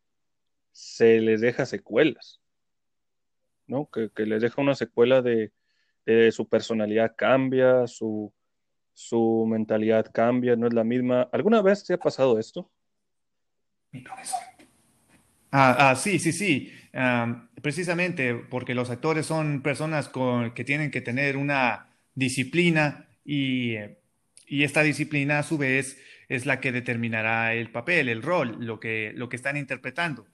se 0.72 1.20
les 1.20 1.40
deja 1.40 1.66
secuelas, 1.66 2.40
¿no? 3.66 3.88
Que, 3.90 4.10
les 4.26 4.42
deja 4.42 4.60
una 4.60 4.74
secuela 4.74 5.22
de, 5.22 5.52
su 6.32 6.48
personalidad 6.48 7.14
cambia, 7.16 7.86
su, 7.86 8.32
su 8.92 9.46
mentalidad 9.48 10.10
cambia, 10.12 10.56
no 10.56 10.66
es 10.66 10.72
la 10.74 10.84
misma. 10.84 11.28
¿Alguna 11.32 11.62
vez 11.62 11.84
te 11.84 11.94
ha 11.94 11.98
pasado 11.98 12.38
esto? 12.38 12.70
Ah, 15.50 15.90
ah, 15.90 15.96
sí, 15.96 16.18
sí, 16.18 16.32
sí. 16.32 16.72
precisamente 17.60 18.34
porque 18.34 18.74
los 18.74 18.90
actores 18.90 19.26
son 19.26 19.62
personas 19.62 20.10
que 20.54 20.64
tienen 20.64 20.90
que 20.90 21.02
tener 21.02 21.36
una 21.36 21.88
disciplina 22.14 23.06
y, 23.24 23.76
y, 24.46 24.64
esta 24.64 24.82
disciplina 24.82 25.38
a 25.38 25.42
su 25.42 25.58
vez 25.58 25.98
es 26.28 26.46
la 26.46 26.60
que 26.60 26.72
determinará 26.72 27.54
el 27.54 27.70
papel, 27.70 28.08
el 28.08 28.22
rol, 28.22 28.56
lo 28.60 28.80
que, 28.80 29.12
lo 29.14 29.28
que 29.28 29.36
están 29.36 29.56
interpretando, 29.56 30.26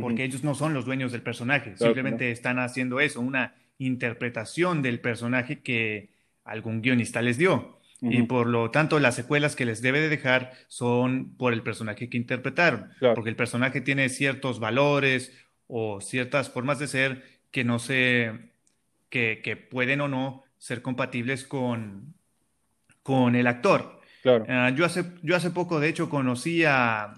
porque 0.00 0.24
ellos 0.24 0.42
no 0.44 0.54
son 0.54 0.74
los 0.74 0.84
dueños 0.84 1.12
del 1.12 1.22
personaje, 1.22 1.76
simplemente 1.76 2.30
están 2.30 2.58
haciendo 2.58 3.00
eso, 3.00 3.20
una 3.20 3.54
interpretación 3.78 4.82
del 4.82 5.00
personaje 5.00 5.60
que 5.60 6.10
algún 6.44 6.82
guionista 6.82 7.22
les 7.22 7.38
dio. 7.38 7.78
Y 8.00 8.24
por 8.24 8.46
lo 8.48 8.70
tanto 8.70 9.00
las 9.00 9.14
secuelas 9.14 9.56
que 9.56 9.64
les 9.64 9.80
debe 9.80 9.98
de 9.98 10.10
dejar 10.10 10.52
son 10.68 11.36
por 11.38 11.54
el 11.54 11.62
personaje 11.62 12.10
que 12.10 12.18
interpretaron, 12.18 12.90
porque 13.14 13.30
el 13.30 13.36
personaje 13.36 13.80
tiene 13.80 14.10
ciertos 14.10 14.60
valores 14.60 15.32
o 15.68 16.02
ciertas 16.02 16.50
formas 16.50 16.78
de 16.78 16.86
ser 16.86 17.22
que 17.50 17.64
no 17.64 17.78
se, 17.78 18.50
que, 19.08 19.40
que 19.42 19.56
pueden 19.56 20.02
o 20.02 20.08
no 20.08 20.44
ser 20.58 20.82
compatibles 20.82 21.44
con, 21.44 22.14
con 23.02 23.36
el 23.36 23.46
actor. 23.46 24.00
Claro. 24.22 24.44
Ah, 24.48 24.70
yo, 24.70 24.84
hace, 24.84 25.04
yo 25.22 25.36
hace 25.36 25.50
poco, 25.50 25.80
de 25.80 25.88
hecho, 25.88 26.10
conocí 26.10 26.64
a, 26.64 27.14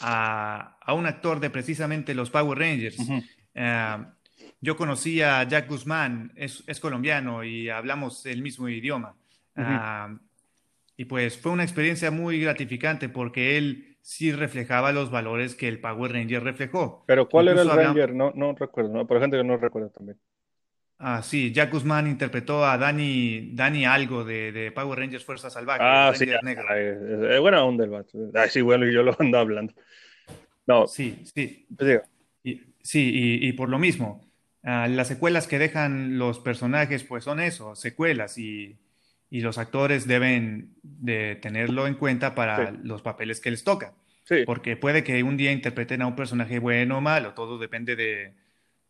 a, 0.00 0.76
un 0.94 1.06
actor 1.06 1.40
de 1.40 1.50
precisamente 1.50 2.14
los 2.14 2.30
Power 2.30 2.58
Rangers. 2.58 2.96
Ah, 3.54 4.14
yo 4.60 4.76
conocí 4.76 5.20
a 5.22 5.42
Jack 5.44 5.68
Guzmán, 5.68 6.32
es, 6.36 6.62
es 6.66 6.80
colombiano 6.80 7.44
y 7.44 7.68
hablamos 7.68 8.26
el 8.26 8.42
mismo 8.42 8.68
idioma. 8.68 9.14
Ah, 9.56 10.16
y 10.96 11.04
pues 11.04 11.38
fue 11.38 11.52
una 11.52 11.62
experiencia 11.62 12.10
muy 12.10 12.40
gratificante 12.40 13.08
porque 13.08 13.56
él 13.56 13.98
sí 14.02 14.32
reflejaba 14.32 14.90
los 14.92 15.10
valores 15.10 15.54
que 15.54 15.68
el 15.68 15.80
Power 15.80 16.12
Ranger 16.12 16.42
reflejó. 16.42 17.04
Pero 17.06 17.28
¿cuál 17.28 17.48
era 17.48 17.62
el 17.62 17.70
Ranger? 17.70 18.14
No, 18.14 18.32
no 18.34 18.54
recuerdo, 18.54 18.92
¿no? 18.92 19.06
por 19.06 19.20
gente 19.20 19.36
que 19.36 19.44
no 19.44 19.56
recuerda 19.56 19.90
también. 19.90 20.18
Ah, 21.00 21.22
sí, 21.22 21.52
Jack 21.52 21.70
Guzmán 21.70 22.08
interpretó 22.08 22.64
a 22.66 22.76
Danny, 22.76 23.50
Danny 23.52 23.84
algo 23.84 24.24
de, 24.24 24.50
de 24.50 24.72
Power 24.72 24.98
Rangers 24.98 25.24
Fuerza 25.24 25.48
Salvaje. 25.48 25.80
Ah, 25.82 26.12
sí, 26.14 26.26
negro. 26.42 26.74
es 26.74 27.40
buena 27.40 27.62
onda 27.62 27.84
el 27.84 27.90
vato. 27.90 28.18
Ay, 28.34 28.50
sí, 28.50 28.60
bueno, 28.62 28.84
y 28.86 28.92
yo 28.92 29.04
lo 29.04 29.14
ando 29.18 29.38
hablando. 29.38 29.74
No. 30.66 30.88
Sí, 30.88 31.22
sí. 31.34 31.66
Pues 31.76 32.02
Y, 32.42 32.62
sí, 32.82 33.10
y, 33.14 33.48
y 33.48 33.52
por 33.52 33.68
lo 33.68 33.78
mismo, 33.78 34.28
ah, 34.64 34.88
las 34.88 35.06
secuelas 35.06 35.46
que 35.46 35.60
dejan 35.60 36.18
los 36.18 36.40
personajes, 36.40 37.04
pues 37.04 37.22
son 37.22 37.38
eso, 37.38 37.76
secuelas, 37.76 38.36
y, 38.36 38.76
y 39.30 39.40
los 39.40 39.56
actores 39.56 40.08
deben 40.08 40.74
de 40.82 41.36
tenerlo 41.36 41.86
en 41.86 41.94
cuenta 41.94 42.34
para 42.34 42.72
Sí, 42.72 42.78
los 42.82 43.02
papeles 43.02 43.40
que 43.40 43.52
les 43.52 43.62
toca, 43.62 43.94
sí, 44.24 44.42
porque 44.44 44.76
puede 44.76 45.04
que 45.04 45.22
un 45.22 45.36
día 45.36 45.52
interpreten 45.52 46.02
a 46.02 46.08
un 46.08 46.16
personaje 46.16 46.58
bueno 46.58 46.98
o 46.98 47.00
malo, 47.00 47.34
todo 47.34 47.56
depende 47.56 47.94
de, 47.94 48.34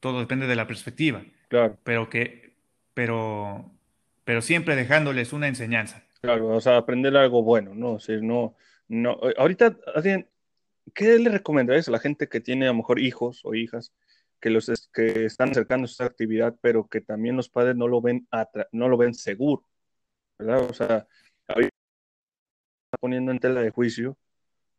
todo 0.01 0.20
depende 0.20 0.47
de 0.47 0.57
la 0.57 0.66
perspectiva, 0.66 1.25
claro, 1.49 1.79
pero 1.85 2.11
que, 2.11 2.57
pero, 2.95 3.70
pero 4.25 4.43
siempre 4.43 4.77
dejándoles 4.77 5.33
una 5.33 5.49
enseñanza. 5.49 6.05
claro, 6.20 6.49
o 6.57 6.61
sea, 6.61 6.77
aprender 6.77 7.16
algo 7.16 7.43
bueno, 7.43 7.75
¿no? 7.75 7.93
O 7.95 8.01
sea, 8.01 8.16
no, 8.20 8.57
no, 8.89 9.19
eh, 9.31 9.35
ahorita, 9.39 9.77
¿qué 10.95 11.19
le 11.19 11.31
recomendarías 11.31 11.89
a 11.89 11.91
la 11.93 11.99
gente 12.01 12.29
que 12.29 12.41
tiene 12.41 12.66
a 12.66 12.69
lo 12.69 12.75
mejor 12.77 13.01
hijos 13.01 13.41
o 13.45 13.55
hijas 13.55 13.93
que 14.41 14.51
los 14.51 14.69
es- 14.69 14.89
que 14.93 15.25
están 15.25 15.51
acercando 15.51 15.85
a 15.87 15.91
esta 15.91 16.05
actividad, 16.05 16.57
pero 16.61 16.89
que 16.89 17.01
también 17.01 17.37
los 17.37 17.49
padres 17.49 17.77
no 17.77 17.89
lo 17.89 18.01
ven 18.01 18.27
atra- 18.31 18.69
no 18.73 18.89
lo 18.89 18.97
ven 18.97 19.15
seguro, 19.15 19.65
¿verdad? 20.39 20.62
O 20.70 20.75
sea, 20.75 21.09
ahorita 21.49 21.70
está 22.87 22.99
poniendo 23.01 23.33
en 23.33 23.39
tela 23.39 23.61
de 23.62 23.70
juicio 23.70 24.16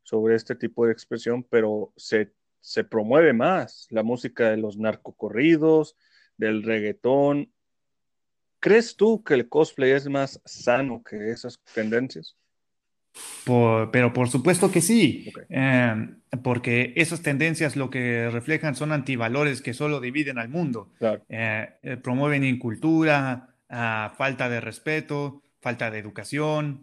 sobre 0.03 0.35
este 0.35 0.55
tipo 0.55 0.85
de 0.87 0.93
expresión, 0.93 1.43
pero 1.43 1.93
se, 1.97 2.33
se 2.61 2.83
promueve 2.83 3.33
más 3.33 3.87
la 3.89 4.03
música 4.03 4.49
de 4.49 4.57
los 4.57 4.77
narcocorridos, 4.77 5.95
del 6.37 6.63
reggaetón. 6.63 7.51
¿Crees 8.59 8.95
tú 8.95 9.23
que 9.23 9.33
el 9.35 9.47
cosplay 9.47 9.91
es 9.91 10.07
más 10.09 10.41
sano 10.45 11.01
que 11.03 11.31
esas 11.31 11.59
tendencias? 11.73 12.35
Por- 13.45 13.89
pero 13.91 14.13
por 14.13 14.29
supuesto 14.29 14.71
que 14.71 14.81
sí, 14.81 15.25
Ok, 15.29 15.39
eh, 15.49 16.09
porque 16.43 16.93
esas 16.95 17.21
tendencias 17.21 17.75
lo 17.75 17.89
que 17.89 18.29
reflejan 18.29 18.75
son 18.75 18.91
antivalores 18.91 19.61
que 19.61 19.73
solo 19.73 19.99
dividen 19.99 20.37
al 20.37 20.49
mundo. 20.49 20.91
claro. 20.99 21.23
Eh, 21.29 21.69
eh, 21.81 21.97
promueven 21.97 22.43
incultura, 22.43 23.55
ah, 23.69 24.13
falta 24.17 24.49
de 24.49 24.61
respeto, 24.61 25.41
falta 25.61 25.89
de 25.89 25.99
educación, 25.99 26.81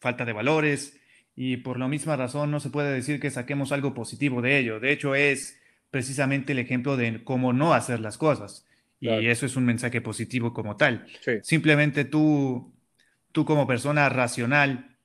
falta 0.00 0.24
de 0.24 0.32
valores, 0.32 1.00
y 1.36 1.58
por 1.58 1.78
la 1.78 1.88
misma 1.88 2.16
razón 2.16 2.50
no 2.50 2.60
se 2.60 2.70
puede 2.70 2.92
decir 2.92 3.20
que 3.20 3.30
saquemos 3.30 3.72
algo 3.72 3.94
positivo 3.94 4.40
de 4.42 4.58
ello. 4.58 4.80
De 4.80 4.92
hecho, 4.92 5.14
es 5.14 5.60
precisamente 5.90 6.52
el 6.52 6.58
ejemplo 6.58 6.96
de 6.96 7.22
cómo 7.24 7.52
no 7.52 7.74
hacer 7.74 8.00
las 8.00 8.18
cosas, 8.18 8.66
y 9.00 9.26
eso 9.26 9.44
es 9.44 9.56
un 9.56 9.66
mensaje 9.66 10.00
positivo 10.00 10.52
como 10.52 10.76
tal. 10.76 11.06
sí, 11.20 11.32
Simplemente 11.42 12.04
tú, 12.04 12.74
tú 13.32 13.44
como 13.44 13.66
persona 13.66 14.08
racional, 14.08 14.96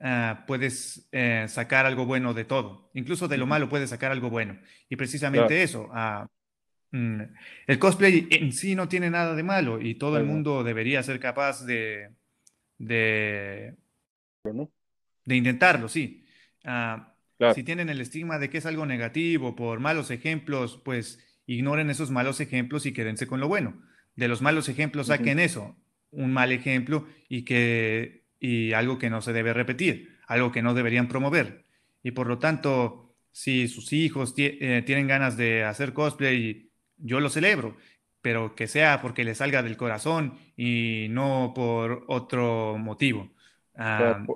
ah, 0.00 0.44
puedes 0.46 1.08
eh, 1.12 1.44
sacar 1.48 1.84
algo 1.84 2.06
bueno 2.06 2.32
de 2.32 2.44
todo. 2.44 2.90
Incluso 2.94 3.28
de 3.28 3.36
lo 3.36 3.46
malo 3.46 3.68
puedes 3.68 3.90
sacar 3.90 4.10
algo 4.10 4.30
bueno. 4.30 4.54
Y 4.88 4.96
claro, 4.96 4.98
precisamente 4.98 5.62
eso. 5.62 5.90
ah, 5.92 6.26
mm, 6.92 7.20
el 7.66 7.78
cosplay 7.78 8.26
en 8.30 8.52
sí 8.52 8.74
no 8.74 8.88
tiene 8.88 9.10
nada 9.10 9.34
de 9.34 9.42
malo 9.42 9.80
y 9.80 9.96
todo 9.96 10.16
el 10.16 10.24
mundo 10.24 10.64
debería 10.64 11.02
ser 11.02 11.20
capaz 11.20 11.64
de, 11.66 12.10
de, 12.78 13.74
¿no? 14.44 14.70
De 15.24 15.36
intentarlo, 15.36 15.88
sí. 15.88 16.24
Ah, 16.64 17.14
Claro, 17.38 17.56
si 17.56 17.64
tienen 17.64 17.88
el 17.88 18.00
estigma 18.00 18.38
de 18.38 18.50
que 18.50 18.58
es 18.58 18.66
algo 18.66 18.86
negativo 18.86 19.54
por 19.56 19.80
malos 19.80 20.10
ejemplos, 20.10 20.80
pues 20.84 21.20
ignoren 21.46 21.90
esos 21.90 22.10
malos 22.10 22.40
ejemplos 22.40 22.86
y 22.86 22.92
quédense 22.92 23.26
con 23.26 23.40
lo 23.40 23.48
bueno. 23.48 23.82
De 24.16 24.28
los 24.28 24.42
malos 24.42 24.68
ejemplos 24.68 25.06
ujú, 25.06 25.08
saquen 25.08 25.38
eso, 25.38 25.76
un 26.10 26.32
mal 26.32 26.52
ejemplo 26.52 27.06
y 27.28 27.44
que 27.44 28.22
y 28.40 28.72
algo 28.72 28.98
que 28.98 29.08
no 29.10 29.22
se 29.22 29.32
debe 29.32 29.52
repetir, 29.52 30.18
algo 30.26 30.50
que 30.52 30.62
no 30.62 30.74
deberían 30.74 31.08
promover. 31.08 31.64
Y 32.02 32.10
por 32.12 32.26
lo 32.26 32.38
tanto, 32.38 33.14
si 33.30 33.68
sus 33.68 33.92
hijos 33.92 34.34
eh, 34.36 34.82
tienen 34.84 35.06
ganas 35.06 35.36
de 35.36 35.62
hacer 35.64 35.92
cosplay, 35.92 36.70
yo 36.96 37.20
lo 37.20 37.30
celebro, 37.30 37.76
pero 38.20 38.54
que 38.54 38.66
sea 38.66 39.00
porque 39.00 39.24
les 39.24 39.38
salga 39.38 39.62
del 39.62 39.76
corazón 39.76 40.38
y 40.56 41.06
no 41.10 41.52
por 41.54 42.04
otro 42.08 42.76
motivo. 42.78 43.32
Ah, 43.76 44.28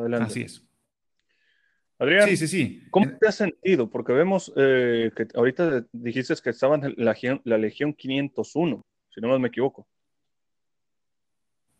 adelante. 0.00 0.26
así 0.26 0.42
es. 0.42 0.52
Sí, 0.54 0.64
Adrián, 2.00 2.36
sí, 2.36 2.46
sí. 2.48 2.82
¿cómo 2.90 3.06
Eh, 3.06 3.16
te 3.20 3.26
has 3.28 3.34
sentido? 3.34 3.90
Porque 3.90 4.12
vemos 4.12 4.52
eh, 4.56 5.10
que 5.16 5.26
ahorita 5.34 5.84
dijiste 5.92 6.34
que 6.42 6.50
estaban 6.50 6.84
en 6.84 6.94
la, 6.96 7.12
Legión- 7.12 7.40
la 7.44 7.58
Legión 7.58 7.92
501, 7.92 8.86
si 9.12 9.20
no 9.20 9.36
me 9.38 9.48
equivoco. 9.48 9.88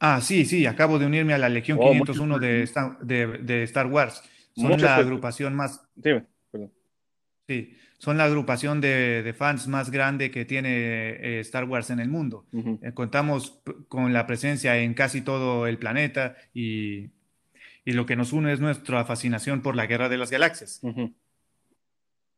Ah, 0.01 0.21
sí, 0.21 0.45
sí, 0.45 0.67
acabo 0.67 0.99
de 0.99 1.07
unirme 1.07 1.35
a 1.35 1.39
la 1.39 1.49
Legión 1.49 1.79
Oh, 1.81 1.93
muchas, 1.95 2.17
501 2.17 2.39
de 2.39 2.63
Star, 2.63 2.99
de, 3.01 3.27
de 3.39 3.63
Star 3.65 3.87
Wars. 3.87 4.23
Son 4.55 4.67
muchas 4.71 4.83
la 4.83 4.97
agrupación 4.97 5.55
más, 5.55 5.83
Dime, 5.95 6.27
perdón. 6.51 6.73
sí, 7.49 7.77
son 7.99 8.17
la 8.17 8.25
agrupación 8.25 8.81
de, 8.81 9.23
de 9.25 9.33
fans 9.35 9.67
más 9.69 9.91
grande 9.91 10.31
que 10.31 10.45
tiene 10.45 11.11
eh, 11.11 11.41
Star 11.41 11.65
Wars 11.65 11.91
en 11.91 11.99
el 12.01 12.09
mundo. 12.09 12.47
Eh, 12.53 12.93
contamos 12.95 13.61
con 13.89 14.13
la 14.13 14.27
presencia 14.27 14.77
en 14.79 14.95
casi 14.95 15.23
todo 15.23 15.67
el 15.67 15.79
planeta 15.79 16.37
y, 16.55 17.11
y 17.89 17.93
lo 17.93 18.05
que 18.05 18.17
nos 18.17 18.35
une 18.35 18.53
es 18.53 18.61
nuestra 18.61 19.03
fascinación 19.07 19.63
por 19.63 19.75
la 19.75 19.87
Guerra 19.87 20.11
de 20.11 20.19
las 20.19 20.31
Galaxias. 20.31 20.83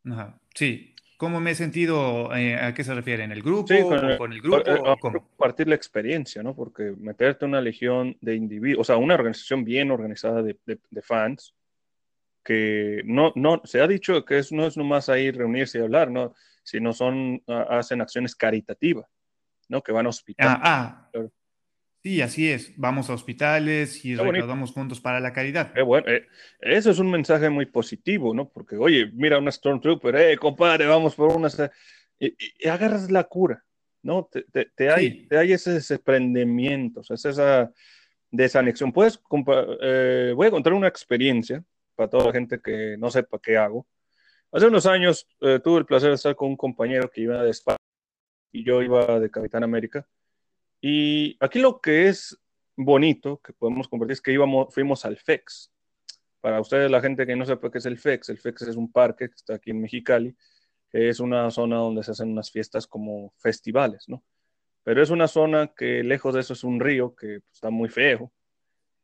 Ajá, 0.09 0.39
Sí. 0.55 0.95
¿Cómo 1.17 1.39
me 1.41 1.51
he 1.51 1.55
sentido? 1.55 2.33
eh, 2.35 2.55
¿a 2.55 2.73
qué 2.73 2.83
se 2.85 2.95
refiere? 2.95 3.23
¿En 3.25 3.31
el 3.33 3.43
grupo 3.43 3.67
Sí, 3.67 3.81
con 3.83 3.99
o 4.05 4.09
el- 4.11 4.17
con 4.17 4.31
el 4.31 4.37
eh, 4.39 4.41
grupo 4.41 4.71
eh, 4.71 4.79
o 4.81 4.97
cómo? 4.97 5.19
compartir 5.27 5.67
la 5.67 5.75
experiencia, 5.75 6.41
¿no? 6.41 6.55
Porque 6.55 6.95
meterte 6.97 7.43
en 7.45 7.49
una 7.51 7.59
legión 7.61 8.15
de 8.21 8.35
individuos, 8.35 8.79
o 8.81 8.83
sea, 8.85 8.95
una 8.97 9.13
organización 9.15 9.63
bien 9.65 9.91
organizada 9.91 10.41
de, 10.41 10.57
de- 10.65 10.79
de 10.89 11.01
fans, 11.01 11.53
que 12.43 13.01
no, 13.05 13.33
no, 13.35 13.61
se 13.65 13.81
ha 13.81 13.87
dicho 13.87 14.23
que 14.25 14.39
es, 14.39 14.51
no 14.53 14.65
es 14.65 14.77
nomás 14.77 15.09
ahí 15.09 15.29
reunirse 15.31 15.77
y 15.77 15.81
hablar, 15.81 16.09
¿no? 16.09 16.33
Sino 16.63 16.91
son, 16.93 17.43
hacen 17.69 17.99
acciones 18.01 18.35
caritativas, 18.35 19.05
¿no? 19.67 19.83
Que 19.83 19.91
van 19.91 20.05
a 20.07 20.09
hospitales. 20.09 20.57
Ah, 20.63 21.09
ah. 21.13 21.27
Sí, 22.03 22.19
así 22.21 22.49
es. 22.49 22.73
Vamos 22.77 23.09
a 23.09 23.13
hospitales 23.13 24.03
y 24.03 24.15
recaudamos 24.15 24.73
fondos 24.73 24.99
para 24.99 25.19
la 25.19 25.33
caridad. 25.33 25.71
Qué 25.71 25.83
bueno. 25.83 26.07
eh, 26.07 26.27
eso 26.59 26.89
es 26.89 26.97
un 26.97 27.11
mensaje 27.11 27.49
muy 27.49 27.67
positivo, 27.67 28.33
¿no? 28.33 28.49
Porque, 28.49 28.75
oye, 28.75 29.11
mira 29.13 29.37
una 29.37 29.51
Stormtrooper, 29.51 30.15
eh, 30.15 30.37
compadre, 30.37 30.87
vamos 30.87 31.13
por 31.13 31.35
una. 31.35 31.47
Y, 32.17 32.35
y- 32.63 32.67
agarras 32.67 33.11
la 33.11 33.23
cura, 33.25 33.63
¿no? 34.01 34.27
Te, 34.31 34.43
te- 34.51 34.71
te 34.73 34.89
hay, 34.89 35.09
Sí. 35.11 35.27
te 35.27 35.37
hay 35.37 35.53
ese 35.53 35.73
desprendimiento, 35.73 37.01
o 37.01 37.03
sea, 37.03 37.13
es 37.15 37.25
esa 37.25 37.71
desanexión. 38.31 38.91
Puedes, 38.91 39.21
eh, 39.81 40.33
voy 40.35 40.47
a 40.47 40.51
contar 40.51 40.73
una 40.73 40.87
experiencia 40.87 41.63
para 41.95 42.09
toda 42.09 42.25
la 42.27 42.31
gente 42.31 42.59
que 42.59 42.95
no 42.97 43.11
sepa 43.11 43.37
qué 43.39 43.57
hago. 43.57 43.85
Hace 44.51 44.65
unos 44.65 44.87
años 44.87 45.27
eh, 45.41 45.59
tuve 45.63 45.79
el 45.79 45.85
placer 45.85 46.09
de 46.09 46.15
estar 46.15 46.35
con 46.35 46.49
un 46.49 46.57
compañero 46.57 47.11
que 47.11 47.21
iba 47.21 47.43
de 47.43 47.51
España 47.51 47.77
y 48.51 48.63
yo 48.65 48.81
iba 48.81 49.19
de 49.19 49.29
Capitán 49.29 49.63
América. 49.63 50.07
Y 50.81 51.37
aquí 51.39 51.59
lo 51.59 51.79
que 51.79 52.07
es 52.07 52.37
bonito 52.75 53.39
que 53.43 53.53
podemos 53.53 53.87
compartir 53.87 54.13
es 54.13 54.21
que 54.21 54.33
íbamos, 54.33 54.73
fuimos 54.73 55.05
al 55.05 55.17
FEX. 55.17 55.71
Para 56.41 56.59
ustedes, 56.59 56.89
la 56.89 57.01
gente 57.01 57.27
que 57.27 57.35
no 57.35 57.45
sepa 57.45 57.69
qué 57.71 57.77
es 57.77 57.85
el 57.85 57.99
FEX, 57.99 58.29
el 58.29 58.39
FEX 58.39 58.63
es 58.63 58.75
un 58.75 58.91
parque 58.91 59.29
que 59.29 59.35
está 59.35 59.55
aquí 59.55 59.69
en 59.69 59.81
Mexicali, 59.81 60.35
que 60.89 61.07
es 61.07 61.19
una 61.19 61.51
zona 61.51 61.77
donde 61.77 62.03
se 62.03 62.11
hacen 62.11 62.31
unas 62.31 62.51
fiestas 62.51 62.87
como 62.87 63.31
festivales, 63.37 64.05
¿no? 64.07 64.23
Pero 64.83 65.03
es 65.03 65.11
una 65.11 65.27
zona 65.27 65.71
que 65.77 66.03
lejos 66.03 66.33
de 66.33 66.39
eso 66.41 66.53
es 66.53 66.63
un 66.63 66.79
río 66.79 67.15
que 67.15 67.41
está 67.53 67.69
muy 67.69 67.89
feo 67.89 68.31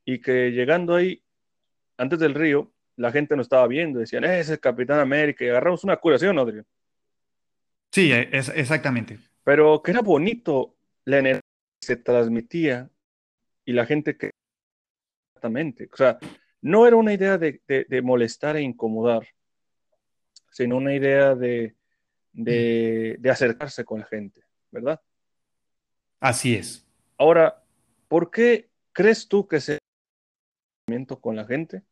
y 0.04 0.20
que 0.20 0.50
llegando 0.50 0.96
ahí, 0.96 1.22
antes 1.98 2.18
del 2.18 2.34
río, 2.34 2.74
la 2.96 3.12
gente 3.12 3.36
nos 3.36 3.46
estaba 3.46 3.68
viendo, 3.68 4.00
decían, 4.00 4.24
"Eh, 4.24 4.40
ese 4.40 4.56
es 4.56 4.60
Capitán 4.60 5.00
América, 5.00 5.46
y 5.46 5.50
agarramos 5.50 5.84
una 5.84 5.98
curación, 5.98 6.40
Adrián. 6.40 6.66
Sí, 7.92 8.12
e- 8.12 8.30
es, 8.32 8.50
exactamente. 8.50 9.20
Pero 9.44 9.84
que 9.84 9.92
era 9.92 10.02
bonito 10.02 10.76
la 11.06 11.20
energía 11.20 11.42
se 11.82 11.96
transmitía 11.98 12.90
y 13.66 13.74
la 13.74 13.86
gente 13.86 14.18
que 14.18 14.32
exactamente, 15.36 15.90
o 15.92 15.96
sea, 15.98 16.18
no 16.62 16.88
era 16.88 16.96
una 16.96 17.14
idea 17.14 17.38
de, 17.38 17.62
de- 17.68 17.86
de 17.88 18.02
molestar 18.02 18.56
e 18.58 18.62
incomodar, 18.62 19.28
sino 20.52 20.78
una 20.78 20.94
idea 20.96 21.36
de, 21.36 21.76
de- 22.34 23.18
de 23.20 23.30
acercarse 23.30 23.86
con 23.86 24.00
la 24.00 24.06
gente, 24.08 24.44
¿verdad? 24.72 25.00
Así 26.20 26.56
es. 26.56 26.86
Ahora, 27.18 27.64
¿por 28.08 28.32
qué 28.32 28.70
crees 28.92 29.28
tú 29.28 29.48
que 29.48 29.60
se 29.60 29.78
acercamiento 30.88 31.20
con 31.22 31.36
la 31.36 31.46
gente? 31.46 31.84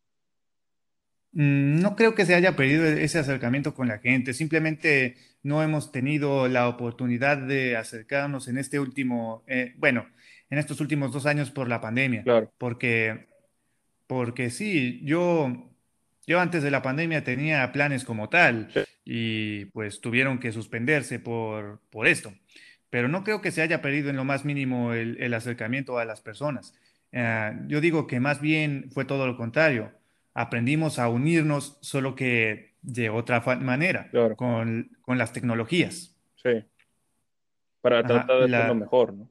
Mm, 1.32 1.80
No 1.82 1.96
creo 1.96 2.16
que 2.16 2.26
se 2.26 2.34
haya 2.36 2.56
perdido 2.56 2.86
ese 2.86 3.20
acercamiento 3.20 3.74
con 3.76 3.88
la 3.88 4.00
gente. 4.00 4.34
Simplemente 4.34 5.18
no 5.46 5.62
hemos 5.62 5.92
tenido 5.92 6.48
la 6.48 6.68
oportunidad 6.68 7.38
de 7.38 7.78
acercarnos 7.78 8.48
en 8.48 8.58
este 8.58 8.80
último, 8.80 9.44
eh, 9.46 9.76
bueno, 9.78 10.08
en 10.50 10.58
estos 10.58 10.82
últimos 10.82 11.12
dos 11.12 11.28
años 11.28 11.52
por 11.52 11.70
la 11.70 11.82
pandemia. 11.82 12.24
Claro, 12.24 12.52
Porque, 12.58 13.28
porque 14.08 14.50
sí, 14.50 15.02
yo, 15.04 15.72
yo 16.26 16.40
antes 16.40 16.64
de 16.64 16.72
la 16.72 16.82
pandemia 16.82 17.24
tenía 17.24 17.72
planes 17.72 18.06
como 18.06 18.28
tal 18.28 18.72
sí, 18.74 18.80
y 19.06 19.66
pues 19.66 20.02
tuvieron 20.02 20.40
que 20.40 20.52
suspenderse 20.52 21.20
por, 21.20 21.80
por 21.92 22.08
esto. 22.08 22.34
Pero 22.90 23.08
no 23.08 23.24
creo 23.24 23.42
que 23.42 23.52
se 23.52 23.62
haya 23.62 23.84
perdido 23.84 24.10
en 24.10 24.16
lo 24.16 24.24
más 24.26 24.46
mínimo 24.46 24.94
el, 24.94 25.22
el 25.22 25.34
acercamiento 25.36 26.00
a 26.00 26.06
las 26.06 26.22
personas. 26.22 26.74
Eh, 27.12 27.52
yo 27.68 27.82
digo 27.82 28.08
que 28.08 28.20
más 28.20 28.42
bien 28.42 28.90
fue 28.92 29.06
todo 29.06 29.28
lo 29.28 29.38
contrario. 29.38 29.92
Aprendimos 30.36 31.00
a 31.00 31.10
unirnos, 31.10 31.80
solo 31.82 32.16
que 32.16 32.76
de 32.84 33.10
otra 33.10 33.42
manera, 33.62 34.12
Claro. 34.12 34.36
con, 34.36 34.98
con 35.02 35.18
las 35.18 35.34
tecnologías. 35.34 36.16
Sí. 36.36 36.66
Para 37.82 38.04
Ajá, 38.04 38.06
tratar 38.06 38.40
de 38.40 38.46
hacerlo 38.48 38.76
la, 38.76 38.76
mejor, 38.76 39.14
¿no? 39.14 39.30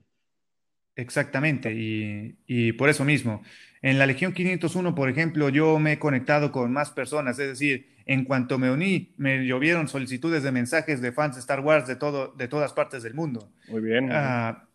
exactamente, 0.97 1.73
y, 1.75 2.39
y 2.47 2.73
por 2.73 2.89
eso 2.89 3.05
mismo. 3.05 3.43
En 3.83 3.99
la 3.99 4.07
Legión 4.07 4.33
501, 4.33 4.95
por 4.95 5.09
ejemplo, 5.09 5.49
yo 5.49 5.79
me 5.79 5.93
he 5.93 5.99
conectado 5.99 6.53
con 6.53 6.73
más 6.73 6.91
personas, 6.91 7.39
es 7.39 7.49
decir, 7.49 7.95
en 8.07 8.25
cuanto 8.25 8.59
me 8.59 8.71
uní, 8.71 9.15
me 9.17 9.47
llovieron 9.47 9.89
solicitudes 9.89 10.43
de 10.43 10.53
mensajes 10.53 11.01
de 11.01 11.13
fans 11.13 11.37
de 11.37 11.41
Star 11.41 11.61
Wars 11.61 11.87
de 11.87 11.97
todo, 11.97 12.29
de 12.37 12.49
todas 12.49 12.73
partes 12.73 13.03
del 13.03 13.15
mundo. 13.15 13.53
Muy 13.67 13.81
bien, 13.83 14.07
muy 14.07 14.19
bien. 14.19 14.39
Ah, 14.39 14.69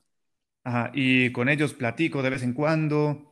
ajá, 0.63 0.91
y 0.93 1.31
con 1.31 1.49
ellos 1.49 1.73
platico 1.73 2.23
de 2.23 2.29
vez 2.31 2.43
en 2.43 2.53
cuando 2.53 3.28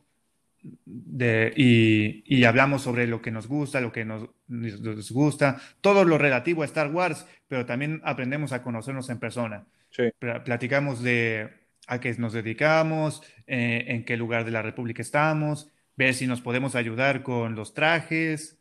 de, 0.62 1.52
y, 1.56 2.22
y 2.26 2.44
hablamos 2.44 2.82
sobre 2.82 3.06
lo 3.06 3.22
que 3.22 3.30
nos 3.30 3.46
gusta, 3.46 3.80
lo 3.80 3.92
que 3.92 4.04
nos, 4.04 4.28
nos 4.48 5.10
gusta, 5.10 5.60
todo 5.80 6.04
lo 6.04 6.18
relativo 6.18 6.62
a 6.62 6.66
Star 6.66 6.90
Wars, 6.90 7.26
pero 7.46 7.66
también 7.66 8.00
aprendemos 8.04 8.52
a 8.52 8.62
conocernos 8.62 9.08
en 9.10 9.18
persona. 9.18 9.66
Sí, 9.90 10.10
Platicamos 10.44 11.02
de 11.02 11.48
a 11.86 12.00
qué 12.00 12.14
nos 12.18 12.32
dedicamos, 12.34 13.22
eh, 13.46 13.86
en 13.88 14.04
qué 14.04 14.16
lugar 14.16 14.44
de 14.44 14.50
la 14.50 14.62
República 14.62 15.02
estamos, 15.02 15.70
ver 15.96 16.14
si 16.14 16.26
nos 16.26 16.42
podemos 16.42 16.74
ayudar 16.74 17.22
con 17.22 17.54
los 17.54 17.72
trajes, 17.74 18.58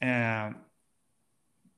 eh, 0.00 0.50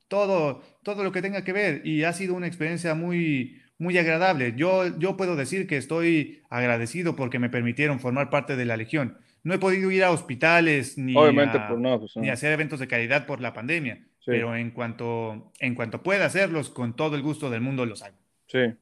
todo, 0.08 0.62
todo 0.82 1.04
lo 1.04 1.12
que 1.12 1.22
tenga 1.22 1.44
que 1.44 1.52
ver. 1.52 1.86
Y 1.86 2.04
ha 2.04 2.12
sido 2.12 2.34
una 2.34 2.48
experiencia 2.48 2.94
muy, 2.94 3.62
muy 3.78 3.96
agradable. 3.98 4.54
Yo, 4.56 4.98
yo 4.98 5.16
puedo 5.16 5.36
decir 5.36 5.66
que 5.66 5.76
estoy 5.76 6.42
agradecido 6.50 7.16
porque 7.16 7.38
me 7.38 7.50
permitieron 7.50 8.00
formar 8.00 8.30
parte 8.30 8.56
de 8.56 8.64
la 8.64 8.76
Legión. 8.76 9.18
No 9.44 9.54
he 9.54 9.58
podido 9.58 9.90
ir 9.90 10.02
a 10.02 10.10
hospitales 10.10 10.98
ni 10.98 11.16
obviamente, 11.16 11.58
pues 11.68 11.78
no, 11.78 12.00
pues 12.00 12.16
ni 12.16 12.30
a 12.30 12.32
hacer 12.32 12.52
eventos 12.52 12.80
de 12.80 12.88
caridad 12.88 13.26
por 13.26 13.40
la 13.40 13.52
pandemia, 13.52 13.96
Sí, 14.18 14.30
pero 14.30 14.56
en 14.56 14.70
cuanto, 14.70 15.52
en 15.60 15.74
cuanto 15.74 16.02
pueda 16.02 16.24
hacerlos, 16.24 16.70
con 16.70 16.96
todo 16.96 17.14
el 17.14 17.22
gusto 17.22 17.50
del 17.50 17.60
mundo 17.60 17.84
los 17.84 18.02
hago. 18.02 18.16
sí. 18.46 18.74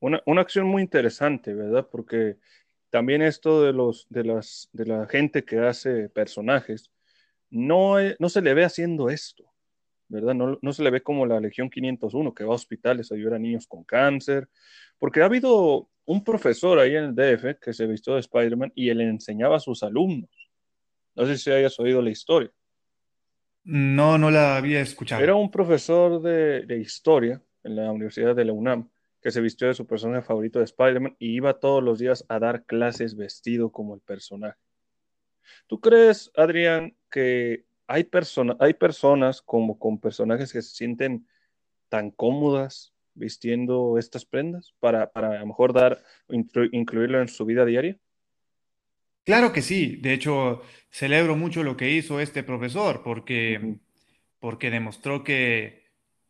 Una, 0.00 0.22
una 0.26 0.40
acción 0.42 0.66
muy 0.66 0.82
interesante, 0.82 1.54
¿verdad? 1.54 1.88
Porque 1.90 2.36
también 2.90 3.22
esto 3.22 3.62
de 3.62 3.72
los, 3.72 4.06
de 4.10 4.24
las, 4.24 4.68
de 4.72 4.86
la 4.86 5.06
gente 5.06 5.44
que 5.44 5.58
hace 5.58 6.08
personajes, 6.10 6.90
no, 7.50 7.98
e- 7.98 8.16
no 8.18 8.28
se 8.28 8.42
le 8.42 8.52
ve 8.52 8.64
haciendo 8.64 9.08
esto, 9.08 9.44
¿verdad? 10.14 10.34
No, 10.34 10.58
no 10.62 10.72
se 10.72 10.82
le 10.82 10.90
ve 10.90 11.02
como 11.02 11.26
la 11.26 11.40
Legión 11.40 11.68
501 11.68 12.32
que 12.34 12.44
va 12.44 12.52
a 12.52 12.56
hospitales 12.56 13.10
a 13.10 13.14
ayudar 13.14 13.34
a 13.34 13.38
niños 13.38 13.66
con 13.66 13.84
cáncer, 13.84 14.48
porque 14.98 15.20
ha 15.22 15.26
habido 15.26 15.88
un 16.06 16.24
profesor 16.24 16.78
ahí 16.78 16.94
en 16.96 17.04
el 17.04 17.14
DF 17.14 17.58
que 17.60 17.72
se 17.72 17.86
vistió 17.86 18.14
de 18.14 18.20
Spider-Man 18.20 18.72
y 18.74 18.88
él 18.90 19.00
enseñaba 19.00 19.56
a 19.56 19.60
sus 19.60 19.82
alumnos. 19.82 20.30
No 21.14 21.26
sé 21.26 21.38
si 21.38 21.50
hayas 21.50 21.78
oído 21.80 22.02
la 22.02 22.10
historia. 22.10 22.50
No, 23.64 24.18
no 24.18 24.30
la 24.30 24.56
había 24.56 24.76
Era 24.76 24.82
escuchado. 24.82 25.36
un 25.38 25.50
profesor 25.50 26.20
de, 26.20 26.66
de 26.66 26.78
historia 26.78 27.42
en 27.62 27.76
la 27.76 27.90
Universidad 27.90 28.34
de 28.36 28.44
la 28.44 28.52
UNAM 28.52 28.90
que 29.22 29.30
se 29.30 29.40
vistió 29.40 29.66
de 29.68 29.74
su 29.74 29.86
personaje 29.86 30.20
favorito 30.26 30.58
de 30.58 30.66
Spider-Man 30.66 31.16
y 31.18 31.34
iba 31.36 31.58
todos 31.58 31.82
los 31.82 31.98
días 31.98 32.26
a 32.28 32.38
dar 32.38 32.66
clases 32.66 33.16
vestido 33.16 33.72
como 33.72 33.94
el 33.94 34.02
personaje. 34.02 34.58
¿Tú 35.66 35.80
crees, 35.80 36.30
Adrián, 36.36 36.94
que 37.10 37.64
hay, 37.86 38.04
persona- 38.04 38.56
hay 38.60 38.74
personas 38.74 39.42
como 39.42 39.78
con 39.78 39.98
personajes 39.98 40.52
que 40.52 40.62
se 40.62 40.74
sienten 40.74 41.26
tan 41.88 42.10
cómodas 42.10 42.92
vistiendo 43.14 43.96
estas 43.98 44.24
prendas 44.24 44.74
para, 44.80 45.10
para 45.10 45.36
a 45.36 45.40
lo 45.40 45.46
mejor 45.46 45.72
dar, 45.72 46.02
inclu- 46.28 46.68
incluirlo 46.72 47.20
en 47.20 47.28
su 47.28 47.44
vida 47.44 47.64
diaria? 47.64 47.96
Claro 49.24 49.52
que 49.52 49.62
sí. 49.62 49.96
De 49.96 50.12
hecho, 50.12 50.62
celebro 50.90 51.36
mucho 51.36 51.62
lo 51.62 51.76
que 51.76 51.90
hizo 51.90 52.20
este 52.20 52.42
profesor 52.42 53.02
porque, 53.02 53.78
porque 54.40 54.70
demostró 54.70 55.24
que, 55.24 55.84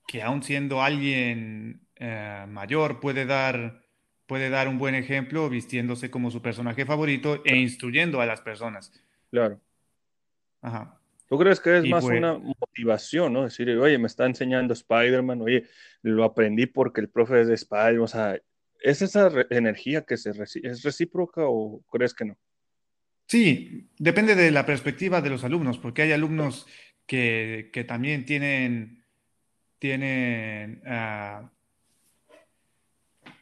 que 0.07 0.23
aun 0.23 0.43
siendo 0.43 0.83
alguien 0.83 1.89
eh, 1.97 2.45
mayor 2.49 3.01
puede 3.01 3.27
dar, 3.27 3.83
puede 4.27 4.51
dar 4.51 4.69
un 4.69 4.79
buen 4.79 4.95
ejemplo 4.95 5.49
vistiéndose 5.49 6.11
como 6.11 6.31
su 6.31 6.43
personaje 6.43 6.85
favorito 6.85 7.43
e 7.45 7.57
instruyendo 7.57 8.21
a 8.21 8.27
las 8.27 8.41
personas. 8.43 8.93
claro. 9.31 9.61
Ajá. 10.63 10.99
¿Tú 11.35 11.41
crees 11.41 11.61
que 11.61 11.79
es 11.79 11.85
Y 11.85 11.91
más 11.91 12.05
una 12.05 12.39
motivación, 12.39 13.33
¿no? 13.33 13.43
Decir, 13.43 13.69
oye, 13.71 13.99
me 13.99 14.07
está 14.07 14.25
enseñando 14.25 14.73
Spider-Man, 14.73 15.43
oye, 15.43 15.65
lo 16.03 16.23
aprendí 16.23 16.67
porque 16.67 17.01
el 17.01 17.09
profe 17.09 17.41
es 17.41 17.49
de 17.49 17.55
Spider-Man, 17.55 18.03
o 18.03 18.07
sea, 18.07 18.41
¿es 18.81 19.03
esa 19.03 19.31
energía 19.51 20.03
que 20.03 20.17
se 20.17 20.31
es 20.31 20.83
recíproca 20.83 21.43
o 21.45 21.83
crees 21.91 22.15
que 22.15 22.27
no? 22.27 22.39
sí, 23.27 23.89
depende 23.99 24.35
de 24.37 24.51
la 24.51 24.65
perspectiva 24.65 25.21
de 25.21 25.31
los 25.31 25.43
alumnos, 25.45 25.79
porque 25.79 26.03
hay 26.03 26.13
alumnos 26.13 26.67
que, 27.07 27.71
que 27.73 27.83
también 27.83 28.25
tienen, 28.27 29.03
tienen 29.79 30.83
ah, 30.87 31.51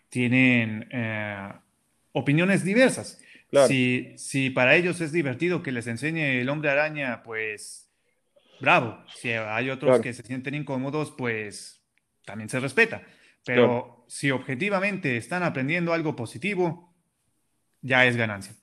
tienen 0.08 0.88
eh, 0.92 1.52
opiniones 2.12 2.64
diversas. 2.64 3.20
Claro, 3.50 3.66
Si, 3.66 4.12
si 4.16 4.50
para 4.50 4.76
ellos 4.76 5.00
es 5.00 5.10
divertido 5.10 5.62
que 5.62 5.72
les 5.72 5.86
enseñe 5.86 6.40
el 6.40 6.48
hombre 6.48 6.70
araña, 6.70 7.22
pues 7.22 7.81
bravo. 8.62 9.04
Si 9.14 9.30
hay 9.30 9.68
otros 9.70 9.90
claro, 9.90 10.02
que 10.02 10.14
se 10.14 10.22
sienten 10.22 10.54
incómodos, 10.54 11.10
pues 11.10 11.84
también 12.24 12.48
se 12.48 12.60
respeta. 12.60 12.98
claro. 13.00 13.10
Pero 13.44 14.04
si 14.08 14.30
objetivamente 14.30 15.16
están 15.16 15.42
aprendiendo 15.42 15.92
algo 15.92 16.14
positivo, 16.16 16.94
ya 17.82 18.06
es 18.06 18.16
ganancia. 18.16 18.54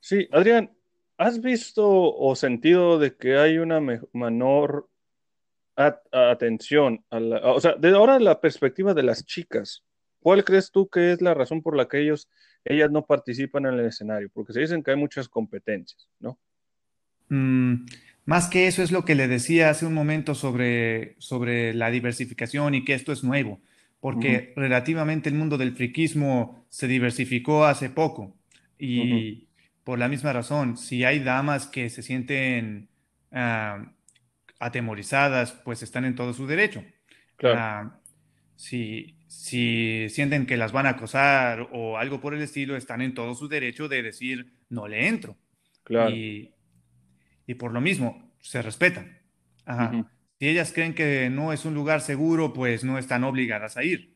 Sí, 0.00 0.28
Adrián, 0.32 0.70
¿has 1.18 1.40
visto 1.40 1.86
o 1.86 2.34
sentido 2.34 2.98
de 2.98 3.14
que 3.16 3.36
hay 3.36 3.58
una 3.58 3.80
me- 3.80 4.00
menor 4.12 4.88
at- 5.76 6.00
atención 6.12 7.04
a 7.10 7.20
la, 7.20 7.36
o 7.52 7.60
sea, 7.60 7.74
de 7.74 7.90
ahora 7.90 8.18
la 8.18 8.40
perspectiva 8.40 8.94
de 8.94 9.02
las 9.02 9.24
chicas, 9.26 9.84
¿cuál 10.20 10.42
crees 10.42 10.70
tú 10.70 10.88
que 10.88 11.12
es 11.12 11.20
la 11.20 11.34
razón 11.34 11.60
por 11.62 11.76
la 11.76 11.86
que 11.86 12.00
ellos, 12.00 12.30
ellas 12.64 12.90
no 12.90 13.04
participan 13.04 13.66
en 13.66 13.74
el 13.74 13.86
escenario? 13.86 14.30
Porque 14.32 14.54
se 14.54 14.60
dicen 14.60 14.82
que 14.82 14.92
hay 14.92 14.96
muchas 14.96 15.28
competencias, 15.28 16.08
¿no? 16.18 16.38
Mm, 17.28 17.84
más 18.26 18.48
que 18.48 18.66
eso 18.66 18.82
es 18.82 18.92
lo 18.92 19.04
que 19.04 19.14
le 19.14 19.28
decía 19.28 19.70
hace 19.70 19.86
un 19.86 19.94
momento 19.94 20.34
sobre, 20.34 21.16
sobre 21.18 21.74
la 21.74 21.90
diversificación 21.90 22.74
y 22.74 22.84
que 22.84 22.94
esto 22.94 23.12
es 23.12 23.24
nuevo, 23.24 23.60
porque 24.00 24.52
relativamente 24.56 25.28
el 25.28 25.36
mundo 25.36 25.58
del 25.58 25.74
friquismo 25.76 26.66
se 26.68 26.88
diversificó 26.88 27.64
hace 27.64 27.90
poco 27.90 28.36
y 28.78 29.48
por 29.84 29.98
la 29.98 30.08
misma 30.08 30.32
razón, 30.32 30.76
si 30.76 31.04
hay 31.04 31.20
damas 31.20 31.68
que 31.68 31.88
se 31.90 32.02
sienten 32.02 32.88
ah, 33.32 33.92
atemorizadas, 34.58 35.52
pues 35.52 35.82
están 35.82 36.04
en 36.04 36.16
todo 36.16 36.32
su 36.34 36.46
derecho. 36.46 36.84
claro, 37.36 37.60
Ah, 37.60 38.00
si, 38.56 39.16
si 39.28 40.08
sienten 40.08 40.46
que 40.46 40.56
las 40.56 40.72
van 40.72 40.86
a 40.86 40.90
acosar 40.90 41.68
o 41.72 41.98
algo 41.98 42.20
por 42.20 42.34
el 42.34 42.42
estilo, 42.42 42.76
están 42.76 43.02
en 43.02 43.14
todo 43.14 43.34
su 43.34 43.48
derecho 43.48 43.88
de 43.88 44.02
decir 44.02 44.52
no 44.68 44.88
le 44.88 45.06
entro. 45.08 45.36
claro. 45.84 46.10
Y 46.14 46.55
y 47.46 47.54
por 47.54 47.72
lo 47.72 47.80
mismo 47.80 48.32
se 48.40 48.62
respetan. 48.62 49.18
Ajá. 49.64 49.90
Si 50.38 50.48
ellas 50.48 50.72
creen 50.72 50.94
que 50.94 51.30
no 51.30 51.52
es 51.52 51.64
un 51.64 51.74
lugar 51.74 52.00
seguro, 52.02 52.52
pues 52.52 52.84
no 52.84 52.98
están 52.98 53.24
obligadas 53.24 53.76
a 53.76 53.84
ir. 53.84 54.14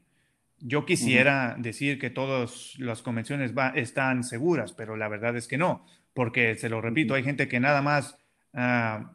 Yo 0.59 0.85
quisiera 0.85 1.57
decir 1.59 1.99
que 1.99 2.11
todas 2.11 2.75
las 2.79 3.01
convenciones 3.01 3.57
va- 3.57 3.71
están 3.71 4.23
seguras, 4.25 4.73
pero 4.73 4.97
la 4.97 5.09
verdad 5.09 5.35
es 5.37 5.49
que 5.49 5.57
no, 5.57 5.87
porque 6.13 6.55
se 6.57 6.69
lo 6.69 6.83
repito, 6.83 7.15
hay 7.15 7.23
gente 7.23 7.49
que 7.49 7.59
nada 7.61 7.81
más 7.81 8.19
ah, 8.53 9.15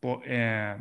po- 0.00 0.22
eh, 0.26 0.76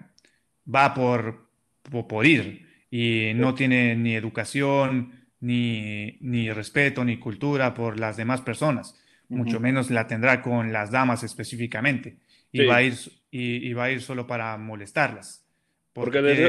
va 0.73 0.93
por, 0.95 1.49
po- 1.83 2.07
por 2.07 2.25
ir 2.25 2.67
y 2.89 3.33
no 3.35 3.53
tiene 3.53 3.95
ni 3.95 4.15
educación, 4.15 5.11
ni, 5.41 6.17
ni 6.21 6.51
respeto, 6.51 7.05
ni 7.05 7.17
cultura 7.17 7.75
por 7.75 7.99
las 7.99 8.17
demás 8.17 8.41
personas, 8.41 8.99
mucho 9.29 9.59
menos 9.59 9.91
la 9.91 10.07
tendrá 10.07 10.41
con 10.41 10.73
las 10.73 10.89
damas 10.89 11.21
específicamente, 11.23 12.17
y 12.63 12.65
va 12.67 12.75
a 12.77 12.81
ir, 12.83 12.93
y, 13.31 13.67
y 13.69 13.73
va 13.73 13.85
a 13.85 13.91
ir 13.91 14.01
solo 14.01 14.25
para 14.25 14.57
molestarlas, 14.57 15.45
porque 15.93 16.19
porque 16.19 16.21
desde, 16.21 16.43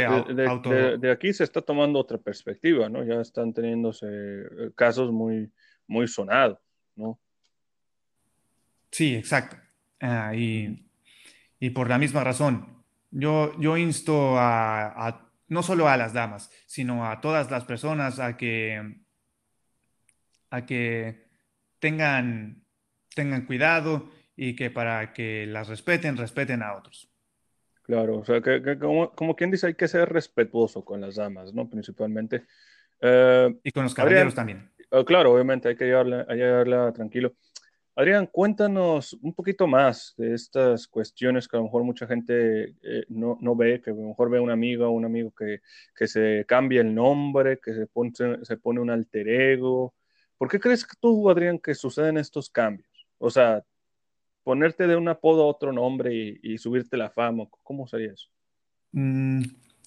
de, 0.98 1.10
aquí 1.10 1.32
se 1.32 1.44
está 1.44 1.60
tomando 1.62 1.98
otra 1.98 2.18
perspectiva, 2.18 2.88
¿no? 2.88 3.04
Ya 3.04 3.20
están 3.20 3.52
teniéndose 3.52 4.06
eh, 4.08 4.70
casos 4.74 5.12
muy, 5.12 5.50
muy 5.86 6.06
sonados, 6.08 6.58
¿no? 6.94 7.18
Sí, 8.90 9.14
exacto. 9.14 9.56
Ah, 10.00 10.34
y, 10.34 10.88
y 11.58 11.70
por 11.70 11.88
la 11.88 11.98
misma 11.98 12.22
razón, 12.24 12.84
yo, 13.10 13.58
yo 13.60 13.76
insto 13.76 14.38
a, 14.38 15.08
a- 15.08 15.30
no 15.48 15.62
solo 15.62 15.88
a 15.88 15.96
las 15.96 16.12
damas, 16.12 16.50
sino 16.66 17.08
a 17.08 17.20
todas 17.20 17.50
las 17.50 17.64
personas 17.64 18.18
a 18.18 18.36
que, 18.36 19.00
a 20.50 20.66
que 20.66 21.28
tengan, 21.78 22.64
tengan 23.14 23.46
cuidado 23.46 24.10
y 24.36 24.54
que 24.54 24.70
para 24.70 25.12
que 25.12 25.46
las 25.46 25.68
respeten, 25.68 26.16
respeten 26.16 26.62
a 26.62 26.76
otros. 26.76 27.08
Claro, 27.82 28.18
o 28.18 28.24
sea, 28.24 28.40
que, 28.40 28.62
que 28.62 28.78
como, 28.78 29.12
como 29.12 29.34
quien 29.34 29.50
dice, 29.50 29.68
hay 29.68 29.74
que 29.74 29.88
ser 29.88 30.08
respetuoso 30.08 30.84
con 30.84 31.00
las 31.00 31.16
damas, 31.16 31.54
¿no? 31.54 31.68
Principalmente. 31.68 32.44
Eh, 33.00 33.58
Y 33.62 33.70
con 33.70 33.84
los 33.84 33.92
Adrián, 33.92 34.08
caballeros 34.08 34.34
también. 34.34 34.70
eh, 34.90 35.04
claro, 35.04 35.32
obviamente 35.32 35.68
hay 35.68 35.76
que 35.76 35.86
llevarla, 35.86 36.26
hay 36.28 36.36
que 36.38 36.44
llevarla 36.44 36.92
tranquilo. 36.92 37.34
Adrián, 37.94 38.26
cuéntanos 38.26 39.14
un 39.22 39.32
poquito 39.32 39.66
más 39.66 40.12
de 40.18 40.34
estas 40.34 40.86
cuestiones 40.86 41.48
que 41.48 41.56
a 41.56 41.60
lo 41.60 41.64
mejor 41.64 41.82
mucha 41.82 42.06
gente 42.06 42.74
eh, 42.82 43.04
no, 43.08 43.56
ve, 43.56 43.80
que 43.80 43.90
a 43.90 43.94
lo 43.94 44.08
mejor 44.08 44.28
ve 44.28 44.38
un 44.38 44.50
amigo 44.50 44.86
o 44.86 44.90
un 44.90 45.06
amigo 45.06 45.32
que, 45.32 45.60
se 46.06 46.44
cambia 46.46 46.82
el 46.82 46.94
nombre, 46.94 47.58
que 47.58 47.72
se 47.72 47.86
pone, 47.86 48.12
se 48.42 48.56
pone 48.58 48.80
un 48.80 48.90
alter 48.90 49.28
ego. 49.28 49.94
¿Por 50.36 50.50
qué 50.50 50.60
crees 50.60 50.84
que 50.84 50.94
tú, 51.00 51.30
Adrián, 51.30 51.58
que 51.58 51.74
suceden 51.74 52.18
estos 52.18 52.50
cambios? 52.50 53.06
O 53.16 53.30
sea, 53.30 53.64
ponerte 54.46 54.86
de 54.86 54.94
un 54.94 55.08
apodo 55.08 55.42
a 55.42 55.46
otro 55.46 55.72
nombre 55.72 56.38
y, 56.40 56.56
subirte 56.58 56.96
la 56.96 57.10
fama, 57.10 57.46
¿cómo 57.64 57.88
sería 57.88 58.12
eso? 58.12 58.28
Mm, 58.92 59.42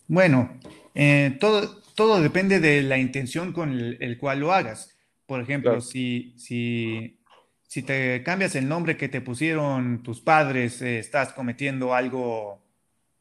bueno, 0.10 0.60
eh, 0.94 1.38
todo, 1.40 1.82
todo 1.96 2.22
depende 2.22 2.60
de 2.60 2.84
la 2.84 2.98
intención 2.98 3.54
con 3.54 3.72
el, 3.72 4.18
cual 4.18 4.42
lo 4.42 4.52
hagas. 4.52 4.98
Por 5.26 5.40
ejemplo, 5.40 5.80
si, 5.80 6.34
si, 6.38 7.22
si, 7.70 7.84
te 7.84 8.22
cambias 8.22 8.54
el 8.56 8.68
nombre 8.68 8.98
que 8.98 9.08
te 9.08 9.22
pusieron 9.22 10.04
tus 10.04 10.20
padres, 10.20 10.82
eh, 10.82 11.00
estás 11.00 11.32
cometiendo 11.32 11.94
algo 11.94 12.62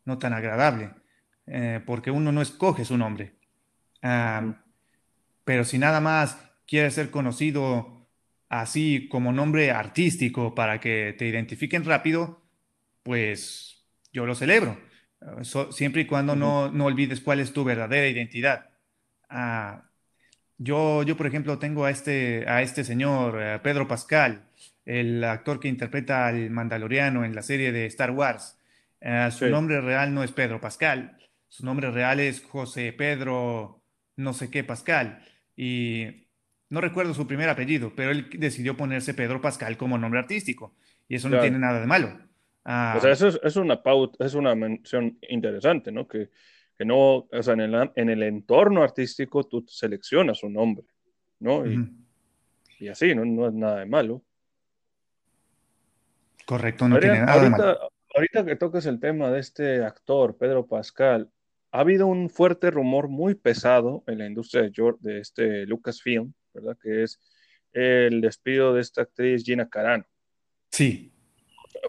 no 0.07 0.19
tan 0.19 0.33
agradable, 0.33 0.91
eh, 1.47 1.81
porque 1.87 2.11
uno 2.11 2.33
no 2.33 2.43
escoge 2.43 2.85
su 2.85 2.99
nombre. 2.99 3.37
Ah, 4.03 4.57
pero 5.45 5.63
si 5.63 5.79
nada 5.79 6.01
más 6.01 6.37
quieres 6.67 6.95
ser 6.95 7.13
conocido 7.13 7.98
así 8.49 9.09
como 9.09 9.33
nombre 9.33 9.71
artístico 9.71 10.55
para 10.55 10.81
que 10.81 11.15
te 11.19 11.27
identifiquen 11.27 11.85
rápido, 11.85 12.43
pues 13.03 13.85
yo 14.13 14.27
lo 14.27 14.35
celebro, 14.35 14.79
siempre 15.71 16.03
y 16.03 16.07
cuando 16.07 16.37
no, 16.37 16.65
olvides 16.85 17.21
cuál 17.21 17.41
es 17.41 17.53
tu 17.53 17.65
verdadera 17.65 18.09
identidad. 18.09 18.71
Ah, 19.29 19.85
yo, 20.57 21.03
yo, 21.03 21.17
por 21.17 21.27
ejemplo, 21.27 21.59
tengo 21.59 21.85
a 21.85 21.91
este, 21.91 22.45
a 22.49 22.63
este 22.63 22.85
señor, 22.85 23.41
eh, 23.41 23.59
Pedro 23.63 23.87
Pascal, 23.87 24.49
el 24.85 25.23
actor 25.23 25.61
que 25.61 25.69
interpreta 25.69 26.27
al 26.27 26.51
Mandaloriano 26.51 27.25
en 27.25 27.35
la 27.35 27.43
serie 27.43 27.73
de 27.73 27.87
Star 27.87 28.11
Wars. 28.11 28.59
Eh, 29.01 29.29
su 29.31 29.49
nombre 29.49 29.81
real 29.81 30.13
no 30.15 30.25
es 30.25 30.33
Pedro 30.33 30.61
Pascal, 30.61 31.17
su 31.49 31.65
nombre 31.65 31.91
real 31.91 32.21
es 32.21 32.43
José 32.43 32.93
Pedro 32.93 33.79
no 34.19 34.35
sé 34.35 34.51
qué 34.51 34.65
Pascal. 34.65 35.25
Y 35.57 36.28
no 36.71 36.81
recuerdo 36.81 37.15
su 37.15 37.27
primer 37.27 37.49
apellido, 37.49 37.93
pero 37.95 38.11
él 38.11 38.29
decidió 38.39 38.77
ponerse 38.77 39.15
Pedro 39.15 39.41
Pascal 39.41 39.77
como 39.77 39.97
nombre 39.97 40.21
artístico. 40.21 40.75
Y 41.09 41.17
eso 41.17 41.29
no 41.29 41.41
tiene 41.41 41.59
nada 41.59 41.81
de 41.81 41.87
malo. 41.87 42.19
Ah, 42.65 42.97
o 42.99 43.01
sea, 43.01 43.13
eso 43.13 43.29
es, 43.29 43.57
una 43.57 43.83
pauta, 43.83 44.23
es 44.25 44.35
una 44.35 44.55
mención 44.55 45.19
interesante, 45.31 45.91
¿no? 45.91 46.07
Que, 46.07 46.29
no, 46.81 47.27
o 47.33 47.43
sea, 47.43 47.55
en 47.55 47.61
el, 47.61 47.91
en 47.95 48.11
el, 48.11 48.23
entorno 48.23 48.83
artístico 48.83 49.45
tú 49.45 49.65
seleccionas 49.67 50.43
un 50.43 50.53
nombre, 50.53 50.87
¿no? 51.41 51.65
Y, 52.79 52.89
así, 52.89 53.15
¿no? 53.15 53.25
No 53.25 53.49
es 53.49 53.55
nada 53.55 53.79
de 53.79 53.87
malo. 53.87 54.23
Correcto, 56.45 56.87
no 56.87 57.01
tiene 57.01 57.21
nada 57.21 57.43
de 57.43 57.51
malo. 57.51 57.91
Ahorita 58.15 58.45
que 58.45 58.57
toques 58.57 58.85
el 58.85 59.01
tema 59.01 59.31
de 59.31 59.41
este 59.41 59.83
actor, 59.83 60.37
Pedro 60.37 60.67
Pascal, 60.67 61.31
ha 61.73 61.81
habido 61.81 62.07
un 62.07 62.29
fuerte 62.29 62.71
rumor 62.71 63.09
muy 63.09 63.35
pesado 63.35 64.05
en 64.07 64.19
la 64.19 64.27
industria 64.27 64.63
de, 64.63 64.95
de 65.01 65.21
este 65.21 65.67
Lucasfilm 65.67 66.35
¿verdad? 66.53 66.77
Que 66.81 67.03
es 67.03 67.21
el 67.73 68.21
despido 68.21 68.75
de 68.75 68.81
esta 68.81 69.03
actriz 69.03 69.45
Gina 69.45 69.69
Carano. 69.69 70.05
Sí. 70.71 71.13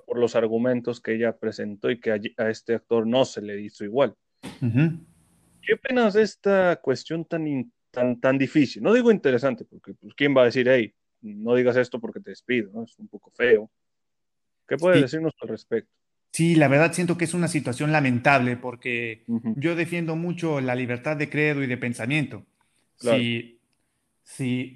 Por 0.05 0.19
los 0.19 0.35
argumentos 0.35 1.01
que 1.01 1.15
ella 1.15 1.37
presentó 1.37 1.89
y 1.89 1.99
que 1.99 2.11
a, 2.11 2.49
este 2.49 2.75
actor 2.75 3.07
no 3.07 3.25
se 3.25 3.41
le 3.41 3.59
hizo 3.59 3.83
igual. 3.83 4.15
¿Qué 4.41 5.73
opinas 5.73 6.13
de 6.13 6.23
esta 6.23 6.77
cuestión 6.77 7.25
tan, 7.25 7.71
tan, 7.91 8.19
tan 8.19 8.37
difícil? 8.37 8.83
No 8.83 8.93
digo 8.93 9.11
interesante, 9.11 9.65
porque 9.65 9.93
pues, 9.93 10.13
¿quién 10.15 10.35
va 10.35 10.43
a 10.43 10.45
decir, 10.45 10.67
hey, 10.69 10.93
no 11.21 11.55
digas 11.55 11.75
esto 11.75 11.99
porque 11.99 12.19
te 12.19 12.31
despido? 12.31 12.71
¿no? 12.73 12.83
Es 12.83 12.97
un 12.99 13.07
poco 13.07 13.31
feo. 13.31 13.69
¿Qué 14.67 14.77
puedes 14.77 15.01
decirnos 15.01 15.33
al 15.41 15.49
respecto? 15.49 15.91
Sí, 16.31 16.55
la 16.55 16.67
verdad 16.67 16.93
siento 16.93 17.17
que 17.17 17.25
es 17.25 17.33
una 17.33 17.47
situación 17.47 17.91
lamentable 17.91 18.55
porque 18.55 19.23
yo 19.55 19.75
defiendo 19.75 20.15
mucho 20.15 20.61
la 20.61 20.75
libertad 20.75 21.17
de 21.17 21.29
credo 21.29 21.63
y 21.63 21.67
de 21.67 21.77
pensamiento. 21.77 22.45
Claro 22.97 23.17
si, 23.17 23.58
si, 24.35 24.75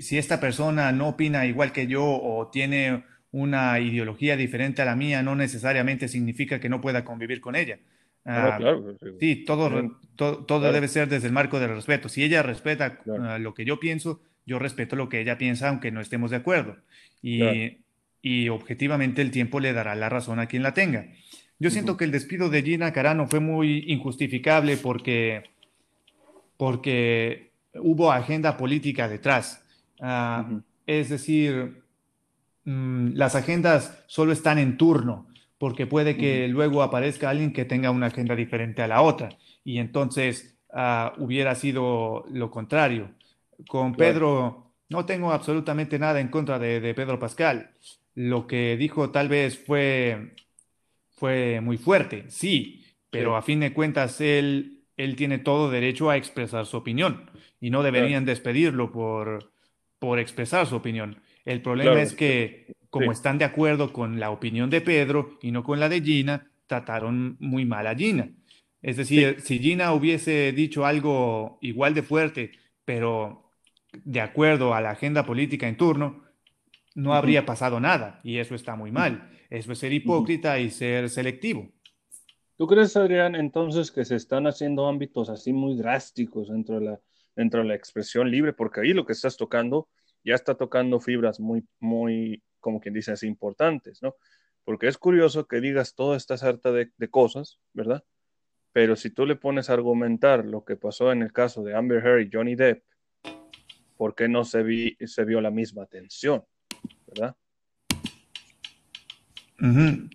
si 0.00 0.18
esta 0.18 0.40
persona 0.40 0.90
no 0.90 1.08
opina 1.08 1.46
igual 1.46 1.72
que 1.72 1.86
yo 1.86 2.04
o 2.04 2.48
tiene 2.48 3.04
una 3.30 3.78
ideología 3.78 4.36
diferente 4.36 4.80
a 4.80 4.84
la 4.84 4.96
mía, 4.96 5.22
no 5.22 5.36
necesariamente 5.36 6.08
significa 6.08 6.60
que 6.60 6.68
no 6.68 6.80
pueda 6.80 7.04
convivir 7.04 7.40
con 7.40 7.56
ella. 7.56 7.78
Ah, 8.24 8.56
claro, 8.58 8.96
sí, 9.20 9.44
todo, 9.44 9.98
todo, 10.16 10.72
debe 10.72 10.88
ser 10.88 11.08
desde 11.08 11.26
el 11.26 11.32
marco 11.34 11.60
del 11.60 11.74
respeto. 11.74 12.08
Si 12.08 12.24
ella 12.24 12.42
respeta 12.42 13.00
ah, 13.20 13.38
lo 13.38 13.52
que 13.52 13.66
yo 13.66 13.78
pienso, 13.78 14.22
yo 14.46 14.58
respeto 14.58 14.96
lo 14.96 15.10
que 15.10 15.20
ella 15.20 15.36
piensa, 15.36 15.68
aunque 15.68 15.90
no 15.90 16.00
estemos 16.00 16.30
de 16.30 16.38
acuerdo. 16.38 16.76
Y, 17.22 17.78
y 18.22 18.48
objetivamente 18.48 19.20
el 19.20 19.30
tiempo 19.30 19.60
le 19.60 19.74
dará 19.74 19.94
la 19.94 20.08
razón 20.08 20.40
a 20.40 20.46
quien 20.46 20.62
la 20.62 20.72
tenga. 20.72 21.08
Yo 21.58 21.70
siento 21.70 21.96
que 21.96 22.04
el 22.04 22.12
despido 22.12 22.48
de 22.48 22.62
Gina 22.62 22.92
Carano 22.92 23.26
fue 23.26 23.40
muy 23.40 23.84
injustificable 23.88 24.76
porque, 24.78 25.44
porque 26.56 27.50
hubo 27.80 28.12
agenda 28.12 28.56
política 28.56 29.08
detrás. 29.08 29.62
Ah, 30.00 30.48
es 30.86 31.08
decir, 31.08 31.82
mm, 32.64 33.14
las 33.14 33.34
agendas 33.34 34.04
solo 34.06 34.32
están 34.32 34.58
en 34.58 34.76
turno, 34.76 35.26
porque 35.58 35.86
puede 35.86 36.16
que 36.16 36.48
luego 36.48 36.82
aparezca 36.82 37.30
alguien 37.30 37.52
que 37.52 37.64
tenga 37.64 37.90
una 37.90 38.06
agenda 38.06 38.34
diferente 38.36 38.82
a 38.82 38.88
la 38.88 39.02
otra, 39.02 39.30
y 39.64 39.78
entonces 39.78 40.56
ah, 40.72 41.14
hubiera 41.18 41.54
sido 41.54 42.24
lo 42.30 42.50
contrario. 42.50 43.10
Con 43.68 43.94
Pedro, 43.94 44.72
no 44.88 45.06
tengo 45.06 45.32
absolutamente 45.32 45.98
nada 45.98 46.20
en 46.20 46.28
contra 46.28 46.58
de, 46.58 46.92
Pedro 46.94 47.18
Pascal. 47.18 47.70
Lo 48.14 48.46
que 48.46 48.76
dijo 48.76 49.10
tal 49.10 49.28
vez 49.28 49.58
fue, 49.58 50.34
fue 51.16 51.60
muy 51.60 51.78
fuerte, 51.78 52.24
sí, 52.28 52.84
pero 53.10 53.36
a 53.36 53.42
fin 53.42 53.60
de 53.60 53.72
cuentas 53.72 54.20
él, 54.20 54.82
él 54.96 55.16
tiene 55.16 55.38
todo 55.38 55.70
derecho 55.70 56.10
a 56.10 56.16
expresar 56.16 56.66
su 56.66 56.76
opinión 56.76 57.30
y 57.64 57.70
no 57.70 57.82
deberían 57.82 58.26
despedirlo 58.26 58.92
por, 58.92 59.50
por 59.98 60.18
expresar 60.18 60.66
su 60.66 60.76
opinión. 60.76 61.22
El 61.46 61.62
problema 61.62 62.02
es 62.02 62.12
que, 62.12 62.74
como 62.90 63.10
están 63.10 63.38
de 63.38 63.46
acuerdo 63.46 63.90
con 63.90 64.20
la 64.20 64.28
opinión 64.28 64.68
de 64.68 64.82
Pedro 64.82 65.38
y 65.40 65.50
no 65.50 65.64
con 65.64 65.80
la 65.80 65.88
de 65.88 66.02
Gina, 66.02 66.50
trataron 66.66 67.38
muy 67.40 67.64
mal 67.64 67.86
a 67.86 67.94
Gina. 67.94 68.28
Es 68.82 68.98
decir, 68.98 69.40
si 69.40 69.60
Gina 69.60 69.94
hubiese 69.94 70.52
dicho 70.52 70.84
algo 70.84 71.56
igual 71.62 71.94
de 71.94 72.02
fuerte, 72.02 72.50
pero 72.84 73.50
de 73.94 74.20
acuerdo 74.20 74.74
a 74.74 74.82
la 74.82 74.90
agenda 74.90 75.24
política 75.24 75.66
en 75.66 75.78
turno, 75.78 76.22
no 76.94 77.14
habría 77.14 77.46
pasado 77.46 77.80
nada 77.80 78.20
y 78.22 78.36
eso 78.36 78.54
está 78.54 78.76
muy 78.76 78.92
mal. 78.92 79.30
Eso 79.48 79.72
es 79.72 79.78
ser 79.78 79.94
hipócrita 79.94 80.58
y 80.58 80.68
ser 80.68 81.08
selectivo. 81.08 81.70
¿Tú 82.58 82.66
crees, 82.66 82.94
Adrián, 82.94 83.34
entonces 83.34 83.90
que 83.90 84.04
se 84.04 84.16
están 84.16 84.46
haciendo 84.46 84.86
ámbitos 84.86 85.30
así 85.30 85.54
muy 85.54 85.76
drásticos 85.76 86.50
dentro 86.50 86.78
de 86.78 86.84
la 86.84 87.00
dentro 87.36 87.62
de 87.62 87.68
la 87.68 87.74
expresión 87.74 88.30
libre, 88.30 88.52
porque 88.52 88.80
ahí 88.80 88.92
lo 88.92 89.04
que 89.04 89.12
estás 89.12 89.36
tocando 89.36 89.88
ya 90.24 90.34
está 90.34 90.54
tocando 90.54 91.00
fibras 91.00 91.38
muy, 91.38 91.66
muy, 91.78 92.42
como 92.60 92.80
quien 92.80 92.94
dice, 92.94 93.12
así 93.12 93.26
importantes, 93.26 94.02
¿no? 94.02 94.16
Porque 94.64 94.88
es 94.88 94.96
curioso 94.96 95.46
que 95.46 95.60
digas 95.60 95.94
toda 95.94 96.16
esta 96.16 96.38
sarta 96.38 96.72
de, 96.72 96.90
cosas, 97.10 97.58
¿verdad? 97.74 98.02
Pero 98.72 98.96
si 98.96 99.10
tú 99.10 99.26
le 99.26 99.36
pones 99.36 99.68
a 99.68 99.74
argumentar 99.74 100.46
lo 100.46 100.64
que 100.64 100.76
pasó 100.76 101.12
en 101.12 101.22
el 101.22 101.32
caso 101.32 101.62
de 101.62 101.76
Amber 101.76 102.04
Heard 102.04 102.22
y 102.22 102.30
Johnny 102.32 102.54
Depp, 102.54 102.82
¿por 103.96 104.14
qué 104.14 104.26
no 104.26 104.44
se, 104.44 104.62
vi, 104.62 104.96
se 105.06 105.24
vio 105.24 105.42
la 105.42 105.50
misma 105.50 105.82
atención? 105.82 106.42
¿Verdad? 107.06 107.36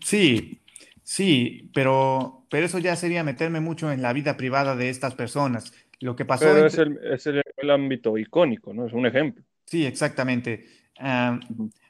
Sí, 0.04 0.62
sí, 1.04 1.70
pero, 1.74 2.46
pero 2.50 2.66
eso 2.66 2.80
ya 2.80 2.96
sería 2.96 3.24
meterme 3.24 3.60
mucho 3.60 3.92
en 3.92 4.02
la 4.02 4.14
vida 4.14 4.36
privada 4.36 4.76
de 4.76 4.90
estas 4.90 5.14
personas. 5.14 5.74
Lo 6.02 6.16
que 6.16 6.26
pasó. 6.26 6.46
Pero 6.46 6.68
es, 6.68 7.28
el, 7.28 7.70
ámbito 7.70 8.18
icónico, 8.18 8.74
¿no? 8.74 8.88
Es 8.88 8.94
un 8.94 9.06
ejemplo. 9.06 9.44
Sí, 9.66 9.86
exactamente. 9.86 10.66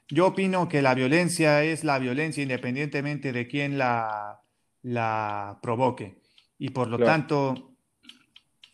yo 0.08 0.28
opino 0.28 0.68
que 0.68 0.82
la 0.82 0.96
violencia 0.96 1.64
es 1.64 1.84
la 1.84 2.00
violencia 2.00 2.42
independientemente 2.42 3.32
de 3.32 3.48
quién 3.48 3.78
la, 3.78 4.42
la 4.82 5.60
provoque. 5.62 6.18
Y 6.58 6.70
por 6.70 6.88
lo 6.88 6.98
tanto, 6.98 7.76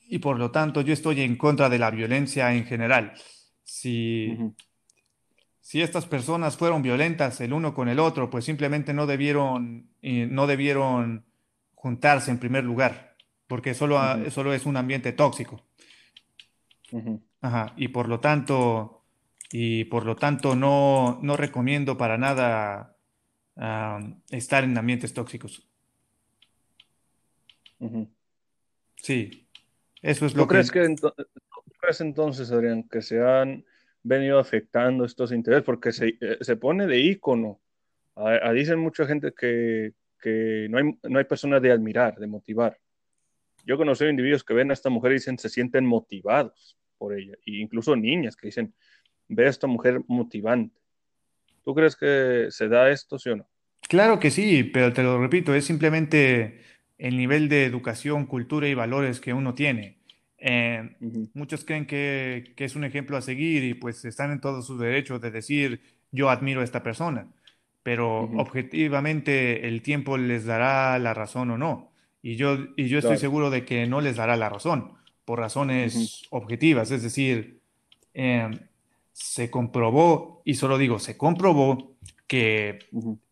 y 0.07 0.19
por 0.19 0.39
lo 0.39 0.51
tanto, 0.51 0.81
yo 0.81 0.93
estoy 0.93 1.21
en 1.21 1.35
contra 1.35 1.69
de 1.69 1.79
la 1.79 1.91
violencia 1.91 2.53
en 2.53 2.65
general. 2.65 3.13
Si, 3.63 4.35
si 5.59 5.81
estas 5.81 6.05
personas 6.05 6.55
fueron 6.55 6.81
violentas 6.81 7.41
el 7.41 7.53
uno 7.53 7.73
con 7.73 7.89
el 7.89 7.99
otro, 7.99 8.29
pues 8.29 8.45
simplemente 8.45 8.93
no 8.93 9.05
debieron, 9.05 9.89
eh, 10.01 10.27
no 10.29 10.47
debieron 10.47 11.25
juntarse 11.73 12.31
en 12.31 12.39
primer 12.39 12.63
lugar 12.63 13.05
porque 13.47 13.73
solo, 13.73 13.99
solo 14.31 14.53
es 14.53 14.65
un 14.65 14.77
ambiente 14.77 15.11
tóxico. 15.11 15.61
Ajá, 17.41 17.73
y 17.77 17.89
por 17.89 18.07
lo 18.07 18.19
tanto, 18.19 19.03
y 19.51 19.85
por 19.85 20.05
lo 20.05 20.15
tanto 20.15 20.55
no, 20.55 21.19
no 21.22 21.38
recomiendo 21.38 21.97
para 21.97 22.17
nada 22.17 22.95
estar 24.30 24.63
en 24.63 24.77
ambientes 24.77 25.13
tóxicos. 25.13 25.67
Sí, 28.95 29.47
eso 30.01 30.26
es 30.26 30.35
lo 30.35 30.47
crees 30.47 30.72
que... 30.72 30.95
¿Tú 30.95 31.11
crees 31.80 32.01
entonces, 32.01 32.51
Adrián, 32.51 32.84
que 32.84 33.01
se 33.01 33.22
han 33.22 33.63
venido 34.05 34.39
afectando 34.39 35.03
estos 35.03 35.31
intereses, 35.31 35.63
porque 35.63 35.91
se, 35.91 36.17
eh, 36.22 36.38
se 36.41 36.55
pone 36.55 36.88
de 36.88 36.99
ícono. 36.99 37.59
A, 38.15 38.51
dicen 38.53 38.80
mucha 38.80 39.05
gente 39.05 39.34
que, 39.34 39.93
que, 40.22 40.67
no, 40.69 40.77
hay, 40.77 40.97
no 41.03 41.19
hay 41.19 41.26
personas 41.26 41.61
de 41.61 41.72
admirar, 41.72 42.15
de 42.17 42.27
motivar. 42.27 42.80
Yo 43.65 43.77
conocí 43.77 44.05
individuos 44.05 44.43
que 44.43 44.53
ven 44.53 44.69
a 44.69 44.73
esta 44.73 44.89
mujer 44.89 45.11
y 45.11 45.15
dicen 45.15 45.39
se 45.39 45.49
sienten 45.49 45.85
motivados 45.85 46.77
por 46.97 47.17
ella, 47.17 47.33
e 47.45 47.57
incluso 47.57 47.95
niñas 47.95 48.35
que 48.35 48.47
dicen, 48.47 48.73
ve 49.27 49.47
a 49.47 49.49
esta 49.49 49.67
mujer 49.67 50.01
motivante. 50.07 50.79
¿Tú 51.63 51.73
crees 51.73 51.95
que 51.95 52.47
se 52.49 52.67
da 52.67 52.89
esto, 52.91 53.17
sí 53.17 53.29
o 53.29 53.37
no? 53.37 53.47
Claro 53.87 54.19
que 54.19 54.31
sí, 54.31 54.63
pero 54.63 54.93
te 54.93 55.03
lo 55.03 55.19
repito, 55.19 55.53
es 55.53 55.65
simplemente 55.65 56.61
el 56.97 57.17
nivel 57.17 57.49
de 57.49 57.65
educación, 57.65 58.25
cultura 58.25 58.67
y 58.67 58.73
valores 58.73 59.19
que 59.19 59.33
uno 59.33 59.53
tiene. 59.53 59.97
Eh, 60.37 60.95
muchos 61.33 61.65
creen 61.65 61.87
que, 61.87 62.53
que, 62.55 62.65
es 62.65 62.75
un 62.75 62.83
ejemplo 62.83 63.17
a 63.17 63.21
seguir 63.21 63.63
y 63.63 63.73
pues 63.73 64.05
están 64.05 64.31
en 64.31 64.41
todos 64.41 64.67
sus 64.67 64.79
derechos 64.79 65.19
de 65.21 65.31
decir 65.31 65.81
yo 66.11 66.29
admiro 66.29 66.61
a 66.61 66.63
esta 66.63 66.83
persona, 66.83 67.27
pero 67.83 68.21
objetivamente 68.21 69.67
el 69.67 69.81
tiempo 69.81 70.17
les 70.17 70.45
dará 70.45 70.97
la 70.99 71.13
razón 71.13 71.51
o 71.51 71.57
no. 71.57 71.94
Y 72.26 72.38
yo, 72.38 72.57
y 72.76 72.88
yo 72.88 72.97
estoy 72.97 73.18
seguro 73.18 73.52
de 73.52 73.65
que 73.65 73.85
no 73.85 74.02
les 74.02 74.15
dará 74.15 74.35
la 74.35 74.49
razón 74.49 74.93
por 75.26 75.38
razones 75.38 76.23
objetivas, 76.31 76.89
es 76.89 77.03
decir, 77.03 77.60
eh, 78.15 78.49
se 79.11 79.52
comprobó, 79.52 80.41
y 80.43 80.56
solo 80.56 80.80
digo, 80.80 80.97
se 80.97 81.18
comprobó 81.18 81.97
que 82.26 82.80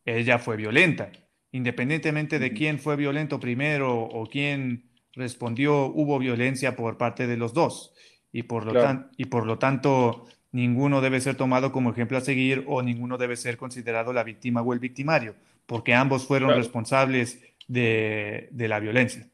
ella 0.06 0.38
fue 0.38 0.58
violenta, 0.58 1.12
independientemente 1.52 2.38
de 2.38 2.54
quién 2.54 2.78
fue 2.78 2.96
violento 2.96 3.40
primero 3.40 4.00
o 4.00 4.28
quién 4.28 4.84
respondió, 5.14 5.86
hubo 5.88 6.20
violencia 6.20 6.76
por 6.76 7.00
parte 7.00 7.26
de 7.26 7.38
los 7.38 7.56
dos. 7.56 7.96
Y 8.32 8.44
por, 8.44 8.72
lo 8.72 9.10
y 9.18 9.26
por 9.26 9.48
lo 9.48 9.58
tanto, 9.58 10.28
ninguno 10.52 11.02
debe 11.02 11.20
ser 11.20 11.34
tomado 11.34 11.72
como 11.72 11.90
ejemplo 11.90 12.20
a 12.20 12.22
seguir 12.22 12.64
o 12.68 12.84
ninguno 12.84 13.18
debe 13.18 13.38
ser 13.38 13.58
considerado 13.58 14.14
la 14.14 14.24
víctima 14.24 14.62
o 14.62 14.72
el 14.72 14.80
victimario, 14.80 15.34
porque 15.66 15.96
ambos 15.96 16.28
fueron 16.28 16.52
responsables 16.52 17.42
de, 17.68 18.50
la 18.52 18.80
violencia. 18.80 19.30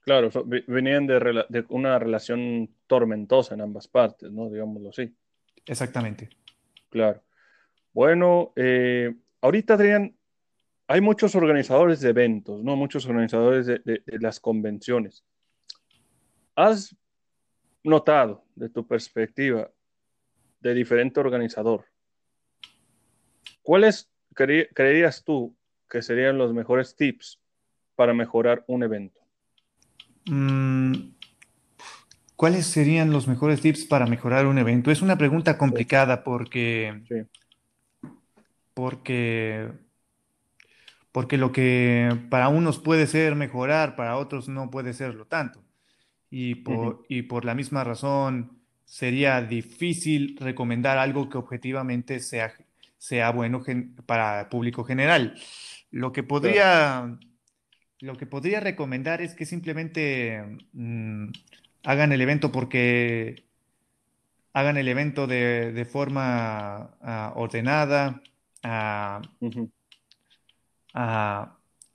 Claro, 0.00 0.30
venían 0.66 1.06
de, 1.06 1.44
de, 1.48 1.64
una 1.68 1.98
relación 1.98 2.70
tormentosa 2.86 3.54
en 3.54 3.60
ambas 3.60 3.86
partes, 3.86 4.32
¿no? 4.32 4.50
Digámoslo 4.50 4.90
así. 4.90 5.14
Exactamente. 5.66 6.30
Claro. 6.88 7.22
Bueno, 7.92 8.52
eh, 8.56 9.14
ahorita, 9.40 9.74
Adrián, 9.74 10.16
hay 10.86 11.00
muchos 11.00 11.34
organizadores 11.34 12.00
de 12.00 12.10
eventos, 12.10 12.62
¿no? 12.62 12.76
Muchos 12.76 13.06
organizadores 13.06 13.66
de, 13.66 14.02
las 14.06 14.40
convenciones. 14.40 15.24
¿Has 16.54 16.96
notado, 17.82 18.44
de 18.54 18.68
tu 18.68 18.86
perspectiva, 18.86 19.70
de 20.60 20.74
diferente 20.74 21.20
organizador, 21.20 21.86
cuáles 23.62 24.10
creerías 24.34 25.24
tú 25.24 25.56
que 25.88 26.02
serían 26.02 26.38
los 26.38 26.52
mejores 26.52 26.94
tips 26.94 27.39
para 28.00 28.14
mejorar 28.14 28.64
un 28.66 28.82
evento? 28.82 29.20
Mm, 30.24 31.10
¿Cuáles 32.34 32.64
serían 32.64 33.12
los 33.12 33.28
mejores 33.28 33.60
tips 33.60 33.84
para 33.84 34.06
mejorar 34.06 34.46
un 34.46 34.56
evento? 34.56 34.90
Es 34.90 35.02
una 35.02 35.18
pregunta 35.18 35.58
complicada 35.58 36.24
porque, 36.24 37.02
porque 38.72 39.68
porque 41.12 41.36
lo 41.36 41.52
que 41.52 42.08
para 42.30 42.48
unos 42.48 42.78
puede 42.78 43.06
ser 43.06 43.34
mejorar, 43.34 43.96
para 43.96 44.16
otros 44.16 44.48
no 44.48 44.70
puede 44.70 44.94
serlo 44.94 45.26
tanto. 45.26 45.62
Y 46.30 46.54
por, 46.54 47.04
y 47.06 47.20
por 47.20 47.44
la 47.44 47.54
misma 47.54 47.84
razón 47.84 48.62
sería 48.86 49.42
difícil 49.42 50.38
recomendar 50.40 50.96
algo 50.96 51.28
que 51.28 51.36
objetivamente 51.36 52.18
sea, 52.20 52.54
sea 52.96 53.30
bueno 53.30 53.62
para 54.06 54.40
el 54.40 54.46
público 54.46 54.84
general. 54.84 55.34
Lo 55.90 56.12
que 56.12 56.22
podría, 56.22 57.18
lo 58.00 58.16
que 58.16 58.26
podría 58.26 58.60
recomendar 58.60 59.20
es 59.20 59.34
que 59.34 59.46
simplemente 59.46 60.58
mm, 60.72 61.28
hagan 61.84 62.12
el 62.12 62.20
evento 62.20 62.50
porque 62.50 63.44
hagan 64.52 64.76
el 64.78 64.88
evento 64.88 65.26
de, 65.26 65.86
forma 65.90 66.96
ah, 67.02 67.32
ordenada, 67.36 68.20
uh, 68.64 69.20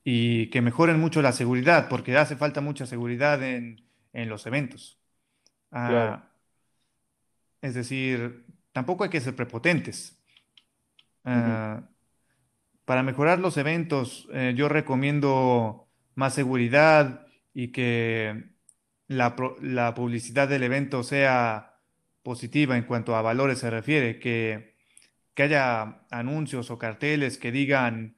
y 0.04 0.50
que 0.50 0.62
mejoren 0.62 1.00
mucho 1.00 1.22
la 1.22 1.34
seguridad, 1.34 1.90
porque 1.90 2.16
hace 2.16 2.36
falta 2.38 2.62
mucha 2.62 2.86
seguridad 2.86 3.44
en, 3.44 3.84
los 4.14 4.46
eventos. 4.46 4.98
Es 7.62 7.74
decir, 7.74 8.46
tampoco 8.72 9.04
hay 9.04 9.10
que 9.10 9.20
ser 9.20 9.36
prepotentes. 9.36 10.18
Para 11.24 13.04
mejorar 13.04 13.40
los 13.40 13.58
eventos, 13.58 14.30
eh, 14.32 14.54
yo 14.56 14.70
recomiendo 14.70 15.85
más 16.16 16.34
seguridad 16.34 17.28
y 17.54 17.70
que 17.72 18.46
la, 19.08 19.36
la, 19.62 19.94
publicidad 19.94 20.48
del 20.48 20.64
evento 20.64 21.04
sea 21.04 21.80
positiva 22.24 22.78
en 22.78 22.84
cuanto 22.84 23.16
a 23.16 23.22
valores 23.22 23.60
se 23.60 23.70
refiere, 23.70 24.20
que, 24.20 24.76
que 25.34 25.44
haya 25.44 26.02
anuncios 26.10 26.72
o 26.72 26.78
carteles 26.78 27.38
que 27.38 27.52
digan 27.52 28.16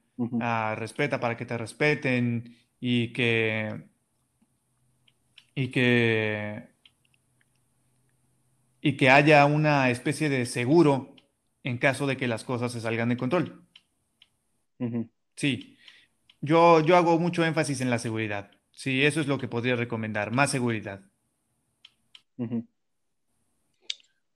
respeta 0.76 1.20
para 1.20 1.36
que 1.36 1.46
te 1.46 1.56
respeten 1.56 2.56
y 2.80 3.12
que, 3.12 3.84
y 5.54 5.68
que, 5.68 6.68
y 8.80 8.96
que 8.96 9.10
haya 9.10 9.44
una 9.46 9.90
especie 9.90 10.28
de 10.28 10.46
seguro 10.46 11.14
en 11.62 11.78
caso 11.78 12.06
de 12.06 12.16
que 12.16 12.28
las 12.28 12.44
cosas 12.44 12.72
se 12.72 12.80
salgan 12.80 13.10
de 13.10 13.16
control. 13.16 13.62
Sí, 15.36 15.77
yo, 16.40 16.80
yo 16.80 16.96
hago 16.96 17.18
mucho 17.18 17.44
énfasis 17.44 17.80
en 17.80 17.90
la 17.90 17.98
seguridad. 17.98 18.50
Sí, 18.72 19.04
eso 19.04 19.20
es 19.20 19.26
lo 19.26 19.38
que 19.38 19.48
podría 19.48 19.76
recomendar, 19.76 20.30
más 20.30 20.50
seguridad. 20.50 21.00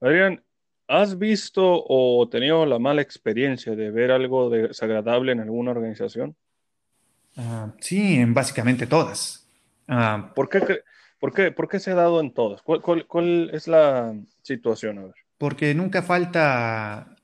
Adrián, 0.01 0.43
¿Has 0.87 1.17
visto 1.17 1.63
o 1.63 2.27
tenido 2.29 2.65
la 2.65 2.77
mala 2.77 3.01
experiencia 3.01 3.75
de 3.75 3.89
ver 3.89 4.11
algo 4.11 4.49
desagradable 4.49 5.31
en 5.31 5.39
alguna 5.39 5.71
organización? 5.71 6.35
Ah, 7.37 7.73
sí, 7.79 8.15
en 8.15 8.33
básicamente 8.33 8.85
todas. 8.85 9.49
Ah, 9.87 10.31
¿Por, 10.35 10.49
qué, 10.49 10.59
por, 11.19 11.33
qué, 11.33 11.51
por, 11.51 11.69
qué, 11.69 11.79
se 11.79 11.91
ha 11.91 11.95
dado 11.95 12.19
en 12.19 12.33
todas? 12.33 12.61
¿Cuál, 12.61 13.49
es 13.53 13.67
la 13.67 14.13
situación? 14.41 14.99
A 14.99 15.03
ver. 15.05 15.15
Porque 15.37 15.73
nunca 15.73 16.03
falta, 16.03 17.15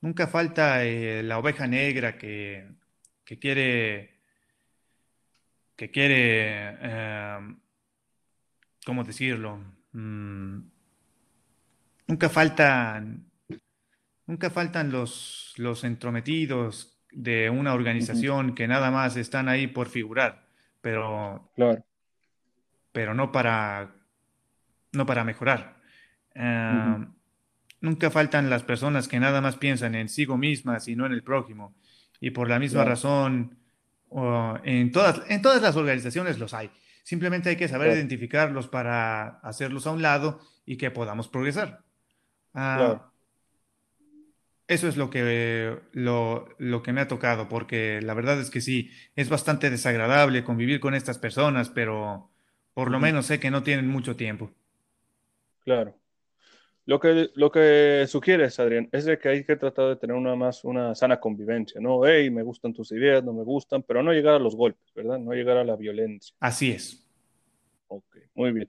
nunca 0.00 0.26
falta 0.26 0.84
eh, 0.84 1.22
la 1.22 1.38
oveja 1.38 1.68
negra 1.68 2.18
que, 2.18 2.66
que 3.24 3.38
quiere, 3.38 4.13
que 5.76 5.90
quiere, 5.90 6.76
eh, 6.80 7.56
¿cómo 8.84 9.04
decirlo? 9.04 9.58
Mm, 9.92 10.60
Nunca 12.06 12.28
faltan, 12.28 13.30
nunca 14.26 14.50
faltan 14.50 14.92
los, 14.92 15.54
los 15.56 15.84
entrometidos 15.84 16.98
de 17.10 17.48
una 17.48 17.72
organización 17.72 18.54
que 18.54 18.68
nada 18.68 18.90
más 18.90 19.16
están 19.16 19.48
ahí 19.48 19.68
por 19.68 19.88
figurar, 19.88 20.46
pero, 20.80 21.50
pero 22.92 23.14
no 23.14 23.32
para, 23.32 23.94
no 24.92 25.06
para 25.06 25.24
mejorar. 25.24 25.80
Eh, 26.34 27.06
nunca 27.80 28.10
faltan 28.10 28.50
las 28.50 28.64
personas 28.64 29.08
que 29.08 29.18
nada 29.20 29.40
más 29.40 29.56
piensan 29.56 29.94
en 29.94 30.10
sí 30.10 30.26
mismas 30.26 30.88
y 30.88 30.96
no 30.96 31.06
en 31.06 31.12
el 31.12 31.22
prójimo. 31.22 31.74
Y 32.20 32.30
por 32.30 32.50
la 32.50 32.58
misma 32.58 32.84
razón, 32.84 33.56
en, 34.64 34.92
todas, 34.92 35.22
en 35.28 35.42
todas 35.42 35.62
las 35.62 35.76
organizaciones 35.76 36.38
los 36.38 36.54
hay. 36.54 36.70
Simplemente 37.02 37.50
hay 37.50 37.56
que 37.56 37.68
saber 37.68 37.92
identificarlos 37.92 38.68
para 38.68 39.40
hacerlos 39.40 39.86
a 39.86 39.90
un 39.90 40.02
lado 40.02 40.40
y 40.64 40.76
que 40.76 40.90
podamos 40.90 41.28
progresar. 41.28 41.82
Ah, 42.54 43.10
eso 44.66 44.88
es 44.88 44.96
lo 44.96 45.10
que, 45.10 45.78
lo, 45.92 46.82
que 46.82 46.92
me 46.92 47.02
ha 47.02 47.08
tocado, 47.08 47.48
porque 47.48 48.00
la 48.02 48.14
verdad 48.14 48.40
es 48.40 48.50
que 48.50 48.62
sí, 48.62 48.90
es 49.14 49.28
bastante 49.28 49.68
desagradable 49.68 50.44
convivir 50.44 50.80
con 50.80 50.94
estas 50.94 51.18
personas, 51.18 51.68
pero 51.68 52.30
por 52.72 52.90
lo 52.90 52.98
menos 52.98 53.26
sé 53.26 53.38
que 53.38 53.50
no 53.50 53.62
tienen 53.62 53.86
mucho 53.86 54.16
tiempo. 54.16 54.50
Claro. 55.64 55.94
Lo 56.86 57.00
que, 57.00 57.30
lo 57.34 57.50
que 57.50 58.04
sugieres, 58.06 58.60
Adrián, 58.60 58.88
es 58.92 59.06
de 59.06 59.18
que 59.18 59.28
hay 59.30 59.44
que 59.44 59.56
tratar 59.56 59.88
de 59.88 59.96
tener 59.96 60.14
una 60.14 60.36
más 60.36 60.64
una 60.64 60.94
sana 60.94 61.18
convivencia, 61.18 61.80
¿no? 61.80 62.04
Hey, 62.06 62.30
me 62.30 62.42
gustan 62.42 62.74
tus 62.74 62.92
ideas, 62.92 63.24
no 63.24 63.32
me 63.32 63.42
gustan, 63.42 63.82
pero 63.82 64.02
no 64.02 64.12
llegar 64.12 64.34
a 64.34 64.38
los 64.38 64.54
golpes, 64.54 64.92
¿verdad? 64.94 65.18
No 65.18 65.32
llegar 65.32 65.56
a 65.56 65.64
la 65.64 65.76
violencia. 65.76 66.36
Así 66.40 66.72
es. 66.72 67.06
Ok, 67.88 68.16
muy 68.34 68.52
bien. 68.52 68.68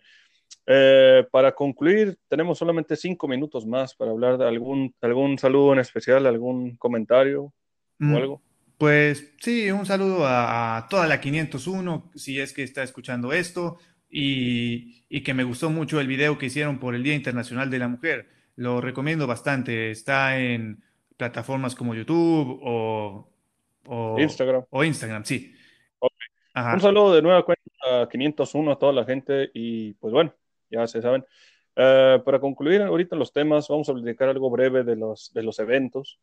Eh, 0.67 1.27
para 1.29 1.53
concluir, 1.53 2.17
tenemos 2.27 2.57
solamente 2.57 2.95
cinco 2.95 3.27
minutos 3.27 3.65
más 3.67 3.93
para 3.93 4.11
hablar 4.11 4.37
de 4.37 4.47
algún, 4.47 4.95
algún 5.01 5.37
saludo 5.37 5.73
en 5.73 5.79
especial, 5.79 6.25
algún 6.25 6.75
comentario 6.77 7.43
o 7.43 7.53
mm, 7.99 8.15
algo. 8.15 8.41
Pues 8.77 9.33
sí, 9.39 9.69
un 9.71 9.85
saludo 9.85 10.25
a, 10.25 10.87
toda 10.89 11.07
la 11.07 11.21
501, 11.21 12.11
si 12.15 12.39
es 12.39 12.51
que 12.51 12.63
está 12.63 12.83
escuchando 12.83 13.31
esto, 13.31 13.77
y, 14.17 15.21
que 15.21 15.33
me 15.33 15.43
gustó 15.43 15.69
mucho 15.69 15.99
el 15.99 16.07
video 16.07 16.37
que 16.37 16.45
hicieron 16.45 16.79
por 16.79 16.95
el 16.95 17.03
Día 17.03 17.15
Internacional 17.15 17.69
de 17.69 17.79
la 17.79 17.89
Mujer. 17.89 18.29
lo 18.55 18.79
recomiendo 18.79 19.27
bastante. 19.27 19.91
Está 19.91 20.39
en 20.39 20.81
plataformas 21.17 21.75
como 21.75 21.93
YouTube 21.93 22.59
o, 22.63 23.29
Instagram. 24.17 24.63
O 24.69 24.83
Instagram, 24.83 25.25
sí. 25.25 25.53
Un 26.55 26.79
saludo 26.79 27.13
de 27.13 27.21
nueva 27.21 27.43
cuenta 27.43 28.03
a 28.03 28.07
501 28.09 28.71
a 28.71 28.79
toda 28.79 28.93
la 28.93 29.03
gente 29.03 29.51
y 29.53 29.93
pues 29.95 30.13
bueno, 30.13 30.33
ya 30.69 30.87
se 30.87 31.01
saben. 31.01 31.25
Eh, 31.75 32.21
para 32.23 32.39
concluir 32.39 32.81
ahorita 32.81 33.17
los 33.17 33.33
temas, 33.33 33.67
vamos 33.67 33.89
a 33.89 33.93
platicar 33.93 34.29
algo 34.29 34.49
breve 34.49 34.85
de 34.85 34.95
los, 34.95 35.33
de 35.33 35.43
los 35.43 35.59
eventos. 35.59 36.19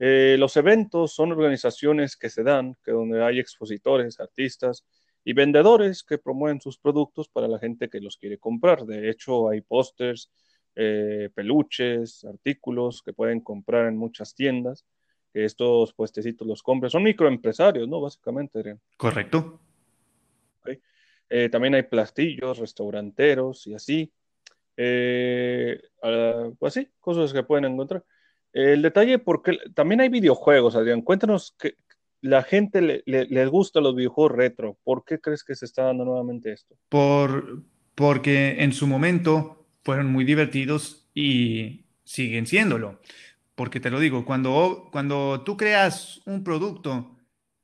Eh, 0.00 0.34
los 0.36 0.56
eventos 0.56 1.14
son 1.14 1.30
organizaciones 1.30 2.16
que 2.16 2.28
se 2.28 2.42
dan, 2.42 2.76
que 2.84 2.90
donde 2.90 3.22
hay 3.22 3.38
expositores, 3.38 4.18
artistas 4.18 4.84
y 5.24 5.32
vendedores 5.32 6.02
que 6.02 6.18
promueven 6.18 6.60
sus 6.60 6.78
productos 6.78 7.28
para 7.28 7.48
la 7.48 7.58
gente 7.58 7.88
que 7.88 8.00
los 8.00 8.16
quiere 8.16 8.38
comprar. 8.38 8.84
De 8.84 9.10
hecho, 9.10 9.48
hay 9.48 9.60
pósters, 9.60 10.30
eh, 10.76 11.28
peluches, 11.34 12.24
artículos 12.24 13.02
que 13.02 13.12
pueden 13.12 13.40
comprar 13.40 13.86
en 13.86 13.96
muchas 13.96 14.34
tiendas, 14.34 14.84
que 15.32 15.44
estos 15.44 15.92
puestecitos 15.92 16.46
los 16.46 16.62
compran. 16.62 16.90
Son 16.90 17.02
microempresarios, 17.02 17.88
¿no? 17.88 18.00
Básicamente, 18.00 18.78
Correcto. 18.96 19.60
Eh, 21.32 21.48
también 21.48 21.76
hay 21.76 21.84
plastillos, 21.84 22.58
restauranteros 22.58 23.66
y 23.68 23.74
así. 23.74 24.12
Eh, 24.76 25.80
ah, 26.02 26.50
pues 26.58 26.74
sí, 26.74 26.88
cosas 26.98 27.32
que 27.32 27.44
pueden 27.44 27.66
encontrar. 27.66 28.04
El 28.52 28.82
detalle, 28.82 29.20
porque 29.20 29.58
también 29.74 30.00
hay 30.00 30.08
videojuegos, 30.08 30.74
Adrián. 30.74 31.02
Cuéntanos 31.02 31.54
que 31.56 31.76
la 32.20 32.42
gente 32.42 32.82
le, 32.82 33.02
les 33.04 33.48
gusta 33.48 33.80
los 33.80 33.94
videojuegos 33.96 34.36
retro. 34.36 34.78
¿Por 34.84 35.04
qué 35.04 35.20
crees 35.20 35.44
que 35.44 35.54
se 35.54 35.64
está 35.64 35.84
dando 35.84 36.04
nuevamente 36.04 36.52
esto? 36.52 36.76
Por, 36.88 37.62
porque 37.94 38.62
en 38.62 38.72
su 38.72 38.86
momento 38.86 39.66
fueron 39.82 40.06
muy 40.06 40.24
divertidos 40.24 41.08
y 41.14 41.84
siguen 42.04 42.46
siéndolo. 42.46 43.00
Porque 43.54 43.80
te 43.80 43.90
lo 43.90 44.00
digo, 44.00 44.24
cuando, 44.24 44.88
cuando 44.92 45.42
tú 45.44 45.56
creas 45.56 46.22
un 46.26 46.44
producto, 46.44 47.16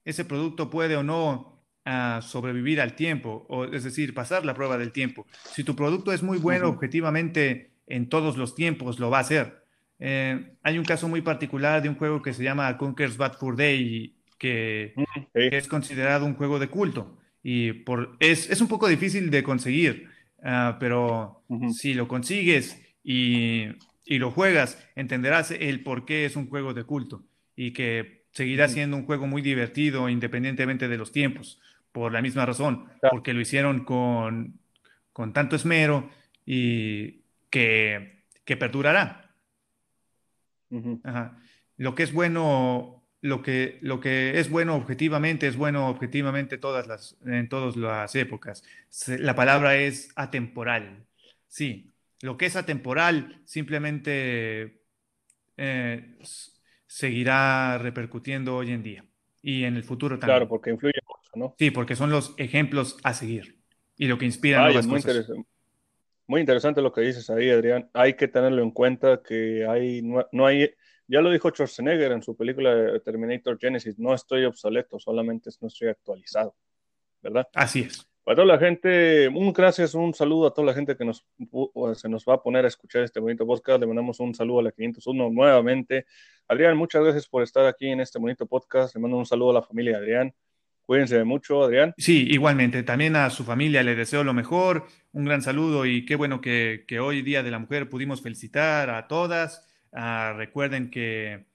ese 0.05 0.25
producto 0.25 0.69
puede 0.71 0.97
o 0.97 1.03
no 1.03 1.63
a 1.85 2.21
sobrevivir 2.21 2.81
al 2.81 2.97
tiempo, 2.97 3.47
o, 3.49 3.65
es 3.65 3.85
decir, 3.85 4.13
pasar 4.13 4.45
la 4.45 4.55
prueba 4.55 4.77
del 4.77 4.93
tiempo. 4.93 5.27
Si 5.45 5.63
tu 5.63 5.77
producto 5.77 6.13
es 6.13 6.23
muy 6.23 6.39
bueno 6.39 6.69
objetivamente 6.69 7.71
en 7.87 8.09
todos 8.09 8.37
los 8.37 8.55
tiempos, 8.55 8.99
lo 8.99 9.09
va 9.09 9.19
a 9.19 9.21
hacer. 9.21 9.65
Eh, 9.99 10.57
hay 10.63 10.79
un 10.79 10.85
caso 10.85 11.09
muy 11.09 11.23
particular 11.23 11.81
de 11.81 11.89
un 11.89 11.95
juego 11.95 12.21
que 12.23 12.35
se 12.35 12.43
llama 12.43 12.77
Conker's 12.77 13.17
Bad 13.17 13.35
Fur 13.35 13.57
Day, 13.57 14.16
que, 14.39 14.95
es 15.35 15.69
considerado 15.69 16.27
un 16.27 16.35
juego 16.35 16.59
de 16.59 16.69
culto. 16.69 17.19
Y 17.43 17.73
por, 17.73 18.17
es, 18.21 18.51
es 18.51 18.61
un 18.61 18.69
poco 18.69 18.89
difícil 18.89 19.31
de 19.31 19.43
conseguir, 19.43 20.09
ah, 20.43 20.77
pero 20.81 21.45
si 21.73 21.95
lo 21.95 22.09
consigues 22.09 22.83
y, 23.05 23.67
y, 24.05 24.19
lo 24.19 24.31
juegas, 24.31 24.85
entenderás 24.97 25.53
el 25.53 25.83
por 25.83 26.05
qué 26.05 26.25
es 26.25 26.35
un 26.37 26.49
juego 26.49 26.75
de 26.75 26.85
culto 26.85 27.23
y 27.55 27.73
que 27.73 28.25
seguirá 28.33 28.69
siendo 28.69 28.97
un 28.97 29.07
juego 29.07 29.27
muy 29.27 29.43
divertido 29.43 30.09
independientemente 30.09 30.89
de 30.89 30.99
los 30.99 31.13
tiempos 31.13 31.61
por 31.97 32.13
la 32.13 32.21
misma 32.21 32.45
razón, 32.45 32.91
porque 33.11 33.33
lo 33.33 33.41
hicieron 33.41 33.85
con, 33.85 34.61
con 35.15 35.33
tanto 35.33 35.57
esmero 35.57 36.11
y 36.45 37.23
que, 37.49 38.25
que 38.45 38.59
perdurará. 38.59 39.35
Lo 41.79 41.95
que 41.95 42.03
es 42.03 42.13
bueno, 42.13 42.96
lo 43.27 43.43
que, 43.43 43.79
lo 43.83 44.01
que 44.01 44.39
es 44.39 44.49
bueno 44.49 44.77
objetivamente, 44.77 45.47
es 45.47 45.57
bueno 45.57 45.89
objetivamente 45.89 46.59
todas 46.59 46.87
las, 46.87 47.17
en 47.25 47.49
todas 47.49 47.77
las 47.77 48.15
épocas. 48.15 48.63
La 49.07 49.35
palabra 49.35 49.77
es 49.77 50.11
atemporal. 50.17 51.07
Sí, 51.49 51.93
lo 52.23 52.37
que 52.37 52.47
es 52.47 52.57
atemporal 52.57 53.43
simplemente 53.45 54.83
eh, 55.57 56.19
seguirá 56.87 57.79
repercutiendo 57.79 58.57
hoy 58.57 58.73
en 58.73 58.83
día 58.83 59.05
y 59.43 59.65
en 59.65 59.77
el 59.77 59.85
futuro 59.85 60.19
también. 60.19 60.39
Claro, 60.39 60.49
porque 60.49 60.71
influye 60.71 61.01
Sí, 61.59 61.71
porque 61.71 61.97
son 61.97 62.11
los 62.11 62.35
ejemplos 62.39 62.97
a 63.03 63.13
seguir 63.13 63.59
y 63.97 64.07
lo 64.07 64.17
que 64.19 64.25
inspira 64.25 64.63
nuevas 64.63 64.87
muy 64.87 65.03
cosas. 65.03 65.17
Interesante. 65.17 65.49
Muy 66.29 66.41
interesante 66.41 66.83
lo 66.83 66.93
que 66.93 67.03
dices 67.03 67.31
ahí, 67.31 67.51
Adrián. 67.51 67.89
Hay 67.93 68.15
que 68.15 68.27
tenerlo 68.27 68.63
en 68.63 68.71
cuenta 68.71 69.23
que 69.23 69.67
hay, 69.69 70.03
no, 70.03 70.47
hay, 70.47 70.71
ya 71.09 71.21
lo 71.21 71.31
dijo 71.31 71.51
Schwarzenegger 71.51 72.13
en 72.13 72.23
su 72.23 72.37
película 72.37 72.99
Terminator 73.01 73.59
Genesis, 73.59 73.99
no 73.99 74.15
estoy 74.15 74.45
obsoleto, 74.45 74.99
solamente 74.99 75.51
no 75.61 75.69
estoy 75.69 75.89
actualizado, 75.89 76.55
¿verdad? 77.23 77.49
Así 77.55 77.81
es. 77.81 78.07
Para 78.27 78.37
toda 78.37 78.47
la 78.49 78.59
gente, 78.59 79.29
un 79.29 79.53
gracias, 79.53 79.95
un 79.95 80.13
saludo 80.13 80.49
a 80.49 80.53
toda 80.53 80.67
la 80.67 80.75
gente 80.75 80.97
que 80.97 81.05
nos, 81.05 81.25
se 81.95 82.09
nos 82.09 82.25
va 82.25 82.35
a 82.35 82.43
poner 82.43 82.65
a 82.65 82.69
escuchar 82.69 83.05
este 83.05 83.21
bonito 83.21 83.47
podcast. 83.47 83.79
Le 83.79 83.87
mandamos 83.87 84.19
un 84.19 84.35
saludo 84.35 84.59
a 84.59 84.63
la 84.65 84.73
501 84.73 85.31
nuevamente. 85.31 86.07
Adrián, 86.49 86.77
muchas 86.77 87.05
gracias 87.05 87.29
por 87.29 87.45
estar 87.45 87.67
aquí 87.67 87.87
en 87.87 88.01
este 88.01 88.19
bonito 88.19 88.45
podcast. 88.47 88.97
Le 88.97 89.01
mando 89.01 89.17
un 89.17 89.27
saludo 89.27 89.51
a 89.51 89.55
la 89.55 89.63
familia 89.63 89.99
Adrián. 89.99 90.35
Cuídense 90.87 91.23
mucho, 91.23 91.63
Adrián. 91.63 91.95
Sí, 91.99 92.27
igualmente. 92.29 92.83
También 92.83 93.15
a 93.15 93.31
su 93.31 93.45
familia 93.45 93.85
le 93.85 93.95
deseo 93.95 94.25
lo 94.25 94.35
mejor. 94.35 94.87
Un 95.13 95.25
gran 95.25 95.43
saludo 95.43 95.87
y 95.87 96.05
qué 96.05 96.17
bueno 96.17 96.41
que, 96.41 96.85
hoy, 97.01 97.23
Día 97.23 97.45
de 97.45 97.53
la 97.53 97.61
Mujer, 97.61 97.89
pudimos 97.89 98.23
felicitar 98.23 98.91
a 98.91 99.07
todas. 99.07 99.69
Ah, 99.99 100.35
recuerden 100.37 100.91
que, 100.91 101.47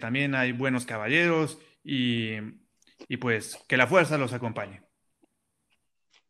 también 0.00 0.34
hay 0.34 0.50
buenos 0.50 0.86
caballeros 0.86 1.58
y, 1.84 2.32
y 3.06 3.18
pues 3.18 3.62
que 3.68 3.76
la 3.76 3.86
fuerza 3.86 4.18
los 4.18 4.32
acompañe. 4.32 4.80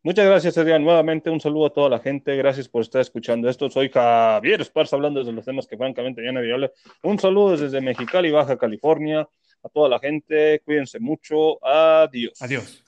Muchas 0.02 0.26
gracias, 0.26 0.58
Adrián. 0.58 0.84
Nuevamente 0.84 1.30
un 1.30 1.40
saludo 1.40 1.66
a 1.66 1.72
toda 1.72 1.88
la 1.88 1.98
gente. 2.00 2.36
Gracias 2.36 2.68
por 2.68 2.82
estar 2.82 3.00
escuchando 3.00 3.48
esto. 3.48 3.70
Soy 3.70 3.88
Javier 3.88 4.60
Esparza 4.60 4.96
hablando 4.96 5.20
desde 5.20 5.32
los 5.32 5.44
temas 5.44 5.66
que 5.66 5.76
francamente 5.76 6.22
ya 6.24 6.32
nadie 6.32 6.52
habla. 6.52 6.70
Un 7.02 7.18
saludo 7.18 7.56
desde 7.56 7.80
Mexicali, 7.80 8.30
Baja 8.30 8.56
California 8.58 9.28
a 9.62 9.68
toda 9.68 9.88
la 9.88 9.98
gente. 9.98 10.60
Cuídense 10.64 11.00
mucho. 11.00 11.64
Adiós. 11.64 12.40
Adiós. 12.40 12.85